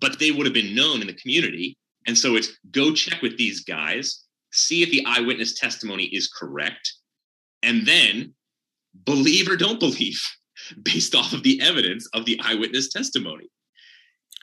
but 0.00 0.18
they 0.18 0.32
would 0.32 0.46
have 0.46 0.54
been 0.54 0.74
known 0.74 1.02
in 1.02 1.06
the 1.06 1.12
community. 1.12 1.76
And 2.06 2.16
so 2.16 2.36
it's 2.36 2.56
go 2.72 2.92
check 2.92 3.20
with 3.22 3.36
these 3.36 3.60
guys, 3.60 4.24
see 4.50 4.82
if 4.82 4.90
the 4.90 5.04
eyewitness 5.06 5.58
testimony 5.60 6.04
is 6.04 6.28
correct, 6.28 6.94
and 7.62 7.86
then 7.86 8.34
believe 9.04 9.48
or 9.48 9.56
don't 9.56 9.78
believe 9.88 10.20
based 10.82 11.14
off 11.14 11.34
of 11.34 11.42
the 11.42 11.60
evidence 11.60 12.08
of 12.14 12.24
the 12.24 12.40
eyewitness 12.42 12.88
testimony. 12.88 13.48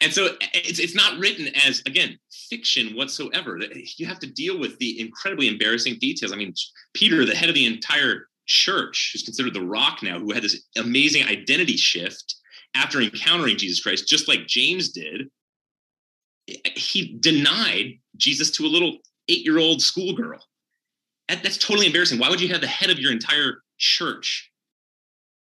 And 0.01 0.13
so 0.13 0.30
it's, 0.53 0.80
it's 0.80 0.95
not 0.95 1.19
written 1.19 1.47
as, 1.65 1.81
again, 1.85 2.17
fiction 2.49 2.95
whatsoever. 2.95 3.59
Eh, 3.61 3.85
you 3.97 4.05
have 4.05 4.19
to 4.19 4.27
deal 4.27 4.57
with 4.57 4.77
the 4.80 4.99
incredibly 4.99 5.47
embarrassing 5.47 5.97
details. 5.99 6.31
I 6.31 6.38
mean, 6.38 6.53
Peter, 6.93 7.26
the 7.26 7.35
head 7.35 7.49
of 7.49 7.55
the 7.55 7.65
entire 7.65 8.27
church, 8.45 9.11
who's 9.11 9.23
considered 9.23 9.53
the 9.53 9.65
rock 9.65 10.01
now, 10.01 10.19
who 10.19 10.31
had 10.31 10.43
this 10.43 10.63
amazing 10.77 11.26
identity 11.26 11.76
shift 11.76 12.35
after 12.76 13.01
encountering 13.01 13.57
Jesus 13.57 13.81
Christ, 13.81 14.07
just 14.07 14.27
like 14.27 14.47
James 14.47 14.89
did, 14.89 15.30
eh, 16.49 16.55
eh, 16.63 16.69
he 16.76 17.17
denied 17.19 17.99
Jesus 18.15 18.51
to 18.51 18.65
a 18.65 18.67
little 18.67 18.99
eight 19.27 19.45
year 19.45 19.59
old 19.59 19.81
schoolgirl. 19.81 20.39
That's 21.27 21.57
totally 21.57 21.85
embarrassing. 21.85 22.19
Why 22.19 22.30
would 22.30 22.41
you 22.41 22.47
have 22.49 22.61
the 22.61 22.67
head 22.67 22.89
of 22.89 22.97
your 22.97 23.11
entire 23.11 23.61
church 23.77 24.51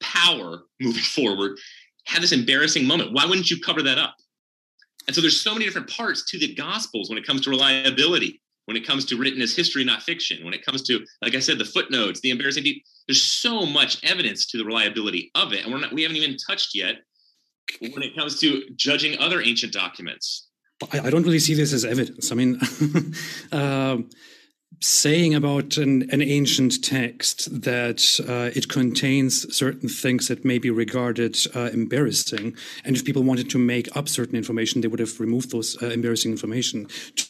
power 0.01 0.65
moving 0.81 1.03
forward 1.03 1.59
have 2.05 2.23
this 2.23 2.33
embarrassing 2.33 2.87
moment? 2.87 3.13
Why 3.13 3.25
wouldn't 3.25 3.51
you 3.51 3.61
cover 3.61 3.83
that 3.83 3.99
up? 3.99 4.15
And 5.09 5.15
so 5.15 5.23
there's 5.23 5.41
so 5.41 5.55
many 5.55 5.65
different 5.65 5.89
parts 5.89 6.23
to 6.27 6.39
the 6.39 6.55
Gospels 6.55 7.09
when 7.09 7.19
it 7.19 7.27
comes 7.27 7.41
to 7.41 7.51
reliability, 7.51 8.43
when 8.67 8.77
it 8.77 8.87
comes 8.87 9.07
to 9.07 9.17
written 9.17 9.41
as 9.41 9.57
history, 9.57 9.83
not 9.83 10.03
fiction, 10.03 10.45
when 10.45 10.53
it 10.53 10.65
comes 10.65 10.83
to, 10.83 11.05
like 11.23 11.35
I 11.35 11.41
said, 11.41 11.59
the 11.59 11.65
footnotes, 11.65 12.21
the 12.21 12.31
embarrassing. 12.31 12.63
De- 12.63 12.85
there's 13.09 13.23
so 13.23 13.65
much 13.65 14.05
evidence 14.05 14.47
to 14.49 14.59
the 14.59 14.67
reliability 14.67 15.31
of 15.35 15.55
it, 15.55 15.65
and 15.65 15.73
we're 15.73 15.81
not, 15.81 15.95
we 15.95 16.03
haven't 16.03 16.19
even 16.19 16.37
touched 16.37 16.75
yet 16.75 16.97
when 17.81 18.03
it 18.03 18.15
comes 18.15 18.39
to 18.41 18.65
judging 18.77 19.19
other 19.19 19.41
ancient 19.41 19.73
documents. 19.73 20.49
I, 20.93 21.01
I 21.01 21.11
don't 21.11 21.23
really 21.23 21.39
see 21.39 21.55
this 21.55 21.73
as 21.73 21.87
evidence. 21.87 22.31
I 22.31 22.35
mean, 22.35 22.61
uh, 23.51 23.97
saying 24.81 25.35
about 25.35 25.77
an, 25.77 26.09
an 26.11 26.23
ancient 26.23 26.83
text 26.85 27.63
that 27.63 28.21
uh, 28.29 28.57
it 28.57 28.69
contains 28.69 29.55
certain 29.55 29.89
things 29.89 30.29
that 30.29 30.45
may 30.45 30.59
be 30.59 30.71
regarded 30.71 31.37
uh, 31.55 31.71
embarrassing, 31.73 32.55
and 32.85 32.97
if 32.97 33.05
people 33.05 33.23
wanted 33.23 33.51
to 33.51 33.59
make 33.59 33.95
up 33.97 34.09
certain 34.09 34.37
information, 34.37 34.81
they 34.81 34.89
would 34.89 35.01
have 35.01 35.19
removed 35.19 35.51
those 35.51 35.81
uh, 35.83 35.87
embarrassing 35.87 36.31
information. 36.31 36.87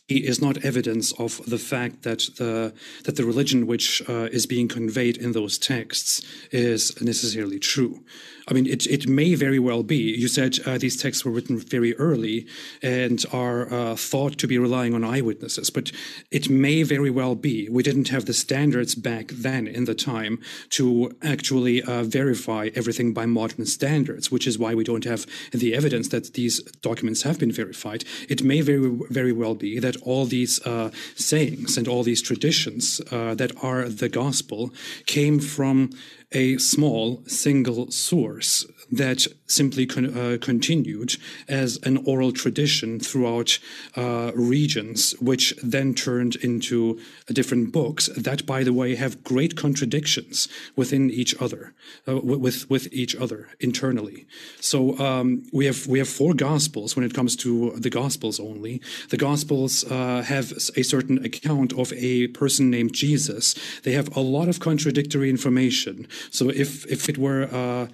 Is 0.09 0.41
not 0.41 0.65
evidence 0.65 1.13
of 1.19 1.39
the 1.47 1.59
fact 1.59 2.03
that 2.03 2.21
the 2.37 2.73
that 3.05 3.17
the 3.17 3.25
religion 3.25 3.67
which 3.67 4.03
uh, 4.09 4.29
is 4.33 4.47
being 4.47 4.67
conveyed 4.67 5.19
in 5.19 5.33
those 5.33 5.59
texts 5.59 6.23
is 6.51 6.99
necessarily 7.03 7.59
true. 7.59 8.03
I 8.49 8.55
mean, 8.55 8.67
it, 8.67 8.87
it 8.87 9.07
may 9.07 9.35
very 9.35 9.59
well 9.59 9.83
be. 9.83 9.97
You 9.97 10.27
said 10.27 10.59
uh, 10.65 10.79
these 10.79 10.97
texts 10.97 11.25
were 11.25 11.31
written 11.31 11.59
very 11.59 11.95
early 11.97 12.47
and 12.83 13.23
are 13.31 13.73
uh, 13.73 13.95
thought 13.95 14.39
to 14.39 14.47
be 14.47 14.59
relying 14.59 14.95
on 14.95 15.05
eyewitnesses, 15.05 15.69
but 15.69 15.93
it 16.31 16.49
may 16.49 16.83
very 16.83 17.11
well 17.11 17.35
be. 17.35 17.69
We 17.69 17.83
didn't 17.83 18.09
have 18.09 18.25
the 18.25 18.33
standards 18.33 18.95
back 18.95 19.29
then 19.29 19.67
in 19.67 19.85
the 19.85 19.95
time 19.95 20.41
to 20.71 21.15
actually 21.23 21.83
uh, 21.83 22.05
verify 22.05 22.71
everything 22.75 23.13
by 23.13 23.27
modern 23.27 23.67
standards, 23.67 24.31
which 24.31 24.47
is 24.47 24.59
why 24.59 24.75
we 24.75 24.85
don't 24.85 25.05
have 25.05 25.27
the 25.53 25.75
evidence 25.75 26.09
that 26.09 26.33
these 26.33 26.63
documents 26.81 27.23
have 27.23 27.39
been 27.39 27.53
verified. 27.53 28.05
It 28.31 28.43
may 28.43 28.63
very, 28.63 28.99
very 29.11 29.33
well 29.33 29.55
be 29.55 29.79
that 29.79 29.97
all 30.03 30.25
these 30.25 30.65
uh, 30.67 30.91
sayings 31.17 31.77
and 31.77 31.87
all 31.87 32.03
these 32.03 32.23
traditions 32.23 33.03
uh, 33.11 33.35
that 33.35 33.53
are 33.63 33.89
the 33.89 34.09
gospel 34.09 34.73
came 35.05 35.39
from 35.39 35.91
a 36.33 36.59
small 36.59 37.23
single 37.27 37.91
source 37.91 38.67
that 38.91 39.27
simply 39.49 39.87
con- 39.87 40.17
uh, 40.17 40.39
continued 40.41 41.17
as 41.49 41.79
an 41.83 41.97
oral 42.07 42.33
tradition 42.33 43.01
throughout 43.01 43.59
uh, 43.97 44.31
regions, 44.35 45.13
which 45.21 45.55
then 45.63 45.95
turned 45.95 46.37
into 46.37 47.01
different 47.33 47.73
books 47.73 48.09
that, 48.17 48.47
by 48.47 48.63
the 48.63 48.73
way, 48.73 48.95
have 48.95 49.25
great 49.25 49.57
contradictions 49.57 50.49
within 50.77 51.11
each 51.11 51.35
other, 51.41 51.73
uh, 52.07 52.19
with 52.19 52.71
with 52.71 52.93
each 52.93 53.17
other 53.17 53.49
internally. 53.59 54.27
So 54.61 54.99
um, 54.99 55.43
we 55.53 55.67
have 55.67 55.87
we 55.87 55.99
have 55.99 56.09
four 56.09 56.35
gospels 56.35 56.95
when 56.95 57.05
it 57.05 57.15
comes 57.15 57.35
to 57.37 57.73
the 57.77 57.91
gospels 57.91 58.39
only. 58.39 58.81
The 59.09 59.17
gospels 59.17 59.85
uh, 59.91 60.23
have 60.23 60.53
a 60.77 60.83
certain 60.83 61.25
account 61.25 61.73
of 61.73 61.93
a 61.95 62.29
person 62.29 62.71
named 62.71 62.93
Jesus. 62.93 63.55
They 63.83 63.93
have 63.93 64.15
a 64.17 64.21
lot 64.21 64.49
of 64.49 64.61
contradictory 64.61 65.31
information. 65.31 66.07
So 66.31 66.51
if 66.51 66.87
if 66.87 67.09
it 67.09 67.19
were 67.19 67.49
uh, 67.53 67.89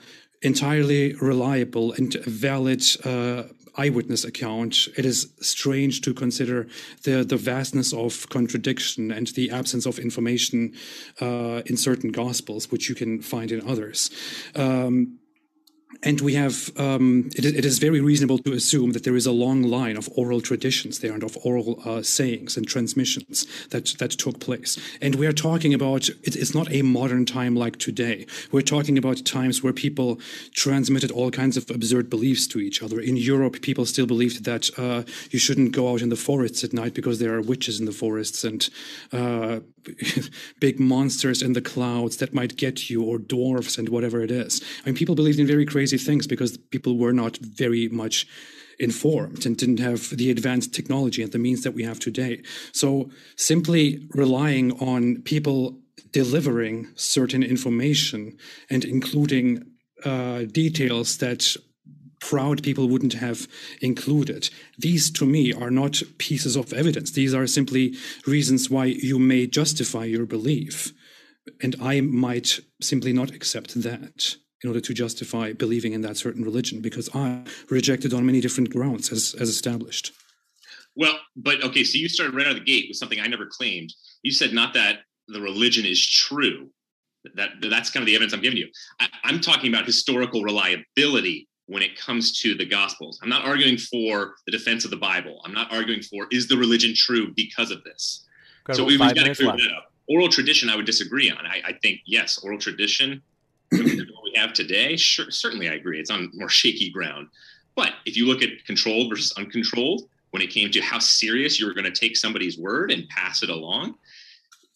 entirely 0.45 1.15
reliable 1.15 1.93
and 1.95 2.15
valid 2.27 2.83
uh, 3.05 3.45
eyewitness 3.77 4.25
account, 4.25 4.89
it 4.97 5.05
is 5.05 5.33
strange 5.41 6.01
to 6.03 6.15
consider 6.15 6.69
the, 7.03 7.25
the 7.25 7.37
vastness 7.37 7.93
of 7.93 8.29
contradiction 8.29 9.11
and 9.11 9.29
the 9.29 9.51
absence 9.51 9.87
of 9.87 9.99
information 9.99 10.73
uh, 11.21 11.63
in 11.67 11.77
certain 11.77 12.13
gospels, 12.13 12.71
which 12.71 12.89
you 12.89 12.95
can 12.95 13.21
find 13.21 13.51
in 13.51 13.67
others. 13.69 14.11
Um, 14.55 15.19
and 16.03 16.21
we 16.21 16.35
have, 16.35 16.71
um, 16.79 17.31
it, 17.35 17.45
it 17.45 17.65
is 17.65 17.79
very 17.79 18.01
reasonable 18.01 18.39
to 18.39 18.53
assume 18.53 18.93
that 18.93 19.05
there 19.05 19.17
is 19.17 19.27
a 19.27 19.33
long 19.33 19.63
line 19.63 19.97
of 19.97 20.09
oral 20.17 20.41
traditions 20.41 20.99
there 20.99 21.13
and 21.13 21.23
of 21.23 21.37
oral 21.45 21.81
uh, 21.85 22.03
sayings 22.03 22.57
and 22.57 22.67
transmissions 22.67 23.47
that, 23.69 23.95
that 23.99 24.11
took 24.13 24.41
place. 24.41 24.79
And 25.01 25.15
we 25.15 25.27
are 25.27 25.33
talking 25.33 25.75
about, 25.75 26.09
it, 26.09 26.37
it's 26.37 26.55
not 26.55 26.73
a 26.73 26.83
modern 26.83 27.25
time 27.27 27.55
like 27.55 27.79
today. 27.79 28.27
We're 28.53 28.63
talking 28.63 28.99
about 28.99 29.25
times 29.25 29.63
where 29.63 29.73
people 29.73 30.19
transmitted 30.53 31.11
all 31.11 31.31
kinds 31.31 31.57
of 31.57 31.71
absurd 31.71 32.11
beliefs 32.11 32.47
to 32.49 32.59
each 32.59 32.83
other. 32.83 33.01
In 33.01 33.17
Europe, 33.17 33.63
people 33.63 33.87
still 33.87 34.07
believed 34.07 34.45
that 34.45 34.71
uh, 34.79 35.05
you 35.31 35.39
shouldn't 35.39 35.73
go 35.73 35.93
out 35.93 36.03
in 36.03 36.09
the 36.09 36.17
forests 36.17 36.65
at 36.65 36.73
night 36.73 36.95
because 36.95 37.19
there 37.19 37.35
are 37.35 37.41
witches 37.41 37.81
in 37.81 37.87
the 37.87 37.93
forests 37.93 38.45
and 38.45 38.69
uh, 39.13 39.61
big 40.61 40.81
monsters 40.81 41.43
in 41.43 41.53
the 41.53 41.61
clouds 41.61 42.17
that 42.19 42.35
might 42.35 42.57
get 42.57 42.91
you 42.91 43.03
or 43.03 43.19
dwarfs 43.19 43.79
and 43.79 43.89
whatever 43.89 44.23
it 44.23 44.31
is. 44.31 44.63
I 44.83 44.89
mean, 44.89 44.97
people 44.97 45.15
believed 45.15 45.39
in 45.39 45.47
very 45.47 45.67
crazy 45.67 45.99
things 45.99 46.27
because 46.27 46.57
people 46.57 46.99
were 46.99 47.13
not 47.13 47.37
very 47.39 47.89
much 47.89 48.27
informed 48.79 49.47
and 49.47 49.57
didn't 49.57 49.79
have 49.79 50.11
the 50.17 50.31
advanced 50.31 50.75
technology 50.75 51.23
and 51.23 51.33
the 51.33 51.39
means 51.39 51.63
that 51.63 51.75
we 51.75 51.85
have 51.85 51.99
today. 51.99 52.43
So 52.73 53.11
simply 53.37 54.09
relying 54.15 54.73
on 54.81 55.23
people 55.23 55.79
delivering 56.11 56.89
certain 56.95 57.43
information 57.43 58.37
and 58.71 58.85
including 58.85 59.65
uh, 60.05 60.43
details 60.45 61.19
that 61.19 61.57
proud 62.29 62.63
people 62.63 62.89
wouldn't 62.89 63.15
have 63.15 63.47
included. 63.81 64.49
These, 64.79 65.11
to 65.13 65.27
me, 65.27 65.53
are 65.53 65.71
not 65.71 66.03
pieces 66.19 66.57
of 66.57 66.73
evidence. 66.73 67.13
These 67.13 67.35
are 67.35 67.47
simply 67.47 67.95
reasons 68.27 68.71
why 68.71 68.87
you 68.87 69.19
may 69.19 69.47
justify 69.47 70.05
your 70.05 70.25
belief. 70.25 70.93
And 71.63 71.77
I 71.83 72.01
might 72.01 72.61
simply 72.81 73.13
not 73.13 73.31
accept 73.31 73.75
that 73.83 74.37
in 74.63 74.69
order 74.69 74.81
to 74.81 74.95
justify 74.95 75.53
believing 75.53 75.93
in 75.93 76.01
that 76.01 76.17
certain 76.17 76.43
religion 76.43 76.81
because 76.81 77.11
I 77.15 77.45
rejected 77.69 78.15
on 78.15 78.25
many 78.25 78.41
different 78.41 78.71
grounds 78.71 79.13
as, 79.13 79.37
as 79.39 79.51
established. 79.51 80.13
Well, 80.97 81.19
but 81.37 81.63
okay, 81.63 81.85
so 81.85 81.99
you 81.99 82.09
started 82.09 82.35
right 82.35 82.47
out 82.47 82.53
of 82.53 82.59
the 82.59 82.65
gate 82.65 82.87
with 82.89 82.97
something 82.97 83.21
I 83.21 83.27
never 83.27 83.47
claimed. 83.47 83.93
You 84.23 84.33
said 84.33 84.55
not 84.55 84.73
that 84.75 85.01
the 85.29 85.43
religion 85.43 85.85
is 85.85 86.05
true. 86.07 86.71
That 87.35 87.51
that's 87.61 87.91
kind 87.91 88.03
of 88.03 88.07
the 88.07 88.15
evidence 88.15 88.33
I'm 88.33 88.41
giving 88.41 88.59
you. 88.59 88.69
I, 89.01 89.09
I'm 89.25 89.41
talking 89.41 89.73
about 89.73 89.87
historical 89.87 90.43
reliability 90.43 91.49
when 91.67 91.83
it 91.83 91.99
comes 91.99 92.39
to 92.41 92.55
the 92.55 92.67
gospels. 92.67 93.19
I'm 93.23 93.29
not 93.29 93.45
arguing 93.45 93.79
for 93.79 94.35
the 94.47 94.53
defense 94.53 94.85
of 94.85 94.91
the 94.91 94.97
Bible. 94.97 95.41
I'm 95.45 95.55
not 95.55 95.73
arguing 95.73 96.03
for 96.03 96.27
is 96.31 96.47
the 96.47 96.57
religion 96.57 96.93
true 96.95 97.33
because 97.35 97.71
of 97.71 97.83
this. 97.85 98.25
So 98.73 98.85
we've 98.85 98.99
got 98.99 99.15
to 99.15 99.35
clear 99.35 99.53
that 99.53 99.73
up. 99.77 99.93
Oral 100.09 100.29
tradition, 100.29 100.69
I 100.69 100.77
would 100.77 100.87
disagree 100.87 101.31
on. 101.31 101.47
I, 101.47 101.63
I 101.67 101.73
think 101.83 102.01
yes, 102.07 102.39
oral 102.39 102.59
tradition, 102.59 103.23
what 103.71 103.85
we 104.25 104.33
have 104.37 104.53
today, 104.53 104.97
sure, 104.97 105.31
certainly 105.31 105.69
I 105.69 105.75
agree. 105.75 105.99
It's 105.99 106.11
on 106.11 106.31
more 106.35 106.49
shaky 106.49 106.91
ground. 106.91 107.29
But 107.75 107.93
if 108.05 108.17
you 108.17 108.27
look 108.27 108.43
at 108.43 108.51
controlled 108.67 109.11
versus 109.11 109.33
uncontrolled, 109.37 110.03
when 110.31 110.43
it 110.43 110.51
came 110.51 110.71
to 110.71 110.81
how 110.81 110.99
serious 110.99 111.59
you 111.59 111.67
were 111.67 111.75
going 111.75 111.85
to 111.85 111.93
take 111.93 112.17
somebody's 112.17 112.59
word 112.59 112.91
and 112.91 113.09
pass 113.09 113.43
it 113.43 113.51
along, 113.51 113.95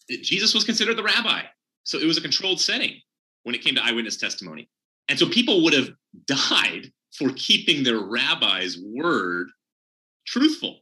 Jesus 0.09 0.53
was 0.53 0.63
considered 0.63 0.97
the 0.97 1.03
rabbi. 1.03 1.41
So 1.83 1.99
it 1.99 2.05
was 2.05 2.17
a 2.17 2.21
controlled 2.21 2.59
setting 2.59 2.95
when 3.43 3.55
it 3.55 3.61
came 3.61 3.75
to 3.75 3.83
eyewitness 3.83 4.17
testimony. 4.17 4.69
And 5.09 5.17
so 5.19 5.27
people 5.27 5.63
would 5.63 5.73
have 5.73 5.89
died 6.25 6.91
for 7.13 7.31
keeping 7.35 7.83
their 7.83 7.99
rabbi's 7.99 8.79
word 8.81 9.49
truthful. 10.25 10.79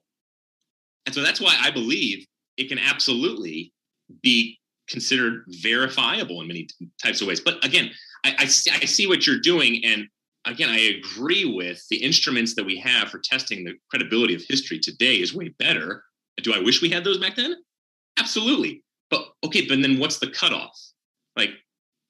And 1.05 1.15
so 1.15 1.23
that's 1.23 1.41
why 1.41 1.57
I 1.59 1.71
believe 1.71 2.25
it 2.57 2.67
can 2.67 2.77
absolutely 2.77 3.73
be 4.21 4.59
considered 4.89 5.43
verifiable 5.47 6.41
in 6.41 6.47
many 6.47 6.67
types 7.01 7.21
of 7.21 7.27
ways. 7.27 7.39
But 7.39 7.63
again, 7.65 7.91
I, 8.23 8.35
I, 8.39 8.45
see, 8.45 8.71
I 8.71 8.85
see 8.85 9.07
what 9.07 9.25
you're 9.25 9.39
doing. 9.39 9.83
And 9.85 10.07
again, 10.45 10.69
I 10.69 10.97
agree 10.97 11.45
with 11.45 11.81
the 11.89 11.97
instruments 11.97 12.55
that 12.55 12.65
we 12.65 12.77
have 12.79 13.09
for 13.09 13.19
testing 13.19 13.63
the 13.63 13.73
credibility 13.89 14.35
of 14.35 14.41
history 14.47 14.79
today 14.79 15.15
is 15.15 15.33
way 15.33 15.49
better. 15.59 16.03
Do 16.41 16.53
I 16.53 16.59
wish 16.59 16.81
we 16.81 16.89
had 16.89 17.03
those 17.03 17.17
back 17.17 17.35
then? 17.35 17.55
Absolutely. 18.17 18.83
But 19.09 19.25
okay, 19.45 19.65
but 19.67 19.81
then 19.81 19.99
what's 19.99 20.19
the 20.19 20.29
cutoff? 20.29 20.77
Like, 21.35 21.51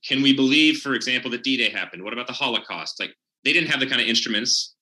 can 0.06 0.22
we 0.22 0.34
believe, 0.34 0.80
for 0.80 0.94
example, 0.94 1.32
that 1.32 1.44
D 1.44 1.57
Day 1.57 1.69
happened? 1.69 2.03
What 2.03 2.14
about 2.14 2.28
the 2.28 2.34
Holocaust? 2.34 2.99
Like, 2.99 3.14
they 3.44 3.53
didn't 3.53 3.69
have 3.69 3.80
the 3.80 3.88
kind 3.88 4.02
of 4.02 4.07
instruments 4.07 4.76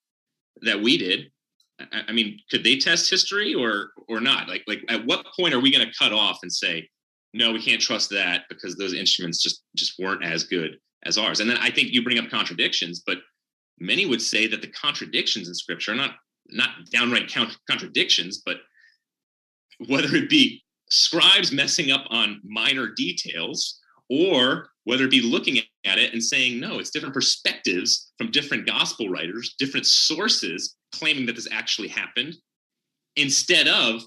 that 0.61 0.81
we 0.81 0.97
did. 0.97 1.31
I, 1.79 2.03
I 2.07 2.11
mean, 2.11 2.39
could 2.49 2.63
they 2.63 2.77
test 2.77 3.09
history 3.09 3.53
or 3.53 3.91
or 4.07 4.19
not? 4.19 4.47
Like, 4.47 4.63
like 4.67 4.83
at 4.89 5.05
what 5.05 5.25
point 5.37 5.53
are 5.53 5.59
we 5.59 5.71
going 5.71 5.85
to 5.85 5.93
cut 5.97 6.13
off 6.13 6.39
and 6.41 6.51
say, 6.51 6.87
no, 7.33 7.51
we 7.51 7.61
can't 7.61 7.81
trust 7.81 8.09
that 8.11 8.43
because 8.49 8.75
those 8.75 8.93
instruments 8.93 9.41
just 9.41 9.63
just 9.75 9.99
weren't 9.99 10.23
as 10.23 10.43
good 10.43 10.77
as 11.03 11.17
ours? 11.17 11.39
And 11.39 11.49
then 11.49 11.57
I 11.57 11.69
think 11.69 11.89
you 11.91 12.03
bring 12.03 12.19
up 12.19 12.29
contradictions, 12.29 13.03
but 13.05 13.17
many 13.79 14.05
would 14.05 14.21
say 14.21 14.47
that 14.47 14.61
the 14.61 14.71
contradictions 14.71 15.47
in 15.47 15.53
Scripture 15.53 15.91
are 15.91 15.95
not 15.95 16.15
not 16.47 16.69
downright 16.91 17.33
contradictions, 17.67 18.41
but 18.45 18.57
whether 19.87 20.15
it 20.15 20.29
be 20.29 20.63
scribes 20.89 21.51
messing 21.51 21.91
up 21.91 22.05
on 22.09 22.39
minor 22.43 22.87
details 22.87 23.79
or 24.09 24.69
whether 24.85 25.03
it 25.03 25.11
be 25.11 25.21
looking 25.21 25.57
at 25.85 25.97
it 25.97 26.13
and 26.13 26.23
saying, 26.23 26.59
no, 26.59 26.79
it's 26.79 26.91
different 26.91 27.13
perspectives 27.13 28.11
from 28.17 28.31
different 28.31 28.65
gospel 28.65 29.09
writers, 29.09 29.55
different 29.59 29.85
sources 29.85 30.75
claiming 30.93 31.25
that 31.25 31.35
this 31.35 31.47
actually 31.51 31.87
happened, 31.87 32.35
instead 33.17 33.67
of 33.67 34.03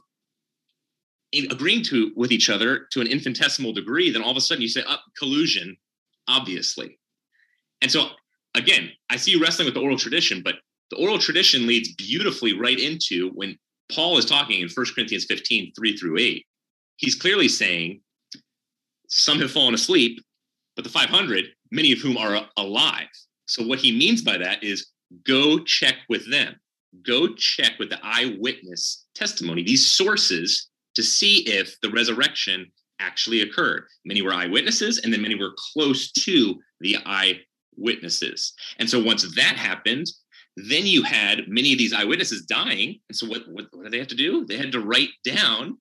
agreeing 1.50 1.82
to 1.84 2.12
with 2.16 2.32
each 2.32 2.48
other 2.48 2.86
to 2.92 3.00
an 3.00 3.06
infinitesimal 3.06 3.72
degree, 3.72 4.10
then 4.10 4.22
all 4.22 4.30
of 4.30 4.36
a 4.36 4.40
sudden 4.40 4.62
you 4.62 4.68
say, 4.68 4.82
up 4.82 5.02
oh, 5.06 5.10
collusion, 5.18 5.76
obviously. 6.26 6.98
And 7.82 7.90
so 7.90 8.10
again, 8.54 8.90
I 9.10 9.16
see 9.16 9.32
you 9.32 9.42
wrestling 9.42 9.66
with 9.66 9.74
the 9.74 9.80
oral 9.80 9.98
tradition, 9.98 10.42
but 10.42 10.56
the 10.90 10.96
oral 10.96 11.18
tradition 11.18 11.66
leads 11.66 11.94
beautifully 11.94 12.58
right 12.58 12.78
into 12.78 13.30
when 13.34 13.58
Paul 13.92 14.16
is 14.16 14.24
talking 14.24 14.60
in 14.60 14.68
1 14.68 14.86
Corinthians 14.94 15.24
15, 15.24 15.72
3 15.76 15.96
through 15.96 16.18
8. 16.18 16.46
He's 16.96 17.14
clearly 17.14 17.48
saying 17.48 18.00
some 19.08 19.38
have 19.40 19.50
fallen 19.50 19.74
asleep, 19.74 20.20
but 20.78 20.84
the 20.84 20.90
500, 20.90 21.46
many 21.72 21.90
of 21.90 21.98
whom 21.98 22.16
are 22.16 22.46
alive. 22.56 23.08
So 23.46 23.66
what 23.66 23.80
he 23.80 23.90
means 23.90 24.22
by 24.22 24.38
that 24.38 24.62
is 24.62 24.92
go 25.26 25.58
check 25.58 25.96
with 26.08 26.30
them. 26.30 26.54
Go 27.04 27.34
check 27.34 27.72
with 27.80 27.90
the 27.90 27.98
eyewitness 28.00 29.06
testimony, 29.12 29.64
these 29.64 29.88
sources, 29.88 30.68
to 30.94 31.02
see 31.02 31.38
if 31.48 31.74
the 31.82 31.90
resurrection 31.90 32.70
actually 33.00 33.42
occurred. 33.42 33.86
Many 34.04 34.22
were 34.22 34.32
eyewitnesses, 34.32 34.98
and 34.98 35.12
then 35.12 35.20
many 35.20 35.34
were 35.34 35.52
close 35.72 36.12
to 36.12 36.54
the 36.78 36.96
eyewitnesses. 37.04 38.52
And 38.78 38.88
so 38.88 39.02
once 39.02 39.24
that 39.34 39.56
happened, 39.56 40.06
then 40.54 40.86
you 40.86 41.02
had 41.02 41.48
many 41.48 41.72
of 41.72 41.78
these 41.78 41.92
eyewitnesses 41.92 42.42
dying. 42.42 43.00
And 43.08 43.16
so 43.16 43.26
what, 43.26 43.42
what, 43.48 43.66
what 43.72 43.82
did 43.82 43.92
they 43.92 43.98
have 43.98 44.06
to 44.08 44.14
do? 44.14 44.46
They 44.46 44.56
had 44.56 44.70
to 44.70 44.80
write 44.80 45.10
down 45.24 45.78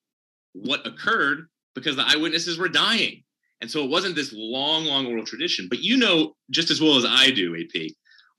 what 0.53 0.87
occurred 0.87 1.49
because 1.75 1.95
the 1.95 2.07
eyewitnesses 2.07 2.57
were 2.57 2.67
dying. 2.67 3.21
And 3.61 3.69
so 3.69 3.84
it 3.84 3.89
wasn't 3.89 4.15
this 4.15 4.34
long, 4.35 4.85
long 4.85 5.07
oral 5.07 5.25
tradition. 5.25 5.67
But 5.69 5.79
you 5.79 5.97
know 5.97 6.35
just 6.51 6.69
as 6.69 6.81
well 6.81 6.97
as 6.97 7.05
I 7.05 7.31
do, 7.31 7.55
AP, 7.55 7.91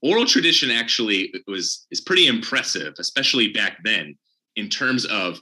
oral 0.02 0.26
tradition 0.26 0.70
actually 0.70 1.32
was 1.46 1.86
is 1.90 2.00
pretty 2.00 2.26
impressive, 2.26 2.94
especially 2.98 3.52
back 3.52 3.78
then, 3.84 4.16
in 4.56 4.68
terms 4.68 5.04
of 5.06 5.40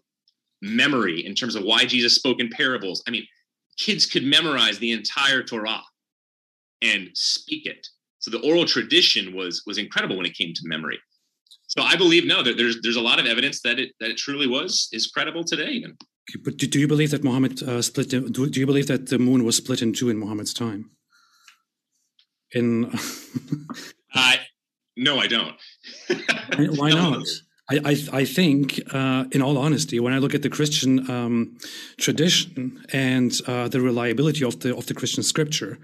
memory, 0.62 1.24
in 1.24 1.34
terms 1.34 1.54
of 1.54 1.64
why 1.64 1.84
Jesus 1.84 2.14
spoke 2.14 2.40
in 2.40 2.48
parables. 2.48 3.02
I 3.06 3.10
mean, 3.10 3.26
kids 3.78 4.06
could 4.06 4.24
memorize 4.24 4.78
the 4.78 4.92
entire 4.92 5.42
Torah 5.42 5.82
and 6.82 7.10
speak 7.14 7.66
it. 7.66 7.86
So 8.18 8.30
the 8.30 8.40
oral 8.40 8.64
tradition 8.64 9.34
was 9.34 9.62
was 9.66 9.78
incredible 9.78 10.16
when 10.16 10.26
it 10.26 10.36
came 10.36 10.52
to 10.54 10.62
memory. 10.64 10.98
So 11.68 11.82
I 11.82 11.96
believe 11.96 12.26
no, 12.26 12.42
that 12.42 12.56
there's 12.56 12.80
there's 12.82 12.96
a 12.96 13.00
lot 13.00 13.18
of 13.18 13.26
evidence 13.26 13.60
that 13.62 13.78
it 13.78 13.90
that 14.00 14.10
it 14.10 14.16
truly 14.16 14.46
was 14.46 14.88
is 14.92 15.08
credible 15.08 15.44
today. 15.44 15.70
Even. 15.70 15.96
But 16.42 16.56
do, 16.56 16.66
do 16.66 16.80
you 16.80 16.88
believe 16.88 17.12
that 17.12 17.22
Muhammad 17.22 17.62
uh, 17.62 17.82
split? 17.82 18.08
Do, 18.08 18.28
do 18.28 18.60
you 18.60 18.66
believe 18.66 18.88
that 18.88 19.08
the 19.08 19.18
moon 19.18 19.44
was 19.44 19.56
split 19.56 19.82
in 19.82 19.92
two 19.92 20.08
in 20.08 20.18
Muhammad's 20.18 20.52
time? 20.52 20.90
In. 22.52 22.86
uh, 24.14 24.36
no, 24.96 25.18
I 25.18 25.26
don't. 25.26 25.56
Why 26.76 26.90
not? 27.02 27.26
I, 27.68 27.80
I, 27.84 28.20
I 28.20 28.24
think, 28.24 28.80
uh, 28.94 29.24
in 29.32 29.42
all 29.42 29.58
honesty, 29.58 29.98
when 29.98 30.12
I 30.12 30.18
look 30.18 30.34
at 30.34 30.42
the 30.42 30.48
Christian 30.48 31.10
um, 31.10 31.58
tradition 31.98 32.84
and 32.92 33.32
uh, 33.48 33.66
the 33.66 33.80
reliability 33.80 34.44
of 34.44 34.60
the 34.60 34.76
of 34.76 34.86
the 34.86 34.94
Christian 34.94 35.24
scripture, 35.24 35.78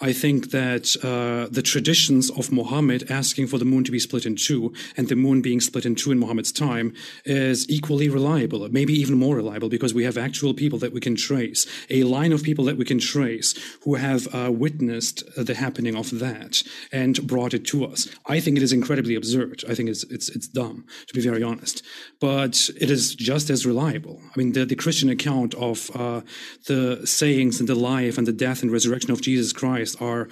I 0.00 0.12
think 0.12 0.50
that 0.50 0.96
uh, 1.04 1.48
the 1.52 1.62
traditions 1.62 2.28
of 2.30 2.50
Muhammad 2.50 3.08
asking 3.08 3.46
for 3.46 3.58
the 3.58 3.64
moon 3.64 3.84
to 3.84 3.92
be 3.92 4.00
split 4.00 4.26
in 4.26 4.34
two 4.34 4.72
and 4.96 5.08
the 5.08 5.14
moon 5.14 5.40
being 5.40 5.60
split 5.60 5.86
in 5.86 5.94
two 5.94 6.10
in 6.10 6.18
Muhammad's 6.18 6.50
time 6.50 6.92
is 7.24 7.68
equally 7.70 8.08
reliable, 8.08 8.68
maybe 8.70 8.92
even 8.94 9.16
more 9.16 9.36
reliable, 9.36 9.68
because 9.68 9.94
we 9.94 10.02
have 10.02 10.18
actual 10.18 10.54
people 10.54 10.78
that 10.80 10.92
we 10.92 11.00
can 11.00 11.14
trace, 11.14 11.66
a 11.88 12.02
line 12.02 12.32
of 12.32 12.42
people 12.42 12.64
that 12.64 12.76
we 12.76 12.84
can 12.84 12.98
trace 12.98 13.54
who 13.84 13.94
have 13.94 14.26
uh, 14.34 14.50
witnessed 14.50 15.22
the 15.36 15.54
happening 15.54 15.94
of 15.94 16.18
that 16.18 16.64
and 16.90 17.24
brought 17.28 17.54
it 17.54 17.64
to 17.66 17.84
us. 17.84 18.08
I 18.26 18.40
think 18.40 18.56
it 18.56 18.62
is 18.64 18.72
incredibly 18.72 19.14
absurd. 19.14 19.62
I 19.68 19.76
think 19.76 19.88
it's 19.88 20.02
it's 20.04 20.28
it's 20.30 20.48
dumb 20.48 20.84
to 21.06 21.14
be 21.14 21.27
very 21.30 21.42
honest. 21.42 21.76
But 22.20 22.54
it 22.84 22.90
is 22.90 23.14
just 23.14 23.50
as 23.50 23.66
reliable. 23.72 24.16
I 24.32 24.34
mean, 24.38 24.52
the, 24.52 24.64
the 24.64 24.82
Christian 24.84 25.10
account 25.10 25.54
of 25.54 25.76
uh, 25.94 26.20
the 26.66 27.06
sayings 27.06 27.60
and 27.60 27.68
the 27.68 27.74
life 27.92 28.18
and 28.18 28.26
the 28.26 28.38
death 28.46 28.62
and 28.62 28.72
resurrection 28.72 29.10
of 29.12 29.20
Jesus 29.28 29.52
Christ 29.52 30.00
are 30.00 30.28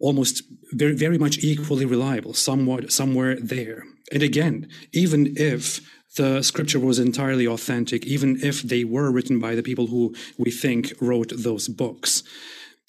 almost 0.00 0.42
very, 0.72 0.96
very 0.96 1.18
much 1.18 1.38
equally 1.38 1.84
reliable, 1.84 2.34
somewhat, 2.34 2.92
somewhere 2.92 3.36
there. 3.54 3.84
And 4.12 4.22
again, 4.22 4.68
even 4.92 5.34
if 5.36 5.80
the 6.16 6.42
scripture 6.42 6.80
was 6.80 6.98
entirely 6.98 7.46
authentic, 7.46 8.06
even 8.06 8.38
if 8.42 8.62
they 8.62 8.84
were 8.84 9.10
written 9.10 9.38
by 9.38 9.54
the 9.54 9.62
people 9.62 9.86
who 9.88 10.14
we 10.38 10.50
think 10.50 10.92
wrote 11.00 11.32
those 11.36 11.68
books, 11.68 12.22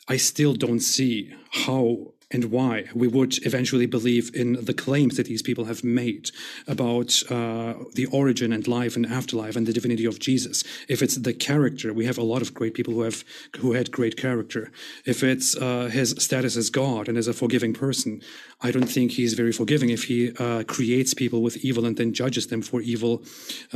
I 0.07 0.18
still 0.18 0.53
don't 0.53 0.80
see 0.80 1.34
how 1.51 2.14
and 2.29 2.45
why 2.45 2.85
we 2.93 3.07
would 3.07 3.45
eventually 3.45 3.85
believe 3.85 4.35
in 4.35 4.53
the 4.65 4.73
claims 4.73 5.15
that 5.15 5.27
these 5.27 5.41
people 5.41 5.65
have 5.65 5.83
made 5.83 6.29
about 6.67 7.23
uh, 7.31 7.73
the 7.93 8.05
origin 8.11 8.51
and 8.51 8.67
life 8.67 8.95
and 8.95 9.05
afterlife 9.05 9.55
and 9.55 9.65
the 9.65 9.73
divinity 9.73 10.05
of 10.05 10.19
Jesus. 10.19 10.63
If 10.89 11.01
it's 11.01 11.15
the 11.15 11.33
character, 11.33 11.93
we 11.93 12.05
have 12.05 12.17
a 12.17 12.23
lot 12.23 12.41
of 12.41 12.53
great 12.53 12.73
people 12.73 12.93
who 12.93 13.01
have 13.01 13.23
who 13.59 13.73
had 13.73 13.91
great 13.91 14.17
character. 14.17 14.71
If 15.05 15.23
it's 15.23 15.55
uh, 15.55 15.85
his 15.85 16.11
status 16.17 16.57
as 16.57 16.69
God 16.69 17.07
and 17.07 17.17
as 17.17 17.27
a 17.27 17.33
forgiving 17.33 17.73
person, 17.73 18.21
I 18.61 18.71
don't 18.71 18.89
think 18.89 19.11
he's 19.11 19.33
very 19.33 19.53
forgiving 19.53 19.89
if 19.89 20.05
he 20.05 20.31
uh, 20.37 20.63
creates 20.63 21.13
people 21.13 21.41
with 21.41 21.57
evil 21.57 21.85
and 21.85 21.95
then 21.95 22.13
judges 22.13 22.47
them 22.47 22.61
for 22.61 22.81
evil, 22.81 23.23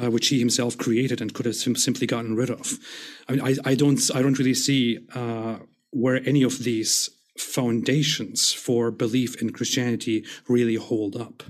uh, 0.01 0.11
which 0.11 0.27
he 0.27 0.39
himself 0.39 0.77
created 0.77 1.21
and 1.21 1.33
could 1.33 1.45
have 1.45 1.55
simply 1.55 2.07
gotten 2.07 2.35
rid 2.35 2.49
of. 2.49 2.79
I 3.29 3.31
mean, 3.31 3.41
I, 3.41 3.55
I 3.71 3.75
don't 3.75 4.01
I 4.13 4.21
don't 4.21 4.37
really 4.37 4.55
see 4.55 4.99
uh, 5.15 5.59
where 5.91 6.21
any 6.27 6.43
of 6.43 6.63
these 6.63 7.09
foundations 7.37 8.51
for 8.53 8.91
belief 8.91 9.41
in 9.41 9.51
Christianity 9.51 10.25
really 10.47 10.75
hold 10.75 11.15
up. 11.15 11.43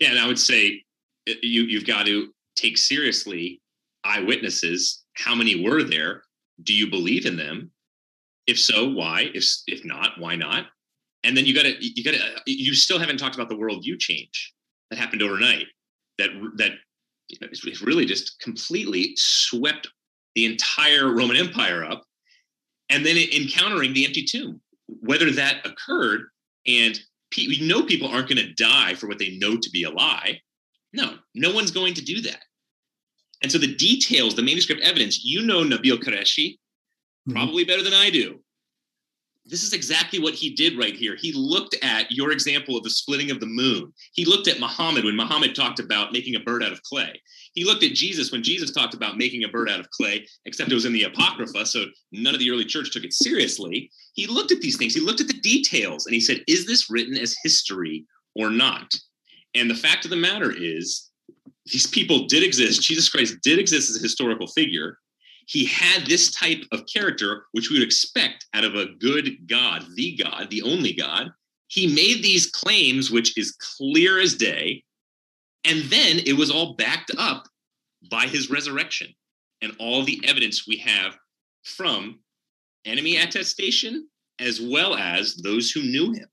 Yeah, 0.00 0.10
and 0.10 0.18
I 0.18 0.26
would 0.26 0.38
say 0.38 0.84
uh, 1.28 1.34
you 1.42 1.62
you've 1.62 1.86
got 1.86 2.06
to 2.06 2.32
take 2.56 2.78
seriously 2.78 3.60
eyewitnesses. 4.04 5.04
How 5.14 5.34
many 5.34 5.62
were 5.62 5.82
there? 5.82 6.22
Do 6.62 6.72
you 6.72 6.88
believe 6.90 7.26
in 7.26 7.36
them? 7.36 7.70
If 8.46 8.58
so, 8.58 8.88
why? 8.88 9.30
If 9.34 9.44
if 9.66 9.84
not, 9.84 10.18
why 10.18 10.36
not? 10.36 10.66
And 11.24 11.36
then 11.36 11.46
you 11.46 11.54
got 11.54 11.64
to 11.64 11.74
you 11.80 12.04
got 12.04 12.14
to 12.14 12.20
you 12.46 12.74
still 12.74 12.98
haven't 12.98 13.18
talked 13.18 13.34
about 13.34 13.48
the 13.48 13.56
worldview 13.56 13.98
change 13.98 14.54
that 14.90 14.98
happened 14.98 15.22
overnight. 15.22 15.66
That 16.18 16.30
that 16.56 16.72
really 17.82 18.06
just 18.06 18.40
completely 18.40 19.12
swept 19.16 19.88
the 20.34 20.46
entire 20.46 21.14
Roman 21.14 21.36
Empire 21.36 21.84
up, 21.84 22.04
and 22.88 23.04
then 23.04 23.16
encountering 23.16 23.92
the 23.92 24.06
empty 24.06 24.24
tomb 24.24 24.60
whether 24.88 25.30
that 25.30 25.66
occurred 25.66 26.22
and 26.66 26.98
we 27.36 27.60
know 27.60 27.82
people 27.82 28.08
aren't 28.08 28.28
going 28.28 28.38
to 28.44 28.54
die 28.54 28.94
for 28.94 29.06
what 29.06 29.18
they 29.18 29.36
know 29.36 29.56
to 29.56 29.70
be 29.70 29.84
a 29.84 29.90
lie. 29.90 30.40
No, 30.92 31.16
no 31.34 31.52
one's 31.52 31.70
going 31.70 31.94
to 31.94 32.04
do 32.04 32.20
that. 32.22 32.40
And 33.42 33.52
so 33.52 33.58
the 33.58 33.74
details, 33.74 34.34
the 34.34 34.42
manuscript 34.42 34.80
evidence, 34.82 35.24
you 35.24 35.42
know 35.46 35.62
Nabil 35.62 35.98
Qureshi 35.98 36.54
mm-hmm. 36.54 37.32
probably 37.32 37.64
better 37.64 37.82
than 37.82 37.92
I 37.92 38.10
do. 38.10 38.40
This 39.48 39.62
is 39.62 39.72
exactly 39.72 40.18
what 40.18 40.34
he 40.34 40.50
did 40.50 40.78
right 40.78 40.94
here. 40.94 41.16
He 41.16 41.32
looked 41.32 41.74
at 41.82 42.12
your 42.12 42.32
example 42.32 42.76
of 42.76 42.84
the 42.84 42.90
splitting 42.90 43.30
of 43.30 43.40
the 43.40 43.46
moon. 43.46 43.92
He 44.12 44.26
looked 44.26 44.46
at 44.46 44.60
Muhammad 44.60 45.04
when 45.04 45.16
Muhammad 45.16 45.54
talked 45.54 45.80
about 45.80 46.12
making 46.12 46.36
a 46.36 46.40
bird 46.40 46.62
out 46.62 46.72
of 46.72 46.82
clay. 46.82 47.18
He 47.54 47.64
looked 47.64 47.82
at 47.82 47.94
Jesus 47.94 48.30
when 48.30 48.42
Jesus 48.42 48.72
talked 48.72 48.92
about 48.92 49.16
making 49.16 49.44
a 49.44 49.48
bird 49.48 49.70
out 49.70 49.80
of 49.80 49.90
clay, 49.90 50.26
except 50.44 50.70
it 50.70 50.74
was 50.74 50.84
in 50.84 50.92
the 50.92 51.04
Apocrypha, 51.04 51.64
so 51.64 51.86
none 52.12 52.34
of 52.34 52.40
the 52.40 52.50
early 52.50 52.66
church 52.66 52.92
took 52.92 53.04
it 53.04 53.14
seriously. 53.14 53.90
He 54.12 54.26
looked 54.26 54.52
at 54.52 54.60
these 54.60 54.76
things, 54.76 54.94
he 54.94 55.00
looked 55.00 55.20
at 55.20 55.28
the 55.28 55.40
details, 55.40 56.04
and 56.04 56.14
he 56.14 56.20
said, 56.20 56.44
Is 56.46 56.66
this 56.66 56.90
written 56.90 57.16
as 57.16 57.36
history 57.42 58.04
or 58.34 58.50
not? 58.50 58.92
And 59.54 59.70
the 59.70 59.74
fact 59.74 60.04
of 60.04 60.10
the 60.10 60.16
matter 60.16 60.52
is, 60.54 61.08
these 61.72 61.86
people 61.86 62.26
did 62.26 62.42
exist. 62.42 62.82
Jesus 62.82 63.08
Christ 63.08 63.36
did 63.42 63.58
exist 63.58 63.90
as 63.90 63.96
a 63.96 64.02
historical 64.02 64.46
figure 64.46 64.98
he 65.48 65.64
had 65.64 66.04
this 66.06 66.30
type 66.30 66.62
of 66.72 66.84
character, 66.86 67.46
which 67.52 67.70
we 67.70 67.78
would 67.78 67.86
expect 67.86 68.46
out 68.52 68.64
of 68.64 68.74
a 68.74 68.92
good 69.00 69.48
God, 69.48 69.82
the 69.94 70.14
God, 70.22 70.48
the 70.50 70.60
only 70.60 70.92
God. 70.92 71.30
He 71.68 71.86
made 71.86 72.22
these 72.22 72.50
claims, 72.50 73.10
which 73.10 73.36
is 73.38 73.56
clear 73.76 74.20
as 74.20 74.34
day. 74.34 74.84
And 75.64 75.84
then 75.84 76.18
it 76.26 76.34
was 76.34 76.50
all 76.50 76.74
backed 76.74 77.12
up 77.16 77.48
by 78.10 78.26
his 78.26 78.50
resurrection 78.50 79.08
and 79.62 79.72
all 79.78 80.04
the 80.04 80.20
evidence 80.26 80.68
we 80.68 80.76
have 80.78 81.16
from 81.64 82.20
enemy 82.84 83.16
attestation 83.16 84.06
as 84.38 84.60
well 84.60 84.96
as 84.96 85.36
those 85.36 85.70
who 85.70 85.80
knew 85.80 86.12
him. 86.12 86.28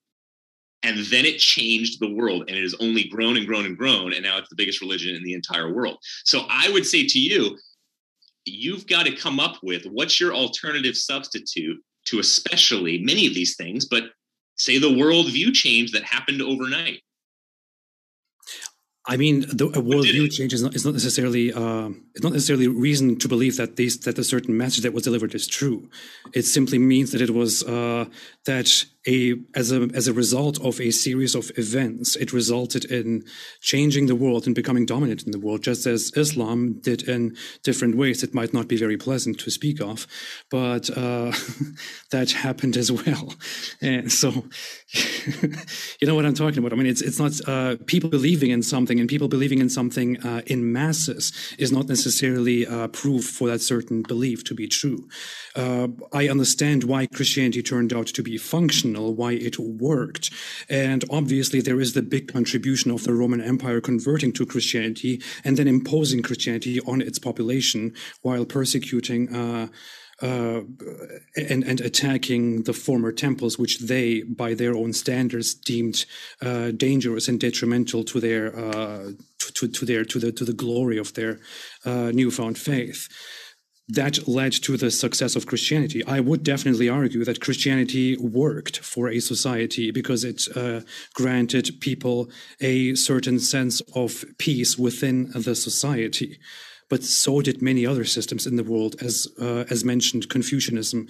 And 0.84 1.06
then 1.06 1.26
it 1.26 1.40
changed 1.40 2.02
the 2.02 2.14
world 2.14 2.44
and 2.50 2.58
it 2.58 2.62
has 2.62 2.76
only 2.82 3.06
grown 3.06 3.38
and 3.38 3.48
grown 3.48 3.66
and 3.66 3.78
grown. 3.78 4.12
And 4.12 4.24
now 4.24 4.38
it's 4.38 4.50
the 4.50 4.56
biggest 4.56 4.82
religion 4.82 5.16
in 5.16 5.24
the 5.24 5.34
entire 5.34 5.74
world. 5.74 6.00
So 6.26 6.46
I 6.50 6.70
would 6.72 6.86
say 6.86 7.08
to 7.08 7.20
you, 7.20 7.58
you've 8.46 8.88
got 8.88 9.06
to 9.06 9.16
come 9.16 9.40
up 9.40 9.58
with 9.64 9.86
what's 9.86 10.20
your 10.20 10.34
alternative 10.34 10.96
substitute 10.96 11.78
to 12.06 12.20
especially 12.20 13.00
many 13.00 13.26
of 13.28 13.34
these 13.34 13.56
things, 13.56 13.86
but 13.86 14.04
say 14.56 14.78
the 14.78 14.88
worldview 14.90 15.54
change 15.54 15.92
that 15.92 16.04
happened 16.04 16.42
overnight. 16.42 17.02
I 19.08 19.18
mean, 19.18 19.42
the, 19.42 19.70
worldview 19.70 20.32
change 20.32 20.52
is 20.54 20.64
not, 20.64 20.76
is 20.76 20.84
not 20.84 20.94
necessarily 20.94 21.54
uh, 21.54 21.90
it's 22.16 22.24
not 22.24 22.34
necessarily 22.34 22.68
reason 22.68 23.20
to 23.20 23.28
believe 23.28 23.56
that 23.58 23.76
these 23.76 24.00
that 24.00 24.18
a 24.18 24.24
certain 24.24 24.58
message 24.58 24.82
that 24.82 24.94
was 24.94 25.04
delivered 25.04 25.36
is 25.36 25.46
true. 25.46 25.90
It 26.34 26.44
simply 26.44 26.80
means 26.80 27.12
that 27.12 27.22
it 27.22 27.30
was 27.30 27.64
uh, 27.64 28.06
that 28.46 28.86
a 29.08 29.36
as 29.54 29.72
a 29.72 29.90
as 29.94 30.08
a 30.08 30.14
result 30.14 30.60
of 30.62 30.80
a 30.80 30.92
series 30.92 31.36
of 31.36 31.52
events, 31.58 32.16
it 32.16 32.34
resulted 32.34 32.86
in 32.86 33.24
changing 33.62 34.08
the 34.08 34.16
world 34.16 34.46
and 34.46 34.56
becoming 34.56 34.86
dominant 34.86 35.24
in 35.24 35.32
the 35.32 35.40
world, 35.40 35.64
just 35.64 35.86
as 35.86 36.12
Islam 36.16 36.80
did 36.82 37.08
in 37.08 37.36
different 37.64 37.96
ways. 37.96 38.24
It 38.24 38.34
might 38.34 38.54
not 38.54 38.68
be 38.68 38.78
very 38.78 38.98
pleasant 38.98 39.40
to 39.40 39.52
speak 39.52 39.82
of, 39.82 40.08
but 40.50 40.90
uh, 40.98 41.32
that 42.12 42.32
happened 42.32 42.78
as 42.78 42.92
well. 42.92 43.34
And 43.82 44.12
so, 44.12 44.30
you 46.00 46.08
know 46.08 46.16
what 46.16 46.26
I'm 46.26 46.34
talking 46.34 46.60
about. 46.60 46.74
I 46.74 46.76
mean, 46.76 46.88
it's 46.88 47.02
it's 47.02 47.20
not 47.20 47.34
uh, 47.48 47.78
people 47.86 48.10
believing 48.10 48.52
in 48.52 48.64
something 48.64 49.00
and 49.00 49.10
people 49.10 49.28
believing 49.28 49.60
in 49.60 49.70
something 49.70 50.20
uh, 50.26 50.42
in 50.48 50.72
masses 50.72 51.32
is 51.58 51.72
not 51.72 51.88
necessarily 51.88 52.66
uh, 52.66 52.88
proof 52.88 53.26
for 53.26 53.48
that 53.50 53.62
certain 53.62 54.02
belief 54.02 54.44
to 54.46 54.56
be 54.56 54.68
true. 54.68 55.08
Uh, 55.56 55.88
I 56.14 56.28
understand 56.30 56.84
why 56.84 57.08
Christianity 57.08 57.62
turned 57.62 57.94
out 57.94 58.08
to 58.08 58.24
be 58.24 58.38
functional, 58.38 58.95
why 59.02 59.34
it 59.34 59.60
worked. 59.60 60.32
And 60.70 61.04
obviously, 61.10 61.62
there 61.62 61.80
is 61.80 61.94
the 61.94 62.02
big 62.02 62.32
contribution 62.32 62.92
of 62.92 63.04
the 63.04 63.14
Roman 63.14 63.42
Empire 63.42 63.82
converting 63.82 64.34
to 64.34 64.46
Christianity 64.46 65.22
and 65.44 65.58
then 65.58 65.68
imposing 65.68 66.22
Christianity 66.22 66.80
on 66.82 67.02
its 67.02 67.20
population 67.20 67.94
while 68.22 68.46
persecuting 68.46 69.34
uh, 69.34 69.68
uh, 70.22 70.62
and 71.36 71.64
and 71.64 71.82
attacking 71.82 72.64
the 72.64 72.74
former 72.74 73.12
temples, 73.12 73.60
which 73.60 73.80
they, 73.80 74.22
by 74.24 74.54
their 74.54 74.74
own 74.74 74.94
standards, 74.94 75.54
deemed 75.54 76.06
uh, 76.42 76.72
dangerous 76.72 77.28
and 77.28 77.40
detrimental 77.40 78.04
to 78.06 78.22
their 78.22 78.58
uh, 78.58 79.12
to, 79.40 79.68
to, 79.68 79.86
their 79.86 80.06
to 80.06 80.20
the 80.20 80.32
to 80.32 80.46
the 80.46 80.54
glory 80.54 80.98
of 80.98 81.14
their 81.16 81.40
uh, 81.86 82.12
newfound 82.14 82.58
faith. 82.58 83.10
That 83.88 84.28
led 84.28 84.54
to 84.64 84.78
the 84.78 84.90
success 84.90 85.36
of 85.36 85.46
Christianity. 85.46 86.04
I 86.06 86.20
would 86.20 86.44
definitely 86.44 86.90
argue 86.90 87.24
that 87.24 87.40
Christianity 87.40 88.18
worked 88.18 88.80
for 88.80 89.10
a 89.10 89.20
society 89.20 89.92
because 89.92 90.24
it 90.24 90.48
uh, 90.56 90.82
granted 91.14 91.70
people 91.82 92.30
a 92.60 92.96
certain 92.96 93.40
sense 93.40 93.82
of 93.94 94.26
peace 94.40 94.78
within 94.78 95.32
the 95.36 95.56
society 95.56 96.40
but 96.90 97.04
so 97.04 97.42
did 97.42 97.62
many 97.62 97.86
other 97.86 98.06
systems 98.06 98.46
in 98.46 98.58
the 98.58 98.64
world. 98.64 98.96
As 99.02 99.28
uh, 99.42 99.66
as 99.70 99.84
mentioned, 99.84 100.30
Confucianism 100.30 101.08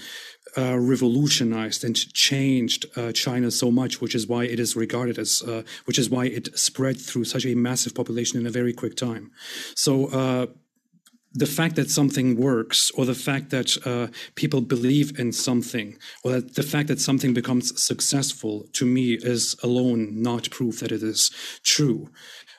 uh, 0.57 0.77
revolutionized 0.77 1.83
and 1.83 1.95
changed 2.13 2.85
uh, 2.95 3.11
China 3.11 3.51
so 3.51 3.71
much, 3.71 3.99
which 3.99 4.15
is 4.15 4.27
why 4.27 4.45
it 4.45 4.59
is 4.59 4.75
regarded 4.75 5.19
as, 5.19 5.41
uh, 5.41 5.63
which 5.85 5.99
is 5.99 6.09
why 6.09 6.25
it 6.25 6.57
spread 6.57 6.99
through 6.99 7.25
such 7.25 7.45
a 7.45 7.55
massive 7.55 7.93
population 7.93 8.39
in 8.39 8.47
a 8.47 8.49
very 8.49 8.73
quick 8.73 8.95
time. 8.95 9.31
So 9.75 10.07
uh, 10.07 10.47
the 11.35 11.45
fact 11.45 11.75
that 11.75 11.89
something 11.91 12.37
works 12.37 12.91
or 12.91 13.05
the 13.05 13.13
fact 13.13 13.49
that 13.49 13.77
uh, 13.85 14.07
people 14.35 14.61
believe 14.61 15.19
in 15.19 15.31
something 15.31 15.97
or 16.23 16.31
that 16.31 16.55
the 16.55 16.63
fact 16.63 16.87
that 16.87 16.99
something 16.99 17.33
becomes 17.33 17.81
successful 17.81 18.65
to 18.73 18.85
me 18.85 19.13
is 19.13 19.55
alone 19.61 20.21
not 20.21 20.49
proof 20.49 20.79
that 20.79 20.91
it 20.91 21.03
is 21.03 21.29
true 21.63 22.09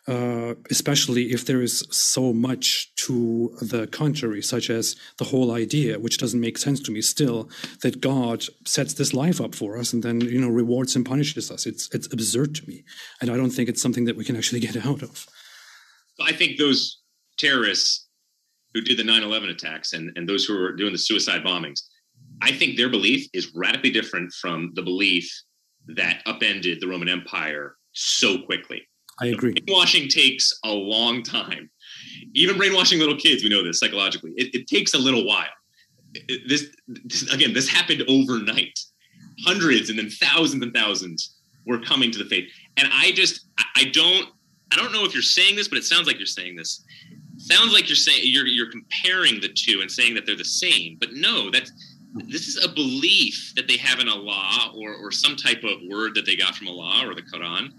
uh, 0.08 0.54
especially 0.70 1.32
if 1.32 1.46
there 1.46 1.60
is 1.60 1.84
so 1.90 2.32
much 2.32 2.94
to 2.94 3.56
the 3.60 3.88
contrary, 3.88 4.40
such 4.40 4.70
as 4.70 4.94
the 5.18 5.24
whole 5.24 5.50
idea, 5.50 5.98
which 5.98 6.18
doesn't 6.18 6.40
make 6.40 6.58
sense 6.58 6.78
to 6.80 6.92
me 6.92 7.02
still, 7.02 7.50
that 7.82 8.00
God 8.00 8.44
sets 8.64 8.94
this 8.94 9.12
life 9.12 9.40
up 9.40 9.52
for 9.52 9.76
us 9.76 9.92
and 9.92 10.04
then 10.04 10.20
you 10.20 10.40
know 10.40 10.48
rewards 10.48 10.94
and 10.94 11.04
punishes 11.04 11.50
us. 11.50 11.66
It's 11.66 11.92
it's 11.92 12.06
absurd 12.12 12.54
to 12.56 12.68
me, 12.68 12.84
and 13.20 13.30
I 13.30 13.36
don't 13.36 13.50
think 13.50 13.68
it's 13.68 13.82
something 13.82 14.04
that 14.04 14.16
we 14.16 14.24
can 14.24 14.36
actually 14.36 14.60
get 14.68 14.86
out 14.86 15.02
of. 15.02 15.26
I 16.20 16.32
think 16.32 16.56
those 16.56 17.00
terrorists 17.36 18.05
who 18.76 18.82
did 18.82 18.98
the 18.98 19.02
9/11 19.02 19.50
attacks 19.50 19.94
and 19.94 20.12
and 20.16 20.28
those 20.28 20.44
who 20.44 20.54
were 20.54 20.72
doing 20.72 20.92
the 20.92 20.98
suicide 20.98 21.42
bombings, 21.42 21.80
I 22.42 22.52
think 22.52 22.76
their 22.76 22.90
belief 22.90 23.26
is 23.32 23.54
radically 23.54 23.90
different 23.90 24.32
from 24.34 24.72
the 24.74 24.82
belief 24.82 25.30
that 25.88 26.22
upended 26.26 26.80
the 26.80 26.88
Roman 26.88 27.08
Empire 27.08 27.76
so 27.92 28.38
quickly. 28.38 28.82
I 29.20 29.26
agree. 29.26 29.54
Brainwashing 29.54 30.08
takes 30.08 30.52
a 30.64 30.70
long 30.72 31.22
time. 31.22 31.70
Even 32.34 32.58
brainwashing 32.58 32.98
little 32.98 33.16
kids, 33.16 33.42
we 33.42 33.48
know 33.48 33.64
this 33.64 33.80
psychologically. 33.80 34.32
It, 34.36 34.54
it 34.54 34.66
takes 34.66 34.92
a 34.92 34.98
little 34.98 35.24
while. 35.24 35.48
This, 36.46 36.66
this, 36.86 37.32
again, 37.32 37.54
this 37.54 37.68
happened 37.68 38.02
overnight. 38.08 38.78
Hundreds 39.46 39.88
and 39.88 39.98
then 39.98 40.10
thousands 40.10 40.62
and 40.62 40.74
thousands 40.74 41.36
were 41.66 41.78
coming 41.78 42.10
to 42.10 42.18
the 42.18 42.26
faith. 42.26 42.50
And 42.76 42.88
I 42.92 43.12
just, 43.12 43.46
I 43.74 43.84
don't, 43.84 44.28
I 44.72 44.76
don't 44.76 44.92
know 44.92 45.04
if 45.04 45.14
you're 45.14 45.22
saying 45.22 45.56
this, 45.56 45.68
but 45.68 45.78
it 45.78 45.84
sounds 45.84 46.06
like 46.06 46.18
you're 46.18 46.26
saying 46.26 46.56
this. 46.56 46.84
Sounds 47.46 47.72
like 47.72 47.88
you're 47.88 47.96
saying 47.96 48.20
you're 48.24 48.46
you're 48.46 48.70
comparing 48.70 49.40
the 49.40 49.48
two 49.48 49.80
and 49.80 49.90
saying 49.90 50.14
that 50.14 50.26
they're 50.26 50.36
the 50.36 50.44
same. 50.44 50.96
But 50.98 51.12
no, 51.12 51.50
that's 51.50 51.70
this 52.14 52.48
is 52.48 52.64
a 52.64 52.68
belief 52.68 53.52
that 53.56 53.68
they 53.68 53.76
have 53.76 54.00
in 54.00 54.08
Allah 54.08 54.72
or 54.74 54.94
or 54.94 55.10
some 55.12 55.36
type 55.36 55.62
of 55.62 55.80
word 55.88 56.14
that 56.14 56.26
they 56.26 56.36
got 56.36 56.54
from 56.54 56.68
Allah 56.68 57.06
or 57.06 57.14
the 57.14 57.22
Quran 57.22 57.72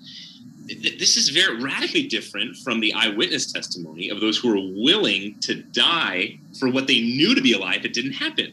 this 0.67 1.15
is 1.15 1.29
very 1.29 1.61
radically 1.61 2.07
different 2.07 2.57
from 2.57 2.79
the 2.79 2.93
eyewitness 2.93 3.51
testimony 3.51 4.09
of 4.09 4.19
those 4.19 4.37
who 4.37 4.49
were 4.49 4.83
willing 4.83 5.39
to 5.39 5.55
die 5.55 6.37
for 6.59 6.69
what 6.69 6.87
they 6.87 6.99
knew 6.99 7.33
to 7.33 7.41
be 7.41 7.53
a 7.53 7.57
lie 7.57 7.75
it 7.75 7.93
didn't 7.93 8.13
happen. 8.13 8.51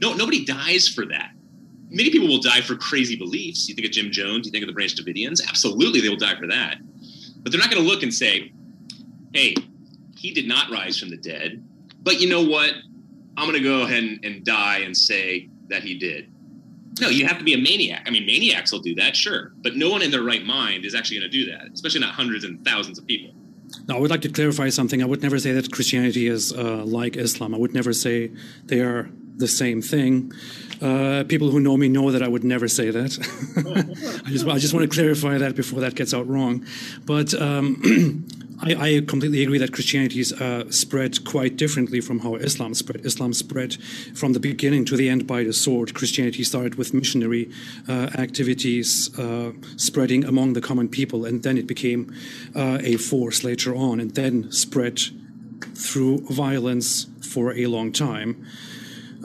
No, 0.00 0.12
nobody 0.12 0.44
dies 0.44 0.88
for 0.88 1.06
that. 1.06 1.32
Many 1.90 2.10
people 2.10 2.28
will 2.28 2.40
die 2.40 2.60
for 2.60 2.76
crazy 2.76 3.16
beliefs. 3.16 3.68
You 3.68 3.74
think 3.74 3.86
of 3.86 3.92
Jim 3.92 4.10
Jones, 4.12 4.46
you 4.46 4.52
think 4.52 4.62
of 4.62 4.68
the 4.68 4.74
Branch 4.74 4.94
Davidians. 4.94 5.40
Absolutely, 5.48 6.00
they 6.00 6.10
will 6.10 6.16
die 6.16 6.36
for 6.38 6.46
that. 6.46 6.76
But 7.42 7.50
they're 7.50 7.60
not 7.60 7.70
going 7.70 7.82
to 7.82 7.88
look 7.88 8.02
and 8.02 8.12
say, 8.12 8.52
hey, 9.32 9.54
he 10.18 10.32
did 10.32 10.48
not 10.48 10.70
rise 10.70 10.98
from 10.98 11.10
the 11.10 11.16
dead. 11.16 11.64
But 12.02 12.20
you 12.20 12.28
know 12.28 12.42
what? 12.42 12.72
I'm 13.36 13.48
going 13.48 13.62
to 13.62 13.62
go 13.62 13.82
ahead 13.82 14.02
and, 14.02 14.24
and 14.24 14.44
die 14.44 14.78
and 14.78 14.96
say 14.96 15.48
that 15.68 15.84
he 15.84 15.96
did. 15.96 16.32
No, 17.00 17.08
you 17.08 17.24
have 17.26 17.38
to 17.38 17.44
be 17.44 17.54
a 17.54 17.58
maniac. 17.58 18.02
I 18.06 18.10
mean, 18.10 18.26
maniacs 18.26 18.72
will 18.72 18.80
do 18.80 18.96
that, 18.96 19.14
sure, 19.14 19.52
but 19.58 19.76
no 19.76 19.88
one 19.88 20.02
in 20.02 20.10
their 20.10 20.24
right 20.24 20.44
mind 20.44 20.84
is 20.84 20.96
actually 20.96 21.20
going 21.20 21.30
to 21.30 21.38
do 21.44 21.50
that, 21.52 21.68
especially 21.72 22.00
not 22.00 22.14
hundreds 22.14 22.42
and 22.42 22.64
thousands 22.64 22.98
of 22.98 23.06
people. 23.06 23.32
Now, 23.86 23.96
I 23.96 24.00
would 24.00 24.10
like 24.10 24.22
to 24.22 24.28
clarify 24.28 24.70
something. 24.70 25.00
I 25.02 25.06
would 25.06 25.22
never 25.22 25.38
say 25.38 25.52
that 25.52 25.70
Christianity 25.70 26.26
is 26.26 26.52
uh, 26.52 26.82
like 26.84 27.16
Islam. 27.16 27.54
I 27.54 27.58
would 27.58 27.74
never 27.74 27.92
say 27.92 28.32
they 28.64 28.80
are 28.80 29.08
the 29.36 29.46
same 29.46 29.80
thing. 29.80 30.32
Uh, 30.80 31.22
people 31.28 31.50
who 31.50 31.60
know 31.60 31.76
me 31.76 31.88
know 31.88 32.10
that 32.10 32.22
I 32.22 32.28
would 32.28 32.44
never 32.44 32.66
say 32.66 32.90
that. 32.90 33.12
I 34.26 34.30
just 34.30 34.46
I 34.46 34.58
just 34.58 34.74
want 34.74 34.90
to 34.90 34.94
clarify 34.94 35.38
that 35.38 35.54
before 35.54 35.80
that 35.80 35.94
gets 35.94 36.12
out 36.12 36.26
wrong. 36.26 36.66
But 37.04 37.34
um, 37.40 38.26
I, 38.60 38.74
I, 38.74 39.00
completely 39.06 39.42
agree 39.42 39.58
that 39.58 39.72
Christianity 39.72 40.24
uh, 40.40 40.64
spread 40.70 41.24
quite 41.24 41.56
differently 41.56 42.00
from 42.00 42.18
how 42.20 42.34
Islam 42.34 42.74
spread. 42.74 43.06
Islam 43.06 43.32
spread 43.32 43.74
from 44.14 44.32
the 44.32 44.40
beginning 44.40 44.84
to 44.86 44.96
the 44.96 45.08
end 45.08 45.26
by 45.26 45.44
the 45.44 45.52
sword. 45.52 45.94
Christianity 45.94 46.42
started 46.42 46.74
with 46.74 46.92
missionary 46.92 47.50
uh, 47.88 48.10
activities 48.18 49.16
uh, 49.18 49.52
spreading 49.76 50.24
among 50.24 50.54
the 50.54 50.60
common 50.60 50.88
people, 50.88 51.24
and 51.24 51.42
then 51.44 51.56
it 51.56 51.68
became 51.68 52.12
uh, 52.56 52.78
a 52.82 52.96
force 52.96 53.44
later 53.44 53.76
on, 53.76 54.00
and 54.00 54.14
then 54.16 54.50
spread 54.50 55.00
through 55.74 56.18
violence 56.28 57.06
for 57.22 57.54
a 57.54 57.66
long 57.66 57.92
time 57.92 58.44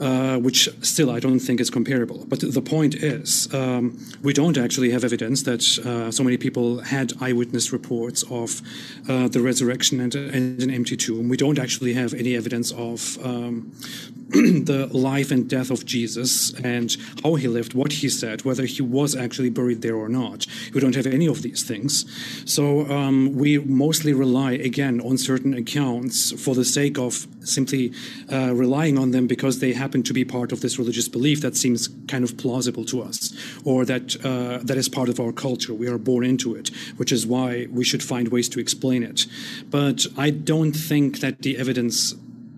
uh, 0.00 0.38
which 0.38 0.68
still 0.82 1.10
I 1.10 1.20
don't 1.20 1.38
think 1.38 1.60
is 1.60 1.70
comparable. 1.70 2.24
But 2.28 2.40
the 2.40 2.62
point 2.62 2.94
is, 2.94 3.52
um, 3.54 3.98
we 4.22 4.32
don't 4.32 4.58
actually 4.58 4.90
have 4.90 5.04
evidence 5.04 5.42
that 5.44 5.62
uh, 5.86 6.10
so 6.10 6.24
many 6.24 6.36
people 6.36 6.80
had 6.80 7.12
eyewitness 7.20 7.72
reports 7.72 8.24
of 8.30 8.60
uh, 9.08 9.28
the 9.28 9.40
resurrection 9.40 10.00
and, 10.00 10.14
and, 10.14 10.62
an 10.62 10.70
empty 10.70 10.96
tomb. 10.96 11.28
We 11.28 11.36
don't 11.36 11.58
actually 11.58 11.94
have 11.94 12.14
any 12.14 12.34
evidence 12.34 12.72
of 12.72 13.18
um, 13.24 13.72
the 14.30 14.88
life 14.92 15.30
and 15.30 15.48
death 15.48 15.70
of 15.70 15.84
Jesus 15.84 16.52
and 16.60 16.96
how 17.22 17.34
he 17.34 17.46
lived, 17.46 17.74
what 17.74 17.92
he 17.92 18.08
said, 18.08 18.44
whether 18.44 18.64
he 18.64 18.82
was 18.82 19.14
actually 19.14 19.50
buried 19.50 19.82
there 19.82 19.96
or 19.96 20.08
not. 20.08 20.46
We 20.72 20.80
don't 20.80 20.96
have 20.96 21.06
any 21.06 21.26
of 21.26 21.42
these 21.42 21.62
things. 21.62 22.04
So 22.50 22.90
um, 22.90 23.36
we 23.36 23.58
mostly 23.58 24.12
rely, 24.12 24.52
again, 24.52 25.00
on 25.00 25.18
certain 25.18 25.54
accounts 25.54 26.32
for 26.42 26.54
the 26.54 26.64
sake 26.64 26.98
of 26.98 27.26
simply 27.44 27.92
uh, 28.32 28.54
relying 28.54 28.98
on 28.98 29.10
them 29.10 29.26
because 29.26 29.60
they 29.60 29.72
happen 29.72 30.02
to 30.02 30.12
be 30.12 30.24
part 30.24 30.52
of 30.52 30.60
this 30.60 30.78
religious 30.78 31.08
belief 31.08 31.40
that 31.40 31.56
seems 31.56 31.88
kind 32.08 32.24
of 32.24 32.36
plausible 32.36 32.84
to 32.86 33.02
us 33.02 33.32
or 33.64 33.84
that, 33.84 34.16
uh, 34.24 34.58
that 34.62 34.76
is 34.76 34.88
part 34.88 35.08
of 35.08 35.20
our 35.20 35.32
culture. 35.32 35.74
We 35.74 35.88
are 35.88 35.98
born 35.98 36.24
into 36.24 36.54
it, 36.54 36.70
which 36.96 37.12
is 37.12 37.26
why 37.26 37.66
we 37.70 37.84
should 37.84 38.02
find 38.02 38.28
ways 38.28 38.48
to 38.50 38.60
explain 38.60 39.02
it. 39.02 39.26
But 39.70 40.06
I 40.16 40.30
don't 40.30 40.72
think 40.72 41.20
that 41.20 41.42
the 41.42 41.56
evidence 41.58 42.14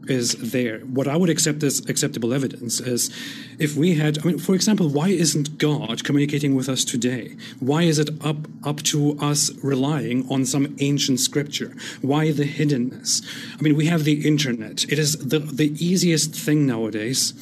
is 0.09 0.53
there. 0.53 0.81
What 0.81 1.09
I 1.09 1.17
would 1.17 1.31
accept 1.31 1.63
as 1.63 1.81
acceptable 1.89 2.33
evidence 2.33 2.81
is 2.81 3.11
if 3.59 3.77
we 3.77 3.95
had, 3.95 4.19
I 4.19 4.29
mean, 4.29 4.39
for 4.39 4.55
example, 4.55 4.89
why 4.89 5.09
isn't 5.09 5.59
God 5.59 6.05
communicating 6.05 6.55
with 6.55 6.69
us 6.69 6.85
today? 6.85 7.37
Why 7.61 7.83
is 7.83 7.99
it 7.99 8.11
up 8.25 8.49
up 8.65 8.83
to 8.83 9.19
us 9.21 9.51
relying 9.63 10.29
on 10.29 10.45
some 10.45 10.77
ancient 10.81 11.21
scripture? 11.21 11.75
Why 12.03 12.33
the 12.33 12.45
hiddenness? 12.45 13.23
I 13.59 13.63
mean, 13.63 13.77
we 13.77 13.87
have 13.87 14.05
the 14.05 14.27
internet. 14.27 14.85
It 14.85 14.99
is 14.99 15.17
the 15.17 15.39
the 15.39 15.73
easiest 15.85 16.35
thing 16.35 16.67
nowadays 16.67 17.33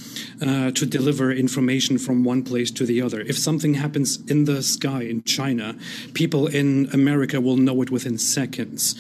uh, 0.41 0.71
to 0.73 0.87
deliver 0.87 1.33
information 1.33 1.99
from 1.99 2.25
one 2.25 2.43
place 2.43 2.71
to 2.73 2.87
the 2.87 3.01
other. 3.03 3.21
If 3.21 3.39
something 3.39 3.75
happens 3.75 4.19
in 4.31 4.45
the 4.45 4.63
sky 4.63 5.03
in 5.03 5.23
China, 5.23 5.77
people 6.15 6.47
in 6.47 6.89
America 6.93 7.41
will 7.41 7.57
know 7.57 7.83
it 7.83 7.91
within 7.91 8.19
seconds 8.19 8.95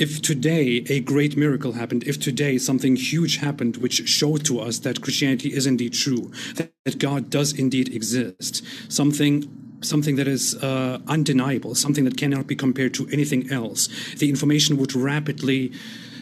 if 0.00 0.22
today 0.22 0.84
a 0.88 1.00
great 1.00 1.36
miracle 1.36 1.72
happened, 1.72 2.04
if 2.04 2.20
today 2.20 2.58
something 2.58 2.96
huge 2.96 3.38
happened 3.38 3.76
which 3.78 4.08
showed 4.08 4.44
to 4.46 4.60
us 4.60 4.78
that 4.80 5.02
Christianity 5.02 5.52
is 5.52 5.66
indeed 5.66 5.94
true, 5.94 6.32
that 6.54 6.98
God 6.98 7.30
does 7.30 7.52
indeed 7.52 7.94
exist, 7.94 8.64
something 8.92 9.48
something 9.80 10.16
that 10.16 10.26
is 10.26 10.56
uh, 10.56 10.98
undeniable, 11.06 11.72
something 11.72 12.04
that 12.04 12.16
cannot 12.16 12.48
be 12.48 12.56
compared 12.56 12.92
to 12.92 13.06
anything 13.12 13.48
else, 13.52 13.86
the 14.16 14.28
information 14.28 14.76
would 14.76 14.92
rapidly 14.92 15.72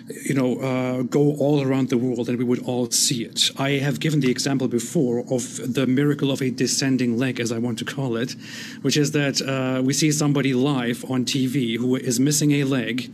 you 0.08 0.34
know, 0.34 0.60
uh, 0.60 1.02
go 1.02 1.34
all 1.36 1.62
around 1.62 1.88
the 1.88 1.98
world 1.98 2.28
and 2.28 2.38
we 2.38 2.44
would 2.44 2.62
all 2.64 2.90
see 2.90 3.24
it. 3.24 3.50
I 3.58 3.70
have 3.70 3.98
given 3.98 4.20
the 4.20 4.30
example 4.30 4.68
before 4.68 5.20
of 5.32 5.74
the 5.74 5.86
miracle 5.86 6.30
of 6.30 6.40
a 6.40 6.50
descending 6.50 7.18
leg, 7.18 7.40
as 7.40 7.50
I 7.50 7.58
want 7.58 7.78
to 7.80 7.84
call 7.84 8.16
it, 8.16 8.36
which 8.82 8.96
is 8.96 9.12
that 9.12 9.42
uh, 9.42 9.82
we 9.82 9.92
see 9.92 10.12
somebody 10.12 10.54
live 10.54 11.04
on 11.10 11.24
TV 11.24 11.76
who 11.76 11.96
is 11.96 12.20
missing 12.20 12.52
a 12.52 12.64
leg 12.64 13.12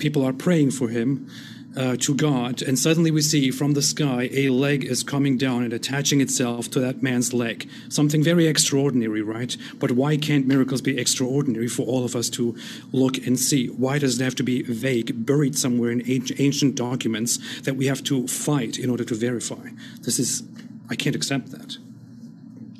people 0.00 0.24
are 0.24 0.32
praying 0.32 0.72
for 0.72 0.88
him 0.88 1.30
uh, 1.76 1.96
to 1.96 2.14
God, 2.14 2.62
and 2.62 2.78
suddenly 2.78 3.10
we 3.10 3.22
see 3.22 3.50
from 3.50 3.74
the 3.74 3.82
sky 3.82 4.28
a 4.32 4.48
leg 4.48 4.84
is 4.84 5.04
coming 5.04 5.38
down 5.38 5.62
and 5.62 5.72
attaching 5.72 6.20
itself 6.20 6.68
to 6.70 6.80
that 6.80 7.02
man's 7.02 7.32
leg. 7.32 7.68
Something 7.88 8.24
very 8.24 8.46
extraordinary, 8.48 9.22
right? 9.22 9.56
But 9.78 9.92
why 9.92 10.16
can't 10.16 10.46
miracles 10.46 10.80
be 10.80 10.98
extraordinary 10.98 11.68
for 11.68 11.86
all 11.86 12.04
of 12.04 12.16
us 12.16 12.28
to 12.30 12.56
look 12.92 13.18
and 13.18 13.38
see? 13.38 13.68
Why 13.68 13.98
does 13.98 14.20
it 14.20 14.24
have 14.24 14.34
to 14.36 14.42
be 14.42 14.62
vague, 14.62 15.24
buried 15.24 15.56
somewhere 15.56 15.92
in 15.92 16.02
ancient 16.06 16.74
documents 16.74 17.60
that 17.60 17.76
we 17.76 17.86
have 17.86 18.02
to 18.04 18.26
fight 18.26 18.78
in 18.78 18.90
order 18.90 19.04
to 19.04 19.14
verify? 19.14 19.68
This 20.02 20.18
is 20.18 20.42
I 20.88 20.96
can't 20.96 21.14
accept 21.14 21.52
that. 21.52 21.76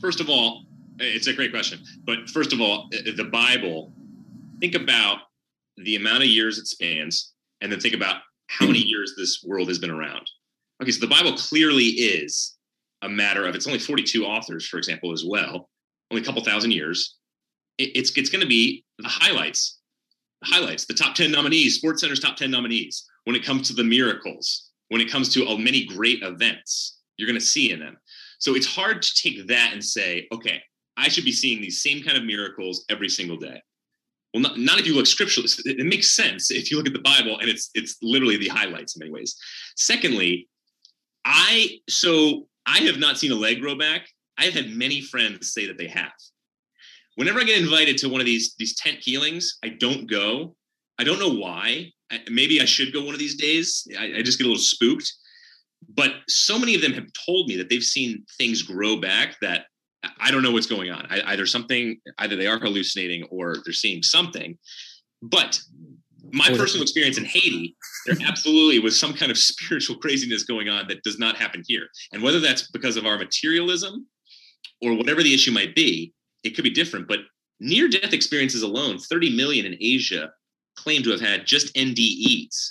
First 0.00 0.20
of 0.20 0.28
all, 0.28 0.64
it's 0.98 1.28
a 1.28 1.32
great 1.32 1.52
question. 1.52 1.78
But 2.04 2.28
first 2.28 2.52
of 2.52 2.60
all, 2.60 2.88
the 2.90 3.28
Bible, 3.30 3.92
think 4.58 4.74
about 4.74 5.29
the 5.84 5.96
amount 5.96 6.22
of 6.22 6.28
years 6.28 6.58
it 6.58 6.66
spans, 6.66 7.32
and 7.60 7.70
then 7.70 7.80
think 7.80 7.94
about 7.94 8.22
how 8.48 8.66
many 8.66 8.78
years 8.86 9.14
this 9.16 9.42
world 9.44 9.68
has 9.68 9.78
been 9.78 9.90
around. 9.90 10.30
Okay, 10.82 10.90
so 10.90 11.00
the 11.00 11.06
Bible 11.06 11.36
clearly 11.36 11.84
is 11.84 12.56
a 13.02 13.08
matter 13.08 13.46
of 13.46 13.54
it's 13.54 13.66
only 13.66 13.78
42 13.78 14.24
authors, 14.24 14.66
for 14.66 14.78
example, 14.78 15.12
as 15.12 15.24
well, 15.26 15.68
only 16.10 16.22
a 16.22 16.24
couple 16.24 16.42
thousand 16.44 16.72
years. 16.72 17.16
It, 17.78 17.96
it's 17.96 18.16
it's 18.16 18.30
going 18.30 18.42
to 18.42 18.48
be 18.48 18.84
the 18.98 19.08
highlights, 19.08 19.78
the 20.42 20.48
highlights, 20.48 20.86
the 20.86 20.94
top 20.94 21.14
10 21.14 21.30
nominees, 21.30 21.76
Sports 21.76 22.00
Center's 22.00 22.20
top 22.20 22.36
10 22.36 22.50
nominees. 22.50 23.06
When 23.24 23.36
it 23.36 23.44
comes 23.44 23.68
to 23.68 23.74
the 23.74 23.84
miracles, 23.84 24.70
when 24.88 25.00
it 25.00 25.10
comes 25.10 25.32
to 25.34 25.46
uh, 25.46 25.56
many 25.56 25.84
great 25.84 26.22
events, 26.22 26.98
you're 27.16 27.28
going 27.28 27.38
to 27.38 27.44
see 27.44 27.70
in 27.70 27.80
them. 27.80 27.98
So 28.38 28.54
it's 28.54 28.66
hard 28.66 29.02
to 29.02 29.14
take 29.14 29.46
that 29.48 29.72
and 29.74 29.84
say, 29.84 30.26
okay, 30.32 30.62
I 30.96 31.08
should 31.08 31.24
be 31.24 31.32
seeing 31.32 31.60
these 31.60 31.82
same 31.82 32.02
kind 32.02 32.16
of 32.16 32.24
miracles 32.24 32.84
every 32.88 33.08
single 33.08 33.36
day. 33.36 33.62
Well, 34.32 34.42
not, 34.42 34.58
not 34.58 34.78
if 34.78 34.86
you 34.86 34.94
look 34.94 35.06
scripturally. 35.06 35.48
It, 35.64 35.80
it 35.80 35.86
makes 35.86 36.12
sense 36.12 36.50
if 36.50 36.70
you 36.70 36.76
look 36.76 36.86
at 36.86 36.92
the 36.92 37.00
Bible 37.00 37.38
and 37.40 37.48
it's 37.48 37.70
it's 37.74 37.96
literally 38.02 38.36
the 38.36 38.48
highlights 38.48 38.96
in 38.96 39.00
many 39.00 39.12
ways. 39.12 39.36
Secondly, 39.76 40.48
I 41.24 41.78
so 41.88 42.46
I 42.66 42.78
have 42.80 42.98
not 42.98 43.18
seen 43.18 43.32
a 43.32 43.36
leg 43.36 43.60
grow 43.60 43.76
back. 43.76 44.06
I've 44.38 44.54
had 44.54 44.70
many 44.70 45.00
friends 45.00 45.52
say 45.52 45.66
that 45.66 45.78
they 45.78 45.88
have. 45.88 46.12
Whenever 47.16 47.40
I 47.40 47.44
get 47.44 47.60
invited 47.60 47.98
to 47.98 48.08
one 48.08 48.20
of 48.20 48.26
these 48.26 48.54
these 48.58 48.76
tent 48.76 48.98
healings, 49.00 49.58
I 49.64 49.70
don't 49.70 50.08
go. 50.08 50.54
I 50.98 51.04
don't 51.04 51.18
know 51.18 51.34
why. 51.34 51.90
I, 52.12 52.20
maybe 52.30 52.60
I 52.60 52.64
should 52.64 52.92
go 52.92 53.04
one 53.04 53.14
of 53.14 53.20
these 53.20 53.36
days. 53.36 53.86
I, 53.98 54.18
I 54.18 54.22
just 54.22 54.38
get 54.38 54.44
a 54.44 54.50
little 54.50 54.62
spooked. 54.62 55.12
But 55.96 56.12
so 56.28 56.58
many 56.58 56.74
of 56.74 56.82
them 56.82 56.92
have 56.92 57.06
told 57.26 57.48
me 57.48 57.56
that 57.56 57.68
they've 57.68 57.82
seen 57.82 58.24
things 58.38 58.62
grow 58.62 59.00
back 59.00 59.36
that 59.40 59.64
I 60.18 60.30
don't 60.30 60.42
know 60.42 60.52
what's 60.52 60.66
going 60.66 60.90
on. 60.90 61.06
I, 61.10 61.20
either 61.32 61.46
something, 61.46 61.98
either 62.18 62.36
they 62.36 62.46
are 62.46 62.58
hallucinating 62.58 63.24
or 63.24 63.56
they're 63.64 63.72
seeing 63.72 64.02
something. 64.02 64.58
But 65.22 65.60
my 66.32 66.48
oh, 66.50 66.56
personal 66.56 66.82
experience 66.82 67.18
in 67.18 67.24
Haiti, 67.24 67.76
there 68.06 68.16
absolutely 68.26 68.78
was 68.78 68.98
some 68.98 69.12
kind 69.12 69.30
of 69.30 69.38
spiritual 69.38 69.96
craziness 69.96 70.44
going 70.44 70.68
on 70.68 70.88
that 70.88 71.02
does 71.02 71.18
not 71.18 71.36
happen 71.36 71.62
here. 71.66 71.88
And 72.12 72.22
whether 72.22 72.40
that's 72.40 72.70
because 72.70 72.96
of 72.96 73.06
our 73.06 73.18
materialism 73.18 74.06
or 74.80 74.94
whatever 74.94 75.22
the 75.22 75.34
issue 75.34 75.52
might 75.52 75.74
be, 75.74 76.12
it 76.44 76.50
could 76.50 76.64
be 76.64 76.70
different. 76.70 77.08
But 77.08 77.20
near 77.60 77.88
death 77.88 78.12
experiences 78.12 78.62
alone, 78.62 78.98
30 78.98 79.36
million 79.36 79.66
in 79.66 79.76
Asia 79.80 80.30
claim 80.76 81.02
to 81.02 81.10
have 81.10 81.20
had 81.20 81.46
just 81.46 81.74
NDEs. 81.74 82.70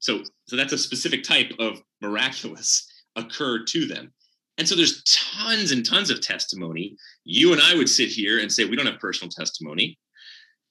So, 0.00 0.22
so 0.46 0.56
that's 0.56 0.72
a 0.72 0.78
specific 0.78 1.22
type 1.22 1.52
of 1.58 1.80
miraculous 2.00 2.90
occur 3.16 3.64
to 3.64 3.86
them. 3.86 4.12
And 4.56 4.68
so 4.68 4.76
there's 4.76 5.02
tons 5.04 5.72
and 5.72 5.84
tons 5.84 6.10
of 6.10 6.20
testimony. 6.20 6.96
You 7.24 7.52
and 7.52 7.60
I 7.60 7.74
would 7.74 7.88
sit 7.88 8.08
here 8.08 8.38
and 8.38 8.52
say 8.52 8.64
we 8.64 8.76
don't 8.76 8.86
have 8.86 9.00
personal 9.00 9.30
testimony, 9.30 9.98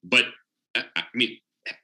but 0.04 0.26
I 0.76 1.04
mean, 1.14 1.38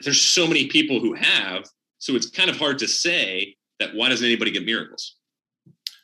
there's 0.03 0.21
so 0.21 0.47
many 0.47 0.67
people 0.67 0.99
who 0.99 1.13
have. 1.13 1.65
So 1.99 2.15
it's 2.15 2.30
kind 2.30 2.49
of 2.49 2.57
hard 2.57 2.80
to 2.80 2.88
say 2.88 3.55
that 3.80 3.93
why 3.93 4.09
doesn't 4.09 4.26
anybody 4.26 4.51
get 4.51 4.65
miracles? 4.65 5.15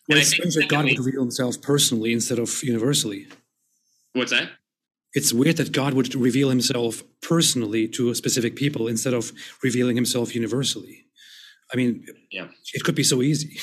Well, 0.07 0.17
it 0.17 0.25
seems 0.25 0.55
that 0.55 0.67
God 0.67 0.85
would 0.85 0.99
reveal 0.99 1.21
himself 1.21 1.61
personally 1.61 2.13
instead 2.13 2.37
of 2.37 2.61
universally. 2.63 3.27
What's 4.13 4.31
that? 4.31 4.49
It's 5.13 5.33
weird 5.33 5.57
that 5.57 5.71
God 5.71 5.93
would 5.93 6.13
reveal 6.13 6.49
himself 6.49 7.01
personally 7.21 7.87
to 7.89 8.13
specific 8.13 8.55
people 8.55 8.87
instead 8.87 9.13
of 9.13 9.31
revealing 9.63 9.95
himself 9.95 10.35
universally. 10.35 11.05
I 11.73 11.77
mean, 11.77 12.05
yeah, 12.31 12.47
it 12.73 12.83
could 12.83 12.95
be 12.95 13.03
so 13.03 13.21
easy. 13.21 13.59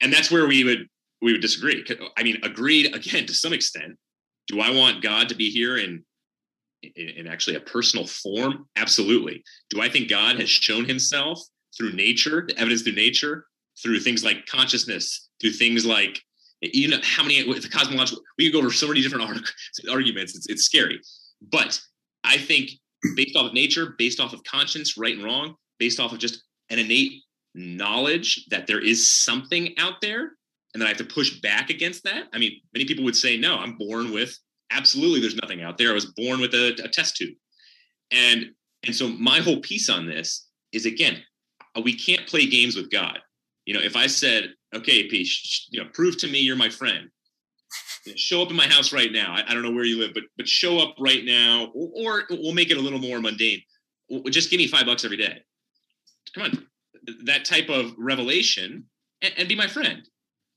And 0.00 0.12
that's 0.12 0.30
where 0.30 0.46
we 0.46 0.62
would 0.62 0.88
we 1.20 1.32
would 1.32 1.40
disagree. 1.40 1.84
I 2.16 2.22
mean, 2.22 2.38
agreed 2.42 2.94
again 2.94 3.26
to 3.26 3.34
some 3.34 3.52
extent. 3.52 3.96
Do 4.46 4.60
I 4.60 4.70
want 4.70 5.02
God 5.02 5.28
to 5.28 5.34
be 5.34 5.50
here 5.50 5.76
in, 5.76 6.04
in, 6.82 7.08
in 7.08 7.26
actually 7.26 7.56
a 7.56 7.60
personal 7.60 8.06
form? 8.06 8.66
Absolutely. 8.76 9.42
Do 9.70 9.82
I 9.82 9.88
think 9.88 10.08
God 10.08 10.40
has 10.40 10.48
shown 10.48 10.84
Himself 10.84 11.40
through 11.76 11.92
nature, 11.92 12.44
the 12.46 12.58
evidence 12.58 12.82
through 12.82 12.94
nature, 12.94 13.46
through 13.82 14.00
things 14.00 14.24
like 14.24 14.46
consciousness, 14.46 15.28
through 15.40 15.52
things 15.52 15.84
like 15.84 16.22
you 16.60 16.88
know 16.88 16.98
how 17.02 17.22
many 17.22 17.42
the 17.42 17.68
cosmological 17.68 18.22
we 18.36 18.46
could 18.46 18.52
go 18.52 18.58
over 18.58 18.72
so 18.72 18.88
many 18.88 19.00
different 19.00 19.24
arguments 19.90 20.34
it's, 20.34 20.48
it's 20.48 20.64
scary 20.64 21.00
but 21.40 21.80
i 22.24 22.36
think 22.36 22.70
based 23.14 23.36
off 23.36 23.46
of 23.46 23.54
nature 23.54 23.94
based 23.98 24.20
off 24.20 24.32
of 24.32 24.42
conscience 24.44 24.96
right 24.96 25.14
and 25.14 25.24
wrong 25.24 25.54
based 25.78 26.00
off 26.00 26.12
of 26.12 26.18
just 26.18 26.42
an 26.70 26.78
innate 26.78 27.22
knowledge 27.54 28.44
that 28.50 28.66
there 28.66 28.80
is 28.80 29.08
something 29.08 29.74
out 29.78 30.00
there 30.00 30.32
and 30.74 30.80
then 30.80 30.86
I 30.86 30.90
have 30.90 30.98
to 30.98 31.04
push 31.04 31.40
back 31.40 31.70
against 31.70 32.04
that. 32.04 32.24
I 32.32 32.38
mean, 32.38 32.60
many 32.74 32.84
people 32.84 33.04
would 33.04 33.16
say, 33.16 33.36
no, 33.36 33.56
I'm 33.56 33.76
born 33.76 34.12
with 34.12 34.38
absolutely 34.70 35.20
there's 35.20 35.36
nothing 35.36 35.62
out 35.62 35.78
there. 35.78 35.90
I 35.90 35.94
was 35.94 36.06
born 36.06 36.40
with 36.40 36.54
a, 36.54 36.78
a 36.84 36.88
test 36.88 37.16
tube. 37.16 37.34
And 38.10 38.46
and 38.86 38.94
so 38.94 39.08
my 39.08 39.40
whole 39.40 39.60
piece 39.60 39.88
on 39.88 40.06
this 40.06 40.46
is 40.72 40.86
again, 40.86 41.18
uh, 41.76 41.80
we 41.80 41.94
can't 41.96 42.26
play 42.26 42.46
games 42.46 42.76
with 42.76 42.90
God. 42.90 43.18
You 43.66 43.74
know, 43.74 43.80
if 43.80 43.96
I 43.96 44.06
said, 44.06 44.54
okay, 44.74 45.08
P, 45.08 45.28
you 45.70 45.82
know, 45.82 45.88
prove 45.92 46.18
to 46.18 46.28
me 46.28 46.40
you're 46.40 46.56
my 46.56 46.70
friend. 46.70 47.08
Show 48.14 48.40
up 48.40 48.50
in 48.50 48.56
my 48.56 48.66
house 48.66 48.92
right 48.92 49.12
now. 49.12 49.34
I, 49.34 49.44
I 49.48 49.54
don't 49.54 49.62
know 49.62 49.72
where 49.72 49.84
you 49.84 49.98
live, 49.98 50.14
but 50.14 50.24
but 50.36 50.48
show 50.48 50.78
up 50.78 50.94
right 50.98 51.24
now, 51.24 51.70
or, 51.74 51.90
or 51.96 52.22
we'll 52.30 52.54
make 52.54 52.70
it 52.70 52.78
a 52.78 52.80
little 52.80 53.00
more 53.00 53.20
mundane. 53.20 53.60
Just 54.30 54.50
give 54.50 54.58
me 54.58 54.66
five 54.66 54.86
bucks 54.86 55.04
every 55.04 55.18
day. 55.18 55.42
Come 56.34 56.44
on, 56.44 56.66
that 57.24 57.44
type 57.44 57.68
of 57.68 57.92
revelation, 57.98 58.84
and, 59.20 59.34
and 59.36 59.48
be 59.48 59.54
my 59.54 59.66
friend 59.66 60.02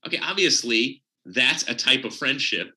okay, 0.06 0.20
obviously 0.22 1.02
that's 1.24 1.68
a 1.68 1.74
type 1.74 2.04
of 2.04 2.14
friendship 2.14 2.72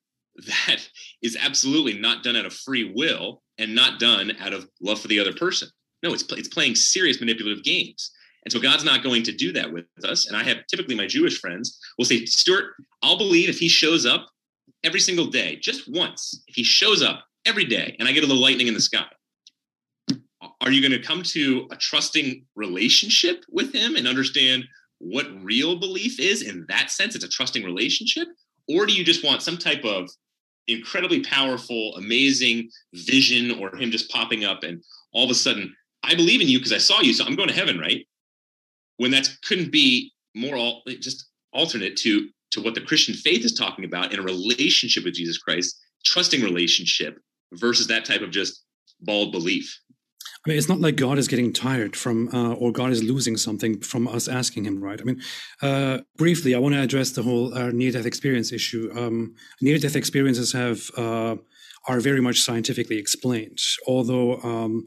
that 0.46 0.88
is 1.22 1.36
absolutely 1.40 1.98
not 1.98 2.22
done 2.22 2.36
out 2.36 2.46
of 2.46 2.52
free 2.52 2.92
will 2.94 3.42
and 3.58 3.74
not 3.74 3.98
done 3.98 4.32
out 4.40 4.52
of 4.52 4.68
love 4.80 5.00
for 5.00 5.08
the 5.08 5.18
other 5.18 5.32
person. 5.32 5.68
No, 6.02 6.12
it's 6.12 6.24
it's 6.32 6.48
playing 6.48 6.74
serious 6.74 7.20
manipulative 7.20 7.64
games. 7.64 8.12
And 8.44 8.52
so 8.52 8.60
God's 8.60 8.84
not 8.84 9.02
going 9.02 9.24
to 9.24 9.32
do 9.32 9.52
that 9.54 9.72
with 9.72 9.86
us. 10.04 10.28
And 10.28 10.36
I 10.36 10.44
have 10.44 10.58
typically 10.68 10.94
my 10.94 11.08
Jewish 11.08 11.40
friends 11.40 11.80
will 11.98 12.04
say, 12.04 12.24
Stuart, 12.26 12.74
I'll 13.02 13.18
believe 13.18 13.48
if 13.48 13.58
he 13.58 13.66
shows 13.66 14.06
up 14.06 14.28
every 14.84 15.00
single 15.00 15.26
day, 15.26 15.56
just 15.56 15.90
once, 15.92 16.44
if 16.46 16.54
he 16.54 16.62
shows 16.62 17.02
up 17.02 17.24
every 17.44 17.64
day 17.64 17.96
and 17.98 18.08
I 18.08 18.12
get 18.12 18.22
a 18.22 18.26
little 18.26 18.40
lightning 18.40 18.68
in 18.68 18.74
the 18.74 18.80
sky, 18.80 19.06
are 20.60 20.70
you 20.70 20.80
going 20.80 21.00
to 21.00 21.04
come 21.04 21.24
to 21.24 21.66
a 21.72 21.76
trusting 21.76 22.44
relationship 22.54 23.44
with 23.50 23.74
him 23.74 23.96
and 23.96 24.06
understand 24.06 24.64
what 24.98 25.26
real 25.42 25.78
belief 25.78 26.18
is 26.18 26.42
in 26.42 26.64
that 26.68 26.90
sense 26.90 27.14
it's 27.14 27.24
a 27.24 27.28
trusting 27.28 27.64
relationship 27.64 28.28
or 28.68 28.86
do 28.86 28.92
you 28.92 29.04
just 29.04 29.24
want 29.24 29.42
some 29.42 29.56
type 29.56 29.84
of 29.84 30.08
incredibly 30.68 31.20
powerful 31.20 31.94
amazing 31.96 32.68
vision 32.94 33.52
or 33.60 33.74
him 33.76 33.90
just 33.90 34.10
popping 34.10 34.44
up 34.44 34.62
and 34.62 34.82
all 35.12 35.24
of 35.24 35.30
a 35.30 35.34
sudden 35.34 35.74
i 36.02 36.14
believe 36.14 36.40
in 36.40 36.48
you 36.48 36.58
because 36.58 36.72
i 36.72 36.78
saw 36.78 37.00
you 37.00 37.12
so 37.12 37.24
i'm 37.24 37.36
going 37.36 37.48
to 37.48 37.54
heaven 37.54 37.78
right? 37.78 38.06
When 38.98 39.10
that 39.10 39.28
couldn't 39.44 39.70
be 39.70 40.14
more 40.34 40.56
all, 40.56 40.82
just 41.00 41.26
alternate 41.52 41.96
to 41.98 42.28
to 42.52 42.62
what 42.62 42.74
the 42.74 42.80
christian 42.80 43.14
faith 43.14 43.44
is 43.44 43.52
talking 43.52 43.84
about 43.84 44.12
in 44.12 44.18
a 44.18 44.22
relationship 44.22 45.04
with 45.04 45.14
jesus 45.14 45.38
christ 45.38 45.78
trusting 46.04 46.42
relationship 46.42 47.18
versus 47.52 47.86
that 47.86 48.04
type 48.04 48.22
of 48.22 48.30
just 48.30 48.64
bald 49.00 49.32
belief 49.32 49.78
I 50.44 50.48
mean, 50.48 50.58
it's 50.58 50.68
not 50.68 50.80
like 50.80 50.96
God 50.96 51.18
is 51.18 51.28
getting 51.28 51.52
tired 51.52 51.96
from, 51.96 52.28
uh, 52.32 52.54
or 52.54 52.72
God 52.72 52.92
is 52.92 53.02
losing 53.02 53.36
something 53.36 53.80
from 53.80 54.06
us 54.06 54.28
asking 54.28 54.64
Him, 54.64 54.82
right? 54.82 55.00
I 55.00 55.04
mean, 55.04 55.20
uh, 55.62 55.98
briefly, 56.16 56.54
I 56.54 56.58
want 56.58 56.74
to 56.74 56.82
address 56.82 57.10
the 57.10 57.22
whole 57.22 57.52
uh, 57.54 57.70
near-death 57.70 58.06
experience 58.06 58.52
issue. 58.52 58.90
Um, 58.96 59.34
near-death 59.60 59.96
experiences 59.96 60.52
have 60.52 60.90
uh, 60.96 61.36
are 61.88 62.00
very 62.00 62.20
much 62.20 62.40
scientifically 62.40 62.98
explained, 62.98 63.58
although 63.86 64.40
um, 64.42 64.86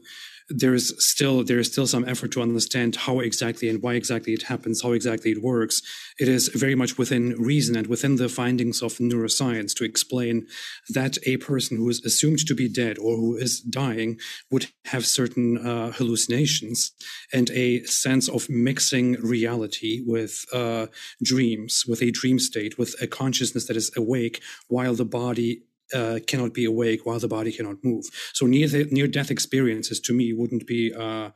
there 0.50 0.74
is 0.74 0.94
still 0.98 1.44
there 1.44 1.58
is 1.60 1.68
still 1.68 1.86
some 1.86 2.06
effort 2.08 2.32
to 2.32 2.42
understand 2.42 2.96
how 2.96 3.20
exactly 3.20 3.68
and 3.68 3.82
why 3.82 3.94
exactly 3.94 4.32
it 4.32 4.42
happens, 4.42 4.82
how 4.82 4.92
exactly 4.92 5.30
it 5.30 5.42
works. 5.42 5.80
It 6.18 6.28
is 6.28 6.48
very 6.48 6.74
much 6.74 6.98
within 6.98 7.30
reason 7.40 7.76
and 7.76 7.86
within 7.86 8.16
the 8.16 8.28
findings 8.28 8.82
of 8.82 8.94
neuroscience 8.98 9.74
to 9.76 9.84
explain 9.84 10.46
that 10.88 11.16
a 11.24 11.36
person 11.38 11.76
who 11.76 11.88
is 11.88 12.04
assumed 12.04 12.46
to 12.46 12.54
be 12.54 12.68
dead 12.68 12.98
or 12.98 13.16
who 13.16 13.36
is 13.36 13.60
dying 13.60 14.18
would 14.50 14.66
have 14.86 15.06
certain 15.06 15.58
uh, 15.58 15.92
hallucinations 15.92 16.92
and 17.32 17.50
a 17.50 17.84
sense 17.84 18.28
of 18.28 18.50
mixing 18.50 19.12
reality 19.22 20.02
with 20.04 20.44
uh, 20.52 20.86
dreams, 21.22 21.84
with 21.86 22.02
a 22.02 22.10
dream 22.10 22.38
state, 22.38 22.76
with 22.78 22.94
a 23.00 23.06
consciousness 23.06 23.66
that 23.66 23.76
is 23.76 23.90
awake 23.96 24.42
while 24.68 24.94
the 24.94 25.04
body 25.04 25.62
uh, 25.94 26.18
cannot 26.26 26.54
be 26.54 26.64
awake 26.64 27.04
while 27.04 27.18
the 27.18 27.28
body 27.28 27.52
cannot 27.52 27.76
move. 27.82 28.06
So 28.32 28.46
near 28.46 28.68
near 28.90 29.06
death 29.06 29.30
experiences 29.30 30.00
to 30.00 30.12
me 30.12 30.32
wouldn't 30.32 30.66
be 30.66 30.92
uh, 30.92 31.30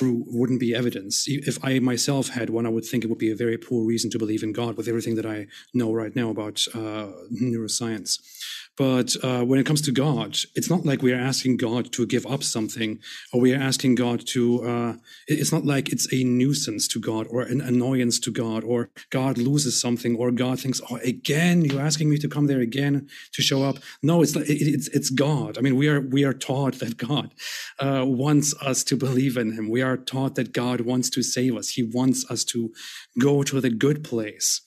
wouldn't 0.00 0.60
be 0.60 0.74
evidence. 0.74 1.24
If 1.26 1.58
I 1.64 1.78
myself 1.78 2.28
had 2.28 2.50
one, 2.50 2.66
I 2.66 2.70
would 2.70 2.84
think 2.84 3.04
it 3.04 3.08
would 3.08 3.18
be 3.18 3.30
a 3.30 3.36
very 3.36 3.58
poor 3.58 3.84
reason 3.84 4.10
to 4.10 4.18
believe 4.18 4.42
in 4.42 4.52
God 4.52 4.76
with 4.76 4.88
everything 4.88 5.16
that 5.16 5.26
I 5.26 5.46
know 5.74 5.92
right 5.92 6.14
now 6.14 6.30
about 6.30 6.64
uh, 6.74 7.08
neuroscience. 7.32 8.18
But 8.78 9.16
uh, 9.24 9.42
when 9.42 9.58
it 9.58 9.66
comes 9.66 9.82
to 9.82 9.92
God, 9.92 10.38
it's 10.54 10.70
not 10.70 10.86
like 10.86 11.02
we 11.02 11.12
are 11.12 11.20
asking 11.20 11.56
God 11.56 11.92
to 11.92 12.06
give 12.06 12.24
up 12.26 12.44
something, 12.44 13.00
or 13.32 13.40
we 13.40 13.52
are 13.52 13.60
asking 13.60 13.96
God 13.96 14.24
to. 14.28 14.62
Uh, 14.62 14.92
it's 15.26 15.52
not 15.52 15.64
like 15.66 15.88
it's 15.88 16.10
a 16.12 16.22
nuisance 16.22 16.86
to 16.88 17.00
God 17.00 17.26
or 17.28 17.42
an 17.42 17.60
annoyance 17.60 18.20
to 18.20 18.30
God, 18.30 18.62
or 18.62 18.90
God 19.10 19.36
loses 19.36 19.80
something, 19.80 20.14
or 20.14 20.30
God 20.30 20.60
thinks, 20.60 20.80
"Oh, 20.88 20.96
again, 20.98 21.64
you're 21.64 21.80
asking 21.80 22.08
me 22.08 22.18
to 22.18 22.28
come 22.28 22.46
there 22.46 22.60
again 22.60 23.08
to 23.32 23.42
show 23.42 23.64
up." 23.64 23.78
No, 24.00 24.22
it's 24.22 24.36
it's 24.36 24.86
it's 24.88 25.10
God. 25.10 25.58
I 25.58 25.60
mean, 25.60 25.74
we 25.74 25.88
are 25.88 26.00
we 26.00 26.22
are 26.22 26.34
taught 26.34 26.78
that 26.78 26.96
God 26.96 27.34
uh, 27.80 28.04
wants 28.06 28.54
us 28.62 28.84
to 28.84 28.96
believe 28.96 29.36
in 29.36 29.54
Him. 29.54 29.68
We 29.68 29.82
are 29.82 29.96
taught 29.96 30.36
that 30.36 30.52
God 30.52 30.82
wants 30.82 31.10
to 31.10 31.22
save 31.24 31.56
us. 31.56 31.70
He 31.70 31.82
wants 31.82 32.24
us 32.30 32.44
to 32.44 32.72
go 33.18 33.42
to 33.42 33.60
the 33.60 33.70
good 33.70 34.04
place. 34.04 34.60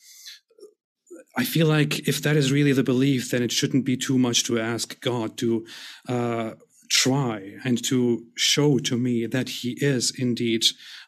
I 1.37 1.45
feel 1.45 1.67
like 1.67 2.07
if 2.07 2.21
that 2.23 2.35
is 2.35 2.51
really 2.51 2.73
the 2.73 2.83
belief, 2.83 3.31
then 3.31 3.41
it 3.41 3.51
shouldn't 3.51 3.85
be 3.85 3.95
too 3.95 4.17
much 4.17 4.43
to 4.45 4.59
ask 4.59 4.99
God 4.99 5.37
to 5.37 5.65
uh, 6.09 6.51
try 6.89 7.53
and 7.63 7.81
to 7.85 8.25
show 8.35 8.79
to 8.79 8.97
me 8.97 9.25
that 9.25 9.49
He 9.49 9.77
is 9.79 10.13
indeed 10.17 10.63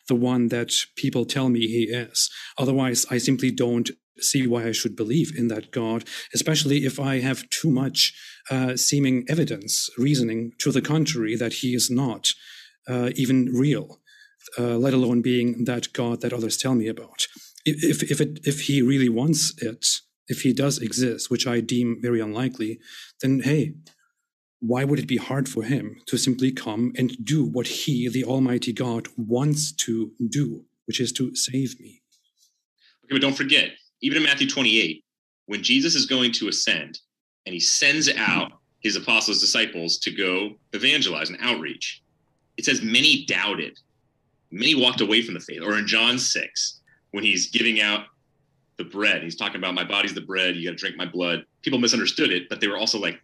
the 0.07 0.15
one 0.15 0.47
that 0.47 0.73
people 0.95 1.25
tell 1.25 1.49
me 1.49 1.67
He 1.67 1.83
is. 1.83 2.29
Otherwise, 2.57 3.05
I 3.09 3.17
simply 3.17 3.51
don't 3.51 3.89
see 4.19 4.47
why 4.47 4.65
I 4.65 4.71
should 4.71 4.95
believe 4.95 5.33
in 5.37 5.49
that 5.49 5.71
God, 5.71 6.05
especially 6.33 6.85
if 6.85 6.99
I 6.99 7.19
have 7.19 7.49
too 7.49 7.69
much 7.69 8.13
uh, 8.49 8.77
seeming 8.77 9.25
evidence, 9.27 9.89
reasoning 9.97 10.53
to 10.59 10.71
the 10.71 10.81
contrary 10.81 11.35
that 11.35 11.53
He 11.53 11.73
is 11.73 11.89
not 11.91 12.33
uh, 12.87 13.09
even 13.15 13.47
real, 13.53 13.99
uh, 14.57 14.77
let 14.77 14.93
alone 14.93 15.21
being 15.21 15.65
that 15.65 15.91
God 15.91 16.21
that 16.21 16.33
others 16.33 16.55
tell 16.55 16.75
me 16.75 16.87
about. 16.87 17.27
If 17.65 18.09
if 18.09 18.21
it 18.21 18.39
if 18.45 18.61
He 18.61 18.81
really 18.81 19.09
wants 19.09 19.53
it 19.61 19.85
if 20.33 20.41
he 20.41 20.51
does 20.51 20.79
exist, 20.79 21.29
which 21.29 21.45
I 21.47 21.59
deem 21.59 22.01
very 22.01 22.19
unlikely, 22.19 22.79
then 23.21 23.41
hey, 23.41 23.75
why 24.59 24.83
would 24.83 24.99
it 24.99 25.07
be 25.07 25.17
hard 25.17 25.47
for 25.47 25.63
him 25.63 25.85
to 26.07 26.17
simply 26.17 26.51
come 26.51 26.91
and 26.97 27.09
do 27.23 27.43
what 27.43 27.67
he, 27.67 28.09
the 28.09 28.23
Almighty 28.23 28.73
God, 28.73 29.07
wants 29.15 29.71
to 29.85 30.11
do, 30.29 30.63
which 30.87 30.99
is 30.99 31.11
to 31.13 31.35
save 31.35 31.79
me? 31.79 32.01
Okay, 33.03 33.13
but 33.15 33.21
don't 33.21 33.41
forget, 33.43 33.71
even 34.01 34.17
in 34.17 34.23
Matthew 34.23 34.49
28, 34.49 35.03
when 35.45 35.61
Jesus 35.61 35.95
is 35.95 36.05
going 36.05 36.31
to 36.33 36.47
ascend 36.47 36.99
and 37.45 37.53
he 37.53 37.59
sends 37.59 38.09
out 38.17 38.53
his 38.79 38.95
apostles, 38.95 39.39
disciples 39.39 39.97
to 39.99 40.11
go 40.11 40.55
evangelize 40.71 41.29
and 41.29 41.37
outreach, 41.41 42.01
it 42.57 42.65
says 42.65 42.81
many 42.81 43.25
doubted, 43.25 43.77
many 44.49 44.75
walked 44.75 45.01
away 45.01 45.21
from 45.21 45.33
the 45.33 45.39
faith. 45.39 45.61
Or 45.61 45.77
in 45.77 45.85
John 45.85 46.17
6, 46.17 46.81
when 47.11 47.23
he's 47.23 47.51
giving 47.51 47.81
out 47.81 48.05
the 48.77 48.83
bread. 48.83 49.23
He's 49.23 49.35
talking 49.35 49.57
about 49.57 49.73
my 49.73 49.83
body's 49.83 50.13
the 50.13 50.21
bread. 50.21 50.55
You 50.55 50.65
got 50.65 50.71
to 50.71 50.77
drink 50.77 50.95
my 50.97 51.05
blood. 51.05 51.45
People 51.61 51.79
misunderstood 51.79 52.31
it, 52.31 52.49
but 52.49 52.59
they 52.59 52.67
were 52.67 52.77
also 52.77 52.99
like, 52.99 53.21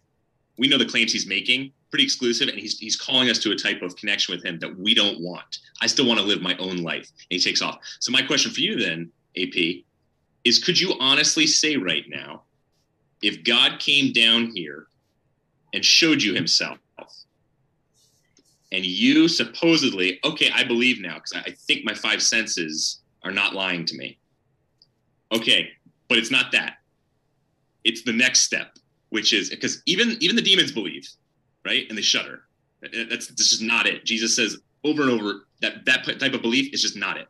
we 0.58 0.68
know 0.68 0.78
the 0.78 0.86
claims 0.86 1.12
he's 1.12 1.26
making 1.26 1.72
pretty 1.90 2.04
exclusive, 2.04 2.48
and 2.48 2.58
he's 2.58 2.78
he's 2.78 2.96
calling 2.96 3.28
us 3.28 3.38
to 3.38 3.50
a 3.50 3.56
type 3.56 3.82
of 3.82 3.96
connection 3.96 4.34
with 4.34 4.44
him 4.44 4.58
that 4.60 4.78
we 4.78 4.94
don't 4.94 5.20
want. 5.20 5.58
I 5.80 5.86
still 5.86 6.06
want 6.06 6.20
to 6.20 6.26
live 6.26 6.40
my 6.40 6.56
own 6.58 6.78
life. 6.78 7.08
And 7.30 7.38
he 7.38 7.40
takes 7.40 7.62
off. 7.62 7.78
So 7.98 8.12
my 8.12 8.22
question 8.22 8.52
for 8.52 8.60
you 8.60 8.78
then, 8.78 9.10
AP, 9.36 9.84
is 10.44 10.62
could 10.62 10.78
you 10.78 10.94
honestly 11.00 11.46
say 11.46 11.76
right 11.76 12.04
now, 12.08 12.42
if 13.22 13.44
God 13.44 13.80
came 13.80 14.12
down 14.12 14.52
here 14.54 14.86
and 15.74 15.84
showed 15.84 16.22
you 16.22 16.34
himself, 16.34 16.78
and 18.72 18.84
you 18.84 19.26
supposedly, 19.26 20.20
okay, 20.24 20.50
I 20.54 20.62
believe 20.62 21.00
now 21.00 21.14
because 21.14 21.32
I 21.32 21.50
think 21.50 21.84
my 21.84 21.94
five 21.94 22.22
senses 22.22 23.00
are 23.24 23.32
not 23.32 23.52
lying 23.52 23.84
to 23.86 23.96
me 23.96 24.16
Okay, 25.32 25.70
but 26.08 26.18
it's 26.18 26.30
not 26.30 26.52
that. 26.52 26.78
It's 27.84 28.02
the 28.02 28.12
next 28.12 28.40
step, 28.40 28.76
which 29.10 29.32
is 29.32 29.50
because 29.50 29.82
even 29.86 30.16
even 30.20 30.36
the 30.36 30.42
demons 30.42 30.72
believe, 30.72 31.08
right, 31.64 31.86
and 31.88 31.96
they 31.96 32.02
shudder. 32.02 32.42
That's 32.82 33.28
this 33.28 33.52
is 33.52 33.60
not 33.60 33.86
it. 33.86 34.04
Jesus 34.04 34.34
says 34.34 34.58
over 34.84 35.02
and 35.02 35.10
over 35.10 35.46
that 35.60 35.84
that 35.84 36.04
type 36.04 36.34
of 36.34 36.42
belief 36.42 36.72
is 36.72 36.82
just 36.82 36.96
not 36.96 37.16
it. 37.16 37.28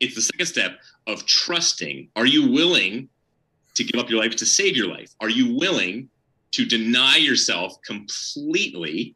It's 0.00 0.14
the 0.14 0.22
second 0.22 0.46
step 0.46 0.78
of 1.06 1.26
trusting. 1.26 2.08
Are 2.16 2.26
you 2.26 2.50
willing 2.50 3.08
to 3.74 3.84
give 3.84 4.00
up 4.00 4.10
your 4.10 4.20
life 4.20 4.36
to 4.36 4.46
save 4.46 4.76
your 4.76 4.88
life? 4.88 5.14
Are 5.20 5.28
you 5.28 5.56
willing 5.56 6.08
to 6.52 6.64
deny 6.64 7.16
yourself 7.16 7.80
completely 7.82 9.14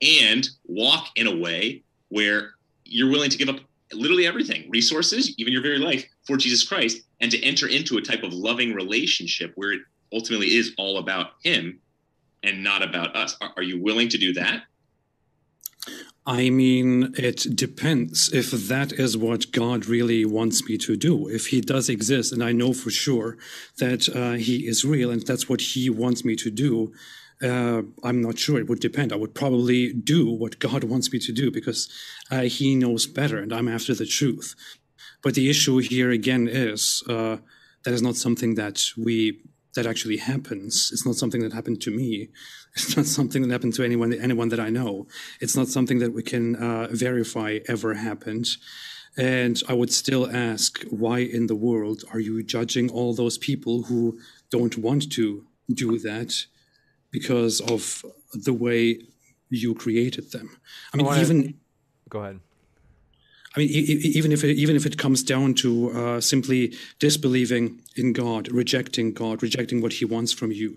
and 0.00 0.48
walk 0.66 1.08
in 1.16 1.26
a 1.26 1.36
way 1.36 1.82
where 2.08 2.54
you're 2.84 3.10
willing 3.10 3.30
to 3.30 3.38
give 3.38 3.48
up 3.48 3.60
literally 3.92 4.26
everything 4.26 4.68
resources, 4.70 5.34
even 5.38 5.52
your 5.52 5.62
very 5.62 5.78
life 5.78 6.04
for 6.26 6.36
Jesus 6.36 6.66
Christ, 6.66 7.02
and 7.20 7.30
to 7.30 7.42
enter 7.42 7.68
into 7.68 7.98
a 7.98 8.02
type 8.02 8.22
of 8.22 8.32
loving 8.32 8.74
relationship 8.74 9.52
where 9.54 9.72
it 9.72 9.80
ultimately 10.12 10.54
is 10.54 10.74
all 10.78 10.98
about 10.98 11.32
Him 11.42 11.80
and 12.42 12.62
not 12.62 12.82
about 12.82 13.14
us. 13.16 13.36
Are, 13.40 13.52
are 13.56 13.62
you 13.62 13.82
willing 13.82 14.08
to 14.08 14.18
do 14.18 14.32
that? 14.34 14.62
I 16.28 16.50
mean, 16.50 17.14
it 17.16 17.46
depends 17.54 18.32
if 18.32 18.50
that 18.50 18.92
is 18.92 19.16
what 19.16 19.52
God 19.52 19.86
really 19.86 20.24
wants 20.24 20.68
me 20.68 20.76
to 20.78 20.96
do. 20.96 21.28
If 21.28 21.46
He 21.48 21.60
does 21.60 21.88
exist, 21.88 22.32
and 22.32 22.42
I 22.42 22.50
know 22.50 22.72
for 22.72 22.90
sure 22.90 23.38
that 23.78 24.08
uh, 24.08 24.32
He 24.32 24.66
is 24.66 24.84
real 24.84 25.10
and 25.10 25.24
that's 25.24 25.48
what 25.48 25.60
He 25.60 25.88
wants 25.88 26.24
me 26.24 26.34
to 26.36 26.50
do, 26.50 26.92
uh, 27.42 27.82
I'm 28.02 28.22
not 28.22 28.38
sure. 28.38 28.58
It 28.58 28.68
would 28.68 28.80
depend. 28.80 29.12
I 29.12 29.16
would 29.16 29.34
probably 29.34 29.92
do 29.92 30.30
what 30.30 30.58
God 30.58 30.84
wants 30.84 31.12
me 31.12 31.18
to 31.20 31.32
do 31.32 31.50
because 31.50 31.88
uh, 32.30 32.42
He 32.42 32.74
knows 32.74 33.06
better, 33.06 33.38
and 33.38 33.52
I'm 33.52 33.68
after 33.68 33.94
the 33.94 34.06
truth. 34.06 34.54
But 35.22 35.34
the 35.34 35.50
issue 35.50 35.78
here 35.78 36.10
again 36.10 36.48
is 36.48 37.02
uh, 37.08 37.38
that 37.84 37.94
is 37.94 38.02
not 38.02 38.16
something 38.16 38.54
that 38.54 38.84
we 38.96 39.42
that 39.74 39.86
actually 39.86 40.16
happens. 40.16 40.90
It's 40.92 41.04
not 41.04 41.16
something 41.16 41.42
that 41.42 41.52
happened 41.52 41.80
to 41.82 41.90
me. 41.90 42.28
It's 42.76 42.94
not 42.94 43.06
something 43.06 43.40
that 43.40 43.50
happened 43.50 43.72
to 43.74 43.84
anyone 43.84 44.12
anyone 44.12 44.50
that 44.50 44.60
I 44.60 44.68
know. 44.68 45.06
It's 45.40 45.56
not 45.56 45.68
something 45.68 45.98
that 46.00 46.12
we 46.12 46.22
can 46.22 46.56
uh, 46.56 46.88
verify 46.90 47.60
ever 47.68 47.94
happened. 47.94 48.46
And 49.16 49.62
I 49.66 49.72
would 49.72 49.90
still 49.90 50.30
ask, 50.30 50.84
why 50.90 51.20
in 51.20 51.46
the 51.46 51.54
world 51.54 52.04
are 52.12 52.20
you 52.20 52.42
judging 52.42 52.90
all 52.90 53.14
those 53.14 53.38
people 53.38 53.84
who 53.84 54.18
don't 54.50 54.76
want 54.76 55.10
to 55.12 55.46
do 55.72 55.98
that? 56.00 56.44
Because 57.10 57.60
of 57.60 58.04
the 58.32 58.52
way 58.52 59.00
you 59.48 59.74
created 59.74 60.32
them. 60.32 60.58
I 60.92 60.96
mean, 60.96 61.06
I 61.06 61.20
even 61.20 61.54
go 62.08 62.20
ahead. 62.20 62.40
I 63.56 63.60
mean, 63.60 63.70
even 63.70 64.32
if 64.32 64.44
it, 64.44 64.54
even 64.56 64.76
if 64.76 64.84
it 64.84 64.98
comes 64.98 65.22
down 65.22 65.54
to 65.54 65.90
uh, 65.92 66.20
simply 66.20 66.74
disbelieving 66.98 67.80
in 67.96 68.12
God, 68.12 68.52
rejecting 68.52 69.14
God, 69.14 69.42
rejecting 69.42 69.80
what 69.80 69.94
He 69.94 70.04
wants 70.04 70.32
from 70.32 70.52
you, 70.52 70.76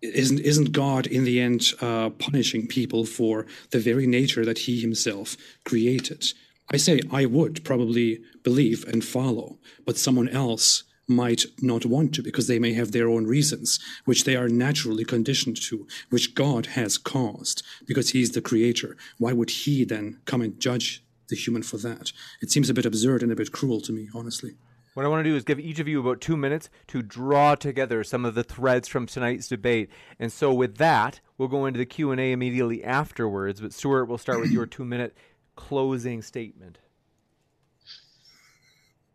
isn't 0.00 0.40
isn't 0.40 0.72
God 0.72 1.06
in 1.06 1.24
the 1.24 1.40
end 1.40 1.72
uh, 1.80 2.10
punishing 2.10 2.66
people 2.66 3.04
for 3.04 3.46
the 3.70 3.78
very 3.78 4.06
nature 4.06 4.44
that 4.46 4.58
He 4.58 4.80
Himself 4.80 5.36
created? 5.64 6.24
I 6.72 6.78
say 6.78 7.00
I 7.12 7.26
would 7.26 7.64
probably 7.64 8.20
believe 8.42 8.84
and 8.88 9.04
follow, 9.04 9.58
but 9.84 9.98
someone 9.98 10.28
else 10.28 10.84
might 11.08 11.44
not 11.60 11.86
want 11.86 12.14
to 12.14 12.22
because 12.22 12.46
they 12.46 12.58
may 12.58 12.72
have 12.72 12.92
their 12.92 13.08
own 13.08 13.26
reasons, 13.26 13.78
which 14.04 14.24
they 14.24 14.36
are 14.36 14.48
naturally 14.48 15.04
conditioned 15.04 15.60
to, 15.62 15.86
which 16.10 16.34
God 16.34 16.66
has 16.66 16.98
caused 16.98 17.62
because 17.86 18.10
He's 18.10 18.32
the 18.32 18.40
creator. 18.40 18.96
Why 19.18 19.32
would 19.32 19.50
He 19.50 19.84
then 19.84 20.20
come 20.24 20.42
and 20.42 20.58
judge 20.58 21.04
the 21.28 21.36
human 21.36 21.62
for 21.62 21.78
that? 21.78 22.12
It 22.40 22.50
seems 22.50 22.68
a 22.68 22.74
bit 22.74 22.86
absurd 22.86 23.22
and 23.22 23.32
a 23.32 23.36
bit 23.36 23.52
cruel 23.52 23.80
to 23.82 23.92
me, 23.92 24.08
honestly. 24.14 24.56
What 24.94 25.04
I 25.04 25.08
want 25.08 25.24
to 25.24 25.30
do 25.30 25.36
is 25.36 25.44
give 25.44 25.60
each 25.60 25.78
of 25.78 25.88
you 25.88 26.00
about 26.00 26.22
two 26.22 26.38
minutes 26.38 26.70
to 26.86 27.02
draw 27.02 27.54
together 27.54 28.02
some 28.02 28.24
of 28.24 28.34
the 28.34 28.42
threads 28.42 28.88
from 28.88 29.04
tonight's 29.04 29.46
debate. 29.46 29.90
And 30.18 30.32
so, 30.32 30.54
with 30.54 30.78
that, 30.78 31.20
we'll 31.36 31.48
go 31.48 31.66
into 31.66 31.76
the 31.76 31.84
Q 31.84 32.12
and 32.12 32.20
A 32.20 32.32
immediately 32.32 32.82
afterwards. 32.82 33.60
But 33.60 33.74
Stuart, 33.74 34.06
we'll 34.06 34.16
start 34.16 34.40
with 34.40 34.50
your 34.50 34.64
two-minute 34.64 35.14
closing 35.54 36.22
statement. 36.22 36.78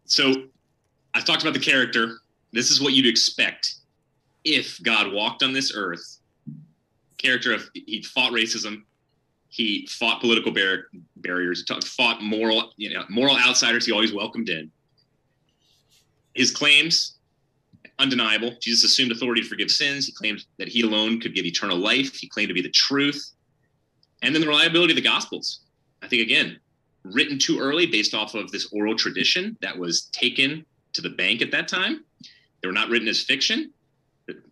So, 0.05 0.49
I've 1.13 1.25
talked 1.25 1.41
about 1.41 1.53
the 1.53 1.59
character. 1.59 2.17
This 2.53 2.71
is 2.71 2.81
what 2.81 2.93
you'd 2.93 3.07
expect 3.07 3.75
if 4.43 4.81
God 4.83 5.11
walked 5.11 5.43
on 5.43 5.53
this 5.53 5.73
earth. 5.75 6.17
Character 7.17 7.53
of 7.53 7.69
he 7.73 8.01
fought 8.01 8.31
racism, 8.31 8.83
he 9.49 9.87
fought 9.87 10.21
political 10.21 10.51
bar- 10.51 10.87
barriers, 11.17 11.63
fought 11.85 12.21
moral, 12.21 12.71
you 12.77 12.93
know, 12.93 13.03
moral 13.09 13.37
outsiders. 13.37 13.85
He 13.85 13.91
always 13.91 14.13
welcomed 14.13 14.49
in. 14.49 14.71
His 16.33 16.51
claims 16.51 17.17
undeniable. 17.99 18.55
Jesus 18.59 18.83
assumed 18.83 19.11
authority 19.11 19.41
to 19.41 19.47
forgive 19.47 19.69
sins. 19.69 20.07
He 20.07 20.11
claimed 20.11 20.43
that 20.57 20.67
he 20.67 20.81
alone 20.81 21.19
could 21.19 21.35
give 21.35 21.45
eternal 21.45 21.77
life. 21.77 22.15
He 22.15 22.27
claimed 22.27 22.47
to 22.47 22.53
be 22.53 22.61
the 22.61 22.71
truth. 22.71 23.31
And 24.23 24.33
then 24.33 24.41
the 24.41 24.47
reliability 24.47 24.93
of 24.93 24.95
the 24.95 25.01
Gospels. 25.01 25.61
I 26.01 26.07
think 26.07 26.23
again, 26.23 26.59
written 27.03 27.37
too 27.37 27.59
early 27.59 27.85
based 27.85 28.13
off 28.13 28.33
of 28.33 28.51
this 28.51 28.71
oral 28.71 28.95
tradition 28.95 29.57
that 29.61 29.77
was 29.77 30.03
taken 30.13 30.65
to 30.93 31.01
the 31.01 31.09
bank 31.09 31.41
at 31.41 31.51
that 31.51 31.67
time. 31.67 32.03
They 32.61 32.67
were 32.67 32.73
not 32.73 32.89
written 32.89 33.07
as 33.07 33.21
fiction 33.21 33.71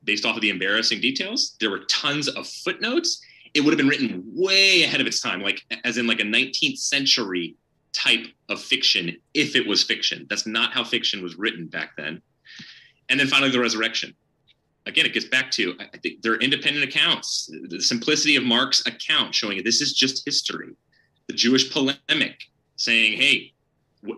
based 0.04 0.26
off 0.26 0.36
of 0.36 0.42
the 0.42 0.50
embarrassing 0.50 1.00
details. 1.00 1.56
There 1.60 1.70
were 1.70 1.86
tons 1.86 2.28
of 2.28 2.48
footnotes. 2.48 3.22
it 3.56 3.62
would 3.62 3.72
have 3.72 3.78
been 3.78 3.88
written 3.88 4.24
way 4.26 4.84
ahead 4.84 5.02
of 5.02 5.08
its 5.08 5.22
time, 5.22 5.42
like 5.42 5.64
as 5.84 5.98
in 5.98 6.06
like 6.06 6.20
a 6.20 6.24
19th 6.24 6.78
century 6.78 7.56
type 7.94 8.28
of 8.48 8.62
fiction, 8.62 9.18
if 9.34 9.56
it 9.56 9.66
was 9.66 9.82
fiction. 9.84 10.28
That's 10.30 10.46
not 10.46 10.72
how 10.72 10.84
fiction 10.84 11.24
was 11.24 11.36
written 11.36 11.66
back 11.66 11.96
then. 11.98 12.22
And 13.10 13.20
then 13.20 13.28
finally, 13.28 13.50
the 13.50 13.60
resurrection. 13.60 14.14
Again, 14.86 15.06
it 15.06 15.14
gets 15.14 15.26
back 15.26 15.50
to 15.52 15.76
I 15.80 15.98
think 15.98 16.22
they're 16.22 16.36
independent 16.36 16.86
accounts. 16.86 17.50
The 17.70 17.82
simplicity 17.82 18.36
of 18.36 18.44
Mark's 18.44 18.86
account 18.86 19.34
showing 19.34 19.64
this 19.64 19.82
is 19.82 19.94
just 19.94 20.24
history. 20.26 20.76
The 21.28 21.34
Jewish 21.34 21.72
polemic 21.72 22.40
saying, 22.76 23.18
"Hey, 23.18 23.54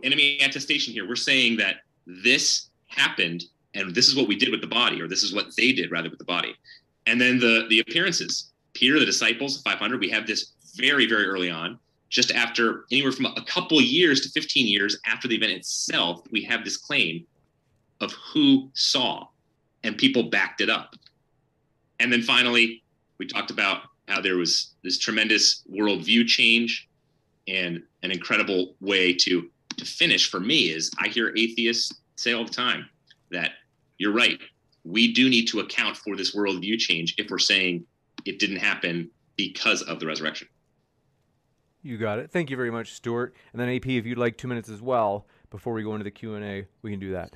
enemy 0.04 0.40
attestation 0.40 0.94
here. 0.94 1.08
We're 1.08 1.16
saying 1.16 1.58
that 1.58 1.78
this 2.06 2.68
happened, 2.88 3.46
and 3.74 3.94
this 3.96 4.08
is 4.08 4.16
what 4.16 4.28
we 4.28 4.36
did 4.36 4.50
with 4.50 4.62
the 4.62 4.68
body, 4.68 5.02
or 5.02 5.08
this 5.08 5.24
is 5.24 5.34
what 5.34 5.56
they 5.56 5.72
did 5.72 5.92
rather 5.92 6.10
with 6.10 6.20
the 6.20 6.26
body." 6.26 6.56
And 7.06 7.20
then 7.20 7.40
the 7.40 7.66
the 7.70 7.80
appearances. 7.80 8.52
Peter, 8.74 9.00
the 9.00 9.06
disciples, 9.06 9.62
500. 9.62 10.00
We 10.00 10.10
have 10.10 10.28
this 10.28 10.54
very 10.76 11.06
very 11.06 11.26
early 11.26 11.50
on 11.50 11.80
just 12.12 12.32
after 12.32 12.86
anywhere 12.92 13.14
from 13.14 13.26
a 13.26 13.42
couple 13.46 13.82
years 13.82 14.22
to 14.22 14.30
15 14.30 14.68
years 14.68 15.00
after 15.06 15.28
the 15.28 15.36
event 15.36 15.54
itself, 15.54 16.22
we 16.30 16.44
have 16.44 16.64
this 16.64 16.78
claim 16.78 17.26
of 18.02 18.12
who 18.12 18.70
saw, 18.74 19.28
and 19.84 19.98
people 19.98 20.24
backed 20.24 20.60
it 20.60 20.70
up. 20.70 20.96
And 22.00 22.12
then 22.12 22.22
finally, 22.22 22.84
we 23.18 23.26
talked 23.26 23.50
about 23.50 23.84
how 24.10 24.20
there 24.20 24.36
was 24.36 24.74
this 24.84 24.98
tremendous 24.98 25.64
worldview 25.72 26.28
change 26.28 26.90
and 27.48 27.82
an 28.04 28.12
incredible 28.12 28.76
way 28.82 29.14
to 29.14 29.50
to 29.82 29.86
finish 29.86 30.30
for 30.30 30.40
me 30.40 30.70
is 30.70 30.92
I 31.00 31.08
hear 31.08 31.34
atheists 31.36 31.94
say 32.16 32.34
all 32.34 32.46
the 32.46 32.54
time 32.54 32.88
that 33.32 33.52
you're 33.98 34.14
right. 34.14 34.40
We 34.84 35.12
do 35.14 35.30
need 35.30 35.48
to 35.48 35.60
account 35.60 35.98
for 35.98 36.16
this 36.16 36.36
worldview 36.36 36.78
change 36.78 37.16
if 37.18 37.30
we're 37.30 37.40
saying 37.40 37.86
it 38.26 38.40
didn't 38.40 38.58
happen 38.58 39.10
because 39.36 39.82
of 39.82 40.00
the 40.00 40.06
resurrection. 40.06 40.48
You 41.82 41.98
got 41.98 42.20
it. 42.20 42.32
Thank 42.32 42.52
you 42.52 42.58
very 42.58 42.70
much, 42.70 42.94
Stuart. 42.94 43.36
And 43.54 43.60
then 43.60 43.70
AP, 43.70 43.88
if 43.88 44.06
you'd 44.06 44.20
like 44.20 44.38
two 44.38 44.48
minutes 44.48 44.70
as 44.70 44.82
well 44.82 45.26
before 45.50 45.74
we 45.74 45.82
go 45.82 45.94
into 45.94 46.04
the 46.04 46.12
Q 46.12 46.36
and 46.36 46.46
A, 46.46 46.68
we 46.84 46.92
can 46.92 47.00
do 47.00 47.12
that. 47.14 47.34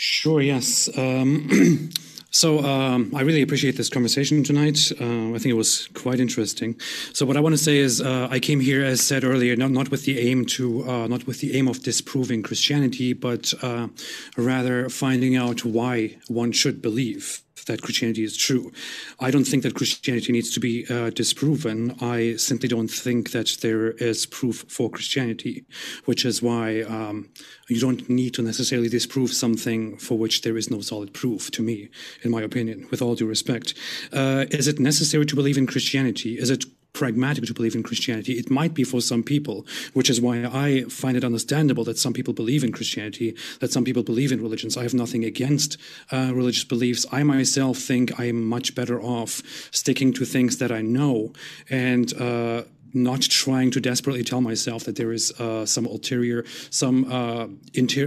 Sure. 0.00 0.40
Yes. 0.40 0.88
Um, 0.96 1.90
so 2.30 2.60
um, 2.60 3.12
I 3.16 3.22
really 3.22 3.42
appreciate 3.42 3.76
this 3.76 3.88
conversation 3.88 4.44
tonight. 4.44 4.92
Uh, 4.92 5.34
I 5.34 5.38
think 5.40 5.46
it 5.46 5.56
was 5.56 5.88
quite 5.92 6.20
interesting. 6.20 6.78
So 7.12 7.26
what 7.26 7.36
I 7.36 7.40
want 7.40 7.54
to 7.54 7.58
say 7.58 7.78
is, 7.78 8.00
uh, 8.00 8.28
I 8.30 8.38
came 8.38 8.60
here, 8.60 8.84
as 8.84 9.00
said 9.00 9.24
earlier, 9.24 9.56
not 9.56 9.72
not 9.72 9.90
with 9.90 10.04
the 10.04 10.20
aim 10.20 10.46
to 10.54 10.88
uh, 10.88 11.08
not 11.08 11.26
with 11.26 11.40
the 11.40 11.56
aim 11.56 11.66
of 11.66 11.82
disproving 11.82 12.44
Christianity, 12.44 13.12
but 13.12 13.52
uh, 13.60 13.88
rather 14.36 14.88
finding 14.88 15.34
out 15.34 15.64
why 15.64 16.16
one 16.28 16.52
should 16.52 16.80
believe 16.80 17.42
that 17.68 17.82
Christianity 17.82 18.24
is 18.24 18.36
true. 18.36 18.72
I 19.20 19.30
don't 19.30 19.44
think 19.44 19.62
that 19.62 19.74
Christianity 19.74 20.32
needs 20.32 20.52
to 20.54 20.60
be 20.60 20.84
uh, 20.90 21.10
disproven. 21.10 21.96
I 22.00 22.36
simply 22.36 22.68
don't 22.68 22.88
think 22.88 23.30
that 23.30 23.58
there 23.62 23.92
is 23.92 24.26
proof 24.26 24.64
for 24.68 24.90
Christianity, 24.90 25.64
which 26.04 26.24
is 26.24 26.42
why 26.42 26.82
um, 26.82 27.30
you 27.68 27.80
don't 27.80 28.10
need 28.10 28.34
to 28.34 28.42
necessarily 28.42 28.88
disprove 28.88 29.32
something 29.32 29.96
for 29.98 30.18
which 30.18 30.42
there 30.42 30.56
is 30.56 30.70
no 30.70 30.80
solid 30.80 31.14
proof, 31.14 31.50
to 31.52 31.62
me, 31.62 31.88
in 32.22 32.30
my 32.30 32.42
opinion, 32.42 32.86
with 32.90 33.00
all 33.00 33.14
due 33.14 33.26
respect. 33.26 33.74
Uh, 34.12 34.44
is 34.50 34.66
it 34.66 34.80
necessary 34.80 35.26
to 35.26 35.36
believe 35.36 35.56
in 35.56 35.66
Christianity? 35.66 36.38
Is 36.38 36.50
it 36.50 36.64
pragmatic 36.92 37.44
to 37.44 37.54
believe 37.54 37.74
in 37.74 37.82
Christianity. 37.82 38.32
It 38.34 38.50
might 38.50 38.74
be 38.74 38.84
for 38.84 39.00
some 39.00 39.22
people, 39.22 39.66
which 39.92 40.10
is 40.10 40.20
why 40.20 40.44
I 40.44 40.82
find 40.84 41.16
it 41.16 41.24
understandable 41.24 41.84
that 41.84 41.98
some 41.98 42.12
people 42.12 42.34
believe 42.34 42.64
in 42.64 42.72
Christianity, 42.72 43.36
that 43.60 43.72
some 43.72 43.84
people 43.84 44.02
believe 44.02 44.32
in 44.32 44.42
religions. 44.42 44.76
I 44.76 44.82
have 44.82 44.94
nothing 44.94 45.24
against 45.24 45.76
uh, 46.10 46.32
religious 46.34 46.64
beliefs. 46.64 47.06
I 47.12 47.22
myself 47.22 47.78
think 47.78 48.18
I 48.18 48.24
am 48.24 48.48
much 48.48 48.74
better 48.74 49.00
off 49.00 49.42
sticking 49.70 50.12
to 50.14 50.24
things 50.24 50.58
that 50.58 50.72
I 50.72 50.82
know 50.82 51.32
and 51.70 52.12
uh, 52.20 52.62
not 52.94 53.20
trying 53.22 53.70
to 53.72 53.80
desperately 53.80 54.24
tell 54.24 54.40
myself 54.40 54.84
that 54.84 54.96
there 54.96 55.12
is 55.12 55.30
uh, 55.38 55.66
some 55.66 55.86
ulterior, 55.86 56.44
some 56.70 57.10
uh, 57.10 57.46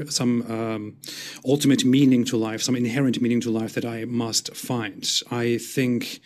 some 0.09 0.41
um, 0.51 0.97
ultimate 1.45 1.85
meaning 1.85 2.25
to 2.25 2.37
life, 2.37 2.61
some 2.61 2.75
inherent 2.75 3.21
meaning 3.21 3.41
to 3.41 3.51
life 3.51 3.73
that 3.73 3.85
I 3.85 4.05
must 4.05 4.55
find. 4.55 5.07
I 5.29 5.57
think 5.57 6.19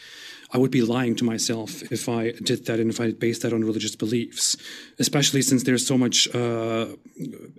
I 0.56 0.58
would 0.58 0.72
be 0.72 0.84
lying 0.84 1.18
to 1.18 1.26
myself 1.26 1.84
if 1.92 2.08
I 2.08 2.32
did 2.32 2.66
that 2.68 2.80
and 2.80 2.90
if 2.90 3.02
I 3.02 3.12
based 3.12 3.42
that 3.42 3.52
on 3.52 3.66
religious 3.66 3.94
beliefs, 3.98 4.56
especially 5.00 5.42
since 5.42 5.64
there's 5.64 5.86
so 5.86 5.98
much 5.98 6.34
uh, 6.34 6.96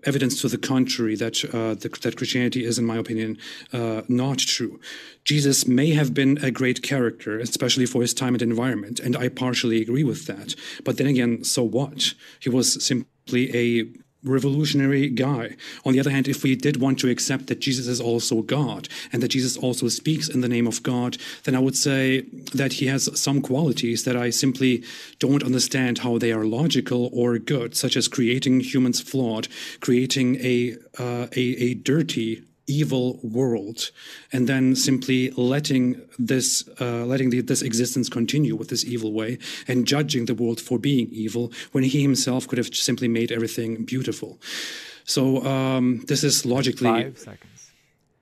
evidence 0.05 0.41
to 0.41 0.49
the 0.49 0.57
contrary 0.57 1.15
that, 1.17 1.45
uh, 1.45 1.75
the, 1.75 1.91
that 2.01 2.17
Christianity 2.17 2.65
is, 2.65 2.79
in 2.79 2.87
my 2.87 2.97
opinion, 2.97 3.37
uh, 3.71 4.01
not 4.09 4.39
true. 4.39 4.81
Jesus 5.25 5.67
may 5.67 5.91
have 5.91 6.15
been 6.15 6.39
a 6.43 6.51
great 6.51 6.83
character, 6.83 7.39
especially 7.39 7.85
for 7.85 8.01
his 8.01 8.15
time 8.15 8.35
and 8.35 8.41
environment, 8.41 8.99
and 8.99 9.15
I 9.15 9.29
partially 9.29 9.83
agree 9.83 10.05
with 10.05 10.25
that. 10.25 10.55
But 10.83 10.97
then 10.97 11.07
again, 11.07 11.45
so 11.45 11.65
what? 11.65 12.15
He 12.41 12.49
was 12.49 12.83
simply 12.83 13.55
a 13.55 13.85
revolutionary 14.25 15.09
guy. 15.09 15.57
On 15.85 15.93
the 15.93 16.01
other 16.01 16.11
hand, 16.11 16.29
if 16.29 16.43
we 16.43 16.57
did 16.57 16.79
want 16.79 16.99
to 17.01 17.11
accept 17.11 17.47
that 17.47 17.61
Jesus 17.61 17.87
is 17.87 18.01
also 18.01 18.43
God 18.43 18.89
and 19.13 19.23
that 19.23 19.29
Jesus 19.29 19.57
also 19.57 19.89
speaks 19.89 20.29
in 20.29 20.41
the 20.41 20.49
name 20.49 20.67
of 20.67 20.83
God, 20.83 21.19
then 21.45 21.55
I 21.55 21.61
would 21.61 21.77
say 21.77 22.23
that 22.55 22.75
he 22.75 22.87
has 22.87 23.09
some 23.19 23.41
qualities 23.41 24.05
that 24.05 24.17
I 24.17 24.31
simply 24.31 24.83
don't 25.19 25.45
understand 25.45 25.99
how 25.99 26.19
they 26.19 26.33
are 26.33 26.45
logical 26.45 27.11
or 27.13 27.39
good, 27.39 27.77
such 27.77 27.97
as 27.97 28.09
creating 28.09 28.61
humans 28.61 29.01
flawed, 29.01 29.49
creating 29.81 30.37
a 30.37 30.77
uh, 30.99 31.27
a, 31.37 31.41
a 31.41 31.75
dirty 31.75 32.43
evil 32.67 33.19
world 33.23 33.91
and 34.33 34.49
then 34.49 34.75
simply 34.75 35.31
letting 35.37 36.01
this 36.19 36.69
uh, 36.81 37.05
letting 37.05 37.31
the, 37.31 37.41
this 37.41 37.63
existence 37.63 38.09
continue 38.09 38.57
with 38.57 38.69
this 38.69 38.85
evil 38.85 39.13
way 39.13 39.39
and 39.69 39.87
judging 39.87 40.27
the 40.27 40.35
world 40.35 40.61
for 40.61 40.79
being 40.79 41.09
evil 41.11 41.53
when 41.73 41.85
he 41.85 42.03
himself 42.03 42.47
could 42.49 42.59
have 42.59 42.75
simply 42.75 43.09
made 43.09 43.31
everything 43.31 43.85
beautiful. 43.85 44.39
So 45.05 45.45
um, 45.45 46.05
this 46.07 46.25
is 46.25 46.45
logically 46.45 46.91
Five 46.91 47.19
seconds 47.19 47.56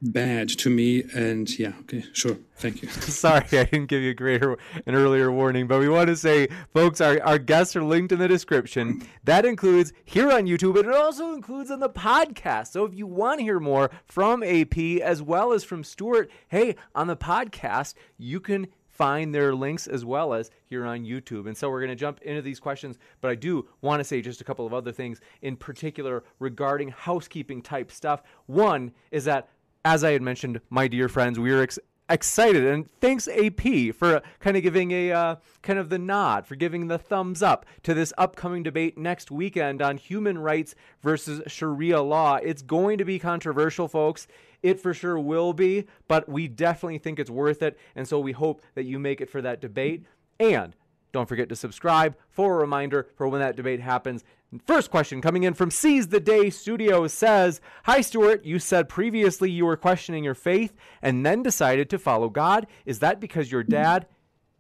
bad 0.05 0.51
to 0.51 0.69
me 0.69 1.03
and 1.15 1.59
yeah 1.59 1.73
okay 1.81 2.05
sure 2.13 2.37
thank 2.57 2.83
you 2.83 2.89
sorry 2.91 3.43
i 3.53 3.65
didn't 3.65 3.87
give 3.87 4.03
you 4.03 4.11
a 4.11 4.15
greater 4.15 4.59
an 4.85 4.95
earlier 4.95 5.33
warning 5.33 5.67
but 5.67 5.81
we 5.81 5.89
want 5.89 6.09
to 6.09 6.17
say 6.17 6.47
folks 6.75 7.01
our, 7.01 7.23
our 7.23 7.39
guests 7.39 7.75
are 7.75 7.83
linked 7.83 8.13
in 8.13 8.19
the 8.19 8.29
description 8.29 9.03
that 9.25 9.47
includes 9.47 9.95
here 10.05 10.31
on 10.31 10.45
youtube 10.45 10.75
but 10.75 10.85
it 10.85 10.95
also 10.95 11.33
includes 11.33 11.71
on 11.71 11.81
the 11.81 11.89
podcast 11.89 12.69
so 12.69 12.85
if 12.85 12.95
you 12.95 13.07
want 13.07 13.39
to 13.39 13.45
hear 13.45 13.59
more 13.59 13.91
from 14.05 14.43
ap 14.43 14.77
as 15.03 15.23
well 15.23 15.53
as 15.53 15.65
from 15.65 15.83
stuart 15.83 16.31
hey 16.49 16.77
on 16.95 17.07
the 17.07 17.17
podcast 17.17 17.95
you 18.19 18.41
can 18.41 18.67
find 18.95 19.35
their 19.35 19.55
links 19.55 19.89
as 19.89 20.05
well 20.05 20.33
as 20.33 20.51
here 20.67 20.87
on 20.87 21.05
YouTube. 21.05 21.47
And 21.47 21.57
so 21.57 21.69
we're 21.69 21.81
going 21.81 21.91
to 21.91 21.97
jump 21.97 22.21
into 22.23 22.41
these 22.41 22.61
questions, 22.61 22.97
but 23.21 23.31
I 23.31 23.35
do 23.35 23.67
want 23.81 23.99
to 23.99 24.05
say 24.05 24.23
just 24.23 24.41
a 24.41 24.45
couple 24.45 24.65
of 24.67 24.73
other 24.73 24.93
things 24.93 25.21
in 25.43 25.57
particular 25.57 26.23
regarding 26.39 26.91
housekeeping 26.91 27.61
type 27.61 27.91
stuff. 27.91 28.23
One 28.47 28.93
is 29.11 29.25
that 29.25 29.49
as 29.85 30.03
I 30.03 30.13
had 30.13 30.23
mentioned, 30.23 30.61
my 30.71 30.89
dear 30.89 31.09
friends, 31.09 31.39
we 31.39 31.51
are 31.53 31.63
ex- 31.63 31.79
excited 32.09 32.65
and 32.65 32.89
thanks 33.01 33.29
AP 33.29 33.95
for 33.95 34.23
kind 34.41 34.57
of 34.57 34.63
giving 34.63 34.91
a 34.91 35.13
uh, 35.13 35.37
kind 35.63 35.79
of 35.79 35.89
the 35.89 35.99
nod 35.99 36.47
for 36.47 36.55
giving 36.55 36.89
the 36.89 36.99
thumbs 36.99 37.43
up 37.43 37.67
to 37.83 37.95
this 37.95 38.13
upcoming 38.19 38.63
debate 38.63 38.99
next 38.99 39.31
weekend 39.31 39.81
on 39.83 39.97
human 39.97 40.39
rights 40.39 40.75
versus 41.03 41.43
Sharia 41.47 42.01
law. 42.01 42.37
It's 42.37 42.63
going 42.63 42.99
to 42.99 43.05
be 43.05 43.19
controversial, 43.19 43.89
folks. 43.89 44.27
It 44.63 44.81
for 44.81 44.95
sure 44.95 45.19
will 45.19 45.53
be, 45.53 45.87
but 46.09 46.29
we 46.29 46.49
definitely 46.49 46.99
think 46.99 47.19
it's 47.19 47.31
worth 47.31 47.63
it, 47.63 47.79
and 47.95 48.09
so 48.09 48.19
we 48.19 48.33
hope 48.33 48.63
that 48.75 48.85
you 48.85 48.99
make 48.99 49.21
it 49.21 49.29
for 49.29 49.43
that 49.43 49.61
debate. 49.61 50.07
And 50.41 50.75
don't 51.13 51.29
forget 51.29 51.49
to 51.51 51.57
subscribe 51.57 52.17
for 52.31 52.55
a 52.55 52.59
reminder 52.59 53.09
for 53.17 53.29
when 53.29 53.41
that 53.41 53.57
debate 53.57 53.81
happens. 53.81 54.25
First 54.67 54.91
question 54.91 55.21
coming 55.21 55.43
in 55.43 55.55
from 55.55 55.71
Seize 55.71 56.09
the 56.09 56.21
Day 56.21 56.49
Studio 56.51 57.07
says 57.07 57.61
Hi, 57.85 58.01
Stuart. 58.01 58.45
You 58.45 58.59
said 58.59 58.89
previously 58.89 59.51
you 59.51 59.67
were 59.67 59.77
questioning 59.77 60.23
your 60.23 60.35
faith 60.35 60.73
and 61.03 61.25
then 61.27 61.43
decided 61.43 61.91
to 61.91 61.99
follow 61.99 62.29
God. 62.29 62.67
Is 62.87 63.01
that 63.01 63.21
because 63.21 63.51
your 63.51 63.63
hmm. 63.63 63.71
dad 63.71 64.07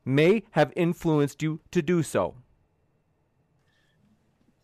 may 0.04 0.42
have 0.52 0.72
influenced 0.74 1.42
you 1.42 1.60
to 1.70 1.82
do 1.82 2.02
so? 2.02 2.34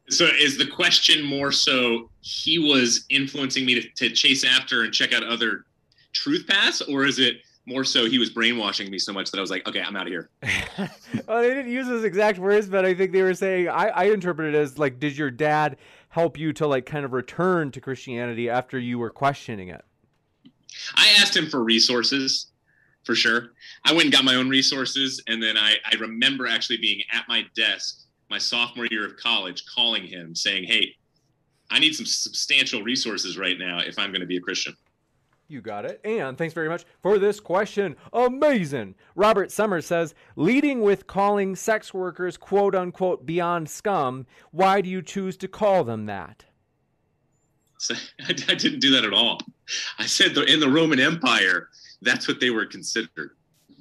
So, 0.08 0.26
is 0.26 0.58
the 0.58 0.66
question 0.66 1.24
more 1.24 1.52
so 1.52 2.10
he 2.20 2.58
was 2.58 3.04
influencing 3.10 3.64
me 3.64 3.80
to, 3.80 3.88
to 3.88 4.10
chase 4.10 4.44
after 4.44 4.82
and 4.82 4.92
check 4.92 5.12
out 5.12 5.22
other 5.22 5.64
truth 6.12 6.46
paths, 6.48 6.80
or 6.82 7.04
is 7.04 7.20
it 7.20 7.36
more 7.70 7.84
so 7.84 8.06
he 8.06 8.18
was 8.18 8.30
brainwashing 8.30 8.90
me 8.90 8.98
so 8.98 9.12
much 9.12 9.30
that 9.30 9.38
I 9.38 9.40
was 9.40 9.50
like, 9.50 9.66
okay, 9.66 9.80
I'm 9.80 9.96
out 9.96 10.02
of 10.02 10.08
here. 10.08 10.28
well, 11.26 11.40
they 11.40 11.54
didn't 11.54 11.72
use 11.72 11.86
those 11.86 12.04
exact 12.04 12.38
words, 12.38 12.68
but 12.68 12.84
I 12.84 12.92
think 12.94 13.12
they 13.12 13.22
were 13.22 13.34
saying 13.34 13.68
I, 13.68 13.88
I 13.88 14.04
interpret 14.04 14.54
it 14.54 14.58
as 14.58 14.78
like, 14.78 14.98
did 14.98 15.16
your 15.16 15.30
dad 15.30 15.78
help 16.10 16.38
you 16.38 16.52
to 16.54 16.66
like 16.66 16.84
kind 16.84 17.04
of 17.04 17.12
return 17.12 17.70
to 17.70 17.80
Christianity 17.80 18.50
after 18.50 18.78
you 18.78 18.98
were 18.98 19.10
questioning 19.10 19.68
it? 19.68 19.82
I 20.94 21.08
asked 21.18 21.36
him 21.36 21.48
for 21.48 21.64
resources 21.64 22.48
for 23.04 23.14
sure. 23.14 23.52
I 23.84 23.92
went 23.92 24.04
and 24.04 24.12
got 24.12 24.24
my 24.24 24.34
own 24.34 24.48
resources, 24.48 25.22
and 25.26 25.42
then 25.42 25.56
I, 25.56 25.76
I 25.90 25.96
remember 25.96 26.46
actually 26.46 26.76
being 26.78 27.02
at 27.12 27.24
my 27.28 27.44
desk 27.56 28.06
my 28.30 28.38
sophomore 28.38 28.86
year 28.86 29.04
of 29.04 29.16
college, 29.16 29.64
calling 29.66 30.04
him 30.04 30.34
saying, 30.34 30.64
"Hey, 30.64 30.94
I 31.70 31.78
need 31.78 31.94
some 31.94 32.06
substantial 32.06 32.82
resources 32.82 33.36
right 33.36 33.58
now 33.58 33.80
if 33.80 33.98
I'm 33.98 34.10
going 34.10 34.20
to 34.20 34.26
be 34.26 34.36
a 34.36 34.40
Christian." 34.40 34.76
You 35.50 35.60
got 35.60 35.84
it. 35.84 36.00
And 36.04 36.38
thanks 36.38 36.54
very 36.54 36.68
much 36.68 36.84
for 37.02 37.18
this 37.18 37.40
question. 37.40 37.96
Amazing. 38.12 38.94
Robert 39.16 39.50
Summers 39.50 39.84
says, 39.84 40.14
leading 40.36 40.80
with 40.80 41.08
calling 41.08 41.56
sex 41.56 41.92
workers 41.92 42.36
quote 42.36 42.76
unquote 42.76 43.26
beyond 43.26 43.68
scum, 43.68 44.26
why 44.52 44.80
do 44.80 44.88
you 44.88 45.02
choose 45.02 45.36
to 45.38 45.48
call 45.48 45.82
them 45.82 46.06
that? 46.06 46.44
I 48.28 48.32
didn't 48.32 48.78
do 48.78 48.92
that 48.92 49.04
at 49.04 49.12
all. 49.12 49.40
I 49.98 50.06
said 50.06 50.36
in 50.36 50.60
the 50.60 50.70
Roman 50.70 51.00
Empire, 51.00 51.68
that's 52.00 52.28
what 52.28 52.38
they 52.38 52.50
were 52.50 52.66
considered, 52.66 53.32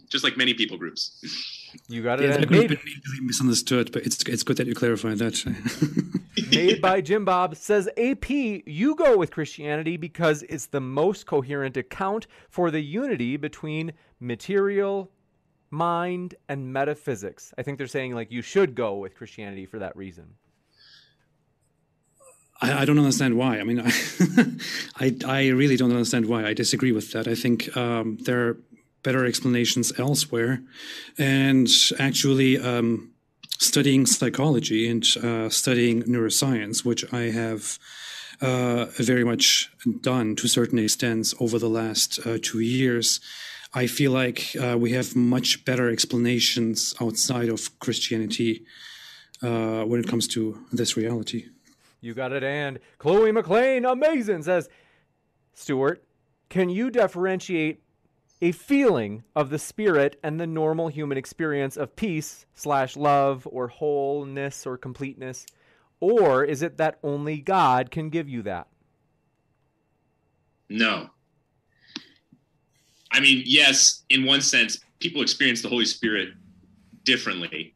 just 0.10 0.24
like 0.24 0.38
many 0.38 0.56
people 0.56 0.78
groups. 0.78 1.24
You 1.88 2.04
got 2.04 2.20
it. 2.20 2.30
Yeah, 2.30 2.38
that 2.38 2.50
maybe 2.50 2.76
easily 2.76 3.22
misunderstood, 3.22 3.92
but 3.92 4.06
it's 4.06 4.24
it's 4.24 4.44
good 4.44 4.58
that 4.58 4.68
you 4.68 4.76
clarified 4.76 5.18
that. 5.20 5.46
made 6.52 6.82
by 6.82 7.02
Jim 7.02 7.26
Bob 7.26 7.56
says 7.56 7.90
AP, 7.98 8.30
you 8.30 8.96
go 8.96 9.18
with 9.18 9.32
Christianity 9.32 9.98
because 9.98 10.44
it's 10.44 10.68
the 10.68 10.82
most 10.82 11.26
coherent 11.26 11.78
account 11.78 12.28
for 12.50 12.72
the 12.72 12.82
unity 12.82 13.38
between 13.38 13.94
material, 14.20 15.12
mind, 15.70 16.36
and 16.48 16.72
metaphysics. 16.72 17.54
I 17.58 17.64
think 17.64 17.78
they're 17.78 17.88
saying 17.88 18.16
like 18.16 18.32
you 18.32 18.42
should 18.42 18.76
go 18.76 18.96
with 18.96 19.16
Christianity 19.16 19.66
for 19.66 19.80
that 19.80 19.96
reason. 19.96 20.36
I, 22.62 22.82
I 22.82 22.86
don't 22.86 22.98
understand 22.98 23.38
why. 23.38 23.60
I 23.60 23.64
mean, 23.64 23.80
I, 23.80 23.92
I, 25.06 25.16
I 25.26 25.48
really 25.48 25.78
don't 25.78 25.92
understand 25.92 26.26
why. 26.26 26.46
I 26.46 26.54
disagree 26.54 26.92
with 26.92 27.12
that. 27.14 27.28
I 27.28 27.36
think 27.36 27.76
um, 27.78 28.18
there 28.22 28.48
are 28.48 28.58
better 29.04 29.26
explanations 29.26 29.98
elsewhere, 30.00 30.62
and 31.18 31.68
actually. 32.00 32.58
Um, 32.60 33.12
studying 33.62 34.06
psychology 34.06 34.90
and 34.90 35.06
uh, 35.22 35.50
studying 35.50 36.02
neuroscience, 36.04 36.86
which 36.86 37.04
I 37.14 37.24
have 37.24 37.78
uh, 38.42 38.86
very 38.98 39.26
much 39.26 39.70
done 40.02 40.36
to 40.38 40.48
certain 40.48 40.80
extents 40.80 41.34
over 41.40 41.60
the 41.60 41.70
last 41.70 42.26
uh, 42.26 42.38
two 42.42 42.62
years, 42.62 43.20
I 43.74 43.86
feel 43.88 44.12
like 44.12 44.56
uh, 44.60 44.78
we 44.78 44.94
have 44.94 45.16
much 45.16 45.64
better 45.66 45.90
explanations 45.90 46.96
outside 47.00 47.50
of 47.50 47.78
Christianity 47.80 48.66
uh, 49.44 49.84
when 49.84 50.00
it 50.00 50.08
comes 50.08 50.28
to 50.30 50.66
this 50.72 50.98
reality. 50.98 51.46
You 52.02 52.14
got 52.14 52.32
it. 52.32 52.44
And 52.44 52.80
Chloe 52.98 53.32
McLean, 53.32 53.86
amazing, 53.86 54.44
says, 54.44 54.70
Stuart, 55.54 56.04
can 56.48 56.70
you 56.70 56.90
differentiate 56.90 57.84
a 58.42 58.52
feeling 58.52 59.24
of 59.36 59.50
the 59.50 59.60
spirit 59.60 60.20
and 60.24 60.40
the 60.40 60.48
normal 60.48 60.88
human 60.88 61.18
experience 61.18 61.76
of 61.78 61.96
peace 61.96 62.46
slash 62.54 62.96
love 62.96 63.48
or 63.52 63.68
wholeness 63.68 64.66
or 64.66 64.78
completeness? 64.78 65.46
Or 66.00 66.44
is 66.46 66.62
it 66.62 66.78
that 66.78 67.00
only 67.04 67.40
God 67.42 67.92
can 67.92 68.10
give 68.10 68.30
you 68.30 68.42
that? 68.44 68.68
No. 70.70 71.10
I 73.12 73.20
mean, 73.20 73.44
yes, 73.46 74.04
in 74.10 74.26
one 74.26 74.42
sense, 74.42 74.80
people 75.00 75.22
experience 75.22 75.62
the 75.62 75.70
Holy 75.70 75.86
Spirit 75.86 76.30
differently. 77.04 77.74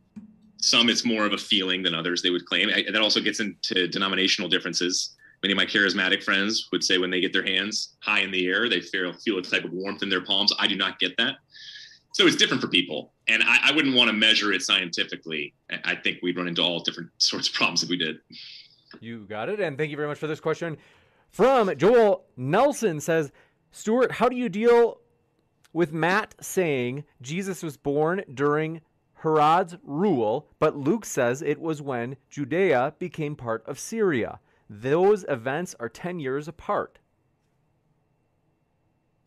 Some 0.62 0.90
it's 0.90 1.04
more 1.04 1.26
of 1.26 1.34
a 1.34 1.38
feeling 1.38 1.84
than 1.84 1.94
others, 1.94 2.22
they 2.22 2.30
would 2.30 2.46
claim. 2.46 2.70
I, 2.70 2.86
that 2.90 3.02
also 3.02 3.20
gets 3.20 3.42
into 3.42 3.88
denominational 3.88 4.48
differences 4.48 5.13
many 5.44 5.52
of 5.52 5.58
my 5.58 5.66
charismatic 5.66 6.24
friends 6.24 6.70
would 6.72 6.84
say 6.84 6.98
when 6.98 7.12
they 7.12 7.20
get 7.20 7.34
their 7.34 7.46
hands 7.46 7.96
high 8.00 8.22
in 8.22 8.32
the 8.32 8.48
air, 8.48 8.70
they 8.70 8.80
feel, 8.80 9.12
feel 9.14 9.38
a 9.38 9.42
type 9.42 9.66
of 9.66 9.74
warmth 9.74 10.02
in 10.02 10.10
their 10.10 10.22
palms. 10.22 10.54
I 10.58 10.68
do 10.68 10.76
not 10.76 11.00
get 11.00 11.16
that. 11.18 11.36
So 12.14 12.26
it's 12.26 12.36
different 12.36 12.62
for 12.62 12.70
people. 12.70 13.12
And 13.28 13.44
I, 13.44 13.70
I 13.70 13.72
wouldn't 13.74 13.96
want 13.96 14.10
to 14.10 14.14
measure 14.14 14.54
it 14.54 14.62
scientifically. 14.62 15.54
I 15.84 15.96
think 15.96 16.20
we'd 16.24 16.38
run 16.38 16.48
into 16.48 16.62
all 16.62 16.80
different 16.80 17.10
sorts 17.18 17.50
of 17.50 17.54
problems 17.54 17.84
if 17.84 17.90
we 17.90 17.98
did. 17.98 18.18
You 19.02 19.26
got 19.26 19.50
it. 19.50 19.60
And 19.60 19.78
thank 19.78 19.92
you 19.92 19.98
very 19.98 20.08
much 20.08 20.20
for 20.20 20.28
this 20.28 20.40
question. 20.40 20.78
From 21.30 21.76
Joel 21.78 22.26
Nelson 22.38 23.00
says, 23.00 23.32
Stuart, 23.72 24.14
how 24.14 24.30
do 24.30 24.36
you 24.36 24.50
deal 24.50 25.02
with 25.74 25.92
Matt 25.92 26.36
saying 26.40 27.04
Jesus 27.22 27.64
was 27.64 27.76
born 27.76 28.24
during 28.32 28.82
Herod's 29.16 29.76
rule, 29.84 30.48
but 30.60 30.78
Luke 30.78 31.06
says 31.06 31.42
it 31.42 31.60
was 31.60 31.82
when 31.82 32.16
Judea 32.30 32.94
became 33.00 33.36
part 33.36 33.64
of 33.66 33.80
Syria? 33.80 34.40
Those 34.82 35.24
events 35.30 35.76
are 35.80 35.88
10 35.88 36.20
years 36.20 36.48
apart. 36.48 36.98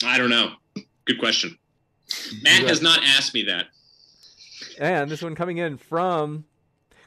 I 0.04 0.18
don't 0.18 0.30
know. 0.30 0.54
Good 1.04 1.20
question. 1.20 1.56
Matt 2.42 2.62
has 2.62 2.82
not 2.82 3.00
asked 3.04 3.32
me 3.32 3.44
that. 3.44 3.66
And 4.80 5.08
this 5.08 5.22
one 5.22 5.36
coming 5.36 5.58
in 5.58 5.76
from 5.76 6.46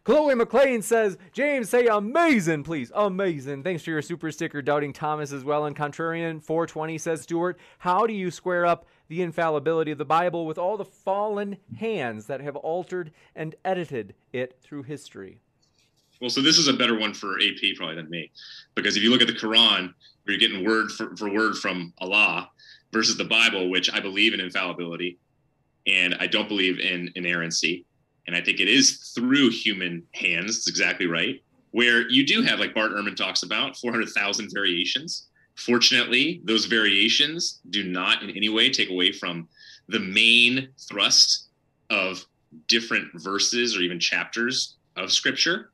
Chloe 0.06 0.36
McLean 0.36 0.82
says, 0.82 1.18
James, 1.34 1.70
say 1.70 1.88
amazing, 1.88 2.64
please. 2.64 2.94
Amazing. 2.96 3.64
Thanks 3.64 3.84
for 3.84 3.90
your 3.90 4.02
super 4.02 4.32
sticker, 4.32 4.62
Doubting 4.62 4.94
Thomas 4.94 5.34
as 5.34 5.44
well. 5.44 5.66
And 5.66 5.76
Contrarian 5.76 6.42
420 6.42 6.98
says, 6.98 7.22
Stuart, 7.22 7.60
how 7.80 8.08
do 8.08 8.14
you 8.14 8.32
square 8.32 8.66
up 8.66 8.86
the 9.10 9.22
infallibility 9.22 9.92
of 9.92 9.98
the 9.98 10.06
Bible 10.06 10.46
with 10.46 10.58
all 10.58 10.78
the 10.78 10.86
fallen 10.86 11.58
hands 11.78 12.28
that 12.28 12.40
have 12.40 12.56
altered 12.56 13.12
and 13.36 13.56
edited 13.66 14.16
it 14.32 14.58
through 14.62 14.84
history? 14.84 15.42
Well, 16.22 16.30
so 16.30 16.42
this 16.42 16.58
is 16.58 16.68
a 16.68 16.74
better 16.74 16.98
one 16.98 17.14
for 17.14 17.40
AP 17.40 17.76
probably 17.78 17.96
than 17.96 18.10
me, 18.10 18.32
because 18.76 18.98
if 18.98 19.04
you 19.04 19.10
look 19.10 19.22
at 19.22 19.28
the 19.28 19.34
Quran, 19.34 19.94
where 20.24 20.36
you're 20.36 20.38
getting 20.38 20.66
word 20.66 20.92
for, 20.92 21.16
for 21.16 21.30
word 21.30 21.56
from 21.56 21.94
Allah, 22.00 22.50
versus 22.92 23.18
the 23.18 23.24
Bible, 23.24 23.70
which 23.70 23.92
I 23.92 24.00
believe 24.00 24.34
in 24.34 24.40
infallibility, 24.40 25.18
and 25.88 26.16
I 26.20 26.28
don't 26.28 26.50
believe 26.50 26.80
in 26.80 27.12
inerrancy, 27.16 27.86
and 28.28 28.36
I 28.36 28.42
think 28.42 28.60
it 28.60 28.68
is 28.68 29.14
through 29.16 29.50
human 29.50 30.04
hands. 30.14 30.58
It's 30.58 30.68
exactly 30.68 31.08
right. 31.08 31.42
Where 31.72 32.10
you 32.10 32.26
do 32.26 32.42
have, 32.42 32.60
like 32.60 32.74
Bart 32.74 32.92
Ehrman 32.92 33.16
talks 33.16 33.44
about, 33.44 33.78
400,000 33.78 34.50
variations. 34.54 35.28
Fortunately, 35.56 36.42
those 36.44 36.66
variations 36.66 37.60
do 37.70 37.84
not 37.84 38.24
in 38.24 38.30
any 38.32 38.50
way 38.50 38.70
take 38.70 38.90
away 38.90 39.12
from 39.12 39.48
the 39.88 40.00
main 40.00 40.70
thrust 40.88 41.50
of 41.90 42.26
different 42.68 43.08
verses 43.22 43.78
or 43.78 43.82
even 43.82 44.00
chapters 44.00 44.78
of 44.96 45.12
Scripture 45.12 45.72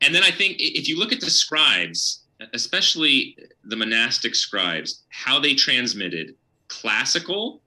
and 0.00 0.14
then 0.14 0.22
I 0.22 0.30
think 0.30 0.56
if 0.58 0.88
you 0.88 0.98
look 0.98 1.12
at 1.12 1.20
the 1.20 1.30
scribes, 1.30 2.24
especially 2.52 3.36
the 3.64 3.76
monastic 3.76 4.34
scribes, 4.34 5.02
how 5.08 5.38
they 5.40 5.54
transmitted 5.54 6.34
classical, 6.68 7.62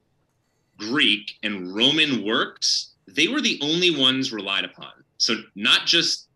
Greek, 0.77 1.33
and 1.43 1.73
Roman 1.73 2.23
works, 2.23 2.91
they 3.07 3.27
were 3.27 3.41
the 3.41 3.59
only 3.61 3.95
ones 3.95 4.31
relied 4.31 4.65
upon. 4.65 4.91
So 5.17 5.35
not 5.55 5.85
just 5.85 6.27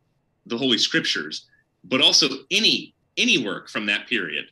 the 0.45 0.57
Holy 0.57 0.77
Scriptures, 0.77 1.47
but 1.83 2.01
also 2.01 2.27
any 2.49 2.93
any 3.17 3.37
work 3.37 3.69
from 3.69 3.85
that 3.85 4.07
period. 4.07 4.45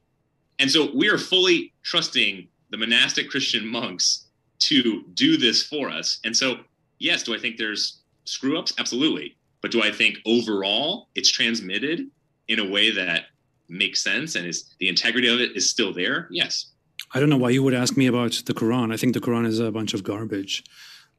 And 0.59 0.69
so 0.69 0.93
we 0.93 1.09
are 1.09 1.17
fully 1.17 1.71
trusting 1.83 2.47
the 2.69 2.77
monastic 2.77 3.29
Christian 3.29 3.65
monks 3.65 4.25
to 4.59 5.03
do 5.13 5.37
this 5.37 5.63
for 5.63 5.89
us. 5.89 6.19
And 6.25 6.35
so, 6.35 6.57
yes, 6.99 7.23
do 7.23 7.33
I 7.33 7.39
think 7.39 7.57
there's 7.57 8.01
screw 8.25 8.59
ups? 8.59 8.73
Absolutely. 8.77 9.37
But 9.61 9.71
do 9.71 9.81
I 9.81 9.91
think 9.91 10.17
overall 10.25 11.09
it's 11.15 11.31
transmitted 11.31 12.07
in 12.47 12.59
a 12.59 12.69
way 12.69 12.91
that 12.91 13.25
makes 13.67 14.01
sense 14.01 14.35
and 14.35 14.47
is 14.47 14.73
the 14.79 14.89
integrity 14.89 15.27
of 15.27 15.39
it 15.39 15.55
is 15.55 15.69
still 15.69 15.93
there? 15.93 16.27
Yes. 16.31 16.67
I 17.13 17.19
don't 17.19 17.29
know 17.29 17.37
why 17.37 17.49
you 17.49 17.63
would 17.63 17.73
ask 17.73 17.97
me 17.97 18.07
about 18.07 18.41
the 18.45 18.53
Quran. 18.53 18.93
I 18.93 18.97
think 18.97 19.13
the 19.13 19.19
Quran 19.19 19.45
is 19.45 19.59
a 19.59 19.71
bunch 19.71 19.93
of 19.93 20.03
garbage. 20.03 20.63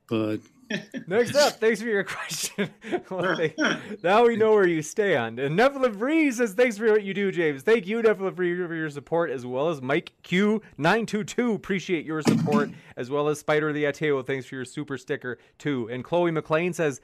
But 0.09 0.41
Next 1.07 1.35
up, 1.35 1.55
thanks 1.55 1.81
for 1.81 1.89
your 1.89 2.05
question. 2.05 2.71
now 4.03 4.27
we 4.27 4.37
know 4.37 4.53
where 4.53 4.67
you 4.67 4.83
stand. 4.83 5.39
And 5.39 5.59
Nephilim 5.59 5.99
Free 5.99 6.31
says, 6.31 6.53
Thanks 6.53 6.79
for 6.79 6.91
what 6.91 7.03
you 7.03 7.13
do, 7.13 7.33
James. 7.33 7.63
Thank 7.63 7.87
you, 7.87 8.01
Nephilim 8.03 8.37
Free, 8.37 8.55
for 8.55 8.75
your 8.75 8.91
support, 8.91 9.31
as 9.31 9.45
well 9.45 9.69
as 9.69 9.83
Mike 9.83 10.13
Q922. 10.23 11.55
Appreciate 11.55 12.05
your 12.05 12.23
support, 12.23 12.71
as 12.97 13.11
well 13.11 13.29
as 13.29 13.41
Spider 13.41 13.73
the 13.73 13.85
Ateo. 13.85 14.25
Thanks 14.25 14.47
for 14.47 14.55
your 14.55 14.65
super 14.65 14.97
sticker, 14.97 15.39
too. 15.59 15.89
And 15.91 16.05
Chloe 16.05 16.31
McLean 16.31 16.73
says, 16.73 17.01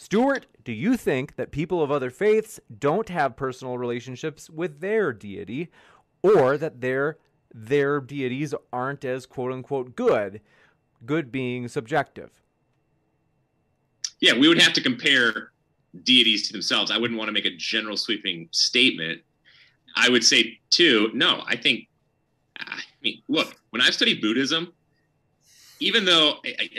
Stuart, 0.00 0.46
do 0.64 0.72
you 0.72 0.96
think 0.96 1.36
that 1.36 1.50
people 1.50 1.82
of 1.82 1.90
other 1.90 2.08
faiths 2.08 2.58
don't 2.78 3.10
have 3.10 3.36
personal 3.36 3.76
relationships 3.76 4.48
with 4.48 4.80
their 4.80 5.12
deity, 5.12 5.68
or 6.22 6.56
that 6.56 6.80
their 6.80 7.18
their 7.52 8.00
deities 8.00 8.54
aren't 8.72 9.04
as 9.04 9.26
quote 9.26 9.52
unquote 9.52 9.94
good, 9.94 10.40
good 11.04 11.30
being 11.30 11.68
subjective? 11.68 12.30
Yeah, 14.20 14.32
we 14.38 14.48
would 14.48 14.62
have 14.62 14.72
to 14.72 14.80
compare 14.80 15.50
deities 16.02 16.46
to 16.46 16.52
themselves. 16.54 16.90
I 16.90 16.96
wouldn't 16.96 17.18
want 17.18 17.28
to 17.28 17.32
make 17.32 17.44
a 17.44 17.54
general 17.54 17.98
sweeping 17.98 18.48
statement. 18.52 19.20
I 19.96 20.08
would 20.08 20.24
say 20.24 20.60
too, 20.70 21.10
no, 21.12 21.44
I 21.46 21.56
think 21.56 21.88
I 22.58 22.80
mean, 23.02 23.20
look, 23.28 23.54
when 23.68 23.82
I've 23.82 23.92
studied 23.92 24.22
Buddhism, 24.22 24.72
even 25.78 26.06
though 26.06 26.38
I, 26.42 26.70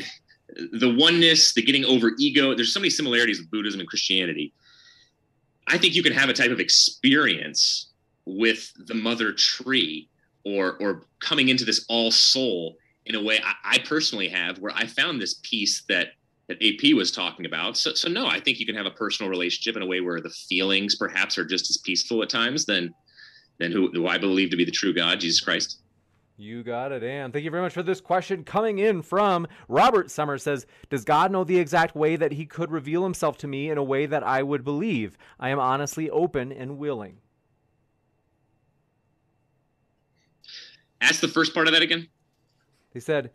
the 0.56 0.94
oneness, 0.98 1.54
the 1.54 1.62
getting 1.62 1.86
over 1.86 2.12
ego. 2.20 2.54
There's 2.56 2.74
so 2.74 2.80
many 2.80 2.90
similarities 2.90 3.40
with 3.40 3.52
Buddhism 3.52 3.80
and 3.80 3.90
Christianity. 3.90 4.54
I 5.68 5.78
think 5.78 5.96
you 5.96 6.04
can 6.04 6.14
have 6.14 6.30
a 6.30 6.34
type 6.34 6.52
of 6.52 6.60
experience 6.60 7.92
with 8.26 8.72
the 8.88 8.94
mother 8.94 9.32
tree 9.32 10.10
or 10.44 10.78
or 10.82 11.04
coming 11.20 11.50
into 11.50 11.66
this 11.66 11.86
all 11.88 12.12
soul 12.12 12.76
in 13.06 13.16
a 13.16 13.24
way 13.24 13.40
I, 13.44 13.76
I 13.76 13.80
personally 13.80 14.28
have 14.30 14.60
where 14.60 14.74
I 14.76 14.86
found 14.86 15.22
this 15.22 15.40
peace 15.44 15.84
that 15.88 16.10
that 16.48 16.58
AP 16.62 16.94
was 16.94 17.12
talking 17.12 17.46
about. 17.46 17.78
So 17.78 17.94
so 17.94 18.10
no, 18.10 18.28
I 18.28 18.40
think 18.40 18.60
you 18.60 18.66
can 18.66 18.76
have 18.76 18.86
a 18.86 18.92
personal 18.92 19.30
relationship 19.30 19.76
in 19.76 19.84
a 19.84 19.86
way 19.86 20.02
where 20.02 20.20
the 20.20 20.30
feelings 20.30 20.96
perhaps 20.96 21.38
are 21.38 21.46
just 21.46 21.70
as 21.70 21.78
peaceful 21.78 22.22
at 22.24 22.30
times 22.30 22.66
than 22.66 22.94
than 23.60 23.72
who, 23.72 23.92
who 23.92 24.08
I 24.08 24.18
believe 24.18 24.50
to 24.50 24.58
be 24.58 24.66
the 24.66 24.72
true 24.72 24.94
God, 24.94 25.20
Jesus 25.20 25.40
Christ. 25.40 25.82
You 26.42 26.64
got 26.64 26.92
it, 26.92 27.04
and 27.04 27.32
thank 27.32 27.46
you 27.46 27.52
very 27.52 27.62
much 27.62 27.74
for 27.74 27.84
this 27.84 28.02
question 28.02 28.44
coming 28.44 28.80
in 28.80 29.04
from 29.04 29.46
Robert 29.68 30.10
Summers 30.10 30.42
says, 30.42 30.66
Does 30.90 31.06
God 31.06 31.32
know 31.32 31.44
the 31.44 31.60
exact 31.60 31.96
way 31.96 32.16
that 32.16 32.32
he 32.32 32.48
could 32.48 32.72
reveal 32.72 33.04
himself 33.04 33.38
to 33.40 33.48
me 33.48 33.70
in 33.70 33.78
a 33.78 33.84
way 33.84 34.08
that 34.08 34.24
I 34.24 34.42
would 34.42 34.64
believe? 34.64 35.20
I 35.40 35.50
am 35.50 35.60
honestly 35.60 36.10
open 36.10 36.52
and 36.52 36.80
willing. 36.80 37.18
Ask 41.00 41.20
the 41.20 41.28
first 41.28 41.54
part 41.54 41.68
of 41.68 41.74
that 41.74 41.84
again. 41.84 42.08
They 42.92 43.00
said, 43.00 43.30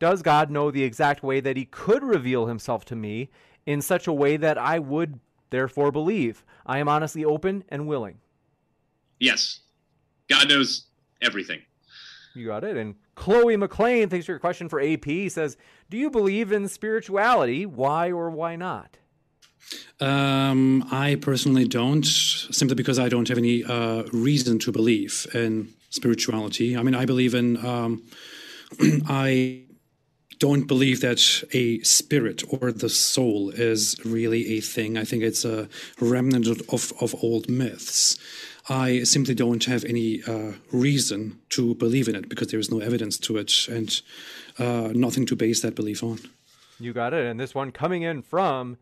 Does 0.00 0.22
God 0.22 0.50
know 0.50 0.72
the 0.72 0.82
exact 0.82 1.22
way 1.22 1.38
that 1.38 1.56
he 1.56 1.66
could 1.66 2.02
reveal 2.02 2.46
himself 2.46 2.84
to 2.86 2.96
me 2.96 3.30
in 3.64 3.80
such 3.80 4.08
a 4.08 4.12
way 4.12 4.36
that 4.36 4.58
I 4.58 4.80
would 4.80 5.20
therefore 5.50 5.92
believe? 5.92 6.44
I 6.66 6.78
am 6.78 6.88
honestly 6.88 7.24
open 7.24 7.62
and 7.68 7.86
willing. 7.86 8.18
Yes. 9.20 9.60
God 10.30 10.48
knows 10.48 10.86
everything. 11.20 11.60
You 12.34 12.46
got 12.46 12.62
it. 12.64 12.76
And 12.76 12.94
Chloe 13.16 13.56
McLean, 13.56 14.08
thanks 14.08 14.26
for 14.26 14.32
your 14.32 14.38
question 14.38 14.68
for 14.68 14.80
AP, 14.80 15.30
says, 15.30 15.56
Do 15.90 15.98
you 15.98 16.10
believe 16.10 16.52
in 16.52 16.68
spirituality? 16.68 17.66
Why 17.66 18.10
or 18.10 18.30
why 18.30 18.56
not? 18.56 18.96
Um, 20.00 20.88
I 20.90 21.16
personally 21.20 21.66
don't, 21.66 22.06
simply 22.06 22.74
because 22.74 22.98
I 22.98 23.08
don't 23.08 23.28
have 23.28 23.38
any 23.38 23.62
uh, 23.64 24.04
reason 24.12 24.58
to 24.60 24.72
believe 24.72 25.26
in 25.34 25.74
spirituality. 25.90 26.76
I 26.76 26.82
mean, 26.82 26.94
I 26.94 27.04
believe 27.04 27.34
in, 27.34 27.64
um, 27.64 28.02
I 29.08 29.64
don't 30.38 30.66
believe 30.66 31.02
that 31.02 31.44
a 31.52 31.80
spirit 31.80 32.42
or 32.48 32.72
the 32.72 32.88
soul 32.88 33.50
is 33.50 33.96
really 34.04 34.56
a 34.56 34.60
thing. 34.60 34.96
I 34.96 35.04
think 35.04 35.22
it's 35.22 35.44
a 35.44 35.68
remnant 36.00 36.46
of, 36.46 36.92
of 37.00 37.14
old 37.22 37.48
myths. 37.50 38.18
I 38.70 39.02
simply 39.02 39.34
don't 39.34 39.64
have 39.64 39.84
any 39.84 40.22
uh, 40.22 40.52
reason 40.70 41.40
to 41.50 41.74
believe 41.74 42.06
in 42.06 42.14
it 42.14 42.28
because 42.28 42.48
there 42.48 42.60
is 42.60 42.70
no 42.70 42.78
evidence 42.78 43.18
to 43.18 43.36
it 43.36 43.66
and 43.68 44.00
uh, 44.60 44.92
nothing 44.94 45.26
to 45.26 45.36
base 45.36 45.60
that 45.62 45.74
belief 45.74 46.04
on. 46.04 46.20
You 46.78 46.92
got 46.92 47.12
it. 47.12 47.26
And 47.26 47.40
this 47.40 47.52
one 47.52 47.72
coming 47.72 48.02
in 48.02 48.22
from 48.22 48.78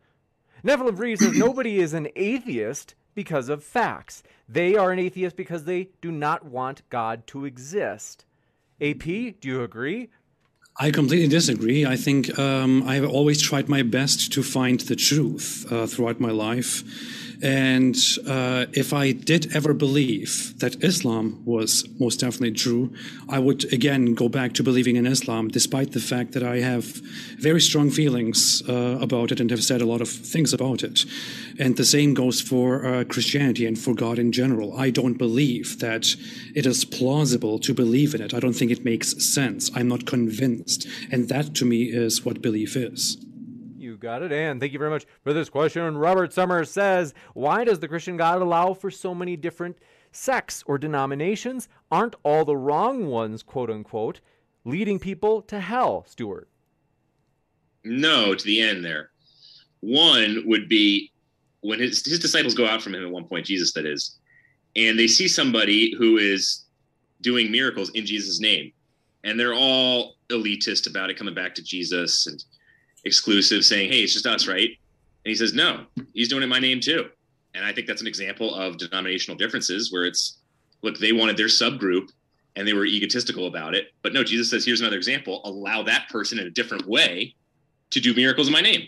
Nephilim 0.63 0.95
Free 0.95 1.11
Reason 1.11 1.37
nobody 1.39 1.79
is 1.79 1.93
an 1.93 2.07
atheist 2.15 2.93
because 3.15 3.49
of 3.49 3.63
facts. 3.63 4.21
They 4.47 4.75
are 4.75 4.91
an 4.91 4.99
atheist 4.99 5.35
because 5.35 5.63
they 5.65 5.89
do 6.01 6.11
not 6.11 6.45
want 6.45 6.87
God 6.89 7.25
to 7.27 7.45
exist. 7.45 8.25
AP, 8.79 9.03
do 9.03 9.37
you 9.41 9.63
agree? 9.63 10.09
I 10.81 10.91
completely 10.91 11.27
disagree. 11.27 11.85
I 11.85 11.97
think 11.97 12.39
um, 12.39 12.83
I 12.87 12.95
have 12.95 13.09
always 13.09 13.41
tried 13.41 13.67
my 13.67 13.81
best 13.81 14.31
to 14.33 14.43
find 14.43 14.79
the 14.79 14.95
truth 14.95 15.69
uh, 15.69 15.87
throughout 15.87 16.21
my 16.21 16.31
life. 16.31 16.83
And 17.41 17.95
uh, 18.27 18.65
if 18.73 18.91
I 18.91 19.13
did 19.13 19.55
ever 19.55 19.73
believe 19.73 20.59
that 20.59 20.83
Islam 20.83 21.41
was 21.45 21.87
most 21.97 22.19
definitely 22.19 22.51
true, 22.51 22.93
I 23.29 23.39
would 23.39 23.71
again 23.71 24.13
go 24.13 24.27
back 24.27 24.53
to 24.53 24.63
believing 24.63 24.97
in 24.97 25.05
Islam, 25.05 25.47
despite 25.47 25.93
the 25.93 26.01
fact 26.01 26.33
that 26.33 26.43
I 26.43 26.57
have 26.57 26.83
very 27.37 27.61
strong 27.61 27.89
feelings 27.91 28.61
uh, 28.67 28.97
about 28.99 29.31
it 29.31 29.39
and 29.39 29.49
have 29.51 29.63
said 29.63 29.81
a 29.81 29.85
lot 29.85 30.01
of 30.01 30.09
things 30.09 30.53
about 30.53 30.83
it. 30.83 31.05
And 31.57 31.77
the 31.77 31.85
same 31.85 32.13
goes 32.13 32.41
for 32.41 32.85
uh, 32.85 33.03
Christianity 33.05 33.65
and 33.65 33.79
for 33.79 33.93
God 33.93 34.19
in 34.19 34.31
general. 34.31 34.77
I 34.77 34.89
don't 34.89 35.17
believe 35.17 35.79
that 35.79 36.15
it 36.55 36.65
is 36.65 36.83
plausible 36.83 37.57
to 37.59 37.73
believe 37.73 38.13
in 38.13 38.21
it. 38.21 38.33
I 38.33 38.39
don't 38.39 38.53
think 38.53 38.71
it 38.71 38.83
makes 38.83 39.23
sense. 39.23 39.71
I'm 39.75 39.87
not 39.87 40.05
convinced. 40.05 40.87
And 41.09 41.29
that 41.29 41.55
to 41.55 41.65
me 41.65 41.83
is 41.83 42.25
what 42.25 42.41
belief 42.41 42.75
is 42.75 43.17
got 43.99 44.23
it. 44.23 44.31
And 44.31 44.59
thank 44.59 44.73
you 44.73 44.79
very 44.79 44.91
much 44.91 45.05
for 45.23 45.33
this 45.33 45.49
question. 45.49 45.97
Robert 45.97 46.33
Summers 46.33 46.71
says, 46.71 47.13
Why 47.33 47.63
does 47.63 47.79
the 47.79 47.87
Christian 47.87 48.17
God 48.17 48.41
allow 48.41 48.73
for 48.73 48.89
so 48.89 49.13
many 49.13 49.35
different 49.35 49.77
sects 50.11 50.63
or 50.65 50.77
denominations? 50.77 51.67
Aren't 51.91 52.15
all 52.23 52.45
the 52.45 52.57
wrong 52.57 53.07
ones, 53.07 53.43
quote 53.43 53.69
unquote, 53.69 54.21
leading 54.65 54.99
people 54.99 55.41
to 55.43 55.59
hell, 55.59 56.05
Stuart? 56.07 56.47
No, 57.83 58.35
to 58.35 58.45
the 58.45 58.61
end 58.61 58.83
there. 58.83 59.11
One 59.81 60.43
would 60.45 60.67
be 60.67 61.11
when 61.61 61.79
his, 61.79 62.05
his 62.05 62.19
disciples 62.19 62.53
go 62.53 62.65
out 62.65 62.81
from 62.81 62.95
him 62.95 63.05
at 63.05 63.11
one 63.11 63.25
point, 63.25 63.45
Jesus 63.45 63.73
that 63.73 63.85
is, 63.85 64.17
and 64.75 64.97
they 64.97 65.07
see 65.07 65.27
somebody 65.27 65.93
who 65.97 66.17
is 66.17 66.65
doing 67.21 67.51
miracles 67.51 67.89
in 67.91 68.05
Jesus' 68.05 68.39
name. 68.39 68.71
And 69.23 69.37
they're 69.37 69.53
all 69.53 70.15
elitist 70.29 70.89
about 70.89 71.09
it, 71.09 71.17
coming 71.17 71.33
back 71.33 71.53
to 71.55 71.63
Jesus 71.63 72.27
and 72.27 72.43
exclusive 73.05 73.65
saying, 73.65 73.91
hey, 73.91 73.99
it's 74.01 74.13
just 74.13 74.25
us, 74.25 74.47
right? 74.47 74.69
And 74.69 75.29
he 75.29 75.35
says, 75.35 75.53
no, 75.53 75.85
he's 76.13 76.29
doing 76.29 76.41
it 76.41 76.45
in 76.45 76.49
my 76.49 76.59
name 76.59 76.79
too. 76.79 77.09
And 77.55 77.65
I 77.65 77.73
think 77.73 77.87
that's 77.87 78.01
an 78.01 78.07
example 78.07 78.53
of 78.53 78.77
denominational 78.77 79.37
differences 79.37 79.91
where 79.91 80.05
it's, 80.05 80.39
look, 80.81 80.97
they 80.99 81.11
wanted 81.11 81.37
their 81.37 81.47
subgroup 81.47 82.09
and 82.55 82.67
they 82.67 82.73
were 82.73 82.85
egotistical 82.85 83.47
about 83.47 83.75
it. 83.75 83.87
But 84.01 84.13
no, 84.13 84.23
Jesus 84.23 84.49
says, 84.49 84.65
here's 84.65 84.81
another 84.81 84.97
example. 84.97 85.41
Allow 85.45 85.83
that 85.83 86.09
person 86.09 86.39
in 86.39 86.47
a 86.47 86.51
different 86.51 86.85
way 86.85 87.35
to 87.91 87.99
do 87.99 88.13
miracles 88.13 88.47
in 88.47 88.53
my 88.53 88.61
name. 88.61 88.87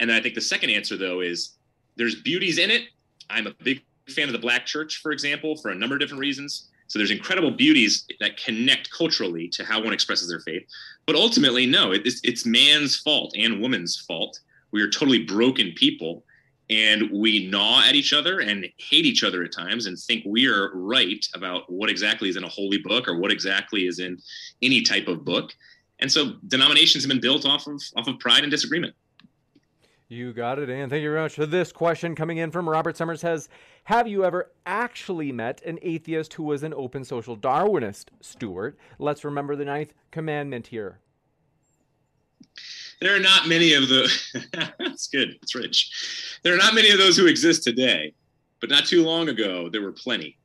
And 0.00 0.10
then 0.10 0.16
I 0.16 0.22
think 0.22 0.34
the 0.34 0.40
second 0.40 0.70
answer, 0.70 0.96
though, 0.96 1.20
is 1.20 1.56
there's 1.96 2.20
beauties 2.22 2.58
in 2.58 2.70
it. 2.70 2.84
I'm 3.28 3.46
a 3.46 3.54
big 3.62 3.82
fan 4.08 4.28
of 4.28 4.32
the 4.32 4.38
Black 4.38 4.66
church, 4.66 5.00
for 5.02 5.12
example, 5.12 5.56
for 5.56 5.70
a 5.70 5.74
number 5.74 5.94
of 5.94 6.00
different 6.00 6.20
reasons. 6.20 6.69
So 6.90 6.98
there's 6.98 7.12
incredible 7.12 7.52
beauties 7.52 8.04
that 8.18 8.36
connect 8.36 8.90
culturally 8.90 9.46
to 9.50 9.64
how 9.64 9.80
one 9.80 9.92
expresses 9.92 10.28
their 10.28 10.40
faith. 10.40 10.66
But 11.06 11.14
ultimately, 11.14 11.64
no, 11.64 11.92
it's, 11.92 12.20
it's 12.24 12.44
man's 12.44 12.96
fault 12.96 13.32
and 13.38 13.60
woman's 13.60 13.96
fault. 13.96 14.40
We 14.72 14.82
are 14.82 14.90
totally 14.90 15.22
broken 15.22 15.70
people 15.76 16.24
and 16.68 17.08
we 17.12 17.46
gnaw 17.46 17.84
at 17.86 17.94
each 17.94 18.12
other 18.12 18.40
and 18.40 18.66
hate 18.78 19.06
each 19.06 19.22
other 19.22 19.44
at 19.44 19.52
times 19.52 19.86
and 19.86 19.96
think 19.96 20.24
we 20.26 20.48
are 20.48 20.72
right 20.74 21.24
about 21.32 21.70
what 21.70 21.88
exactly 21.88 22.28
is 22.28 22.34
in 22.36 22.42
a 22.42 22.48
holy 22.48 22.78
book 22.78 23.06
or 23.06 23.16
what 23.18 23.30
exactly 23.30 23.86
is 23.86 24.00
in 24.00 24.18
any 24.60 24.82
type 24.82 25.06
of 25.06 25.24
book. 25.24 25.54
And 26.00 26.10
so 26.10 26.32
denominations 26.48 27.04
have 27.04 27.08
been 27.08 27.20
built 27.20 27.46
off 27.46 27.68
of 27.68 27.80
off 27.94 28.08
of 28.08 28.18
pride 28.18 28.42
and 28.42 28.50
disagreement. 28.50 28.96
You 30.10 30.32
got 30.32 30.58
it, 30.58 30.68
and 30.68 30.90
thank 30.90 31.04
you 31.04 31.10
very 31.10 31.22
much 31.22 31.36
for 31.36 31.46
this 31.46 31.70
question 31.70 32.16
coming 32.16 32.38
in 32.38 32.50
from 32.50 32.68
Robert 32.68 32.96
Summers. 32.96 33.20
Says, 33.20 33.48
have 33.84 34.08
you 34.08 34.24
ever 34.24 34.50
actually 34.66 35.30
met 35.30 35.62
an 35.62 35.78
atheist 35.82 36.34
who 36.34 36.42
was 36.42 36.64
an 36.64 36.74
open 36.74 37.04
social 37.04 37.36
Darwinist, 37.36 38.06
Stuart? 38.20 38.76
Let's 38.98 39.24
remember 39.24 39.54
the 39.54 39.64
ninth 39.64 39.94
commandment 40.10 40.66
here. 40.66 40.98
There 43.00 43.14
are 43.14 43.20
not 43.20 43.46
many 43.46 43.72
of 43.74 43.88
the. 43.88 44.10
that's 44.80 45.06
good. 45.06 45.38
It's 45.42 45.54
rich. 45.54 46.40
There 46.42 46.54
are 46.54 46.58
not 46.58 46.74
many 46.74 46.90
of 46.90 46.98
those 46.98 47.16
who 47.16 47.28
exist 47.28 47.62
today, 47.62 48.12
but 48.60 48.68
not 48.68 48.86
too 48.86 49.04
long 49.04 49.28
ago 49.28 49.68
there 49.68 49.80
were 49.80 49.92
plenty. 49.92 50.36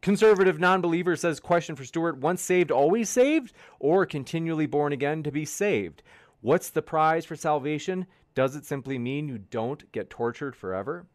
Conservative 0.00 0.60
non-believer 0.60 1.16
says, 1.16 1.40
question 1.40 1.74
for 1.74 1.84
Stuart: 1.84 2.18
Once 2.18 2.40
saved, 2.40 2.70
always 2.70 3.10
saved, 3.10 3.52
or 3.80 4.06
continually 4.06 4.66
born 4.66 4.92
again 4.92 5.24
to 5.24 5.32
be 5.32 5.44
saved? 5.44 6.04
What's 6.42 6.70
the 6.70 6.82
prize 6.82 7.24
for 7.24 7.36
salvation? 7.36 8.06
Does 8.34 8.56
it 8.56 8.66
simply 8.66 8.98
mean 8.98 9.28
you 9.28 9.38
don't 9.38 9.90
get 9.92 10.10
tortured 10.10 10.56
forever? 10.56 11.06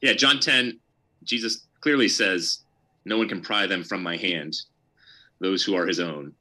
Yeah, 0.00 0.12
John 0.12 0.40
10, 0.40 0.78
Jesus 1.22 1.66
clearly 1.80 2.08
says, 2.08 2.64
No 3.04 3.16
one 3.16 3.28
can 3.28 3.40
pry 3.40 3.66
them 3.66 3.84
from 3.84 4.02
my 4.02 4.16
hand, 4.16 4.56
those 5.38 5.62
who 5.62 5.74
are 5.74 5.86
his 5.86 6.00
own. 6.00 6.32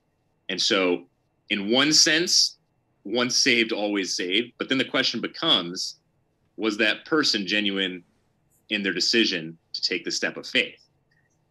And 0.50 0.60
so, 0.60 1.06
in 1.50 1.72
one 1.72 1.94
sense, 1.94 2.58
once 3.04 3.36
saved, 3.36 3.72
always 3.72 4.16
saved. 4.16 4.54
But 4.58 4.68
then 4.68 4.78
the 4.78 4.86
question 4.86 5.22
becomes 5.22 5.96
was 6.58 6.78
that 6.78 7.06
person 7.06 7.48
genuine 7.48 8.04
in 8.70 8.84
their 8.84 8.92
decision 8.92 9.58
to 9.74 9.82
take 9.82 10.04
the 10.04 10.12
step 10.12 10.36
of 10.36 10.46
faith? 10.46 10.80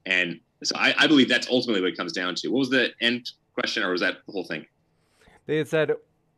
And 0.07 0.41
so 0.63 0.77
I, 0.77 0.95
I 0.99 1.07
believe 1.07 1.29
that's 1.29 1.49
ultimately 1.49 1.81
what 1.81 1.93
it 1.93 1.97
comes 1.97 2.13
down 2.13 2.35
to. 2.37 2.49
What 2.49 2.59
was 2.59 2.71
the 2.71 2.91
end 3.01 3.31
question, 3.55 3.83
or 3.83 3.93
was 3.93 4.01
that 4.01 4.19
the 4.27 4.33
whole 4.33 4.45
thing? 4.45 4.67
They 5.49 5.57
had 5.57 5.67
said, 5.67 5.93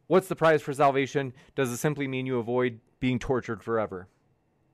What's 0.06 0.28
the 0.28 0.36
prize 0.36 0.62
for 0.62 0.72
salvation? 0.72 1.34
Does 1.54 1.70
it 1.70 1.76
simply 1.76 2.08
mean 2.08 2.26
you 2.26 2.38
avoid 2.38 2.80
being 3.00 3.18
tortured 3.18 3.62
forever? 3.62 4.08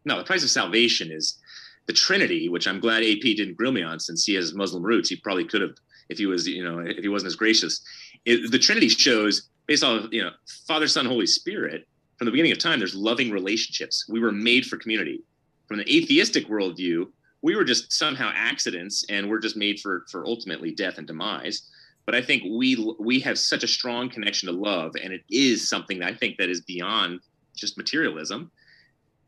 No, 0.04 0.18
the 0.18 0.24
price 0.24 0.44
of 0.44 0.50
salvation 0.50 1.10
is 1.10 1.38
the 1.86 1.92
Trinity, 1.92 2.48
which 2.48 2.68
I'm 2.68 2.78
glad 2.78 3.02
AP 3.02 3.22
didn't 3.22 3.56
grill 3.56 3.72
me 3.72 3.82
on 3.82 3.98
since 3.98 4.24
he 4.24 4.34
has 4.34 4.54
Muslim 4.54 4.82
roots. 4.82 5.08
He 5.08 5.16
probably 5.16 5.44
could 5.44 5.62
have 5.62 5.76
if 6.08 6.18
he 6.18 6.26
was, 6.26 6.46
you 6.46 6.62
know, 6.62 6.78
if 6.78 6.98
he 6.98 7.08
wasn't 7.08 7.28
as 7.28 7.36
gracious. 7.36 7.80
It, 8.24 8.50
the 8.50 8.58
Trinity 8.58 8.88
shows, 8.88 9.48
based 9.66 9.82
on, 9.82 10.08
you 10.12 10.22
know, 10.22 10.30
Father, 10.66 10.86
Son, 10.86 11.06
Holy 11.06 11.26
Spirit, 11.26 11.86
from 12.18 12.26
the 12.26 12.30
beginning 12.30 12.52
of 12.52 12.58
time, 12.58 12.78
there's 12.78 12.94
loving 12.94 13.30
relationships. 13.30 14.06
We 14.08 14.20
were 14.20 14.32
made 14.32 14.66
for 14.66 14.76
community. 14.76 15.22
From 15.66 15.78
the 15.78 15.96
atheistic 15.96 16.48
worldview, 16.48 17.06
we 17.42 17.56
were 17.56 17.64
just 17.64 17.92
somehow 17.92 18.32
accidents 18.34 19.04
and 19.08 19.28
we're 19.28 19.40
just 19.40 19.56
made 19.56 19.80
for 19.80 20.04
for 20.10 20.26
ultimately 20.26 20.72
death 20.72 20.98
and 20.98 21.06
demise 21.06 21.68
but 22.06 22.14
I 22.14 22.22
think 22.22 22.44
we 22.48 22.94
we 22.98 23.20
have 23.20 23.38
such 23.38 23.64
a 23.64 23.68
strong 23.68 24.08
connection 24.08 24.46
to 24.46 24.54
love, 24.54 24.92
and 25.02 25.12
it 25.12 25.24
is 25.28 25.68
something 25.68 25.98
that 25.98 26.08
I 26.08 26.14
think 26.14 26.38
that 26.38 26.48
is 26.48 26.62
beyond 26.62 27.20
just 27.54 27.76
materialism. 27.76 28.50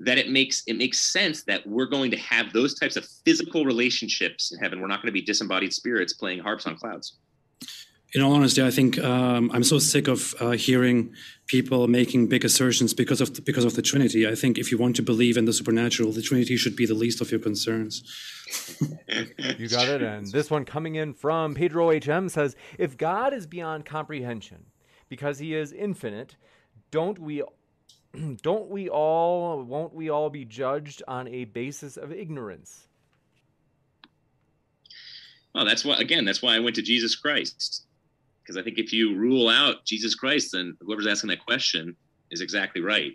That 0.00 0.16
it 0.16 0.30
makes 0.30 0.62
it 0.68 0.76
makes 0.76 1.00
sense 1.00 1.42
that 1.44 1.66
we're 1.66 1.86
going 1.86 2.12
to 2.12 2.16
have 2.18 2.52
those 2.52 2.78
types 2.78 2.96
of 2.96 3.04
physical 3.24 3.64
relationships 3.64 4.52
in 4.52 4.60
heaven. 4.60 4.80
We're 4.80 4.86
not 4.86 5.02
going 5.02 5.08
to 5.08 5.20
be 5.20 5.22
disembodied 5.22 5.74
spirits 5.74 6.12
playing 6.12 6.38
harps 6.38 6.66
on 6.66 6.76
clouds. 6.76 7.16
In 8.14 8.22
all 8.22 8.32
honesty, 8.32 8.62
I 8.62 8.70
think 8.70 8.98
um, 8.98 9.50
I'm 9.52 9.64
so 9.64 9.78
sick 9.78 10.08
of 10.08 10.34
uh, 10.40 10.52
hearing 10.52 11.12
people 11.46 11.86
making 11.88 12.28
big 12.28 12.44
assertions 12.44 12.94
because 12.94 13.20
of 13.20 13.34
the, 13.34 13.42
because 13.42 13.64
of 13.64 13.74
the 13.74 13.82
Trinity. 13.82 14.26
I 14.26 14.34
think 14.34 14.56
if 14.56 14.70
you 14.70 14.78
want 14.78 14.96
to 14.96 15.02
believe 15.02 15.36
in 15.36 15.44
the 15.44 15.52
supernatural, 15.52 16.12
the 16.12 16.22
Trinity 16.22 16.56
should 16.56 16.74
be 16.74 16.86
the 16.86 16.94
least 16.94 17.20
of 17.20 17.30
your 17.30 17.40
concerns. 17.40 18.02
you 19.58 19.68
got 19.68 19.88
it. 19.88 20.02
And 20.02 20.26
this 20.26 20.50
one 20.50 20.64
coming 20.64 20.94
in 20.94 21.12
from 21.12 21.54
Pedro 21.54 21.90
HM 21.90 22.30
says, 22.30 22.56
"If 22.78 22.96
God 22.96 23.34
is 23.34 23.46
beyond 23.46 23.84
comprehension, 23.84 24.66
because 25.10 25.38
He 25.38 25.54
is 25.54 25.72
infinite, 25.72 26.36
don't 26.90 27.18
we?" 27.18 27.42
Don't 28.42 28.70
we 28.70 28.88
all, 28.88 29.62
won't 29.62 29.92
we 29.92 30.08
all 30.08 30.30
be 30.30 30.46
judged 30.46 31.02
on 31.06 31.28
a 31.28 31.44
basis 31.44 31.98
of 31.98 32.10
ignorance? 32.10 32.88
Well, 35.54 35.66
that's 35.66 35.84
why, 35.84 35.98
again, 35.98 36.24
that's 36.24 36.40
why 36.40 36.56
I 36.56 36.58
went 36.58 36.76
to 36.76 36.82
Jesus 36.82 37.14
Christ 37.14 37.84
because 38.48 38.58
I 38.58 38.64
think 38.64 38.78
if 38.78 38.94
you 38.94 39.14
rule 39.14 39.50
out 39.50 39.84
Jesus 39.84 40.14
Christ, 40.14 40.52
then 40.52 40.74
whoever's 40.80 41.06
asking 41.06 41.28
that 41.28 41.44
question 41.44 41.94
is 42.30 42.40
exactly 42.40 42.80
right. 42.80 43.12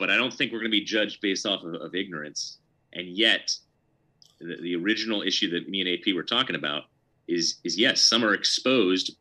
But 0.00 0.10
I 0.10 0.16
don't 0.16 0.34
think 0.34 0.50
we're 0.50 0.58
going 0.58 0.72
to 0.72 0.76
be 0.76 0.84
judged 0.84 1.20
based 1.20 1.46
off 1.46 1.62
of, 1.62 1.74
of 1.74 1.94
ignorance. 1.94 2.58
And 2.94 3.06
yet, 3.06 3.54
the, 4.40 4.56
the, 4.60 4.74
original 4.74 5.22
issue 5.22 5.50
that 5.50 5.68
me 5.68 5.82
and 5.82 5.88
AP 5.88 6.16
were 6.16 6.24
talking 6.24 6.56
about 6.56 6.84
is 7.28 7.60
is 7.62 7.78
yes, 7.78 8.00
some 8.02 8.24
are 8.24 8.34
exposed 8.34 9.16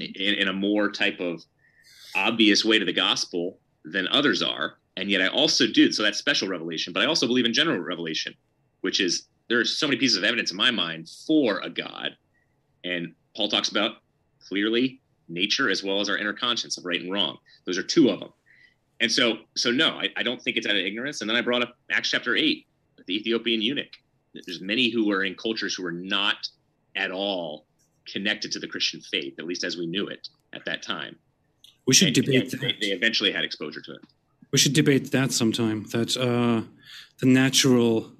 in, 0.00 0.34
in 0.34 0.48
a 0.48 0.52
more 0.52 0.88
type 0.88 1.18
of 1.18 1.42
obvious 2.14 2.64
way 2.64 2.78
to 2.78 2.84
the 2.84 2.92
gospel 2.92 3.58
than 3.84 4.06
others 4.08 4.40
are. 4.40 4.74
And 4.96 5.10
yet, 5.10 5.20
I 5.20 5.28
also 5.28 5.66
do 5.66 5.90
so 5.90 6.04
that's 6.04 6.18
special 6.18 6.46
revelation. 6.46 6.92
But 6.92 7.02
I 7.02 7.06
also 7.06 7.26
believe 7.26 7.44
in 7.44 7.52
general 7.52 7.80
revelation, 7.80 8.34
which 8.82 9.00
is 9.00 9.26
there 9.48 9.58
are 9.58 9.64
so 9.64 9.88
many 9.88 9.98
pieces 9.98 10.16
of 10.16 10.22
evidence 10.22 10.52
in 10.52 10.56
my 10.56 10.70
mind 10.70 11.10
for 11.26 11.58
a 11.60 11.70
God. 11.70 12.16
And 12.84 13.14
Paul 13.34 13.48
talks 13.48 13.70
about 13.70 14.01
clearly 14.46 15.00
nature 15.28 15.70
as 15.70 15.82
well 15.82 16.00
as 16.00 16.08
our 16.08 16.16
inner 16.16 16.32
conscience 16.32 16.76
of 16.78 16.84
right 16.84 17.00
and 17.00 17.12
wrong. 17.12 17.38
Those 17.64 17.78
are 17.78 17.82
two 17.82 18.10
of 18.10 18.20
them. 18.20 18.30
And 19.00 19.10
so, 19.10 19.38
so 19.56 19.70
no, 19.70 19.90
I, 19.90 20.08
I 20.16 20.22
don't 20.22 20.40
think 20.40 20.56
it's 20.56 20.66
out 20.66 20.76
of 20.76 20.84
ignorance. 20.84 21.20
And 21.20 21.28
then 21.30 21.36
I 21.36 21.40
brought 21.40 21.62
up 21.62 21.76
Acts 21.90 22.10
chapter 22.10 22.36
eight, 22.36 22.66
the 23.06 23.16
Ethiopian 23.16 23.60
eunuch. 23.60 23.96
There's 24.34 24.60
many 24.60 24.90
who 24.90 25.06
were 25.06 25.24
in 25.24 25.34
cultures 25.34 25.74
who 25.74 25.82
were 25.82 25.92
not 25.92 26.46
at 26.96 27.10
all 27.10 27.66
connected 28.06 28.52
to 28.52 28.58
the 28.58 28.68
Christian 28.68 29.00
faith, 29.00 29.34
at 29.38 29.46
least 29.46 29.64
as 29.64 29.76
we 29.76 29.86
knew 29.86 30.06
it 30.06 30.28
at 30.52 30.64
that 30.64 30.82
time. 30.82 31.16
We 31.86 31.94
should 31.94 32.08
and, 32.08 32.14
debate 32.14 32.50
that. 32.50 32.60
They, 32.60 32.76
they, 32.80 32.92
eventually 32.92 33.32
had 33.32 33.44
exposure 33.44 33.80
to 33.82 33.94
it. 33.94 34.00
We 34.52 34.58
should 34.58 34.72
debate 34.72 35.10
that 35.12 35.32
sometime. 35.32 35.84
That 35.90 36.16
uh, 36.16 36.66
the 37.18 37.26
natural 37.26 38.12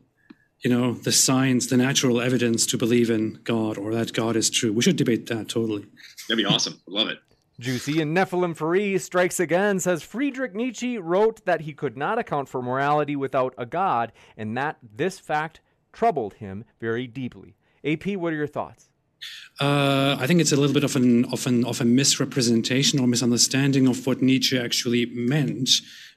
you 0.62 0.70
know, 0.70 0.92
the 0.94 1.12
science, 1.12 1.66
the 1.66 1.76
natural 1.76 2.20
evidence 2.20 2.66
to 2.66 2.78
believe 2.78 3.10
in 3.10 3.40
God 3.42 3.76
or 3.76 3.92
that 3.94 4.12
God 4.12 4.36
is 4.36 4.48
true. 4.48 4.72
We 4.72 4.82
should 4.82 4.96
debate 4.96 5.26
that 5.26 5.48
totally. 5.48 5.86
That'd 6.28 6.44
be 6.44 6.48
awesome. 6.48 6.80
Love 6.86 7.08
it. 7.08 7.18
Juicy 7.60 8.00
and 8.00 8.16
Nephilim 8.16 8.56
Free 8.56 8.98
strikes 8.98 9.38
again, 9.38 9.78
says 9.78 10.02
Friedrich 10.02 10.54
Nietzsche 10.54 10.98
wrote 10.98 11.44
that 11.44 11.62
he 11.62 11.72
could 11.72 11.96
not 11.96 12.18
account 12.18 12.48
for 12.48 12.62
morality 12.62 13.14
without 13.14 13.54
a 13.58 13.66
God, 13.66 14.12
and 14.36 14.56
that 14.56 14.78
this 14.82 15.18
fact 15.18 15.60
troubled 15.92 16.34
him 16.34 16.64
very 16.80 17.06
deeply. 17.06 17.54
AP, 17.84 18.16
what 18.16 18.32
are 18.32 18.36
your 18.36 18.46
thoughts? 18.46 18.88
Uh, 19.60 20.16
I 20.18 20.26
think 20.26 20.40
it's 20.40 20.52
a 20.52 20.56
little 20.56 20.74
bit 20.74 20.82
of 20.82 20.96
an 20.96 21.26
of 21.26 21.46
an 21.46 21.64
of 21.64 21.80
a 21.80 21.84
misrepresentation 21.84 22.98
or 22.98 23.06
misunderstanding 23.06 23.86
of 23.86 24.06
what 24.06 24.22
Nietzsche 24.22 24.58
actually 24.58 25.06
meant, 25.06 25.70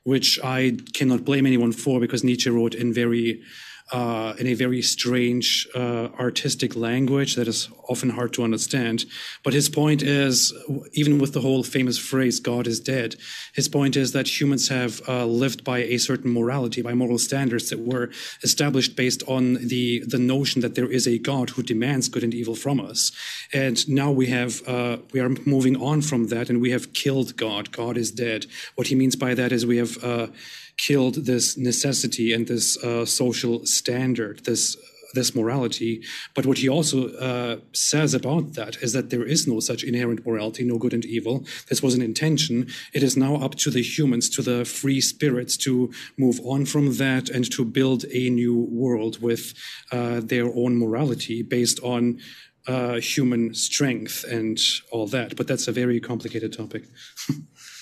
which 0.04 0.40
I 0.44 0.78
cannot 0.94 1.26
blame 1.26 1.46
anyone 1.46 1.72
for 1.72 2.00
because 2.00 2.24
Nietzsche 2.24 2.50
wrote 2.50 2.74
in 2.74 2.94
very 2.94 3.44
uh, 3.92 4.34
in 4.40 4.48
a 4.48 4.56
very 4.56 4.82
strange 4.82 5.68
uh, 5.76 6.08
artistic 6.20 6.76
language 6.76 7.36
that 7.36 7.48
is 7.48 7.70
often 7.88 8.10
hard 8.10 8.34
to 8.34 8.44
understand. 8.44 9.06
But 9.44 9.54
his 9.54 9.70
point 9.70 10.02
is, 10.02 10.54
even 10.94 11.20
with 11.20 11.34
the 11.34 11.42
whole 11.42 11.62
famous 11.64 11.98
phrase, 11.98 12.40
God 12.40 12.66
is 12.66 12.80
dead, 12.80 13.16
his 13.54 13.68
point 13.70 13.96
is 13.96 14.12
that 14.14 14.40
humans 14.40 14.70
have 14.70 15.08
uh, 15.08 15.26
lived 15.26 15.64
by 15.64 15.80
a 15.80 16.00
certain 16.00 16.34
morality, 16.34 16.82
by 16.82 16.96
moral 16.96 17.20
standards 17.20 17.70
that 17.70 17.80
were 17.80 18.10
established 18.42 18.96
based 18.96 19.22
on 19.28 19.54
the, 19.54 20.04
the 20.08 20.18
notion 20.18 20.62
that 20.62 20.74
there 20.74 20.92
is 20.92 21.08
a 21.08 21.20
God 21.20 21.52
who 21.52 21.62
demands 21.62 22.10
good 22.10 22.24
and 22.24 22.34
evil 22.34 22.56
from 22.56 22.80
us. 22.80 23.12
And 23.54 23.88
now 23.88 24.12
we 24.12 24.28
have, 24.28 24.68
uh, 24.68 24.98
we 25.12 25.20
are 25.20 25.30
moving 25.46 25.76
on 25.76 26.02
from 26.02 26.28
that 26.28 26.50
and 26.50 26.60
we 26.60 26.72
have 26.72 26.94
killed 26.94 27.38
God. 27.38 27.72
God 27.72 27.98
is 27.98 28.10
dead. 28.12 28.48
What 28.74 28.88
he 28.88 28.96
means 28.96 29.16
by 29.16 29.36
that 29.36 29.52
is 29.52 29.64
we 29.66 29.78
have, 29.78 30.04
uh, 30.04 30.28
killed 30.78 31.26
this 31.26 31.58
necessity 31.58 32.34
and 32.34 32.48
this 32.48 32.78
uh, 32.84 33.06
social 33.06 33.66
standard, 33.66 34.46
this 34.46 34.78
this 35.16 35.34
morality. 35.34 36.04
But 36.36 36.46
what 36.46 36.60
he 36.60 36.70
also 36.70 37.10
uh, 37.14 37.58
says 37.74 38.14
about 38.14 38.54
that 38.54 38.78
is 38.84 38.94
that 38.94 39.10
there 39.10 39.24
is 39.24 39.48
no 39.48 39.60
such 39.60 39.84
inherent 39.84 40.26
morality, 40.26 40.64
no 40.64 40.78
good 40.78 40.94
and 40.94 41.06
evil. 41.06 41.46
This 41.70 41.82
was 41.82 41.96
an 41.96 42.02
intention. 42.02 42.68
It 42.94 43.02
is 43.02 43.18
now 43.18 43.36
up 43.38 43.56
to 43.56 43.72
the 43.72 43.82
humans, 43.82 44.30
to 44.32 44.44
the 44.44 44.66
free 44.66 45.02
spirits, 45.02 45.58
to 45.58 45.92
move 46.18 46.40
on 46.44 46.66
from 46.66 46.98
that 46.98 47.30
and 47.30 47.50
to 47.54 47.66
build 47.66 48.06
a 48.14 48.30
new 48.30 48.68
world 48.70 49.22
with 49.22 49.54
uh, 49.92 50.20
their 50.20 50.54
own 50.54 50.78
morality 50.78 51.42
based 51.42 51.80
on 51.82 52.20
uh, 52.68 52.96
human 52.96 53.54
strength 53.54 54.24
and 54.30 54.60
all 54.92 55.08
that. 55.08 55.36
But 55.36 55.48
that's 55.48 55.68
a 55.68 55.72
very 55.72 56.00
complicated 56.00 56.54
topic. 56.54 56.84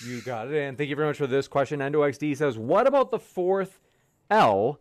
You 0.05 0.21
got 0.21 0.51
it. 0.51 0.57
And 0.57 0.77
thank 0.77 0.89
you 0.89 0.95
very 0.95 1.07
much 1.07 1.17
for 1.17 1.27
this 1.27 1.47
question. 1.47 1.79
EndoXD 1.79 2.35
says, 2.37 2.57
What 2.57 2.87
about 2.87 3.11
the 3.11 3.19
fourth 3.19 3.79
L? 4.29 4.79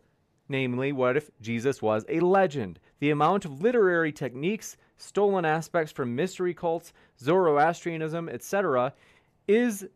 Namely, 0.49 0.91
what 0.91 1.15
if 1.15 1.31
Jesus 1.41 1.81
was 1.81 2.03
a 2.09 2.19
legend? 2.19 2.79
The 2.99 3.11
amount 3.11 3.45
of 3.45 3.61
literary 3.61 4.11
techniques, 4.11 4.75
stolen 4.97 5.45
aspects 5.45 5.91
from 5.91 6.15
mystery 6.15 6.53
cults, 6.53 6.91
Zoroastrianism, 7.19 8.27
etc. 8.27 8.93
Is 9.47 9.87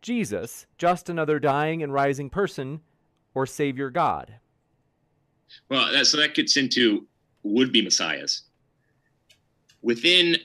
Jesus 0.00 0.66
just 0.78 1.08
another 1.10 1.38
dying 1.38 1.82
and 1.82 1.92
rising 1.92 2.30
person 2.30 2.80
or 3.34 3.46
Savior 3.46 3.90
God? 3.90 4.34
Well, 5.68 5.92
that, 5.92 6.06
so 6.06 6.16
that 6.16 6.34
gets 6.34 6.56
into 6.56 7.06
would 7.42 7.72
be 7.72 7.82
messiahs. 7.82 8.42
Within 9.82 10.36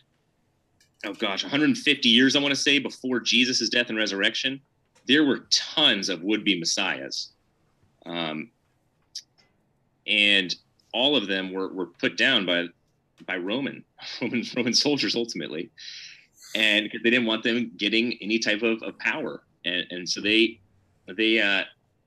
oh 1.06 1.14
gosh, 1.14 1.44
150 1.44 2.10
years, 2.10 2.36
I 2.36 2.40
want 2.40 2.54
to 2.54 2.60
say, 2.60 2.80
before 2.80 3.20
Jesus' 3.20 3.70
death 3.70 3.90
and 3.90 3.98
resurrection, 3.98 4.60
there 5.08 5.24
were 5.24 5.48
tons 5.52 6.10
of 6.10 6.22
would 6.24 6.44
be 6.44 6.60
messiahs. 6.60 7.32
Um, 8.06 8.50
and 10.08 10.56
all 10.94 11.16
of 11.16 11.28
them 11.28 11.52
were, 11.54 11.74
were 11.74 11.88
put 11.88 12.18
down 12.18 12.46
by 12.46 12.68
by 13.26 13.38
Roman, 13.38 13.84
Roman 14.22 14.44
Roman 14.56 14.74
soldiers 14.74 15.16
ultimately, 15.16 15.70
and 16.54 16.90
they 16.92 17.10
didn't 17.10 17.26
want 17.26 17.44
them 17.44 17.72
getting 17.78 18.18
any 18.22 18.40
type 18.40 18.62
of, 18.62 18.82
of 18.84 18.98
power, 19.00 19.44
and 19.64 19.86
and 19.90 20.10
so 20.10 20.22
they 20.22 20.60
they 21.08 21.40
uh, 21.42 21.64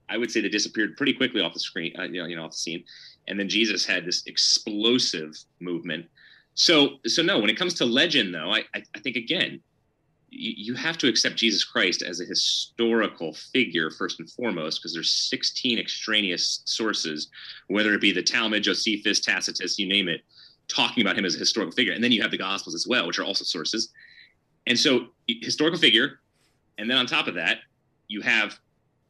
I 0.08 0.16
would 0.16 0.30
say 0.30 0.40
they 0.40 0.48
disappeared 0.48 0.96
pretty 0.96 1.12
quickly 1.12 1.40
off 1.40 1.54
the 1.54 1.60
screen, 1.60 1.94
uh, 1.98 2.04
you 2.04 2.20
know, 2.20 2.26
you 2.26 2.36
know, 2.36 2.44
off 2.44 2.52
the 2.52 2.58
scene, 2.58 2.84
and 3.26 3.38
then 3.38 3.48
Jesus 3.48 3.84
had 3.84 4.04
this 4.04 4.22
explosive 4.26 5.36
movement 5.60 6.06
so, 6.58 6.98
so 7.06 7.22
no. 7.22 7.38
When 7.38 7.50
it 7.50 7.56
comes 7.56 7.74
to 7.74 7.84
legend, 7.84 8.34
though, 8.34 8.52
I, 8.52 8.64
I, 8.74 8.82
I 8.94 8.98
think 8.98 9.14
again, 9.14 9.60
you, 10.28 10.74
have 10.74 10.98
to 10.98 11.08
accept 11.08 11.36
Jesus 11.36 11.64
Christ 11.64 12.02
as 12.02 12.20
a 12.20 12.24
historical 12.24 13.32
figure 13.32 13.92
first 13.92 14.18
and 14.18 14.28
foremost, 14.28 14.80
because 14.80 14.92
there's 14.92 15.12
16 15.30 15.78
extraneous 15.78 16.62
sources, 16.64 17.30
whether 17.68 17.94
it 17.94 18.00
be 18.00 18.10
the 18.10 18.24
Talmud, 18.24 18.64
Josephus, 18.64 19.20
Tacitus, 19.20 19.78
you 19.78 19.86
name 19.86 20.08
it, 20.08 20.22
talking 20.66 21.00
about 21.00 21.16
him 21.16 21.24
as 21.24 21.36
a 21.36 21.38
historical 21.38 21.72
figure, 21.72 21.92
and 21.92 22.02
then 22.02 22.10
you 22.10 22.20
have 22.20 22.32
the 22.32 22.36
Gospels 22.36 22.74
as 22.74 22.88
well, 22.88 23.06
which 23.06 23.20
are 23.20 23.24
also 23.24 23.44
sources. 23.44 23.90
And 24.66 24.76
so, 24.76 25.06
historical 25.28 25.78
figure, 25.78 26.18
and 26.76 26.90
then 26.90 26.98
on 26.98 27.06
top 27.06 27.28
of 27.28 27.36
that, 27.36 27.58
you 28.08 28.20
have 28.20 28.58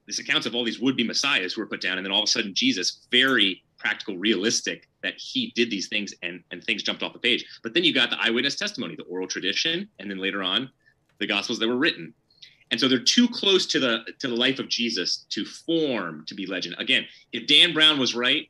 this 0.06 0.18
accounts 0.18 0.46
of 0.46 0.54
all 0.54 0.64
these 0.64 0.80
would-be 0.80 1.02
messiahs 1.02 1.54
who 1.54 1.62
were 1.62 1.66
put 1.66 1.80
down, 1.80 1.96
and 1.96 2.04
then 2.04 2.12
all 2.12 2.20
of 2.22 2.28
a 2.28 2.30
sudden 2.30 2.54
Jesus, 2.54 3.06
very 3.10 3.62
practical, 3.78 4.16
realistic 4.16 4.88
that 5.02 5.14
he 5.16 5.52
did 5.54 5.70
these 5.70 5.88
things 5.88 6.14
and 6.22 6.42
and 6.50 6.62
things 6.62 6.82
jumped 6.82 7.02
off 7.02 7.12
the 7.12 7.18
page. 7.18 7.44
But 7.62 7.74
then 7.74 7.84
you 7.84 7.94
got 7.94 8.10
the 8.10 8.18
eyewitness 8.20 8.56
testimony, 8.56 8.96
the 8.96 9.04
oral 9.04 9.28
tradition, 9.28 9.88
and 9.98 10.10
then 10.10 10.18
later 10.18 10.42
on, 10.42 10.70
the 11.18 11.26
gospels 11.26 11.58
that 11.58 11.68
were 11.68 11.76
written. 11.76 12.12
And 12.70 12.78
so 12.78 12.86
they're 12.88 12.98
too 12.98 13.28
close 13.28 13.66
to 13.66 13.80
the 13.80 14.04
to 14.18 14.28
the 14.28 14.34
life 14.34 14.58
of 14.58 14.68
Jesus 14.68 15.26
to 15.30 15.44
form 15.44 16.24
to 16.26 16.34
be 16.34 16.46
legend. 16.46 16.76
Again, 16.78 17.06
if 17.32 17.46
Dan 17.46 17.72
Brown 17.72 17.98
was 17.98 18.14
right, 18.14 18.48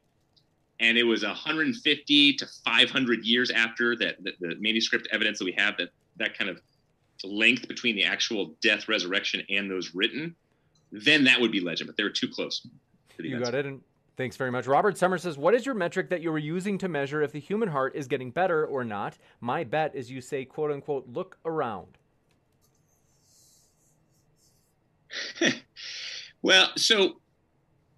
and 0.80 0.98
it 0.98 1.04
was 1.04 1.24
150 1.24 2.32
to 2.34 2.46
500 2.64 3.24
years 3.24 3.50
after 3.50 3.96
that 3.96 4.22
the, 4.22 4.32
the 4.40 4.56
manuscript 4.58 5.08
evidence 5.12 5.38
that 5.38 5.44
we 5.44 5.52
have 5.52 5.76
that 5.78 5.90
that 6.16 6.36
kind 6.36 6.50
of 6.50 6.60
length 7.24 7.66
between 7.68 7.96
the 7.96 8.04
actual 8.04 8.54
death, 8.62 8.88
resurrection, 8.88 9.42
and 9.50 9.70
those 9.70 9.94
written, 9.94 10.34
then 10.92 11.24
that 11.24 11.40
would 11.40 11.52
be 11.52 11.60
legend. 11.60 11.88
But 11.88 11.96
they're 11.96 12.10
too 12.10 12.28
close. 12.28 12.66
you 13.18 13.36
events. 13.36 13.50
got 13.50 13.58
it. 13.58 13.66
And 13.66 13.80
Thanks 14.18 14.36
very 14.36 14.50
much. 14.50 14.66
Robert 14.66 14.98
Summer 14.98 15.16
says, 15.16 15.38
What 15.38 15.54
is 15.54 15.64
your 15.64 15.76
metric 15.76 16.10
that 16.10 16.22
you 16.22 16.32
are 16.32 16.38
using 16.38 16.76
to 16.78 16.88
measure 16.88 17.22
if 17.22 17.30
the 17.30 17.38
human 17.38 17.68
heart 17.68 17.94
is 17.94 18.08
getting 18.08 18.32
better 18.32 18.66
or 18.66 18.82
not? 18.82 19.16
My 19.40 19.62
bet 19.62 19.94
is 19.94 20.10
you 20.10 20.20
say, 20.20 20.44
quote 20.44 20.72
unquote, 20.72 21.06
look 21.06 21.38
around. 21.44 21.96
well, 26.42 26.68
so 26.76 27.20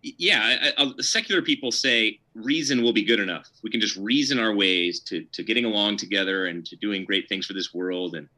yeah, 0.02 0.72
I, 0.76 0.82
I, 0.82 0.86
uh, 0.88 0.92
secular 1.01 1.40
people 1.40 1.72
say 1.72 2.20
reason 2.34 2.82
will 2.82 2.92
be 2.92 3.02
good 3.02 3.18
enough. 3.18 3.48
We 3.62 3.70
can 3.70 3.80
just 3.80 3.97
reason 3.97 4.38
our 4.38 4.55
ways 4.55 5.01
to 5.05 5.24
to 5.32 5.42
getting 5.42 5.64
along 5.64 5.97
together 5.97 6.47
and 6.47 6.66
to 6.66 6.76
doing 6.76 7.06
great 7.06 7.30
things 7.30 7.47
for 7.47 7.55
this 7.55 7.72
world. 7.72 8.14
And 8.14 8.28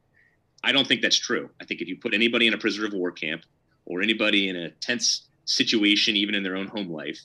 I 0.63 0.71
don't 0.71 0.87
think 0.87 1.03
that's 1.03 1.19
true. 1.19 1.51
I 1.61 1.65
think 1.65 1.81
if 1.81 1.89
you 1.89 1.97
put 1.97 2.15
anybody 2.15 2.47
in 2.47 2.55
a 2.55 2.59
prisoner 2.59 2.87
of 2.87 2.93
war 2.93 3.11
camp 3.11 3.43
or 3.87 4.03
anybody 4.03 4.49
in 4.49 4.55
a 4.55 4.71
tense 4.71 5.27
situation, 5.47 6.15
even 6.15 6.37
in 6.37 6.45
their 6.45 6.55
own 6.55 6.69
home 6.69 6.89
life, 6.89 7.19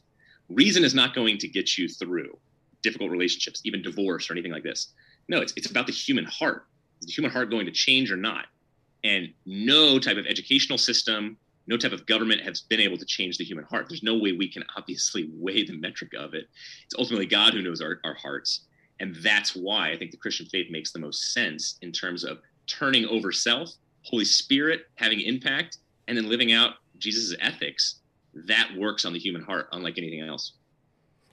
reason 0.49 0.83
is 0.83 0.93
not 0.93 1.13
going 1.13 1.37
to 1.39 1.47
get 1.47 1.77
you 1.77 1.87
through 1.87 2.37
difficult 2.81 3.11
relationships, 3.11 3.61
even 3.63 3.81
divorce 3.81 4.29
or 4.29 4.33
anything 4.33 4.51
like 4.51 4.63
this. 4.63 4.93
No, 5.27 5.41
it's 5.41 5.53
it's 5.55 5.69
about 5.69 5.87
the 5.87 5.93
human 5.93 6.25
heart. 6.25 6.65
Is 7.01 7.07
the 7.07 7.13
human 7.13 7.31
heart 7.31 7.49
going 7.49 7.65
to 7.65 7.71
change 7.71 8.11
or 8.11 8.17
not? 8.17 8.45
And 9.03 9.33
no 9.45 9.99
type 9.99 10.17
of 10.17 10.25
educational 10.25 10.77
system, 10.77 11.37
no 11.67 11.77
type 11.77 11.91
of 11.91 12.05
government 12.05 12.41
has 12.41 12.61
been 12.61 12.79
able 12.79 12.97
to 12.97 13.05
change 13.05 13.37
the 13.37 13.43
human 13.43 13.65
heart. 13.65 13.87
There's 13.89 14.03
no 14.03 14.17
way 14.17 14.31
we 14.31 14.49
can 14.49 14.63
obviously 14.75 15.29
weigh 15.33 15.65
the 15.65 15.77
metric 15.77 16.11
of 16.17 16.33
it. 16.33 16.47
It's 16.85 16.95
ultimately 16.97 17.25
God 17.25 17.53
who 17.53 17.61
knows 17.61 17.81
our, 17.81 17.99
our 18.03 18.15
hearts. 18.15 18.61
And 18.99 19.15
that's 19.17 19.55
why 19.55 19.91
I 19.91 19.97
think 19.97 20.11
the 20.11 20.17
Christian 20.17 20.47
faith 20.47 20.71
makes 20.71 20.91
the 20.91 20.99
most 20.99 21.33
sense 21.33 21.77
in 21.81 21.91
terms 21.91 22.23
of 22.23 22.39
turning 22.65 23.05
over 23.05 23.31
self, 23.31 23.69
Holy 24.03 24.25
Spirit 24.25 24.87
having 24.95 25.21
impact, 25.21 25.77
and 26.07 26.17
then 26.17 26.29
living 26.29 26.51
out 26.51 26.75
Jesus' 26.97 27.35
ethics. 27.39 27.99
That 28.45 28.69
works 28.77 29.05
on 29.05 29.14
the 29.14 29.19
human 29.19 29.43
heart, 29.43 29.68
unlike 29.72 29.97
anything 29.97 30.22
else. 30.22 30.53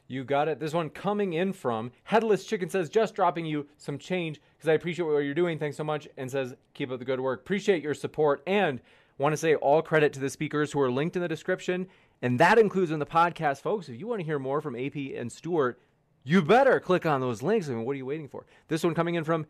You 0.06 0.24
got 0.24 0.48
it. 0.48 0.60
This 0.60 0.74
one 0.74 0.90
coming 0.90 1.32
in 1.32 1.52
from 1.52 1.90
Headless 2.04 2.44
Chicken 2.44 2.68
says, 2.68 2.88
just 2.90 3.14
dropping 3.14 3.46
you 3.46 3.66
some 3.78 3.98
change 3.98 4.40
because 4.56 4.68
I 4.68 4.74
appreciate 4.74 5.06
what 5.06 5.18
you're 5.18 5.34
doing. 5.34 5.58
Thanks 5.58 5.76
so 5.76 5.84
much. 5.84 6.06
And 6.18 6.30
says, 6.30 6.54
keep 6.74 6.90
up 6.90 6.98
the 6.98 7.04
good 7.04 7.20
work. 7.20 7.40
Appreciate 7.40 7.82
your 7.82 7.94
support. 7.94 8.42
And 8.46 8.80
Want 9.16 9.32
to 9.32 9.36
say 9.36 9.54
all 9.54 9.80
credit 9.80 10.12
to 10.14 10.20
the 10.20 10.28
speakers 10.28 10.72
who 10.72 10.80
are 10.80 10.90
linked 10.90 11.14
in 11.14 11.22
the 11.22 11.28
description, 11.28 11.86
and 12.20 12.40
that 12.40 12.58
includes 12.58 12.90
in 12.90 12.98
the 12.98 13.06
podcast, 13.06 13.60
folks. 13.60 13.88
If 13.88 13.98
you 14.00 14.08
want 14.08 14.20
to 14.20 14.24
hear 14.24 14.40
more 14.40 14.60
from 14.60 14.74
AP 14.74 14.96
and 15.14 15.30
Stuart, 15.30 15.80
you 16.24 16.42
better 16.42 16.80
click 16.80 17.06
on 17.06 17.20
those 17.20 17.40
links. 17.40 17.68
I 17.68 17.74
mean, 17.74 17.84
what 17.84 17.92
are 17.92 17.98
you 17.98 18.06
waiting 18.06 18.28
for? 18.28 18.44
This 18.66 18.82
one 18.82 18.94
coming 18.94 19.14
in 19.14 19.22
from 19.22 19.46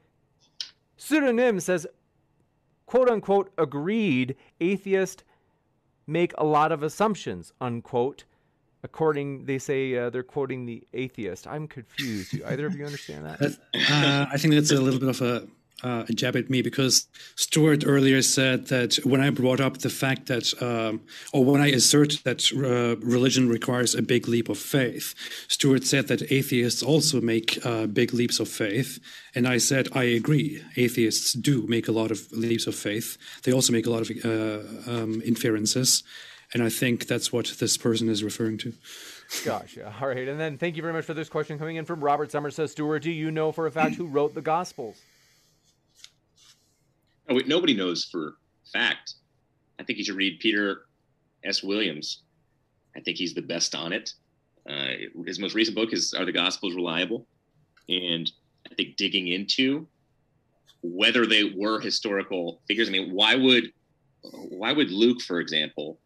pseudonym 0.98 1.60
says, 1.60 1.86
quote 2.84 3.08
unquote, 3.08 3.52
agreed 3.56 4.36
atheist 4.60 5.24
make 6.06 6.32
a 6.38 6.44
lot 6.44 6.72
of 6.72 6.82
assumptions, 6.82 7.52
unquote. 7.60 8.24
According, 8.82 9.46
they 9.46 9.58
say 9.58 9.96
uh, 9.96 10.10
they're 10.10 10.22
quoting 10.22 10.66
the 10.66 10.86
atheist. 10.92 11.46
I'm 11.46 11.66
confused. 11.66 12.32
Do 12.32 12.44
either 12.46 12.66
of 12.66 12.76
you 12.76 12.84
understand 12.84 13.24
that? 13.26 13.40
Uh, 13.90 14.26
I 14.30 14.36
think 14.36 14.54
that's 14.54 14.70
a 14.70 14.80
little 14.80 15.00
bit 15.00 15.08
of 15.08 15.20
a 15.22 15.46
uh, 15.84 16.04
jab 16.14 16.34
at 16.34 16.48
me 16.48 16.62
because 16.62 17.06
Stuart 17.36 17.84
earlier 17.86 18.22
said 18.22 18.68
that 18.68 18.94
when 19.04 19.20
I 19.20 19.30
brought 19.30 19.60
up 19.60 19.78
the 19.78 19.90
fact 19.90 20.26
that, 20.26 20.50
um, 20.62 21.02
or 21.32 21.44
when 21.44 21.60
I 21.60 21.68
assert 21.68 22.24
that 22.24 22.50
uh, 22.52 22.96
religion 23.06 23.48
requires 23.48 23.94
a 23.94 24.02
big 24.02 24.26
leap 24.26 24.48
of 24.48 24.58
faith, 24.58 25.14
Stuart 25.48 25.84
said 25.84 26.08
that 26.08 26.32
atheists 26.32 26.82
also 26.82 27.20
make 27.20 27.64
uh, 27.66 27.86
big 27.86 28.14
leaps 28.14 28.40
of 28.40 28.48
faith. 28.48 28.98
And 29.34 29.46
I 29.46 29.58
said, 29.58 29.88
I 29.92 30.04
agree. 30.04 30.62
Atheists 30.76 31.34
do 31.34 31.66
make 31.66 31.86
a 31.86 31.92
lot 31.92 32.10
of 32.10 32.32
leaps 32.32 32.66
of 32.66 32.74
faith. 32.74 33.18
They 33.42 33.52
also 33.52 33.72
make 33.72 33.86
a 33.86 33.90
lot 33.90 34.08
of 34.08 34.24
uh, 34.24 34.90
um, 34.90 35.22
inferences. 35.24 36.02
And 36.54 36.62
I 36.62 36.70
think 36.70 37.06
that's 37.08 37.32
what 37.32 37.46
this 37.58 37.76
person 37.76 38.08
is 38.08 38.22
referring 38.24 38.58
to. 38.58 38.72
Gotcha. 39.44 39.92
All 40.00 40.08
right. 40.08 40.28
And 40.28 40.38
then 40.38 40.56
thank 40.56 40.76
you 40.76 40.82
very 40.82 40.94
much 40.94 41.04
for 41.04 41.14
this 41.14 41.28
question 41.28 41.58
coming 41.58 41.76
in 41.76 41.84
from 41.84 42.02
Robert 42.02 42.30
Summers 42.30 42.54
says, 42.54 42.70
Stuart, 42.70 43.00
do 43.00 43.10
you 43.10 43.30
know 43.30 43.52
for 43.52 43.66
a 43.66 43.70
fact 43.70 43.96
who 43.96 44.06
wrote 44.06 44.34
the 44.34 44.42
Gospels? 44.42 45.00
Oh, 47.28 47.40
nobody 47.46 47.74
knows 47.74 48.04
for 48.04 48.34
fact. 48.72 49.14
I 49.78 49.82
think 49.82 49.98
you 49.98 50.04
should 50.04 50.16
read 50.16 50.40
Peter 50.40 50.82
S. 51.44 51.62
Williams. 51.62 52.22
I 52.96 53.00
think 53.00 53.16
he's 53.16 53.34
the 53.34 53.42
best 53.42 53.74
on 53.74 53.92
it. 53.92 54.12
Uh, 54.68 54.92
his 55.26 55.38
most 55.38 55.54
recent 55.54 55.76
book 55.76 55.92
is 55.92 56.14
"Are 56.14 56.24
the 56.24 56.32
Gospels 56.32 56.74
Reliable?" 56.74 57.26
and 57.88 58.30
I 58.70 58.74
think 58.74 58.96
digging 58.96 59.28
into 59.28 59.86
whether 60.82 61.26
they 61.26 61.44
were 61.44 61.80
historical 61.80 62.60
figures. 62.68 62.88
I 62.88 62.92
mean, 62.92 63.12
why 63.12 63.34
would 63.34 63.72
why 64.22 64.72
would 64.72 64.90
Luke, 64.90 65.20
for 65.20 65.40
example, 65.40 65.98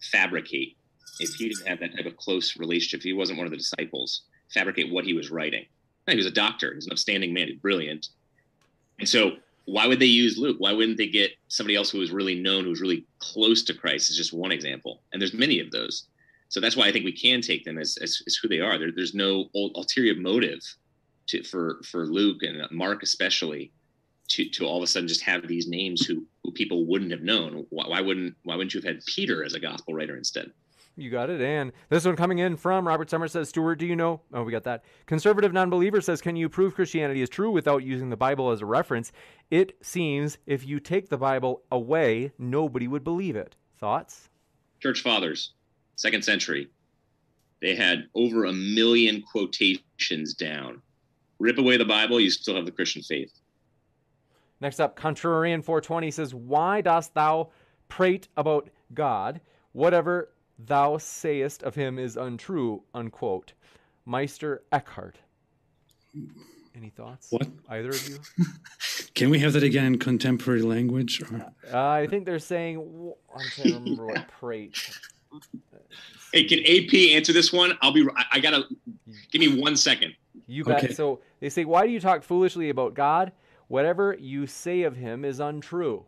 fabricate 0.00 0.76
if 1.20 1.34
he 1.34 1.48
didn't 1.48 1.66
have 1.66 1.80
that 1.80 1.96
type 1.96 2.06
of 2.06 2.16
close 2.16 2.56
relationship? 2.56 3.02
He 3.02 3.12
wasn't 3.12 3.38
one 3.38 3.46
of 3.46 3.50
the 3.50 3.58
disciples, 3.58 4.22
fabricate 4.52 4.90
what 4.92 5.04
he 5.04 5.14
was 5.14 5.30
writing. 5.30 5.66
He 6.06 6.16
was 6.16 6.26
a 6.26 6.30
doctor. 6.30 6.72
He's 6.74 6.86
an 6.86 6.92
upstanding 6.92 7.34
man. 7.34 7.48
He's 7.48 7.58
brilliant. 7.58 8.08
And 8.98 9.08
so 9.08 9.32
why 9.68 9.86
would 9.86 10.00
they 10.00 10.06
use 10.06 10.38
Luke? 10.38 10.56
Why 10.58 10.72
wouldn't 10.72 10.96
they 10.96 11.08
get 11.08 11.32
somebody 11.48 11.76
else 11.76 11.90
who 11.90 11.98
was 11.98 12.10
really 12.10 12.40
known, 12.40 12.64
who 12.64 12.70
was 12.70 12.80
really 12.80 13.04
close 13.18 13.62
to 13.64 13.74
Christ? 13.74 14.08
Is 14.08 14.16
just 14.16 14.32
one 14.32 14.50
example, 14.50 15.02
and 15.12 15.20
there's 15.20 15.34
many 15.34 15.60
of 15.60 15.70
those. 15.70 16.08
So 16.48 16.60
that's 16.60 16.76
why 16.76 16.86
I 16.86 16.92
think 16.92 17.04
we 17.04 17.12
can 17.12 17.42
take 17.42 17.64
them 17.64 17.78
as, 17.78 17.98
as, 18.00 18.22
as 18.26 18.36
who 18.36 18.48
they 18.48 18.60
are. 18.60 18.78
There, 18.78 18.90
there's 18.90 19.14
no 19.14 19.50
ulterior 19.54 20.14
motive 20.14 20.60
to, 21.28 21.42
for 21.42 21.80
for 21.84 22.06
Luke 22.06 22.42
and 22.42 22.62
Mark 22.70 23.02
especially 23.02 23.70
to 24.28 24.48
to 24.50 24.64
all 24.64 24.78
of 24.78 24.82
a 24.82 24.86
sudden 24.86 25.08
just 25.08 25.22
have 25.22 25.46
these 25.46 25.68
names 25.68 26.06
who 26.06 26.26
who 26.42 26.52
people 26.52 26.86
wouldn't 26.86 27.12
have 27.12 27.22
known. 27.22 27.66
Why, 27.68 27.88
why 27.88 28.00
wouldn't 28.00 28.34
why 28.44 28.56
wouldn't 28.56 28.72
you 28.72 28.80
have 28.80 28.94
had 28.94 29.04
Peter 29.04 29.44
as 29.44 29.52
a 29.52 29.60
gospel 29.60 29.92
writer 29.92 30.16
instead? 30.16 30.50
You 30.98 31.10
got 31.10 31.30
it. 31.30 31.40
And 31.40 31.70
this 31.90 32.04
one 32.04 32.16
coming 32.16 32.38
in 32.40 32.56
from 32.56 32.86
Robert 32.86 33.08
Summers 33.08 33.30
says, 33.30 33.50
Stuart, 33.50 33.76
do 33.76 33.86
you 33.86 33.94
know? 33.94 34.20
Oh, 34.34 34.42
we 34.42 34.50
got 34.50 34.64
that. 34.64 34.82
Conservative 35.06 35.52
non-believer 35.52 36.00
says, 36.00 36.20
can 36.20 36.34
you 36.34 36.48
prove 36.48 36.74
Christianity 36.74 37.22
is 37.22 37.28
true 37.28 37.52
without 37.52 37.84
using 37.84 38.10
the 38.10 38.16
Bible 38.16 38.50
as 38.50 38.62
a 38.62 38.66
reference? 38.66 39.12
It 39.48 39.76
seems 39.80 40.38
if 40.44 40.66
you 40.66 40.80
take 40.80 41.08
the 41.08 41.16
Bible 41.16 41.62
away, 41.70 42.32
nobody 42.36 42.88
would 42.88 43.04
believe 43.04 43.36
it. 43.36 43.54
Thoughts? 43.78 44.28
Church 44.80 45.00
fathers, 45.00 45.52
second 45.94 46.24
century, 46.24 46.68
they 47.62 47.76
had 47.76 48.08
over 48.16 48.44
a 48.44 48.52
million 48.52 49.22
quotations 49.22 50.34
down. 50.34 50.82
Rip 51.38 51.58
away 51.58 51.76
the 51.76 51.84
Bible, 51.84 52.18
you 52.18 52.30
still 52.30 52.56
have 52.56 52.66
the 52.66 52.72
Christian 52.72 53.02
faith. 53.02 53.32
Next 54.60 54.80
up, 54.80 54.98
Contrarian 54.98 55.64
420 55.64 56.10
says, 56.10 56.34
Why 56.34 56.80
dost 56.80 57.14
thou 57.14 57.50
prate 57.88 58.26
about 58.36 58.70
God? 58.92 59.40
Whatever 59.72 60.30
thou 60.58 60.98
sayest 60.98 61.62
of 61.62 61.74
him 61.74 61.98
is 61.98 62.16
untrue, 62.16 62.82
unquote. 62.94 63.52
Meister 64.04 64.62
Eckhart. 64.72 65.18
Any 66.74 66.90
thoughts? 66.90 67.28
What? 67.30 67.46
Either 67.68 67.90
of 67.90 68.08
you? 68.08 68.18
Can 69.14 69.30
we 69.30 69.40
have 69.40 69.52
that 69.54 69.62
again 69.62 69.84
in 69.86 69.98
contemporary 69.98 70.62
language? 70.62 71.20
Uh, 71.72 71.78
I 71.88 72.06
think 72.06 72.24
they're 72.24 72.38
saying. 72.38 72.78
I'm 73.34 73.42
trying 73.50 73.68
to 73.68 73.74
remember 73.74 74.06
what 74.06 74.28
prate. 74.40 74.78
Hey, 76.32 76.44
can 76.44 76.60
AP 76.60 76.94
answer 77.16 77.32
this 77.32 77.52
one? 77.52 77.76
I'll 77.82 77.92
be. 77.92 78.06
I, 78.16 78.24
I 78.32 78.40
gotta. 78.40 78.64
Give 79.32 79.40
me 79.40 79.60
one 79.60 79.76
second. 79.76 80.14
You 80.46 80.62
bet. 80.64 80.84
Okay. 80.84 80.94
So 80.94 81.20
they 81.40 81.48
say, 81.48 81.64
"Why 81.64 81.84
do 81.84 81.92
you 81.92 81.98
talk 81.98 82.22
foolishly 82.22 82.70
about 82.70 82.94
God? 82.94 83.32
Whatever 83.66 84.16
you 84.20 84.46
say 84.46 84.82
of 84.82 84.94
Him 84.94 85.24
is 85.24 85.40
untrue." 85.40 86.04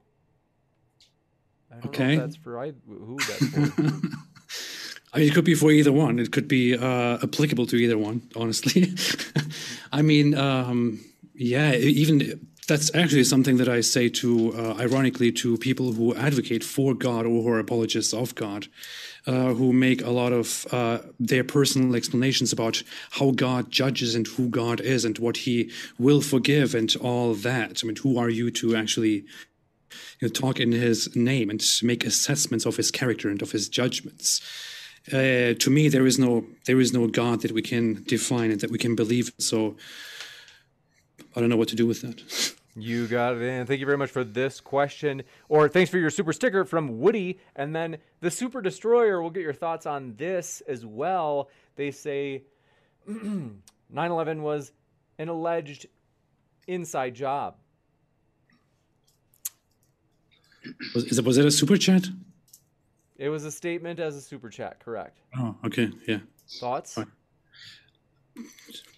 I 1.71 1.75
don't 1.75 1.87
okay. 1.87 2.05
know 2.05 2.13
if 2.13 2.31
that's 2.31 2.37
for 2.37 2.61
I, 2.61 2.73
who 2.87 3.19
that's 3.19 3.47
for. 3.49 4.01
I 5.13 5.19
mean, 5.19 5.29
it 5.29 5.35
could 5.35 5.45
be 5.45 5.55
for 5.55 5.71
either 5.71 5.93
one. 5.93 6.19
It 6.19 6.31
could 6.31 6.47
be 6.47 6.77
uh, 6.77 7.19
applicable 7.23 7.67
to 7.67 7.77
either 7.77 7.99
one, 7.99 8.23
honestly. 8.37 8.95
I 9.93 10.03
mean, 10.03 10.37
um, 10.37 11.01
yeah, 11.35 11.73
even 11.75 12.49
that's 12.69 12.95
actually 12.95 13.25
something 13.25 13.57
that 13.57 13.69
I 13.69 13.81
say 13.81 14.09
to, 14.09 14.55
uh, 14.55 14.75
ironically, 14.79 15.33
to 15.33 15.59
people 15.59 15.93
who 15.93 16.15
advocate 16.15 16.63
for 16.63 16.95
God 16.95 17.27
or 17.27 17.43
who 17.43 17.49
are 17.49 17.59
apologists 17.59 18.15
of 18.15 18.37
God, 18.37 18.69
uh, 19.27 19.55
who 19.55 19.73
make 19.73 20.03
a 20.03 20.11
lot 20.11 20.33
of 20.33 20.67
uh, 20.71 20.99
their 21.19 21.43
personal 21.43 21.97
explanations 21.97 22.53
about 22.53 22.85
how 23.11 23.33
God 23.33 23.73
judges 23.73 24.15
and 24.15 24.27
who 24.29 24.49
God 24.49 24.81
is 24.81 25.05
and 25.05 25.19
what 25.19 25.39
He 25.39 25.73
will 25.99 26.21
forgive 26.21 26.77
and 26.77 26.95
all 27.01 27.35
that. 27.35 27.81
I 27.83 27.87
mean, 27.89 27.97
who 27.97 28.17
are 28.19 28.31
you 28.31 28.53
to 28.53 28.77
actually 28.77 29.25
you 30.21 30.29
know, 30.29 30.29
talk 30.29 30.61
in 30.61 30.71
His 30.71 31.17
name 31.17 31.51
and 31.51 31.65
make 31.83 32.05
assessments 32.05 32.67
of 32.67 32.77
His 32.77 32.93
character 32.93 33.29
and 33.29 33.43
of 33.43 33.51
His 33.51 33.69
judgments? 33.69 34.41
Uh, 35.09 35.55
to 35.59 35.71
me 35.71 35.89
there 35.89 36.07
is 36.07 36.19
no 36.19 36.45
there 36.67 36.81
is 36.81 36.93
no 36.93 37.07
God 37.07 37.41
that 37.43 37.53
we 37.53 37.63
can 37.63 38.05
define 38.05 38.51
and 38.51 38.61
that 38.61 38.71
we 38.71 38.79
can 38.79 38.95
believe. 38.95 39.33
So 39.39 39.77
I 41.35 41.41
don't 41.41 41.49
know 41.49 41.57
what 41.57 41.69
to 41.69 41.77
do 41.77 41.87
with 41.87 42.03
that. 42.03 42.55
You 42.77 43.09
got 43.09 43.35
it 43.35 43.43
in. 43.43 43.67
Thank 43.67 43.81
you 43.81 43.87
very 43.87 43.99
much 43.99 44.11
for 44.11 44.23
this 44.23 44.61
question. 44.61 45.25
Or 45.49 45.69
thanks 45.69 45.91
for 45.91 45.99
your 45.99 46.09
super 46.09 46.33
sticker 46.33 46.65
from 46.65 47.01
Woody. 47.01 47.41
And 47.57 47.75
then 47.75 47.99
the 48.21 48.31
Super 48.31 48.63
Destroyer, 48.63 49.21
we'll 49.21 49.31
get 49.31 49.43
your 49.43 49.53
thoughts 49.53 49.87
on 49.87 50.15
this 50.17 50.63
as 50.69 50.87
well. 50.87 51.51
They 51.75 51.91
say 51.91 52.45
9 53.07 53.61
11 53.93 54.43
was 54.43 54.71
an 55.19 55.29
alleged 55.29 55.87
inside 56.69 57.15
job. 57.15 57.57
Was, 60.95 61.05
is 61.05 61.19
it, 61.19 61.25
was 61.25 61.39
it 61.39 61.47
a 61.47 61.51
super 61.51 61.77
chat? 61.77 62.07
It 63.21 63.29
was 63.29 63.45
a 63.45 63.51
statement 63.51 64.01
as 64.01 64.17
a 64.17 64.21
super 64.23 64.49
chat, 64.49 64.81
correct? 64.81 65.19
Oh, 65.39 65.55
okay, 65.67 65.91
yeah. 66.09 66.21
Thoughts? 66.59 66.99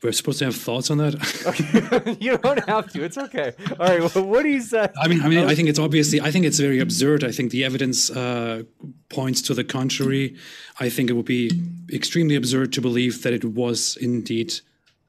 We're 0.00 0.12
supposed 0.12 0.38
to 0.38 0.44
have 0.44 0.54
thoughts 0.54 0.92
on 0.92 0.98
that. 0.98 2.16
you 2.20 2.38
don't 2.38 2.64
have 2.68 2.92
to. 2.92 3.02
It's 3.02 3.18
okay. 3.18 3.52
All 3.80 3.88
right. 3.88 4.14
Well, 4.14 4.24
what 4.24 4.44
do 4.44 4.48
you 4.48 4.60
say? 4.60 4.86
I 4.96 5.08
mean, 5.08 5.22
I 5.22 5.28
mean, 5.28 5.44
I 5.48 5.56
think 5.56 5.68
it's 5.68 5.78
obviously. 5.80 6.20
I 6.20 6.30
think 6.30 6.44
it's 6.44 6.60
very 6.60 6.78
absurd. 6.78 7.24
I 7.24 7.32
think 7.32 7.50
the 7.50 7.64
evidence 7.64 8.10
uh, 8.10 8.62
points 9.08 9.42
to 9.42 9.54
the 9.54 9.64
contrary. 9.64 10.36
I 10.78 10.88
think 10.88 11.10
it 11.10 11.14
would 11.14 11.24
be 11.24 11.50
extremely 11.92 12.36
absurd 12.36 12.72
to 12.74 12.80
believe 12.80 13.24
that 13.24 13.32
it 13.32 13.44
was 13.44 13.96
indeed 14.00 14.54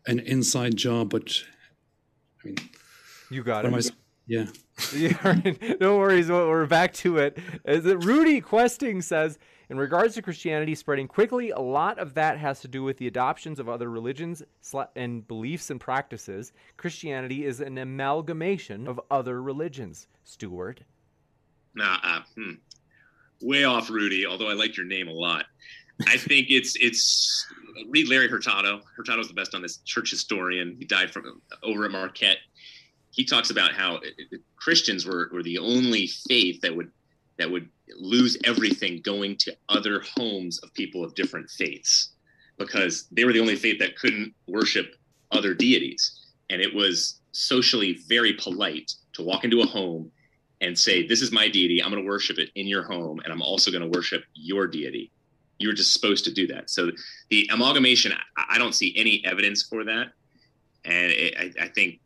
an 0.07 0.21
inside 0.21 0.75
job. 0.75 1.11
But 1.11 1.43
I 2.43 2.47
mean, 2.47 2.55
you 3.29 3.43
got 3.43 3.65
it. 3.65 3.91
yeah. 4.25 4.45
yeah, 4.95 5.41
no 5.79 5.97
worries. 5.97 6.29
We're 6.29 6.65
back 6.65 6.93
to 6.93 7.17
it. 7.17 7.37
Rudy 7.65 8.41
Questing 8.41 9.01
says, 9.01 9.37
in 9.69 9.77
regards 9.77 10.15
to 10.15 10.21
Christianity 10.21 10.75
spreading 10.75 11.07
quickly, 11.07 11.51
a 11.51 11.59
lot 11.59 11.99
of 11.99 12.13
that 12.15 12.37
has 12.37 12.59
to 12.61 12.67
do 12.67 12.83
with 12.83 12.97
the 12.97 13.07
adoptions 13.07 13.59
of 13.59 13.69
other 13.69 13.89
religions 13.89 14.43
and 14.95 15.27
beliefs 15.27 15.69
and 15.69 15.79
practices. 15.79 16.53
Christianity 16.77 17.45
is 17.45 17.59
an 17.59 17.77
amalgamation 17.77 18.87
of 18.87 18.99
other 19.09 19.41
religions. 19.41 20.07
Stuart. 20.23 20.81
Nah, 21.75 21.97
uh, 22.03 22.21
hmm. 22.35 22.51
way 23.41 23.63
off, 23.63 23.89
Rudy. 23.89 24.25
Although 24.25 24.49
I 24.49 24.53
like 24.53 24.77
your 24.77 24.85
name 24.85 25.07
a 25.07 25.13
lot. 25.13 25.45
I 26.07 26.17
think 26.17 26.47
it's 26.49 26.75
it's 26.79 27.45
read 27.89 28.09
Larry 28.09 28.27
Hurtado. 28.27 28.81
Hurtado's 28.95 29.27
the 29.27 29.33
best 29.33 29.53
on 29.55 29.61
this. 29.61 29.77
Church 29.77 30.09
historian. 30.09 30.75
He 30.77 30.85
died 30.85 31.11
from 31.11 31.41
over 31.63 31.85
at 31.85 31.91
Marquette. 31.91 32.37
He 33.13 33.23
talks 33.23 33.51
about 33.51 33.73
how 33.73 33.97
uh, 33.97 33.99
uh, 33.99 34.37
Christians 34.55 35.05
were, 35.05 35.29
were 35.31 35.43
the 35.43 35.59
only 35.59 36.07
faith 36.07 36.61
that 36.61 36.75
would 36.75 36.91
that 37.37 37.49
would 37.49 37.69
lose 37.97 38.37
everything 38.43 39.01
going 39.01 39.35
to 39.37 39.55
other 39.69 40.03
homes 40.15 40.59
of 40.59 40.73
people 40.73 41.03
of 41.03 41.15
different 41.15 41.49
faiths 41.49 42.09
because 42.57 43.07
they 43.11 43.25
were 43.25 43.33
the 43.33 43.39
only 43.39 43.55
faith 43.55 43.79
that 43.79 43.97
couldn't 43.97 44.33
worship 44.47 44.95
other 45.31 45.53
deities. 45.53 46.19
And 46.49 46.61
it 46.61 46.73
was 46.73 47.19
socially 47.31 47.99
very 48.07 48.33
polite 48.33 48.93
to 49.13 49.23
walk 49.23 49.43
into 49.43 49.61
a 49.61 49.65
home 49.65 50.11
and 50.61 50.77
say, 50.77 51.05
This 51.05 51.21
is 51.21 51.31
my 51.31 51.49
deity. 51.49 51.83
I'm 51.83 51.91
going 51.91 52.01
to 52.01 52.07
worship 52.07 52.37
it 52.37 52.49
in 52.55 52.67
your 52.67 52.83
home, 52.83 53.19
and 53.23 53.33
I'm 53.33 53.41
also 53.41 53.71
going 53.71 53.83
to 53.83 53.97
worship 53.97 54.23
your 54.33 54.67
deity. 54.67 55.11
You're 55.59 55.73
just 55.73 55.93
supposed 55.93 56.25
to 56.25 56.33
do 56.33 56.47
that. 56.47 56.69
So 56.69 56.91
the 57.29 57.49
amalgamation, 57.51 58.13
I 58.37 58.57
don't 58.57 58.73
see 58.73 58.93
any 58.97 59.23
evidence 59.25 59.63
for 59.63 59.83
that. 59.83 60.11
And 60.85 61.11
it, 61.11 61.37
I, 61.37 61.65
I, 61.65 61.67
think 61.69 61.99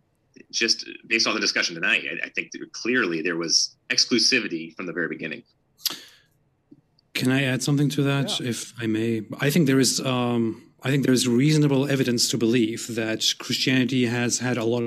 just 0.52 0.86
based 1.08 1.28
on 1.28 1.34
the 1.34 1.42
discussion 1.42 1.76
tonight, 1.76 2.04
I, 2.10 2.28
I 2.28 2.30
think 2.30 2.52
clearly 2.72 3.22
there 3.22 3.36
was 3.36 3.76
exclusivity 3.90 4.76
from 4.76 4.86
the 4.86 4.94
very 4.94 5.08
beginning. 5.08 5.44
Can 7.14 7.32
I 7.32 7.44
add 7.44 7.64
something 7.64 7.90
to 7.90 8.04
that, 8.04 8.40
yeah. 8.40 8.50
if 8.50 8.74
I 8.80 8.86
may? 8.86 9.24
I 9.40 9.50
think 9.50 9.66
there 9.68 9.80
is, 9.80 10.00
um, 10.00 10.72
I 10.84 10.92
think 10.92 11.04
there 11.04 11.14
is 11.14 11.28
reasonable 11.28 11.90
evidence 11.90 12.30
to 12.30 12.38
believe 12.38 12.96
that 12.96 13.34
Christianity 13.40 14.06
has 14.06 14.40
had 14.40 14.58
a 14.58 14.64
lot 14.64 14.84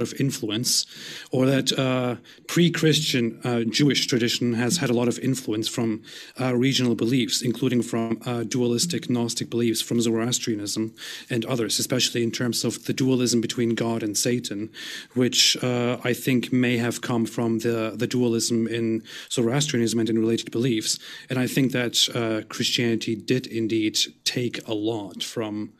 of 0.00 0.12
influence, 0.18 0.86
or 1.30 1.46
that 1.46 1.72
uh, 1.78 2.16
pre-Christian 2.48 3.40
uh, 3.44 3.60
Jewish 3.62 4.06
tradition 4.08 4.54
has 4.54 4.78
had 4.78 4.90
a 4.90 4.92
lot 4.92 5.06
of 5.06 5.20
influence 5.20 5.68
from 5.68 6.02
uh, 6.40 6.54
regional 6.56 6.96
beliefs, 6.96 7.42
including 7.42 7.80
from 7.80 8.20
uh, 8.26 8.42
dualistic 8.42 9.08
Gnostic 9.08 9.50
beliefs 9.50 9.80
from 9.80 10.00
Zoroastrianism 10.00 10.94
and 11.30 11.44
others, 11.44 11.78
especially 11.78 12.24
in 12.24 12.32
terms 12.32 12.64
of 12.64 12.86
the 12.86 12.92
dualism 12.92 13.40
between 13.40 13.76
God 13.76 14.02
and 14.02 14.16
Satan, 14.16 14.70
which 15.14 15.56
uh, 15.62 15.98
I 16.02 16.12
think 16.12 16.52
may 16.52 16.76
have 16.78 17.00
come 17.00 17.24
from 17.24 17.60
the 17.60 17.92
the 17.94 18.08
dualism 18.08 18.66
in 18.66 19.04
Zoroastrianism 19.30 20.00
and 20.00 20.10
in 20.10 20.18
related 20.18 20.50
beliefs. 20.50 20.98
And 21.30 21.38
I 21.38 21.46
think 21.46 21.70
that 21.70 22.08
uh, 22.14 22.46
Christianity 22.48 23.14
did 23.14 23.46
indeed 23.46 23.96
take 24.24 24.66
a 24.66 24.74
lot 24.74 25.22
from 25.22 25.72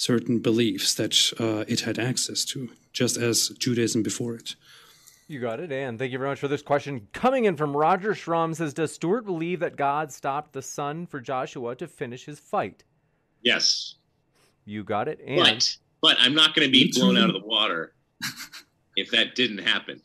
certain 0.00 0.38
beliefs 0.38 0.94
that 0.94 1.14
uh, 1.38 1.64
it 1.68 1.80
had 1.80 1.98
access 1.98 2.44
to, 2.46 2.70
just 2.92 3.18
as 3.18 3.50
Judaism 3.58 4.02
before 4.02 4.34
it. 4.34 4.54
You 5.28 5.40
got 5.40 5.60
it, 5.60 5.70
and 5.70 5.98
thank 5.98 6.10
you 6.10 6.18
very 6.18 6.30
much 6.30 6.40
for 6.40 6.48
this 6.48 6.62
question. 6.62 7.06
Coming 7.12 7.44
in 7.44 7.56
from 7.56 7.76
Roger 7.76 8.14
Schrum 8.14 8.56
says, 8.56 8.72
"Does 8.74 8.92
Stuart 8.92 9.26
believe 9.26 9.60
that 9.60 9.76
God 9.76 10.10
stopped 10.10 10.54
the 10.54 10.62
sun 10.62 11.06
for 11.06 11.20
Joshua 11.20 11.76
to 11.76 11.86
finish 11.86 12.24
his 12.24 12.40
fight?" 12.40 12.82
Yes. 13.42 13.96
You 14.64 14.82
got 14.82 15.06
it, 15.06 15.20
and 15.24 15.38
but 15.38 15.76
but 16.00 16.16
I'm 16.18 16.34
not 16.34 16.54
going 16.54 16.66
to 16.66 16.72
be 16.72 16.90
blown 16.92 17.16
out 17.16 17.28
of 17.28 17.40
the 17.40 17.46
water 17.46 17.94
if 18.96 19.10
that 19.10 19.34
didn't 19.34 19.58
happen, 19.58 20.00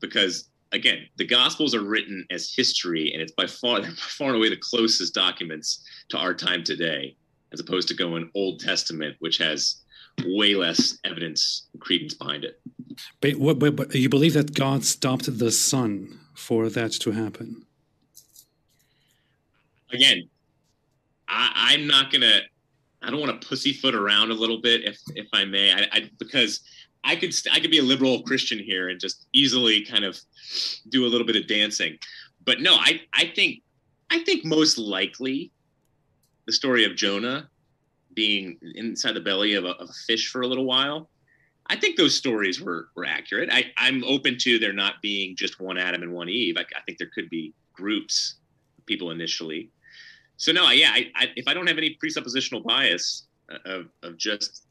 because 0.00 0.48
again, 0.72 1.06
the 1.16 1.26
Gospels 1.26 1.74
are 1.74 1.84
written 1.84 2.24
as 2.30 2.52
history, 2.54 3.12
and 3.12 3.20
it's 3.20 3.32
by 3.32 3.46
far 3.46 3.80
by 3.82 3.88
far 3.88 4.28
and 4.28 4.36
away 4.36 4.48
the 4.48 4.56
closest 4.56 5.12
documents 5.12 5.84
to 6.08 6.16
our 6.16 6.32
time 6.32 6.64
today 6.64 7.16
as 7.52 7.60
opposed 7.60 7.88
to 7.88 7.94
going 7.94 8.30
Old 8.34 8.60
Testament, 8.60 9.16
which 9.20 9.38
has 9.38 9.82
way 10.24 10.54
less 10.54 10.98
evidence 11.04 11.68
and 11.72 11.80
credence 11.80 12.14
behind 12.14 12.44
it. 12.44 12.60
But, 13.20 13.36
what, 13.36 13.58
but, 13.58 13.76
but 13.76 13.94
you 13.94 14.08
believe 14.08 14.34
that 14.34 14.54
God 14.54 14.84
stopped 14.84 15.38
the 15.38 15.50
sun 15.50 16.18
for 16.34 16.68
that 16.68 16.92
to 16.92 17.12
happen? 17.12 17.64
Again, 19.92 20.28
I, 21.28 21.74
am 21.74 21.86
not 21.86 22.12
gonna. 22.12 22.40
I 23.02 23.10
don't 23.10 23.20
want 23.20 23.40
to 23.40 23.48
pussyfoot 23.48 23.94
around 23.94 24.30
a 24.30 24.34
little 24.34 24.60
bit, 24.60 24.84
if 24.84 24.98
if 25.14 25.26
I 25.32 25.44
may, 25.44 25.72
I, 25.72 25.86
I, 25.92 26.10
because 26.18 26.60
I 27.04 27.16
could 27.16 27.34
I 27.52 27.60
could 27.60 27.70
be 27.70 27.78
a 27.78 27.82
liberal 27.82 28.22
Christian 28.22 28.58
here 28.58 28.88
and 28.88 29.00
just 29.00 29.26
easily 29.32 29.84
kind 29.84 30.04
of 30.04 30.18
do 30.88 31.06
a 31.06 31.08
little 31.08 31.26
bit 31.26 31.36
of 31.36 31.46
dancing, 31.46 31.98
but 32.44 32.60
no, 32.60 32.74
I 32.74 33.00
I 33.12 33.32
think 33.34 33.62
I 34.10 34.20
think 34.20 34.44
most 34.44 34.78
likely 34.78 35.52
the 36.48 36.52
story 36.52 36.84
of 36.84 36.96
Jonah 36.96 37.46
being 38.14 38.56
inside 38.74 39.12
the 39.12 39.20
belly 39.20 39.52
of 39.52 39.64
a, 39.64 39.72
of 39.72 39.90
a 39.90 39.92
fish 40.06 40.30
for 40.30 40.40
a 40.40 40.46
little 40.46 40.64
while. 40.64 41.10
I 41.66 41.76
think 41.76 41.98
those 41.98 42.16
stories 42.16 42.58
were 42.58 42.88
were 42.96 43.04
accurate. 43.04 43.50
I, 43.52 43.66
I'm 43.76 44.02
open 44.04 44.38
to 44.38 44.58
there 44.58 44.72
not 44.72 44.94
being 45.02 45.36
just 45.36 45.60
one 45.60 45.76
Adam 45.76 46.02
and 46.02 46.14
one 46.14 46.30
Eve. 46.30 46.56
I, 46.56 46.62
I 46.62 46.80
think 46.86 46.96
there 46.96 47.10
could 47.14 47.28
be 47.28 47.52
groups 47.74 48.36
of 48.78 48.86
people 48.86 49.10
initially. 49.10 49.68
So 50.38 50.50
no, 50.50 50.70
yeah, 50.70 50.90
I, 50.90 51.10
I, 51.14 51.26
if 51.36 51.46
I 51.46 51.52
don't 51.52 51.66
have 51.66 51.76
any 51.76 51.98
presuppositional 52.02 52.64
bias 52.64 53.26
uh, 53.52 53.58
of, 53.66 53.86
of 54.02 54.16
just 54.16 54.62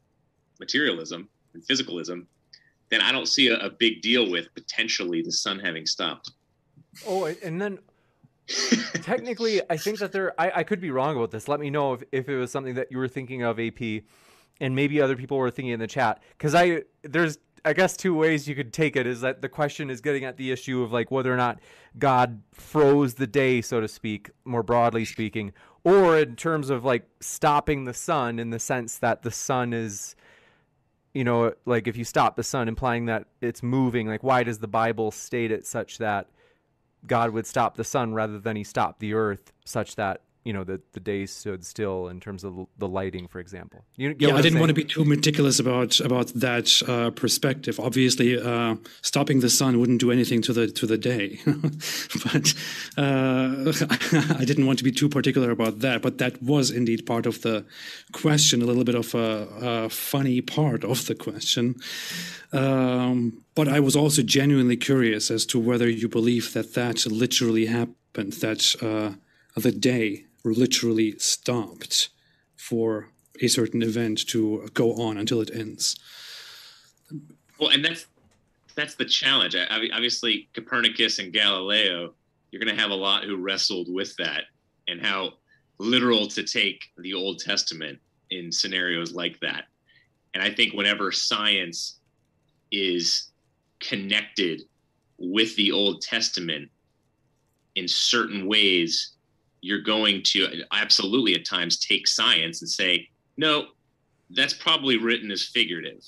materialism 0.58 1.28
and 1.54 1.62
physicalism, 1.62 2.26
then 2.90 3.00
I 3.00 3.12
don't 3.12 3.28
see 3.28 3.48
a, 3.48 3.56
a 3.58 3.70
big 3.70 4.02
deal 4.02 4.28
with 4.28 4.52
potentially 4.56 5.22
the 5.22 5.30
sun 5.30 5.60
having 5.60 5.86
stopped. 5.86 6.32
Oh, 7.06 7.26
and 7.44 7.62
then 7.62 7.78
technically, 9.02 9.60
I 9.68 9.76
think 9.76 9.98
that 9.98 10.12
there. 10.12 10.38
I, 10.40 10.52
I 10.56 10.62
could 10.62 10.80
be 10.80 10.90
wrong 10.90 11.16
about 11.16 11.30
this. 11.30 11.48
Let 11.48 11.60
me 11.60 11.70
know 11.70 11.94
if, 11.94 12.02
if 12.12 12.28
it 12.28 12.36
was 12.36 12.50
something 12.50 12.74
that 12.74 12.90
you 12.90 12.98
were 12.98 13.08
thinking 13.08 13.42
of, 13.42 13.60
AP, 13.60 14.02
and 14.60 14.74
maybe 14.74 15.00
other 15.00 15.16
people 15.16 15.36
were 15.36 15.50
thinking 15.50 15.72
in 15.72 15.80
the 15.80 15.86
chat. 15.86 16.22
Because 16.36 16.54
I 16.54 16.82
there's 17.02 17.38
I 17.64 17.72
guess 17.72 17.96
two 17.96 18.14
ways 18.14 18.48
you 18.48 18.54
could 18.54 18.72
take 18.72 18.96
it 18.96 19.06
is 19.06 19.20
that 19.20 19.42
the 19.42 19.48
question 19.48 19.90
is 19.90 20.00
getting 20.00 20.24
at 20.24 20.36
the 20.36 20.50
issue 20.50 20.82
of 20.82 20.92
like 20.92 21.10
whether 21.10 21.32
or 21.32 21.36
not 21.36 21.58
God 21.98 22.42
froze 22.52 23.14
the 23.14 23.26
day, 23.26 23.60
so 23.60 23.80
to 23.80 23.88
speak, 23.88 24.30
more 24.44 24.62
broadly 24.62 25.04
speaking, 25.04 25.52
or 25.84 26.18
in 26.18 26.36
terms 26.36 26.70
of 26.70 26.84
like 26.84 27.06
stopping 27.20 27.84
the 27.84 27.94
sun 27.94 28.38
in 28.38 28.50
the 28.50 28.58
sense 28.58 28.98
that 28.98 29.22
the 29.22 29.30
sun 29.30 29.72
is, 29.72 30.14
you 31.14 31.24
know, 31.24 31.52
like 31.66 31.88
if 31.88 31.96
you 31.96 32.04
stop 32.04 32.36
the 32.36 32.42
sun, 32.42 32.68
implying 32.68 33.06
that 33.06 33.26
it's 33.40 33.62
moving. 33.62 34.06
Like 34.06 34.22
why 34.22 34.42
does 34.44 34.58
the 34.58 34.68
Bible 34.68 35.10
state 35.10 35.50
it 35.50 35.66
such 35.66 35.98
that 35.98 36.28
God 37.06 37.30
would 37.30 37.46
stop 37.46 37.76
the 37.76 37.84
sun 37.84 38.14
rather 38.14 38.38
than 38.38 38.56
he 38.56 38.64
stopped 38.64 39.00
the 39.00 39.14
earth, 39.14 39.52
such 39.64 39.96
that 39.96 40.22
you 40.48 40.54
know 40.54 40.64
the 40.64 40.80
the 40.94 41.00
day 41.00 41.26
stood 41.26 41.62
still 41.62 42.08
in 42.08 42.20
terms 42.20 42.42
of 42.42 42.66
the 42.78 42.88
lighting, 42.88 43.28
for 43.28 43.38
example. 43.38 43.84
You, 43.96 44.16
you 44.18 44.28
yeah, 44.28 44.28
I 44.28 44.36
didn't 44.38 44.52
saying? 44.52 44.60
want 44.60 44.70
to 44.70 44.74
be 44.74 44.84
too 44.84 45.04
meticulous 45.04 45.60
about 45.60 46.00
about 46.00 46.28
that 46.28 46.68
uh, 46.88 47.10
perspective. 47.10 47.78
Obviously, 47.78 48.40
uh, 48.40 48.76
stopping 49.02 49.40
the 49.40 49.50
sun 49.50 49.78
wouldn't 49.78 50.00
do 50.00 50.10
anything 50.10 50.40
to 50.40 50.54
the 50.54 50.66
to 50.68 50.86
the 50.86 50.96
day, 50.96 51.38
but 52.24 52.54
uh, 52.96 53.74
I 54.40 54.44
didn't 54.46 54.64
want 54.64 54.78
to 54.78 54.84
be 54.84 54.90
too 54.90 55.10
particular 55.10 55.50
about 55.50 55.80
that. 55.80 56.00
But 56.00 56.16
that 56.16 56.42
was 56.42 56.70
indeed 56.70 57.04
part 57.04 57.26
of 57.26 57.42
the 57.42 57.66
question, 58.12 58.62
a 58.62 58.64
little 58.64 58.84
bit 58.84 58.94
of 58.94 59.14
a, 59.14 59.48
a 59.60 59.90
funny 59.90 60.40
part 60.40 60.82
of 60.82 61.04
the 61.04 61.14
question. 61.14 61.74
Um, 62.54 63.44
but 63.54 63.68
I 63.68 63.80
was 63.80 63.94
also 63.94 64.22
genuinely 64.22 64.78
curious 64.78 65.30
as 65.30 65.44
to 65.46 65.58
whether 65.58 65.90
you 65.90 66.08
believe 66.08 66.54
that 66.54 66.72
that 66.72 67.04
literally 67.04 67.66
happened, 67.66 68.32
that 68.40 68.74
uh, 68.80 69.18
the 69.60 69.72
day 69.72 70.24
literally 70.44 71.18
stopped 71.18 72.08
for 72.56 73.08
a 73.40 73.48
certain 73.48 73.82
event 73.82 74.26
to 74.28 74.68
go 74.74 74.94
on 74.94 75.16
until 75.16 75.40
it 75.40 75.50
ends. 75.52 75.96
Well, 77.58 77.70
and 77.70 77.84
that's 77.84 78.06
that's 78.74 78.94
the 78.94 79.04
challenge. 79.04 79.56
Obviously, 79.70 80.48
Copernicus 80.54 81.18
and 81.18 81.32
Galileo, 81.32 82.14
you're 82.50 82.62
going 82.62 82.74
to 82.74 82.80
have 82.80 82.92
a 82.92 82.94
lot 82.94 83.24
who 83.24 83.36
wrestled 83.36 83.92
with 83.92 84.14
that 84.16 84.44
and 84.86 85.04
how 85.04 85.32
literal 85.78 86.28
to 86.28 86.44
take 86.44 86.84
the 86.98 87.14
Old 87.14 87.40
Testament 87.40 87.98
in 88.30 88.52
scenarios 88.52 89.12
like 89.12 89.38
that. 89.40 89.64
And 90.34 90.42
I 90.42 90.50
think 90.50 90.74
whenever 90.74 91.10
science 91.10 91.98
is 92.70 93.30
connected 93.80 94.62
with 95.18 95.56
the 95.56 95.72
Old 95.72 96.00
Testament 96.00 96.70
in 97.74 97.88
certain 97.88 98.46
ways, 98.46 99.14
you're 99.60 99.82
going 99.82 100.22
to 100.22 100.62
absolutely 100.72 101.34
at 101.34 101.46
times 101.46 101.78
take 101.78 102.06
science 102.06 102.62
and 102.62 102.70
say, 102.70 103.08
no, 103.36 103.66
that's 104.30 104.54
probably 104.54 104.96
written 104.96 105.30
as 105.30 105.44
figurative 105.44 106.04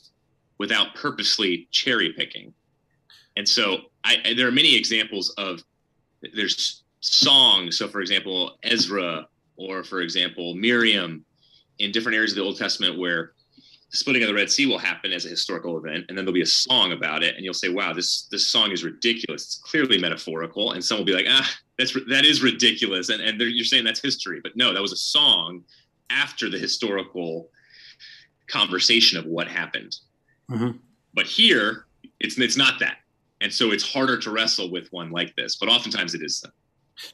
without 0.58 0.94
purposely 0.94 1.66
cherry 1.70 2.12
picking. 2.12 2.52
And 3.36 3.48
so 3.48 3.78
I, 4.04 4.34
there 4.36 4.46
are 4.46 4.52
many 4.52 4.76
examples 4.76 5.30
of 5.38 5.62
there's 6.34 6.82
songs. 7.00 7.78
So, 7.78 7.88
for 7.88 8.00
example, 8.00 8.58
Ezra, 8.62 9.26
or 9.56 9.84
for 9.84 10.00
example, 10.00 10.54
Miriam, 10.54 11.24
in 11.78 11.92
different 11.92 12.16
areas 12.16 12.32
of 12.32 12.36
the 12.36 12.42
Old 12.42 12.58
Testament 12.58 12.98
where 12.98 13.32
the 13.90 13.96
splitting 13.96 14.22
of 14.22 14.28
the 14.28 14.34
Red 14.34 14.50
Sea 14.50 14.66
will 14.66 14.78
happen 14.78 15.12
as 15.12 15.24
a 15.24 15.28
historical 15.28 15.76
event, 15.78 16.04
and 16.08 16.16
then 16.16 16.24
there'll 16.24 16.34
be 16.34 16.42
a 16.42 16.46
song 16.46 16.92
about 16.92 17.22
it, 17.22 17.34
and 17.34 17.44
you'll 17.44 17.54
say, 17.54 17.70
"Wow, 17.70 17.92
this 17.92 18.28
this 18.30 18.46
song 18.46 18.70
is 18.70 18.84
ridiculous. 18.84 19.44
It's 19.44 19.58
clearly 19.58 19.98
metaphorical." 19.98 20.72
And 20.72 20.84
some 20.84 20.98
will 20.98 21.04
be 21.04 21.14
like, 21.14 21.26
"Ah, 21.28 21.50
that's 21.80 21.96
that 22.08 22.24
is 22.24 22.42
ridiculous," 22.42 23.08
and 23.08 23.20
and 23.22 23.40
you're 23.40 23.64
saying 23.64 23.84
that's 23.84 24.00
history, 24.00 24.40
but 24.42 24.56
no, 24.56 24.72
that 24.72 24.82
was 24.82 24.92
a 24.92 24.96
song 24.96 25.64
after 26.10 26.48
the 26.50 26.58
historical 26.58 27.48
conversation 28.46 29.18
of 29.18 29.24
what 29.26 29.48
happened. 29.48 29.96
Uh-huh. 30.52 30.72
But 31.14 31.26
here, 31.26 31.86
it's 32.20 32.38
it's 32.38 32.56
not 32.56 32.78
that, 32.80 32.98
and 33.40 33.52
so 33.52 33.70
it's 33.70 33.92
harder 33.92 34.18
to 34.18 34.30
wrestle 34.30 34.70
with 34.70 34.88
one 34.92 35.10
like 35.10 35.34
this. 35.36 35.56
But 35.56 35.68
oftentimes 35.68 36.14
it 36.14 36.22
is. 36.22 36.38
So. 36.38 36.50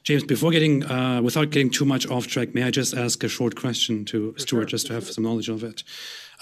James, 0.03 0.23
before 0.23 0.51
getting, 0.51 0.83
uh, 0.83 1.21
without 1.21 1.49
getting 1.49 1.69
too 1.69 1.85
much 1.85 2.05
off 2.07 2.27
track, 2.27 2.53
may 2.53 2.63
I 2.63 2.71
just 2.71 2.93
ask 2.93 3.23
a 3.23 3.29
short 3.29 3.55
question 3.55 4.03
to 4.05 4.33
for 4.33 4.39
Stuart, 4.39 4.61
sure, 4.61 4.65
just 4.65 4.87
to 4.87 4.93
have 4.93 5.05
sure. 5.05 5.13
some 5.13 5.23
knowledge 5.23 5.47
of 5.47 5.63
it? 5.63 5.83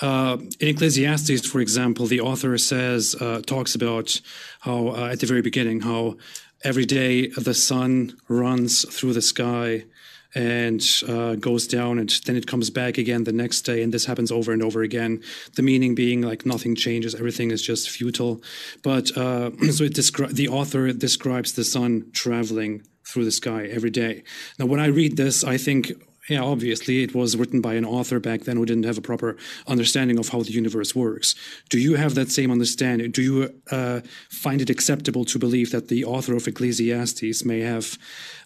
Uh, 0.02 0.38
in 0.60 0.68
Ecclesiastes, 0.70 1.46
for 1.46 1.62
example, 1.62 2.06
the 2.06 2.20
author 2.20 2.58
says, 2.58 3.16
uh, 3.22 3.42
talks 3.46 3.76
about 3.76 4.20
how, 4.60 4.90
uh, 4.90 5.10
at 5.12 5.20
the 5.20 5.26
very 5.26 5.42
beginning, 5.42 5.82
how 5.82 6.18
every 6.66 6.86
day 6.86 7.28
the 7.28 7.54
sun 7.54 8.18
runs 8.28 8.84
through 8.94 9.14
the 9.14 9.22
sky 9.22 9.86
and 10.34 10.84
uh, 11.08 11.36
goes 11.36 11.66
down 11.66 11.98
and 11.98 12.10
then 12.26 12.36
it 12.36 12.46
comes 12.46 12.70
back 12.70 12.98
again 12.98 13.24
the 13.24 13.32
next 13.32 13.62
day 13.62 13.82
and 13.82 13.94
this 13.94 14.06
happens 14.06 14.32
over 14.32 14.52
and 14.52 14.62
over 14.62 14.82
again. 14.82 15.24
The 15.56 15.62
meaning 15.62 15.96
being 15.96 16.22
like 16.22 16.46
nothing 16.46 16.76
changes. 16.76 17.16
Everything 17.16 17.52
is 17.52 17.62
just 17.62 17.90
futile. 17.90 18.44
But 18.84 19.16
uh, 19.16 19.52
so 19.72 19.86
descri- 19.88 20.34
the 20.34 20.50
author 20.50 20.92
describes 20.92 21.54
the 21.54 21.64
sun 21.64 22.10
traveling 22.12 22.82
through 23.08 23.24
the 23.24 23.32
sky 23.32 23.68
every 23.68 23.92
day. 23.92 24.24
Now 24.60 24.66
when 24.66 24.80
i 24.80 24.88
read 24.88 25.16
this 25.16 25.44
i 25.44 25.58
think 25.58 25.92
yeah, 26.30 26.42
obviously 26.42 27.04
it 27.04 27.14
was 27.14 27.38
written 27.38 27.62
by 27.62 27.76
an 27.76 27.86
author 27.86 28.20
back 28.20 28.42
then 28.42 28.58
who 28.58 28.66
didn't 28.66 28.86
have 28.86 28.98
a 28.98 29.02
proper 29.02 29.38
understanding 29.68 30.18
of 30.18 30.30
how 30.30 30.42
the 30.42 30.52
universe 30.52 30.96
works. 30.96 31.36
Do 31.70 31.80
you 31.80 31.96
have 31.96 32.16
that 32.16 32.32
same 32.32 32.52
understanding? 32.52 33.12
Do 33.12 33.22
you 33.22 33.54
uh, 33.72 34.02
find 34.30 34.62
it 34.62 34.70
acceptable 34.70 35.26
to 35.26 35.40
believe 35.40 35.72
that 35.72 35.88
the 35.88 36.04
author 36.04 36.36
of 36.36 36.48
Ecclesiastes 36.48 37.46
may 37.46 37.60
have 37.60 37.98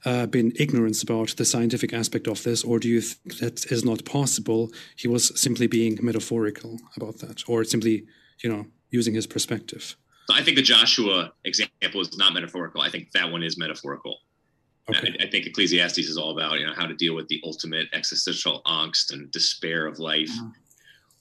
uh, 0.06 0.26
been 0.26 0.52
ignorant 0.58 1.02
about 1.02 1.30
the 1.38 1.46
scientific 1.46 1.94
aspect 1.94 2.28
of 2.28 2.44
this, 2.44 2.64
or 2.64 2.80
do 2.80 2.90
you 2.90 3.02
think 3.02 3.40
that 3.40 3.72
is 3.72 3.86
not 3.86 4.06
possible? 4.06 4.72
He 4.96 5.08
was 5.08 5.40
simply 5.40 5.68
being 5.68 6.00
metaphorical 6.02 6.80
about 6.98 7.20
that, 7.20 7.44
or 7.48 7.64
simply, 7.64 8.06
you 8.44 8.50
know, 8.50 8.66
using 8.90 9.14
his 9.14 9.28
perspective. 9.28 9.96
I 10.32 10.44
think 10.44 10.58
the 10.58 10.64
Joshua 10.64 11.34
example 11.44 12.02
is 12.02 12.18
not 12.18 12.34
metaphorical. 12.34 12.82
I 12.82 12.90
think 12.90 13.12
that 13.14 13.32
one 13.32 13.44
is 13.44 13.58
metaphorical. 13.58 14.20
Okay. 14.90 15.16
I, 15.20 15.26
I, 15.26 15.30
think 15.30 15.46
Ecclesiastes 15.46 16.00
is 16.00 16.18
all 16.18 16.32
about 16.32 16.60
you 16.60 16.66
know 16.66 16.74
how 16.74 16.86
to 16.86 16.94
deal 16.94 17.16
with 17.16 17.28
the 17.28 17.42
ultimate 17.44 17.88
existential 17.94 18.62
angst 18.66 19.14
and 19.14 19.32
despair 19.32 19.86
of 19.86 20.00
life 20.00 20.30
mm-hmm. 20.30 20.50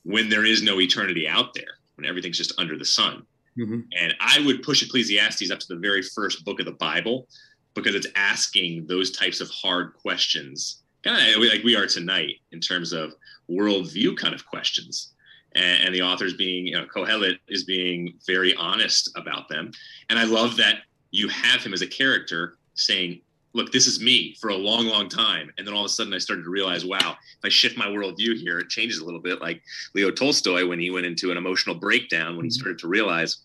when 0.05 0.29
there 0.29 0.45
is 0.45 0.63
no 0.63 0.81
eternity 0.81 1.29
out 1.29 1.55
there, 1.55 1.79
when 1.97 2.07
everything's 2.07 2.39
just 2.39 2.59
under 2.59 2.77
the 2.77 2.85
sun. 2.85 3.25
Mm-hmm. 3.59 3.81
And 3.97 4.15
I 4.21 4.45
would 4.45 4.63
push 4.63 4.83
Ecclesiastes 4.83 5.51
up 5.51 5.59
to 5.59 5.67
the 5.69 5.77
very 5.77 6.03
first 6.03 6.45
book 6.45 6.61
of 6.61 6.67
the 6.67 6.73
Bible 6.73 7.27
because 7.75 7.95
it's 7.95 8.07
asking 8.15 8.87
those 8.87 9.11
types 9.11 9.41
of 9.41 9.51
hard 9.51 9.95
questions, 9.95 10.83
kind 11.03 11.35
of 11.35 11.43
like 11.43 11.65
we 11.65 11.77
are 11.77 11.87
tonight 11.87 12.37
in 12.53 12.61
terms 12.61 12.93
of 12.93 13.15
worldview 13.51 14.17
kind 14.17 14.35
of 14.35 14.47
questions. 14.47 15.13
And, 15.53 15.85
and 15.85 15.95
the 15.95 16.03
author's 16.03 16.35
being, 16.35 16.67
you 16.67 16.77
know, 16.77 16.87
Kohelet 16.87 17.39
is 17.49 17.65
being 17.65 18.15
very 18.27 18.55
honest 18.55 19.11
about 19.17 19.49
them. 19.49 19.73
And 20.09 20.19
I 20.19 20.25
love 20.25 20.57
that 20.57 20.83
you 21.11 21.29
have 21.29 21.63
him 21.63 21.73
as 21.73 21.83
a 21.83 21.87
character 21.87 22.59
saying, 22.75 23.21
look, 23.55 23.73
this 23.73 23.87
is 23.87 24.03
me 24.03 24.35
for 24.41 24.51
a 24.51 24.57
long, 24.57 24.87
long 24.87 25.09
time. 25.09 25.51
And 25.57 25.67
then 25.67 25.75
all 25.75 25.85
of 25.85 25.87
a 25.87 25.89
sudden 25.91 26.15
I 26.15 26.19
started 26.19 26.45
to 26.45 26.51
realize, 26.51 26.85
wow, 26.85 27.17
if 27.17 27.45
I 27.45 27.49
shift 27.49 27.77
my 27.77 27.87
worldview 27.87 28.39
here, 28.39 28.59
it 28.59 28.69
changes 28.69 28.99
a 28.99 29.05
little 29.05 29.21
bit. 29.21 29.41
Like 29.41 29.63
Leo 29.95 30.11
Tolstoy, 30.11 30.67
when 30.67 30.79
he 30.79 30.91
went 30.91 31.07
into 31.07 31.31
an 31.31 31.37
emotional 31.37 31.75
breakdown, 31.75 32.37
when 32.37 32.45
he 32.45 32.51
mm-hmm. 32.51 32.61
started 32.61 32.79
to 32.81 32.89
realize 32.89 33.39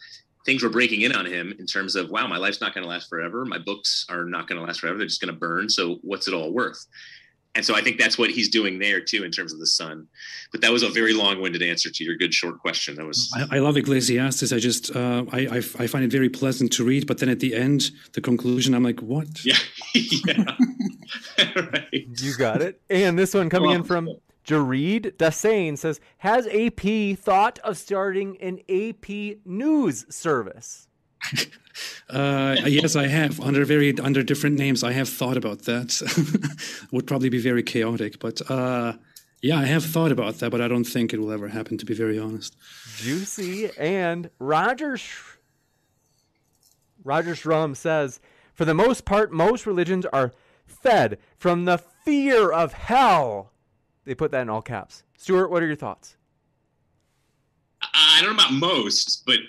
things 0.46 0.62
were 0.62 0.70
breaking 0.70 1.02
in 1.02 1.16
on 1.16 1.26
him 1.26 1.54
in 1.58 1.66
terms 1.66 1.96
of, 1.96 2.10
wow, 2.10 2.28
my 2.28 2.38
life's 2.38 2.60
not 2.60 2.74
going 2.74 2.84
to 2.84 2.90
last 2.90 3.10
forever. 3.10 3.46
My 3.46 3.58
books 3.58 4.06
are 4.10 4.26
not 4.26 4.48
going 4.48 4.60
to 4.60 4.66
last 4.66 4.82
forever. 4.82 4.98
They're 4.98 5.08
just 5.08 5.22
going 5.22 5.34
to 5.34 5.40
burn. 5.40 5.70
So 5.70 6.00
what's 6.02 6.28
it 6.28 6.34
all 6.34 6.52
worth? 6.52 6.86
And 7.56 7.64
so 7.64 7.76
I 7.76 7.82
think 7.82 8.00
that's 8.00 8.18
what 8.18 8.32
he's 8.32 8.50
doing 8.50 8.80
there 8.80 9.00
too 9.00 9.24
in 9.24 9.32
terms 9.32 9.54
of 9.54 9.60
the 9.60 9.68
sun. 9.68 10.08
But 10.52 10.62
that 10.62 10.72
was 10.72 10.82
a 10.82 10.90
very 10.90 11.14
long-winded 11.14 11.62
answer 11.62 11.90
to 11.92 12.04
your 12.04 12.16
good 12.16 12.34
short 12.34 12.60
question. 12.60 12.96
That 12.96 13.06
was. 13.06 13.32
I, 13.36 13.58
I 13.58 13.60
love 13.60 13.78
Ecclesiastes. 13.78 14.52
I 14.52 14.58
just 14.58 14.96
uh, 14.96 15.26
I, 15.32 15.40
I, 15.42 15.58
I 15.58 15.88
find 15.88 16.04
it 16.04 16.12
very 16.12 16.30
pleasant 16.30 16.72
to 16.74 16.84
read, 16.84 17.06
but 17.06 17.20
then 17.20 17.30
at 17.30 17.40
the 17.40 17.54
end, 17.54 17.92
the 18.14 18.22
conclusion, 18.22 18.74
I'm 18.74 18.84
like, 18.84 19.02
what? 19.02 19.28
Yeah, 19.46 19.58
yeah. 20.26 20.56
right. 21.56 22.08
You 22.08 22.36
got 22.38 22.62
it. 22.62 22.82
And 22.90 23.20
this 23.20 23.34
one 23.34 23.50
coming 23.50 23.70
well, 23.70 23.78
in 23.78 23.84
from 23.84 24.10
Jareed 24.46 25.18
Dasein 25.18 25.78
says, 25.78 26.00
"Has 26.20 26.48
AP 26.48 27.18
thought 27.20 27.60
of 27.60 27.78
starting 27.78 28.38
an 28.42 28.60
AP 28.70 29.38
news 29.46 30.06
service?" 30.10 30.88
Uh, 32.10 32.56
yes, 32.66 32.96
I 32.96 33.08
have 33.08 33.40
under 33.40 33.66
very 33.66 33.98
under 34.00 34.22
different 34.22 34.58
names. 34.58 34.84
I 34.84 34.92
have 34.92 35.10
thought 35.10 35.38
about 35.38 35.64
that. 35.64 36.88
Would 36.92 37.08
probably 37.08 37.30
be 37.30 37.40
very 37.40 37.64
chaotic, 37.64 38.20
but 38.20 38.42
uh, 38.52 38.94
yeah, 39.42 39.58
I 39.58 39.66
have 39.66 39.84
thought 39.84 40.12
about 40.12 40.36
that, 40.36 40.52
but 40.52 40.62
I 40.62 40.68
don't 40.68 40.84
think 40.84 41.14
it 41.14 41.20
will 41.20 41.32
ever 41.32 41.48
happen. 41.48 41.78
To 41.80 41.86
be 41.86 41.94
very 41.94 42.20
honest. 42.20 42.56
Juicy 42.98 43.72
and 43.78 44.30
Roger 44.38 44.98
Sh- 44.98 45.38
Roger 47.04 47.34
Schrum 47.34 47.76
says, 47.76 48.20
for 48.54 48.66
the 48.66 48.74
most 48.74 49.06
part, 49.06 49.32
most 49.32 49.66
religions 49.66 50.06
are 50.08 50.32
fed 50.66 51.18
from 51.38 51.66
the 51.66 51.78
fear 51.78 52.52
of 52.52 52.74
hell. 52.74 53.52
They 54.06 54.16
put 54.16 54.32
that 54.32 54.42
in 54.42 54.50
all 54.50 54.62
caps. 54.62 55.04
Stuart, 55.18 55.50
what 55.50 55.64
are 55.64 55.68
your 55.68 55.76
thoughts? 55.76 56.16
I 57.82 58.22
don't 58.22 58.36
know 58.36 58.44
about 58.44 58.54
most, 58.54 59.24
but 59.26 59.40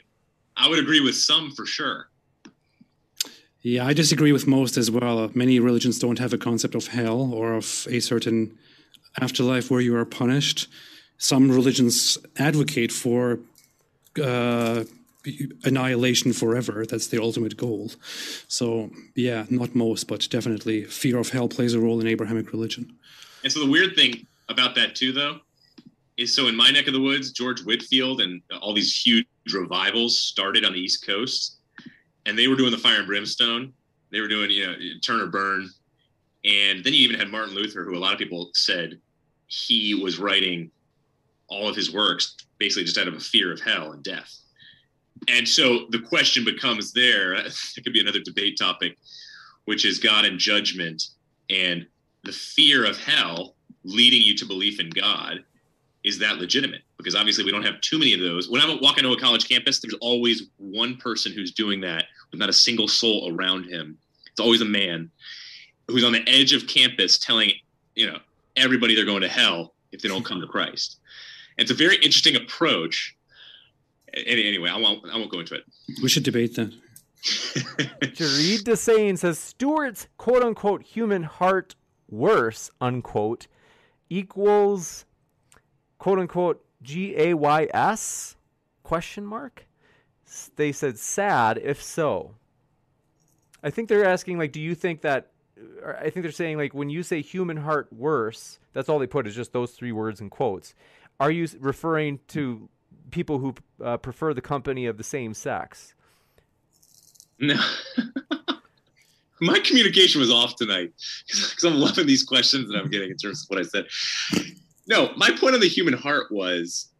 I 0.56 0.68
would 0.68 0.78
agree 0.78 1.00
with 1.00 1.16
some 1.16 1.50
for 1.50 1.66
sure. 1.66 2.08
Yeah, 3.62 3.86
I 3.86 3.94
disagree 3.94 4.32
with 4.32 4.46
most 4.46 4.76
as 4.76 4.90
well. 4.90 5.30
Many 5.34 5.58
religions 5.58 5.98
don't 5.98 6.18
have 6.18 6.34
a 6.34 6.38
concept 6.38 6.74
of 6.74 6.88
hell 6.88 7.32
or 7.32 7.54
of 7.54 7.86
a 7.90 8.00
certain 8.00 8.58
afterlife 9.20 9.70
where 9.70 9.80
you 9.80 9.96
are 9.96 10.04
punished. 10.04 10.68
Some 11.16 11.50
religions 11.50 12.18
advocate 12.36 12.92
for 12.92 13.40
uh, 14.22 14.84
annihilation 15.64 16.32
forever. 16.34 16.84
That's 16.84 17.06
the 17.06 17.22
ultimate 17.22 17.56
goal. 17.56 17.92
So, 18.48 18.90
yeah, 19.14 19.46
not 19.48 19.74
most, 19.74 20.08
but 20.08 20.28
definitely 20.28 20.84
fear 20.84 21.18
of 21.18 21.30
hell 21.30 21.48
plays 21.48 21.72
a 21.72 21.80
role 21.80 22.00
in 22.00 22.06
Abrahamic 22.06 22.52
religion. 22.52 22.94
And 23.42 23.52
so 23.52 23.60
the 23.60 23.70
weird 23.70 23.94
thing 23.94 24.26
about 24.48 24.74
that, 24.74 24.94
too, 24.94 25.12
though, 25.12 25.40
is 26.16 26.34
so 26.34 26.48
in 26.48 26.56
my 26.56 26.70
neck 26.70 26.86
of 26.86 26.92
the 26.92 27.00
woods, 27.00 27.32
George 27.32 27.62
Whitefield 27.64 28.20
and 28.20 28.40
all 28.60 28.74
these 28.74 28.94
huge 28.94 29.26
revivals 29.52 30.18
started 30.18 30.64
on 30.64 30.72
the 30.72 30.80
East 30.80 31.04
Coast 31.04 31.58
and 32.26 32.38
they 32.38 32.48
were 32.48 32.56
doing 32.56 32.70
the 32.70 32.78
fire 32.78 32.98
and 32.98 33.06
brimstone. 33.06 33.72
They 34.10 34.20
were 34.20 34.28
doing, 34.28 34.50
you 34.50 34.66
know, 34.66 34.74
Turner 35.04 35.26
burn. 35.26 35.68
And 36.44 36.84
then 36.84 36.92
you 36.92 37.00
even 37.00 37.18
had 37.18 37.30
Martin 37.30 37.54
Luther, 37.54 37.84
who 37.84 37.96
a 37.96 37.98
lot 37.98 38.12
of 38.12 38.18
people 38.18 38.50
said 38.54 38.98
he 39.46 39.94
was 39.94 40.18
writing 40.18 40.70
all 41.48 41.68
of 41.68 41.76
his 41.76 41.92
works 41.92 42.36
basically 42.58 42.84
just 42.84 42.98
out 42.98 43.08
of 43.08 43.14
a 43.14 43.20
fear 43.20 43.52
of 43.52 43.60
hell 43.60 43.92
and 43.92 44.02
death. 44.02 44.34
And 45.28 45.46
so 45.46 45.86
the 45.90 45.98
question 45.98 46.44
becomes 46.44 46.92
there, 46.92 47.34
it 47.34 47.82
could 47.82 47.92
be 47.92 48.00
another 48.00 48.20
debate 48.20 48.56
topic, 48.58 48.96
which 49.64 49.84
is 49.84 49.98
God 49.98 50.24
and 50.24 50.38
judgment 50.38 51.02
and 51.50 51.86
the 52.24 52.32
fear 52.32 52.86
of 52.86 52.98
hell 52.98 53.54
leading 53.84 54.22
you 54.22 54.34
to 54.36 54.46
belief 54.46 54.80
in 54.80 54.88
God 54.90 55.44
is 56.04 56.18
that 56.18 56.38
legitimate? 56.38 56.82
Because 56.98 57.14
obviously 57.14 57.44
we 57.44 57.50
don't 57.50 57.64
have 57.64 57.80
too 57.80 57.98
many 57.98 58.12
of 58.12 58.20
those. 58.20 58.48
When 58.48 58.60
I 58.60 58.78
walk 58.80 58.98
into 58.98 59.10
a 59.12 59.18
college 59.18 59.48
campus, 59.48 59.80
there's 59.80 59.96
always 60.00 60.44
one 60.58 60.96
person 60.96 61.32
who's 61.32 61.50
doing 61.52 61.80
that 61.80 62.04
with 62.30 62.38
not 62.38 62.50
a 62.50 62.52
single 62.52 62.88
soul 62.88 63.32
around 63.32 63.64
him. 63.64 63.98
It's 64.30 64.40
always 64.40 64.60
a 64.60 64.66
man 64.66 65.10
who's 65.88 66.04
on 66.04 66.12
the 66.12 66.26
edge 66.28 66.52
of 66.52 66.66
campus 66.66 67.18
telling, 67.18 67.52
you 67.94 68.06
know, 68.06 68.18
everybody 68.56 68.94
they're 68.94 69.04
going 69.04 69.22
to 69.22 69.28
hell 69.28 69.74
if 69.92 70.02
they 70.02 70.08
don't 70.08 70.24
come 70.24 70.40
to 70.40 70.46
Christ. 70.46 70.98
And 71.56 71.64
it's 71.64 71.70
a 71.70 71.74
very 71.74 71.96
interesting 71.96 72.36
approach. 72.36 73.16
Anyway, 74.14 74.68
I 74.68 74.78
won't, 74.78 75.04
I 75.10 75.16
won't 75.16 75.30
go 75.30 75.40
into 75.40 75.54
it. 75.54 75.64
We 76.02 76.08
should 76.08 76.22
debate 76.22 76.54
that. 76.56 76.72
Jareed 77.24 78.64
Desane 78.64 79.16
says 79.16 79.38
Stuart's 79.38 80.08
quote 80.18 80.42
unquote 80.42 80.82
human 80.82 81.22
heart 81.22 81.74
worse 82.10 82.70
unquote 82.82 83.46
equals 84.10 85.06
quote 86.04 86.18
unquote 86.18 86.62
G 86.82 87.14
A 87.16 87.32
Y 87.32 87.66
S 87.72 88.36
question 88.82 89.24
mark. 89.24 89.66
They 90.56 90.70
said 90.70 90.98
sad 90.98 91.56
if 91.56 91.82
so. 91.82 92.34
I 93.62 93.70
think 93.70 93.88
they're 93.88 94.04
asking 94.04 94.36
like 94.36 94.52
do 94.52 94.60
you 94.60 94.74
think 94.74 95.00
that 95.00 95.30
I 95.86 96.10
think 96.10 96.24
they're 96.24 96.30
saying 96.30 96.58
like 96.58 96.74
when 96.74 96.90
you 96.90 97.02
say 97.02 97.22
human 97.22 97.56
heart 97.56 97.90
worse, 97.90 98.58
that's 98.74 98.90
all 98.90 98.98
they 98.98 99.06
put 99.06 99.26
is 99.26 99.34
just 99.34 99.54
those 99.54 99.70
three 99.70 99.92
words 99.92 100.20
in 100.20 100.28
quotes. 100.28 100.74
Are 101.20 101.30
you 101.30 101.48
referring 101.58 102.20
to 102.28 102.68
people 103.10 103.38
who 103.38 103.54
uh, 103.82 103.96
prefer 103.96 104.34
the 104.34 104.42
company 104.42 104.84
of 104.84 104.98
the 104.98 105.04
same 105.04 105.32
sex? 105.32 105.94
No. 107.38 107.58
my 109.40 109.58
communication 109.60 110.20
was 110.20 110.30
off 110.30 110.56
tonight 110.56 110.92
because 111.26 111.64
I'm 111.64 111.76
loving 111.76 112.06
these 112.06 112.24
questions 112.24 112.68
that 112.68 112.76
I'm 112.76 112.90
getting 112.90 113.10
in 113.10 113.16
terms 113.16 113.44
of 113.44 113.48
what 113.48 113.58
I 113.58 113.62
said. 113.62 113.86
No, 114.86 115.12
my 115.16 115.30
point 115.30 115.54
on 115.54 115.60
the 115.60 115.68
human 115.68 115.94
heart 115.94 116.30
was 116.30 116.90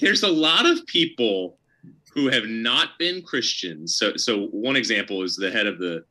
there's 0.00 0.22
a 0.22 0.28
lot 0.28 0.66
of 0.66 0.84
people 0.86 1.58
who 2.12 2.28
have 2.28 2.46
not 2.46 2.98
been 2.98 3.22
Christians. 3.22 3.96
So, 3.96 4.16
so 4.16 4.46
one 4.46 4.76
example 4.76 5.22
is 5.22 5.36
the 5.36 5.50
head 5.50 5.66
of 5.66 5.78
the 5.78 6.04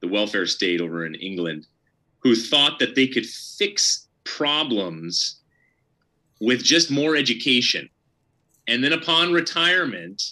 the 0.00 0.08
welfare 0.08 0.46
state 0.46 0.80
over 0.80 1.04
in 1.04 1.16
England, 1.16 1.66
who 2.20 2.36
thought 2.36 2.78
that 2.78 2.94
they 2.94 3.08
could 3.08 3.26
fix 3.26 4.06
problems 4.22 5.40
with 6.40 6.62
just 6.62 6.88
more 6.88 7.16
education, 7.16 7.88
and 8.68 8.84
then 8.84 8.92
upon 8.92 9.32
retirement, 9.32 10.22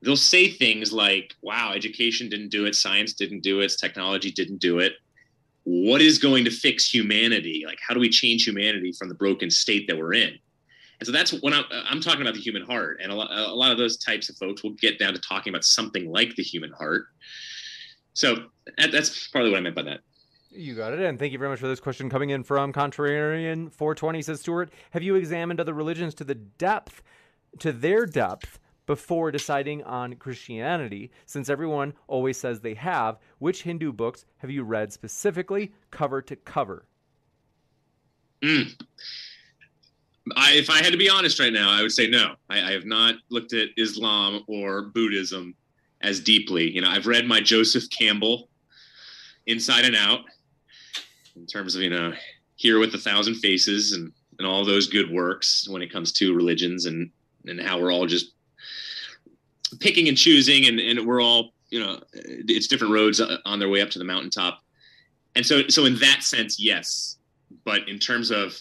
they'll 0.00 0.16
say 0.16 0.48
things 0.48 0.92
like, 0.92 1.34
"Wow, 1.42 1.72
education 1.72 2.28
didn't 2.28 2.50
do 2.50 2.66
it, 2.66 2.76
science 2.76 3.14
didn't 3.14 3.40
do 3.40 3.60
it, 3.60 3.72
technology 3.80 4.30
didn't 4.30 4.60
do 4.60 4.78
it." 4.78 4.92
What 5.68 6.00
is 6.00 6.18
going 6.18 6.44
to 6.44 6.50
fix 6.50 6.88
humanity? 6.88 7.64
Like, 7.66 7.78
how 7.86 7.92
do 7.92 7.98
we 7.98 8.08
change 8.08 8.46
humanity 8.46 8.92
from 8.92 9.08
the 9.08 9.16
broken 9.16 9.50
state 9.50 9.88
that 9.88 9.98
we're 9.98 10.14
in? 10.14 10.38
And 11.00 11.06
so 11.06 11.12
that's 11.12 11.32
when 11.42 11.52
I'm, 11.52 11.64
I'm 11.70 12.00
talking 12.00 12.22
about 12.22 12.34
the 12.34 12.40
human 12.40 12.62
heart. 12.62 13.00
And 13.02 13.10
a 13.10 13.14
lot, 13.16 13.30
a 13.30 13.52
lot 13.52 13.72
of 13.72 13.76
those 13.76 13.96
types 13.96 14.28
of 14.28 14.36
folks 14.36 14.62
will 14.62 14.74
get 14.74 14.98
down 14.98 15.12
to 15.12 15.20
talking 15.20 15.52
about 15.52 15.64
something 15.64 16.08
like 16.08 16.36
the 16.36 16.44
human 16.44 16.70
heart. 16.70 17.06
So 18.14 18.44
that's 18.78 19.26
probably 19.28 19.50
what 19.50 19.58
I 19.58 19.60
meant 19.60 19.74
by 19.74 19.82
that. 19.82 20.00
You 20.50 20.74
got 20.74 20.92
it. 20.92 21.00
And 21.00 21.18
thank 21.18 21.32
you 21.32 21.38
very 21.38 21.50
much 21.50 21.58
for 21.58 21.66
this 21.66 21.80
question 21.80 22.08
coming 22.08 22.30
in 22.30 22.44
from 22.44 22.72
Contrarian 22.72 23.70
420 23.72 24.22
says 24.22 24.40
Stuart, 24.40 24.70
have 24.92 25.02
you 25.02 25.16
examined 25.16 25.60
other 25.60 25.74
religions 25.74 26.14
to 26.14 26.24
the 26.24 26.36
depth, 26.36 27.02
to 27.58 27.72
their 27.72 28.06
depth, 28.06 28.60
before 28.86 29.30
deciding 29.30 29.82
on 29.84 30.14
Christianity? 30.14 31.10
Since 31.26 31.50
everyone 31.50 31.92
always 32.06 32.36
says 32.36 32.60
they 32.60 32.74
have, 32.74 33.18
which 33.38 33.62
Hindu 33.62 33.92
books 33.92 34.24
have 34.38 34.50
you 34.50 34.62
read 34.62 34.92
specifically, 34.92 35.72
cover 35.90 36.22
to 36.22 36.36
cover? 36.36 36.86
Mm. 38.42 38.72
I, 40.36 40.52
if 40.52 40.70
I 40.70 40.82
had 40.82 40.92
to 40.92 40.98
be 40.98 41.08
honest 41.08 41.38
right 41.38 41.52
now, 41.52 41.70
I 41.70 41.82
would 41.82 41.92
say 41.92 42.08
no. 42.08 42.34
I, 42.50 42.62
I, 42.62 42.72
have 42.72 42.84
not 42.84 43.16
looked 43.30 43.52
at 43.52 43.68
Islam 43.76 44.42
or 44.48 44.82
Buddhism 44.82 45.54
as 46.00 46.20
deeply. 46.20 46.70
You 46.70 46.80
know, 46.80 46.90
I've 46.90 47.06
read 47.06 47.26
my 47.26 47.40
Joseph 47.40 47.84
Campbell 47.90 48.48
inside 49.46 49.84
and 49.84 49.94
out 49.94 50.20
in 51.36 51.46
terms 51.46 51.76
of, 51.76 51.82
you 51.82 51.90
know, 51.90 52.12
Hero 52.56 52.80
with 52.80 52.94
a 52.94 52.98
Thousand 52.98 53.36
Faces 53.36 53.92
and, 53.92 54.12
and 54.38 54.46
all 54.46 54.64
those 54.64 54.88
good 54.88 55.10
works 55.10 55.68
when 55.68 55.82
it 55.82 55.92
comes 55.92 56.12
to 56.12 56.34
religions 56.34 56.86
and, 56.86 57.10
and 57.46 57.60
how 57.60 57.80
we're 57.80 57.92
all 57.92 58.06
just 58.06 58.32
picking 59.80 60.08
and 60.08 60.16
choosing 60.16 60.66
and, 60.66 60.80
and 60.80 61.06
we're 61.06 61.22
all, 61.22 61.52
you 61.70 61.80
know, 61.80 62.00
it's 62.12 62.68
different 62.68 62.92
roads 62.92 63.20
on 63.44 63.58
their 63.58 63.68
way 63.68 63.80
up 63.80 63.90
to 63.90 63.98
the 63.98 64.04
mountaintop. 64.04 64.62
And 65.34 65.44
so, 65.44 65.68
so 65.68 65.84
in 65.84 65.98
that 65.98 66.22
sense, 66.22 66.58
yes. 66.60 67.16
But 67.64 67.88
in 67.88 67.98
terms 67.98 68.30
of 68.30 68.58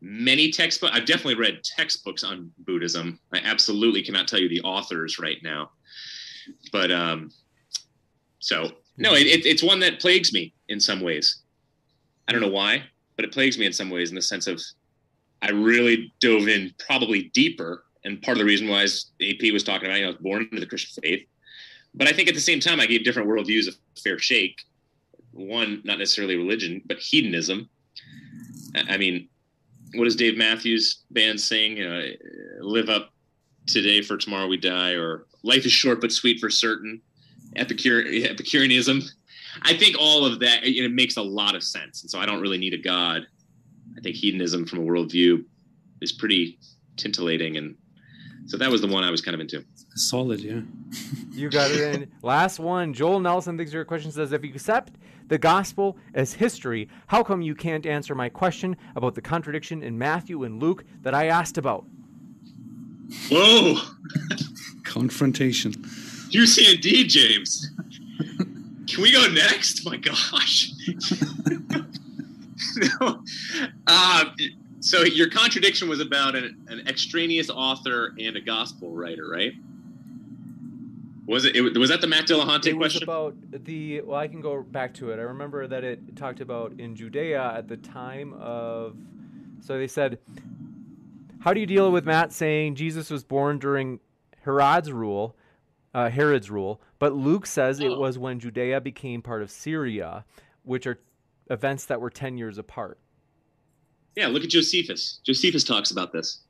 many 0.00 0.50
textbooks. 0.50 0.94
I've 0.94 1.06
definitely 1.06 1.36
read 1.36 1.62
textbooks 1.64 2.22
on 2.22 2.50
Buddhism. 2.58 3.18
I 3.32 3.38
absolutely 3.38 4.02
cannot 4.02 4.28
tell 4.28 4.38
you 4.38 4.48
the 4.48 4.60
authors 4.62 5.18
right 5.18 5.38
now, 5.42 5.70
but 6.72 6.90
um, 6.90 7.32
so 8.38 8.70
no, 8.96 9.14
it, 9.14 9.26
it, 9.26 9.46
it's 9.46 9.62
one 9.62 9.80
that 9.80 10.00
plagues 10.00 10.32
me 10.32 10.54
in 10.68 10.80
some 10.80 11.00
ways. 11.00 11.42
I 12.28 12.32
don't 12.32 12.40
know 12.40 12.48
why, 12.48 12.84
but 13.16 13.24
it 13.24 13.32
plagues 13.32 13.58
me 13.58 13.66
in 13.66 13.72
some 13.72 13.90
ways 13.90 14.10
in 14.10 14.14
the 14.14 14.22
sense 14.22 14.46
of 14.46 14.60
I 15.42 15.50
really 15.50 16.12
dove 16.20 16.48
in 16.48 16.74
probably 16.78 17.24
deeper, 17.34 17.84
and 18.06 18.22
part 18.22 18.36
of 18.36 18.38
the 18.38 18.46
reason 18.46 18.68
why 18.68 18.84
AP 18.84 19.52
was 19.52 19.64
talking 19.64 19.88
about, 19.88 19.98
you 19.98 20.04
know, 20.04 20.10
I 20.10 20.12
was 20.12 20.22
born 20.22 20.42
into 20.42 20.60
the 20.60 20.66
Christian 20.66 21.02
faith, 21.02 21.26
but 21.94 22.08
I 22.08 22.12
think 22.12 22.28
at 22.28 22.34
the 22.34 22.40
same 22.40 22.60
time 22.60 22.80
I 22.80 22.86
gave 22.86 23.04
different 23.04 23.28
worldviews 23.28 23.68
a 23.68 23.72
fair 24.00 24.18
shake. 24.18 24.62
One, 25.32 25.82
not 25.84 25.98
necessarily 25.98 26.36
religion, 26.36 26.80
but 26.86 26.98
hedonism. 26.98 27.68
I 28.88 28.96
mean, 28.96 29.28
what 29.94 30.04
does 30.04 30.16
Dave 30.16 30.36
Matthews 30.38 31.02
Band 31.10 31.40
sing? 31.40 31.76
Live 32.60 32.88
up 32.88 33.12
today 33.66 34.00
for 34.02 34.16
tomorrow 34.16 34.46
we 34.46 34.56
die, 34.56 34.92
or 34.92 35.26
life 35.42 35.66
is 35.66 35.72
short 35.72 36.00
but 36.00 36.12
sweet 36.12 36.40
for 36.40 36.48
certain. 36.48 37.02
Epicure, 37.56 38.04
Epicureanism. 38.06 39.02
I 39.62 39.74
think 39.74 39.96
all 39.98 40.24
of 40.24 40.40
that 40.40 40.64
it 40.64 40.92
makes 40.92 41.16
a 41.16 41.22
lot 41.22 41.54
of 41.54 41.62
sense, 41.62 42.02
and 42.02 42.10
so 42.10 42.18
I 42.18 42.26
don't 42.26 42.40
really 42.40 42.58
need 42.58 42.74
a 42.74 42.78
god. 42.78 43.26
I 43.96 44.00
think 44.00 44.16
hedonism 44.16 44.66
from 44.66 44.80
a 44.80 44.82
worldview 44.82 45.44
is 46.02 46.12
pretty 46.12 46.58
tintillating, 46.96 47.56
and 47.56 47.76
so 48.46 48.56
that 48.56 48.70
was 48.70 48.80
the 48.80 48.86
one 48.86 49.04
I 49.04 49.10
was 49.10 49.20
kind 49.20 49.34
of 49.34 49.40
into. 49.40 49.64
Solid, 49.94 50.40
yeah. 50.40 50.60
you 51.32 51.50
got 51.50 51.70
it. 51.70 51.94
In. 51.94 52.10
Last 52.22 52.58
one, 52.58 52.92
Joel 52.94 53.20
Nelson 53.20 53.56
thinks 53.56 53.72
your 53.72 53.84
question 53.84 54.12
says 54.12 54.32
if 54.32 54.44
you 54.44 54.52
accept 54.52 54.94
the 55.28 55.38
gospel 55.38 55.98
as 56.14 56.32
history, 56.32 56.88
how 57.08 57.22
come 57.22 57.42
you 57.42 57.54
can't 57.54 57.86
answer 57.86 58.14
my 58.14 58.28
question 58.28 58.76
about 58.94 59.14
the 59.14 59.20
contradiction 59.20 59.82
in 59.82 59.98
Matthew 59.98 60.44
and 60.44 60.60
Luke 60.62 60.84
that 61.02 61.14
I 61.14 61.26
asked 61.26 61.58
about? 61.58 61.84
Whoa! 63.30 63.80
Confrontation. 64.84 65.72
Juicy 66.30 66.74
indeed, 66.74 67.08
James. 67.08 67.70
Can 68.88 69.02
we 69.02 69.12
go 69.12 69.26
next? 69.28 69.84
My 69.84 69.96
gosh. 69.96 70.70
no. 73.00 73.22
Uh, 73.86 74.24
so 74.86 75.02
your 75.02 75.28
contradiction 75.28 75.88
was 75.88 75.98
about 75.98 76.36
an, 76.36 76.64
an 76.68 76.86
extraneous 76.86 77.50
author 77.50 78.14
and 78.20 78.36
a 78.36 78.40
gospel 78.40 78.92
writer, 78.92 79.28
right? 79.28 79.52
Was 81.26 81.44
it, 81.44 81.56
it, 81.56 81.76
was 81.76 81.88
that 81.90 82.00
the 82.00 82.06
Matt 82.06 82.28
Dillahunty 82.28 82.66
it 82.66 82.76
question? 82.76 83.02
about 83.02 83.34
the 83.50 84.02
well, 84.02 84.20
I 84.20 84.28
can 84.28 84.40
go 84.40 84.62
back 84.62 84.94
to 84.94 85.10
it. 85.10 85.18
I 85.18 85.22
remember 85.22 85.66
that 85.66 85.82
it 85.82 86.14
talked 86.14 86.40
about 86.40 86.78
in 86.78 86.94
Judea 86.94 87.54
at 87.56 87.66
the 87.66 87.76
time 87.78 88.32
of. 88.34 88.96
So 89.60 89.76
they 89.76 89.88
said, 89.88 90.20
"How 91.40 91.52
do 91.52 91.58
you 91.58 91.66
deal 91.66 91.90
with 91.90 92.06
Matt 92.06 92.32
saying 92.32 92.76
Jesus 92.76 93.10
was 93.10 93.24
born 93.24 93.58
during 93.58 93.98
Herod's 94.44 94.92
rule, 94.92 95.34
uh, 95.94 96.10
Herod's 96.10 96.48
rule, 96.48 96.80
but 97.00 97.12
Luke 97.12 97.46
says 97.46 97.80
oh. 97.80 97.86
it 97.86 97.98
was 97.98 98.18
when 98.18 98.38
Judea 98.38 98.80
became 98.80 99.20
part 99.20 99.42
of 99.42 99.50
Syria, 99.50 100.24
which 100.62 100.86
are 100.86 101.00
events 101.50 101.86
that 101.86 102.00
were 102.00 102.10
ten 102.10 102.38
years 102.38 102.56
apart." 102.56 103.00
Yeah, 104.16 104.28
look 104.28 104.42
at 104.42 104.50
Josephus. 104.50 105.20
Josephus 105.24 105.62
talks 105.62 105.90
about 105.90 106.10
this. 106.10 106.40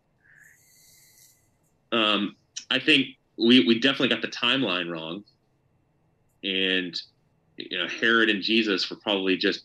Um, 1.90 2.36
I 2.70 2.78
think 2.78 3.08
we 3.36 3.66
we 3.66 3.78
definitely 3.80 4.08
got 4.08 4.22
the 4.22 4.28
timeline 4.28 4.90
wrong, 4.90 5.24
and 6.44 6.98
you 7.56 7.76
know 7.76 7.88
Herod 7.88 8.30
and 8.30 8.40
Jesus 8.40 8.88
were 8.88 8.96
probably 8.96 9.36
just 9.36 9.64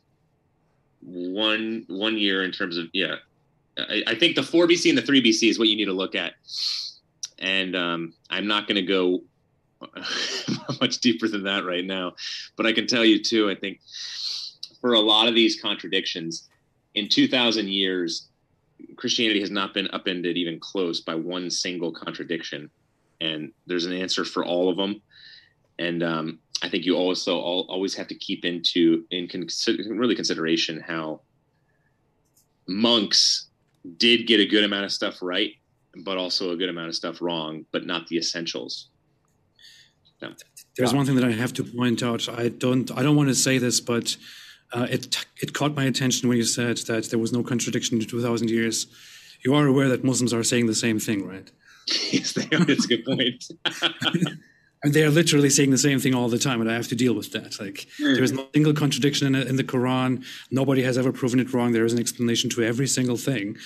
one 1.01 1.85
one 1.87 2.17
year 2.17 2.43
in 2.43 2.51
terms 2.51 2.77
of 2.77 2.87
yeah. 2.93 3.15
I, 3.77 4.03
I 4.07 4.15
think 4.15 4.35
the 4.35 4.43
four 4.43 4.67
BC 4.67 4.89
and 4.89 4.97
the 4.97 5.01
three 5.01 5.23
BC 5.23 5.49
is 5.49 5.57
what 5.57 5.69
you 5.69 5.77
need 5.77 5.85
to 5.85 5.93
look 5.93 6.15
at, 6.15 6.33
and 7.39 7.75
um, 7.75 8.13
I'm 8.29 8.47
not 8.47 8.67
going 8.67 8.75
to 8.75 8.81
go 8.81 9.21
much 10.81 10.99
deeper 10.99 11.27
than 11.27 11.43
that 11.43 11.65
right 11.65 11.85
now, 11.85 12.13
but 12.55 12.65
I 12.65 12.73
can 12.73 12.87
tell 12.87 13.05
you 13.05 13.21
too. 13.21 13.49
I 13.49 13.55
think 13.55 13.79
for 14.81 14.93
a 14.93 14.99
lot 14.99 15.27
of 15.27 15.35
these 15.35 15.61
contradictions, 15.61 16.49
in 16.95 17.09
2,000 17.09 17.69
years, 17.69 18.27
Christianity 18.97 19.39
has 19.39 19.51
not 19.51 19.73
been 19.73 19.87
upended 19.93 20.37
even 20.37 20.59
close 20.59 21.01
by 21.01 21.15
one 21.15 21.49
single 21.49 21.91
contradiction 21.91 22.69
and 23.21 23.51
there's 23.67 23.85
an 23.85 23.93
answer 23.93 24.25
for 24.25 24.43
all 24.43 24.69
of 24.69 24.75
them. 24.75 25.01
And 25.79 26.03
um, 26.03 26.39
I 26.61 26.69
think 26.69 26.85
you 26.85 26.95
also 26.95 27.39
all, 27.39 27.65
always 27.69 27.95
have 27.95 28.07
to 28.07 28.15
keep 28.15 28.43
into 28.43 29.05
in 29.11 29.27
consider, 29.27 29.83
really 29.93 30.15
consideration 30.15 30.83
how 30.85 31.21
monks 32.67 33.47
did 33.97 34.27
get 34.27 34.39
a 34.39 34.45
good 34.45 34.63
amount 34.63 34.85
of 34.85 34.91
stuff 34.91 35.19
right, 35.21 35.53
but 36.03 36.17
also 36.17 36.51
a 36.51 36.57
good 36.57 36.69
amount 36.69 36.89
of 36.89 36.95
stuff 36.95 37.21
wrong, 37.21 37.65
but 37.71 37.85
not 37.85 38.07
the 38.07 38.17
essentials. 38.17 38.89
No. 40.21 40.33
There's 40.77 40.93
one 40.93 41.05
thing 41.05 41.15
that 41.15 41.25
I 41.25 41.31
have 41.31 41.53
to 41.53 41.63
point 41.63 42.03
out. 42.03 42.29
I 42.29 42.49
don't 42.49 42.91
I 42.95 43.01
don't 43.01 43.15
want 43.15 43.29
to 43.29 43.35
say 43.35 43.57
this, 43.57 43.81
but 43.81 44.15
uh, 44.73 44.87
it 44.89 45.25
it 45.41 45.53
caught 45.53 45.75
my 45.75 45.85
attention 45.85 46.29
when 46.29 46.37
you 46.37 46.43
said 46.43 46.77
that 46.87 47.09
there 47.09 47.19
was 47.19 47.33
no 47.33 47.43
contradiction 47.43 47.99
in 47.99 48.07
2,000 48.07 48.49
years. 48.49 48.87
You 49.43 49.55
are 49.55 49.67
aware 49.67 49.89
that 49.89 50.03
Muslims 50.03 50.33
are 50.33 50.43
saying 50.43 50.67
the 50.67 50.75
same 50.75 50.99
thing, 50.99 51.27
right? 51.27 51.51
yes, 52.11 52.33
they 52.33 52.43
are. 52.55 52.69
It's 52.69 52.85
a 52.85 52.87
good 52.87 53.05
point. 53.05 53.45
and 54.83 54.93
they 54.93 55.03
are 55.03 55.09
literally 55.09 55.49
saying 55.49 55.71
the 55.71 55.77
same 55.77 55.99
thing 55.99 56.13
all 56.13 56.29
the 56.29 56.39
time, 56.39 56.61
and 56.61 56.69
I 56.69 56.75
have 56.75 56.87
to 56.89 56.95
deal 56.95 57.13
with 57.13 57.31
that. 57.31 57.59
Like 57.59 57.87
mm. 57.99 58.15
there 58.15 58.23
is 58.23 58.31
no 58.31 58.47
single 58.53 58.73
contradiction 58.73 59.35
in, 59.35 59.47
in 59.47 59.55
the 59.55 59.63
Quran. 59.63 60.23
Nobody 60.49 60.83
has 60.83 60.97
ever 60.97 61.11
proven 61.11 61.39
it 61.39 61.53
wrong. 61.53 61.71
There 61.71 61.85
is 61.85 61.93
an 61.93 61.99
explanation 61.99 62.49
to 62.51 62.63
every 62.63 62.87
single 62.87 63.17
thing 63.17 63.57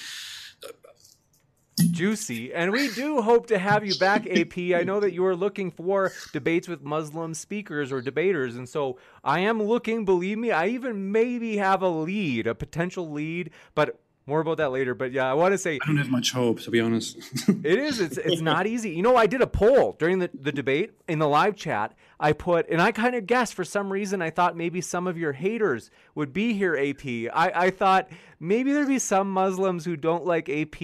juicy. 1.78 2.54
And 2.54 2.72
we 2.72 2.90
do 2.90 3.22
hope 3.22 3.48
to 3.48 3.58
have 3.58 3.86
you 3.86 3.96
back, 3.96 4.28
AP. 4.28 4.58
I 4.58 4.84
know 4.84 5.00
that 5.00 5.14
you 5.14 5.26
are 5.26 5.36
looking 5.36 5.72
for 5.72 6.12
debates 6.34 6.68
with 6.68 6.82
Muslim 6.84 7.34
speakers 7.34 7.92
or 7.92 8.02
debaters. 8.02 8.56
And 8.56 8.68
so 8.68 8.98
I 9.24 9.42
am 9.42 9.62
looking, 9.62 10.06
believe 10.06 10.38
me, 10.38 10.52
I 10.52 10.68
even 10.68 11.12
maybe 11.12 11.58
have 11.58 11.82
a 11.82 11.90
lead, 11.90 12.48
a 12.48 12.56
potential 12.56 13.12
lead, 13.12 13.52
but 13.74 14.00
more 14.28 14.40
about 14.40 14.58
that 14.58 14.72
later. 14.72 14.96
But 14.96 15.12
yeah, 15.12 15.30
I 15.30 15.34
want 15.34 15.54
to 15.54 15.58
say 15.58 15.80
I 15.82 15.86
don't 15.86 15.98
have 15.98 16.10
much 16.10 16.32
hope, 16.32 16.62
to 16.62 16.72
be 16.72 16.80
honest. 16.80 17.18
it 17.48 17.80
is. 17.80 18.00
It's 18.00 18.18
it's 18.18 18.42
not 18.42 18.66
easy. 18.66 18.92
You 18.92 19.04
know, 19.04 19.16
I 19.16 19.28
did 19.28 19.42
a 19.42 19.48
poll 19.48 19.96
during 20.00 20.20
the, 20.20 20.30
the 20.34 20.52
debate 20.52 20.94
in 21.08 21.20
the 21.20 21.28
live 21.28 21.56
chat. 21.56 21.94
I 22.20 22.34
put, 22.34 22.70
and 22.70 22.82
I 22.82 22.92
kind 22.92 23.16
of 23.16 23.28
guessed 23.28 23.54
for 23.54 23.64
some 23.64 23.92
reason, 23.92 24.22
I 24.22 24.30
thought 24.30 24.56
maybe 24.56 24.82
some 24.82 25.08
of 25.08 25.18
your 25.18 25.34
haters 25.34 25.92
would 26.16 26.32
be 26.32 26.54
here, 26.54 26.76
AP. 26.76 27.06
I, 27.06 27.52
I 27.56 27.70
thought 27.70 28.10
maybe 28.40 28.72
there'd 28.72 28.88
be 28.88 29.00
some 29.00 29.32
Muslims 29.32 29.86
who 29.86 29.98
don't 29.98 30.26
like 30.26 30.48
AP 30.48 30.76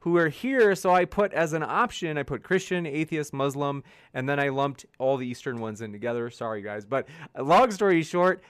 who 0.00 0.16
are 0.16 0.28
here. 0.28 0.74
So 0.74 0.92
I 0.92 1.04
put 1.04 1.32
as 1.32 1.52
an 1.52 1.62
option, 1.62 2.18
I 2.18 2.22
put 2.22 2.42
Christian, 2.42 2.86
atheist, 2.86 3.32
Muslim, 3.32 3.82
and 4.12 4.28
then 4.28 4.38
I 4.38 4.48
lumped 4.48 4.84
all 4.98 5.16
the 5.16 5.26
Eastern 5.26 5.60
ones 5.60 5.80
in 5.80 5.92
together. 5.92 6.28
Sorry, 6.30 6.62
guys. 6.62 6.84
But 6.84 7.08
uh, 7.36 7.42
long 7.42 7.70
story 7.70 8.02
short, 8.02 8.42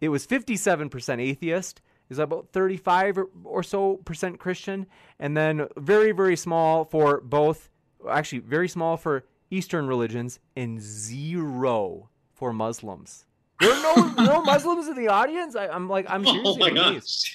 it 0.00 0.08
was 0.08 0.26
57% 0.26 1.20
atheist 1.20 1.82
is 2.08 2.18
about 2.18 2.48
35 2.52 3.20
or 3.44 3.62
so 3.62 3.98
percent 3.98 4.40
Christian, 4.40 4.86
and 5.20 5.36
then 5.36 5.68
very, 5.76 6.10
very 6.10 6.36
small 6.36 6.84
for 6.84 7.20
both, 7.20 7.70
actually, 8.08 8.40
very 8.40 8.68
small 8.68 8.96
for 8.96 9.24
Eastern 9.50 9.86
religions, 9.86 10.38
and 10.56 10.80
zero 10.80 12.08
for 12.32 12.52
Muslims. 12.52 13.24
There 13.60 13.70
are 13.70 13.82
no, 13.82 14.14
no 14.24 14.42
Muslims 14.42 14.88
in 14.88 14.96
the 14.96 15.08
audience. 15.08 15.54
I, 15.54 15.66
am 15.66 15.88
like, 15.88 16.06
I'm 16.08 16.26
oh 16.26 16.32
seriously 16.32 16.70
oh 16.70 16.74
my 16.74 16.88
amazed. 16.88 17.28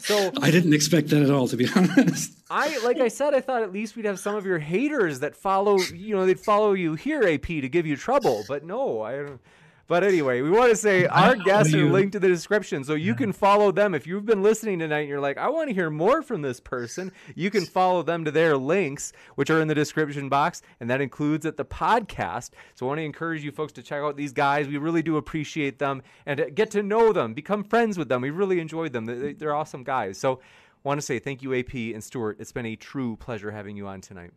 So 0.00 0.32
I 0.42 0.50
didn't 0.50 0.74
expect 0.74 1.08
that 1.10 1.22
at 1.22 1.30
all, 1.30 1.46
to 1.48 1.56
be 1.56 1.68
honest. 1.74 2.32
I, 2.50 2.78
like 2.78 2.98
I 2.98 3.08
said, 3.08 3.34
I 3.34 3.40
thought 3.40 3.62
at 3.62 3.72
least 3.72 3.96
we'd 3.96 4.04
have 4.06 4.18
some 4.18 4.34
of 4.34 4.44
your 4.44 4.58
haters 4.58 5.20
that 5.20 5.36
follow, 5.36 5.78
you 5.78 6.16
know, 6.16 6.26
they'd 6.26 6.40
follow 6.40 6.72
you 6.72 6.94
here, 6.94 7.22
AP, 7.22 7.46
to 7.46 7.68
give 7.68 7.86
you 7.86 7.96
trouble. 7.96 8.44
But 8.48 8.64
no, 8.64 9.02
I 9.02 9.16
don't. 9.16 9.40
But 9.88 10.02
anyway, 10.02 10.40
we 10.40 10.50
want 10.50 10.70
to 10.70 10.76
say 10.76 11.06
our 11.06 11.36
guests 11.36 11.72
are 11.72 11.84
linked 11.84 12.12
to 12.14 12.18
the 12.18 12.26
description, 12.26 12.82
so 12.82 12.94
you 12.94 13.14
can 13.14 13.32
follow 13.32 13.70
them. 13.70 13.94
If 13.94 14.04
you've 14.04 14.26
been 14.26 14.42
listening 14.42 14.80
tonight 14.80 15.00
and 15.00 15.08
you're 15.08 15.20
like, 15.20 15.38
I 15.38 15.48
want 15.48 15.68
to 15.68 15.74
hear 15.74 15.90
more 15.90 16.22
from 16.22 16.42
this 16.42 16.58
person, 16.58 17.12
you 17.36 17.50
can 17.50 17.64
follow 17.64 18.02
them 18.02 18.24
to 18.24 18.32
their 18.32 18.56
links, 18.56 19.12
which 19.36 19.48
are 19.48 19.60
in 19.60 19.68
the 19.68 19.76
description 19.76 20.28
box, 20.28 20.60
and 20.80 20.90
that 20.90 21.00
includes 21.00 21.46
at 21.46 21.56
the 21.56 21.64
podcast. 21.64 22.50
So 22.74 22.86
I 22.86 22.88
want 22.88 22.98
to 22.98 23.04
encourage 23.04 23.44
you 23.44 23.52
folks 23.52 23.72
to 23.74 23.82
check 23.82 24.02
out 24.02 24.16
these 24.16 24.32
guys. 24.32 24.66
We 24.66 24.78
really 24.78 25.02
do 25.02 25.18
appreciate 25.18 25.78
them 25.78 26.02
and 26.26 26.50
get 26.54 26.72
to 26.72 26.82
know 26.82 27.12
them, 27.12 27.32
become 27.32 27.62
friends 27.62 27.96
with 27.96 28.08
them. 28.08 28.22
We 28.22 28.30
really 28.30 28.58
enjoyed 28.58 28.92
them. 28.92 29.36
They're 29.38 29.54
awesome 29.54 29.84
guys. 29.84 30.18
So 30.18 30.40
I 30.84 30.88
want 30.88 30.98
to 30.98 31.06
say 31.06 31.20
thank 31.20 31.42
you, 31.42 31.54
AP 31.54 31.74
and 31.74 32.02
Stuart. 32.02 32.38
It's 32.40 32.52
been 32.52 32.66
a 32.66 32.74
true 32.74 33.14
pleasure 33.16 33.52
having 33.52 33.76
you 33.76 33.86
on 33.86 34.00
tonight. 34.00 34.32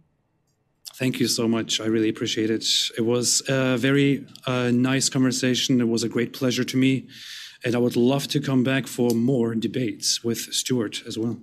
Thank 0.95 1.19
you 1.19 1.27
so 1.27 1.47
much. 1.47 1.79
I 1.79 1.85
really 1.85 2.09
appreciate 2.09 2.49
it. 2.49 2.65
It 2.97 3.01
was 3.01 3.41
a 3.47 3.77
very 3.77 4.25
uh, 4.45 4.71
nice 4.71 5.07
conversation. 5.09 5.79
It 5.79 5.87
was 5.87 6.03
a 6.03 6.09
great 6.09 6.33
pleasure 6.33 6.63
to 6.65 6.77
me. 6.77 7.07
And 7.63 7.75
I 7.75 7.77
would 7.77 7.95
love 7.95 8.27
to 8.29 8.39
come 8.39 8.63
back 8.63 8.87
for 8.87 9.11
more 9.11 9.55
debates 9.55 10.23
with 10.23 10.39
Stuart 10.53 11.03
as 11.07 11.17
well. 11.17 11.37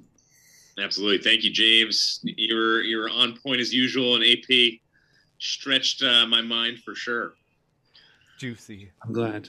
Absolutely. 0.79 1.19
Thank 1.19 1.43
you, 1.43 1.51
James. 1.51 2.21
You 2.23 2.55
were, 2.55 2.83
you 2.83 2.99
were 2.99 3.09
on 3.09 3.39
point 3.39 3.61
as 3.61 3.73
usual, 3.73 4.15
and 4.15 4.25
AP 4.25 4.81
stretched 5.39 6.03
uh, 6.03 6.27
my 6.27 6.43
mind 6.43 6.81
for 6.81 6.95
sure. 6.95 7.35
Juicy. 8.39 8.91
I'm 9.03 9.13
glad. 9.13 9.49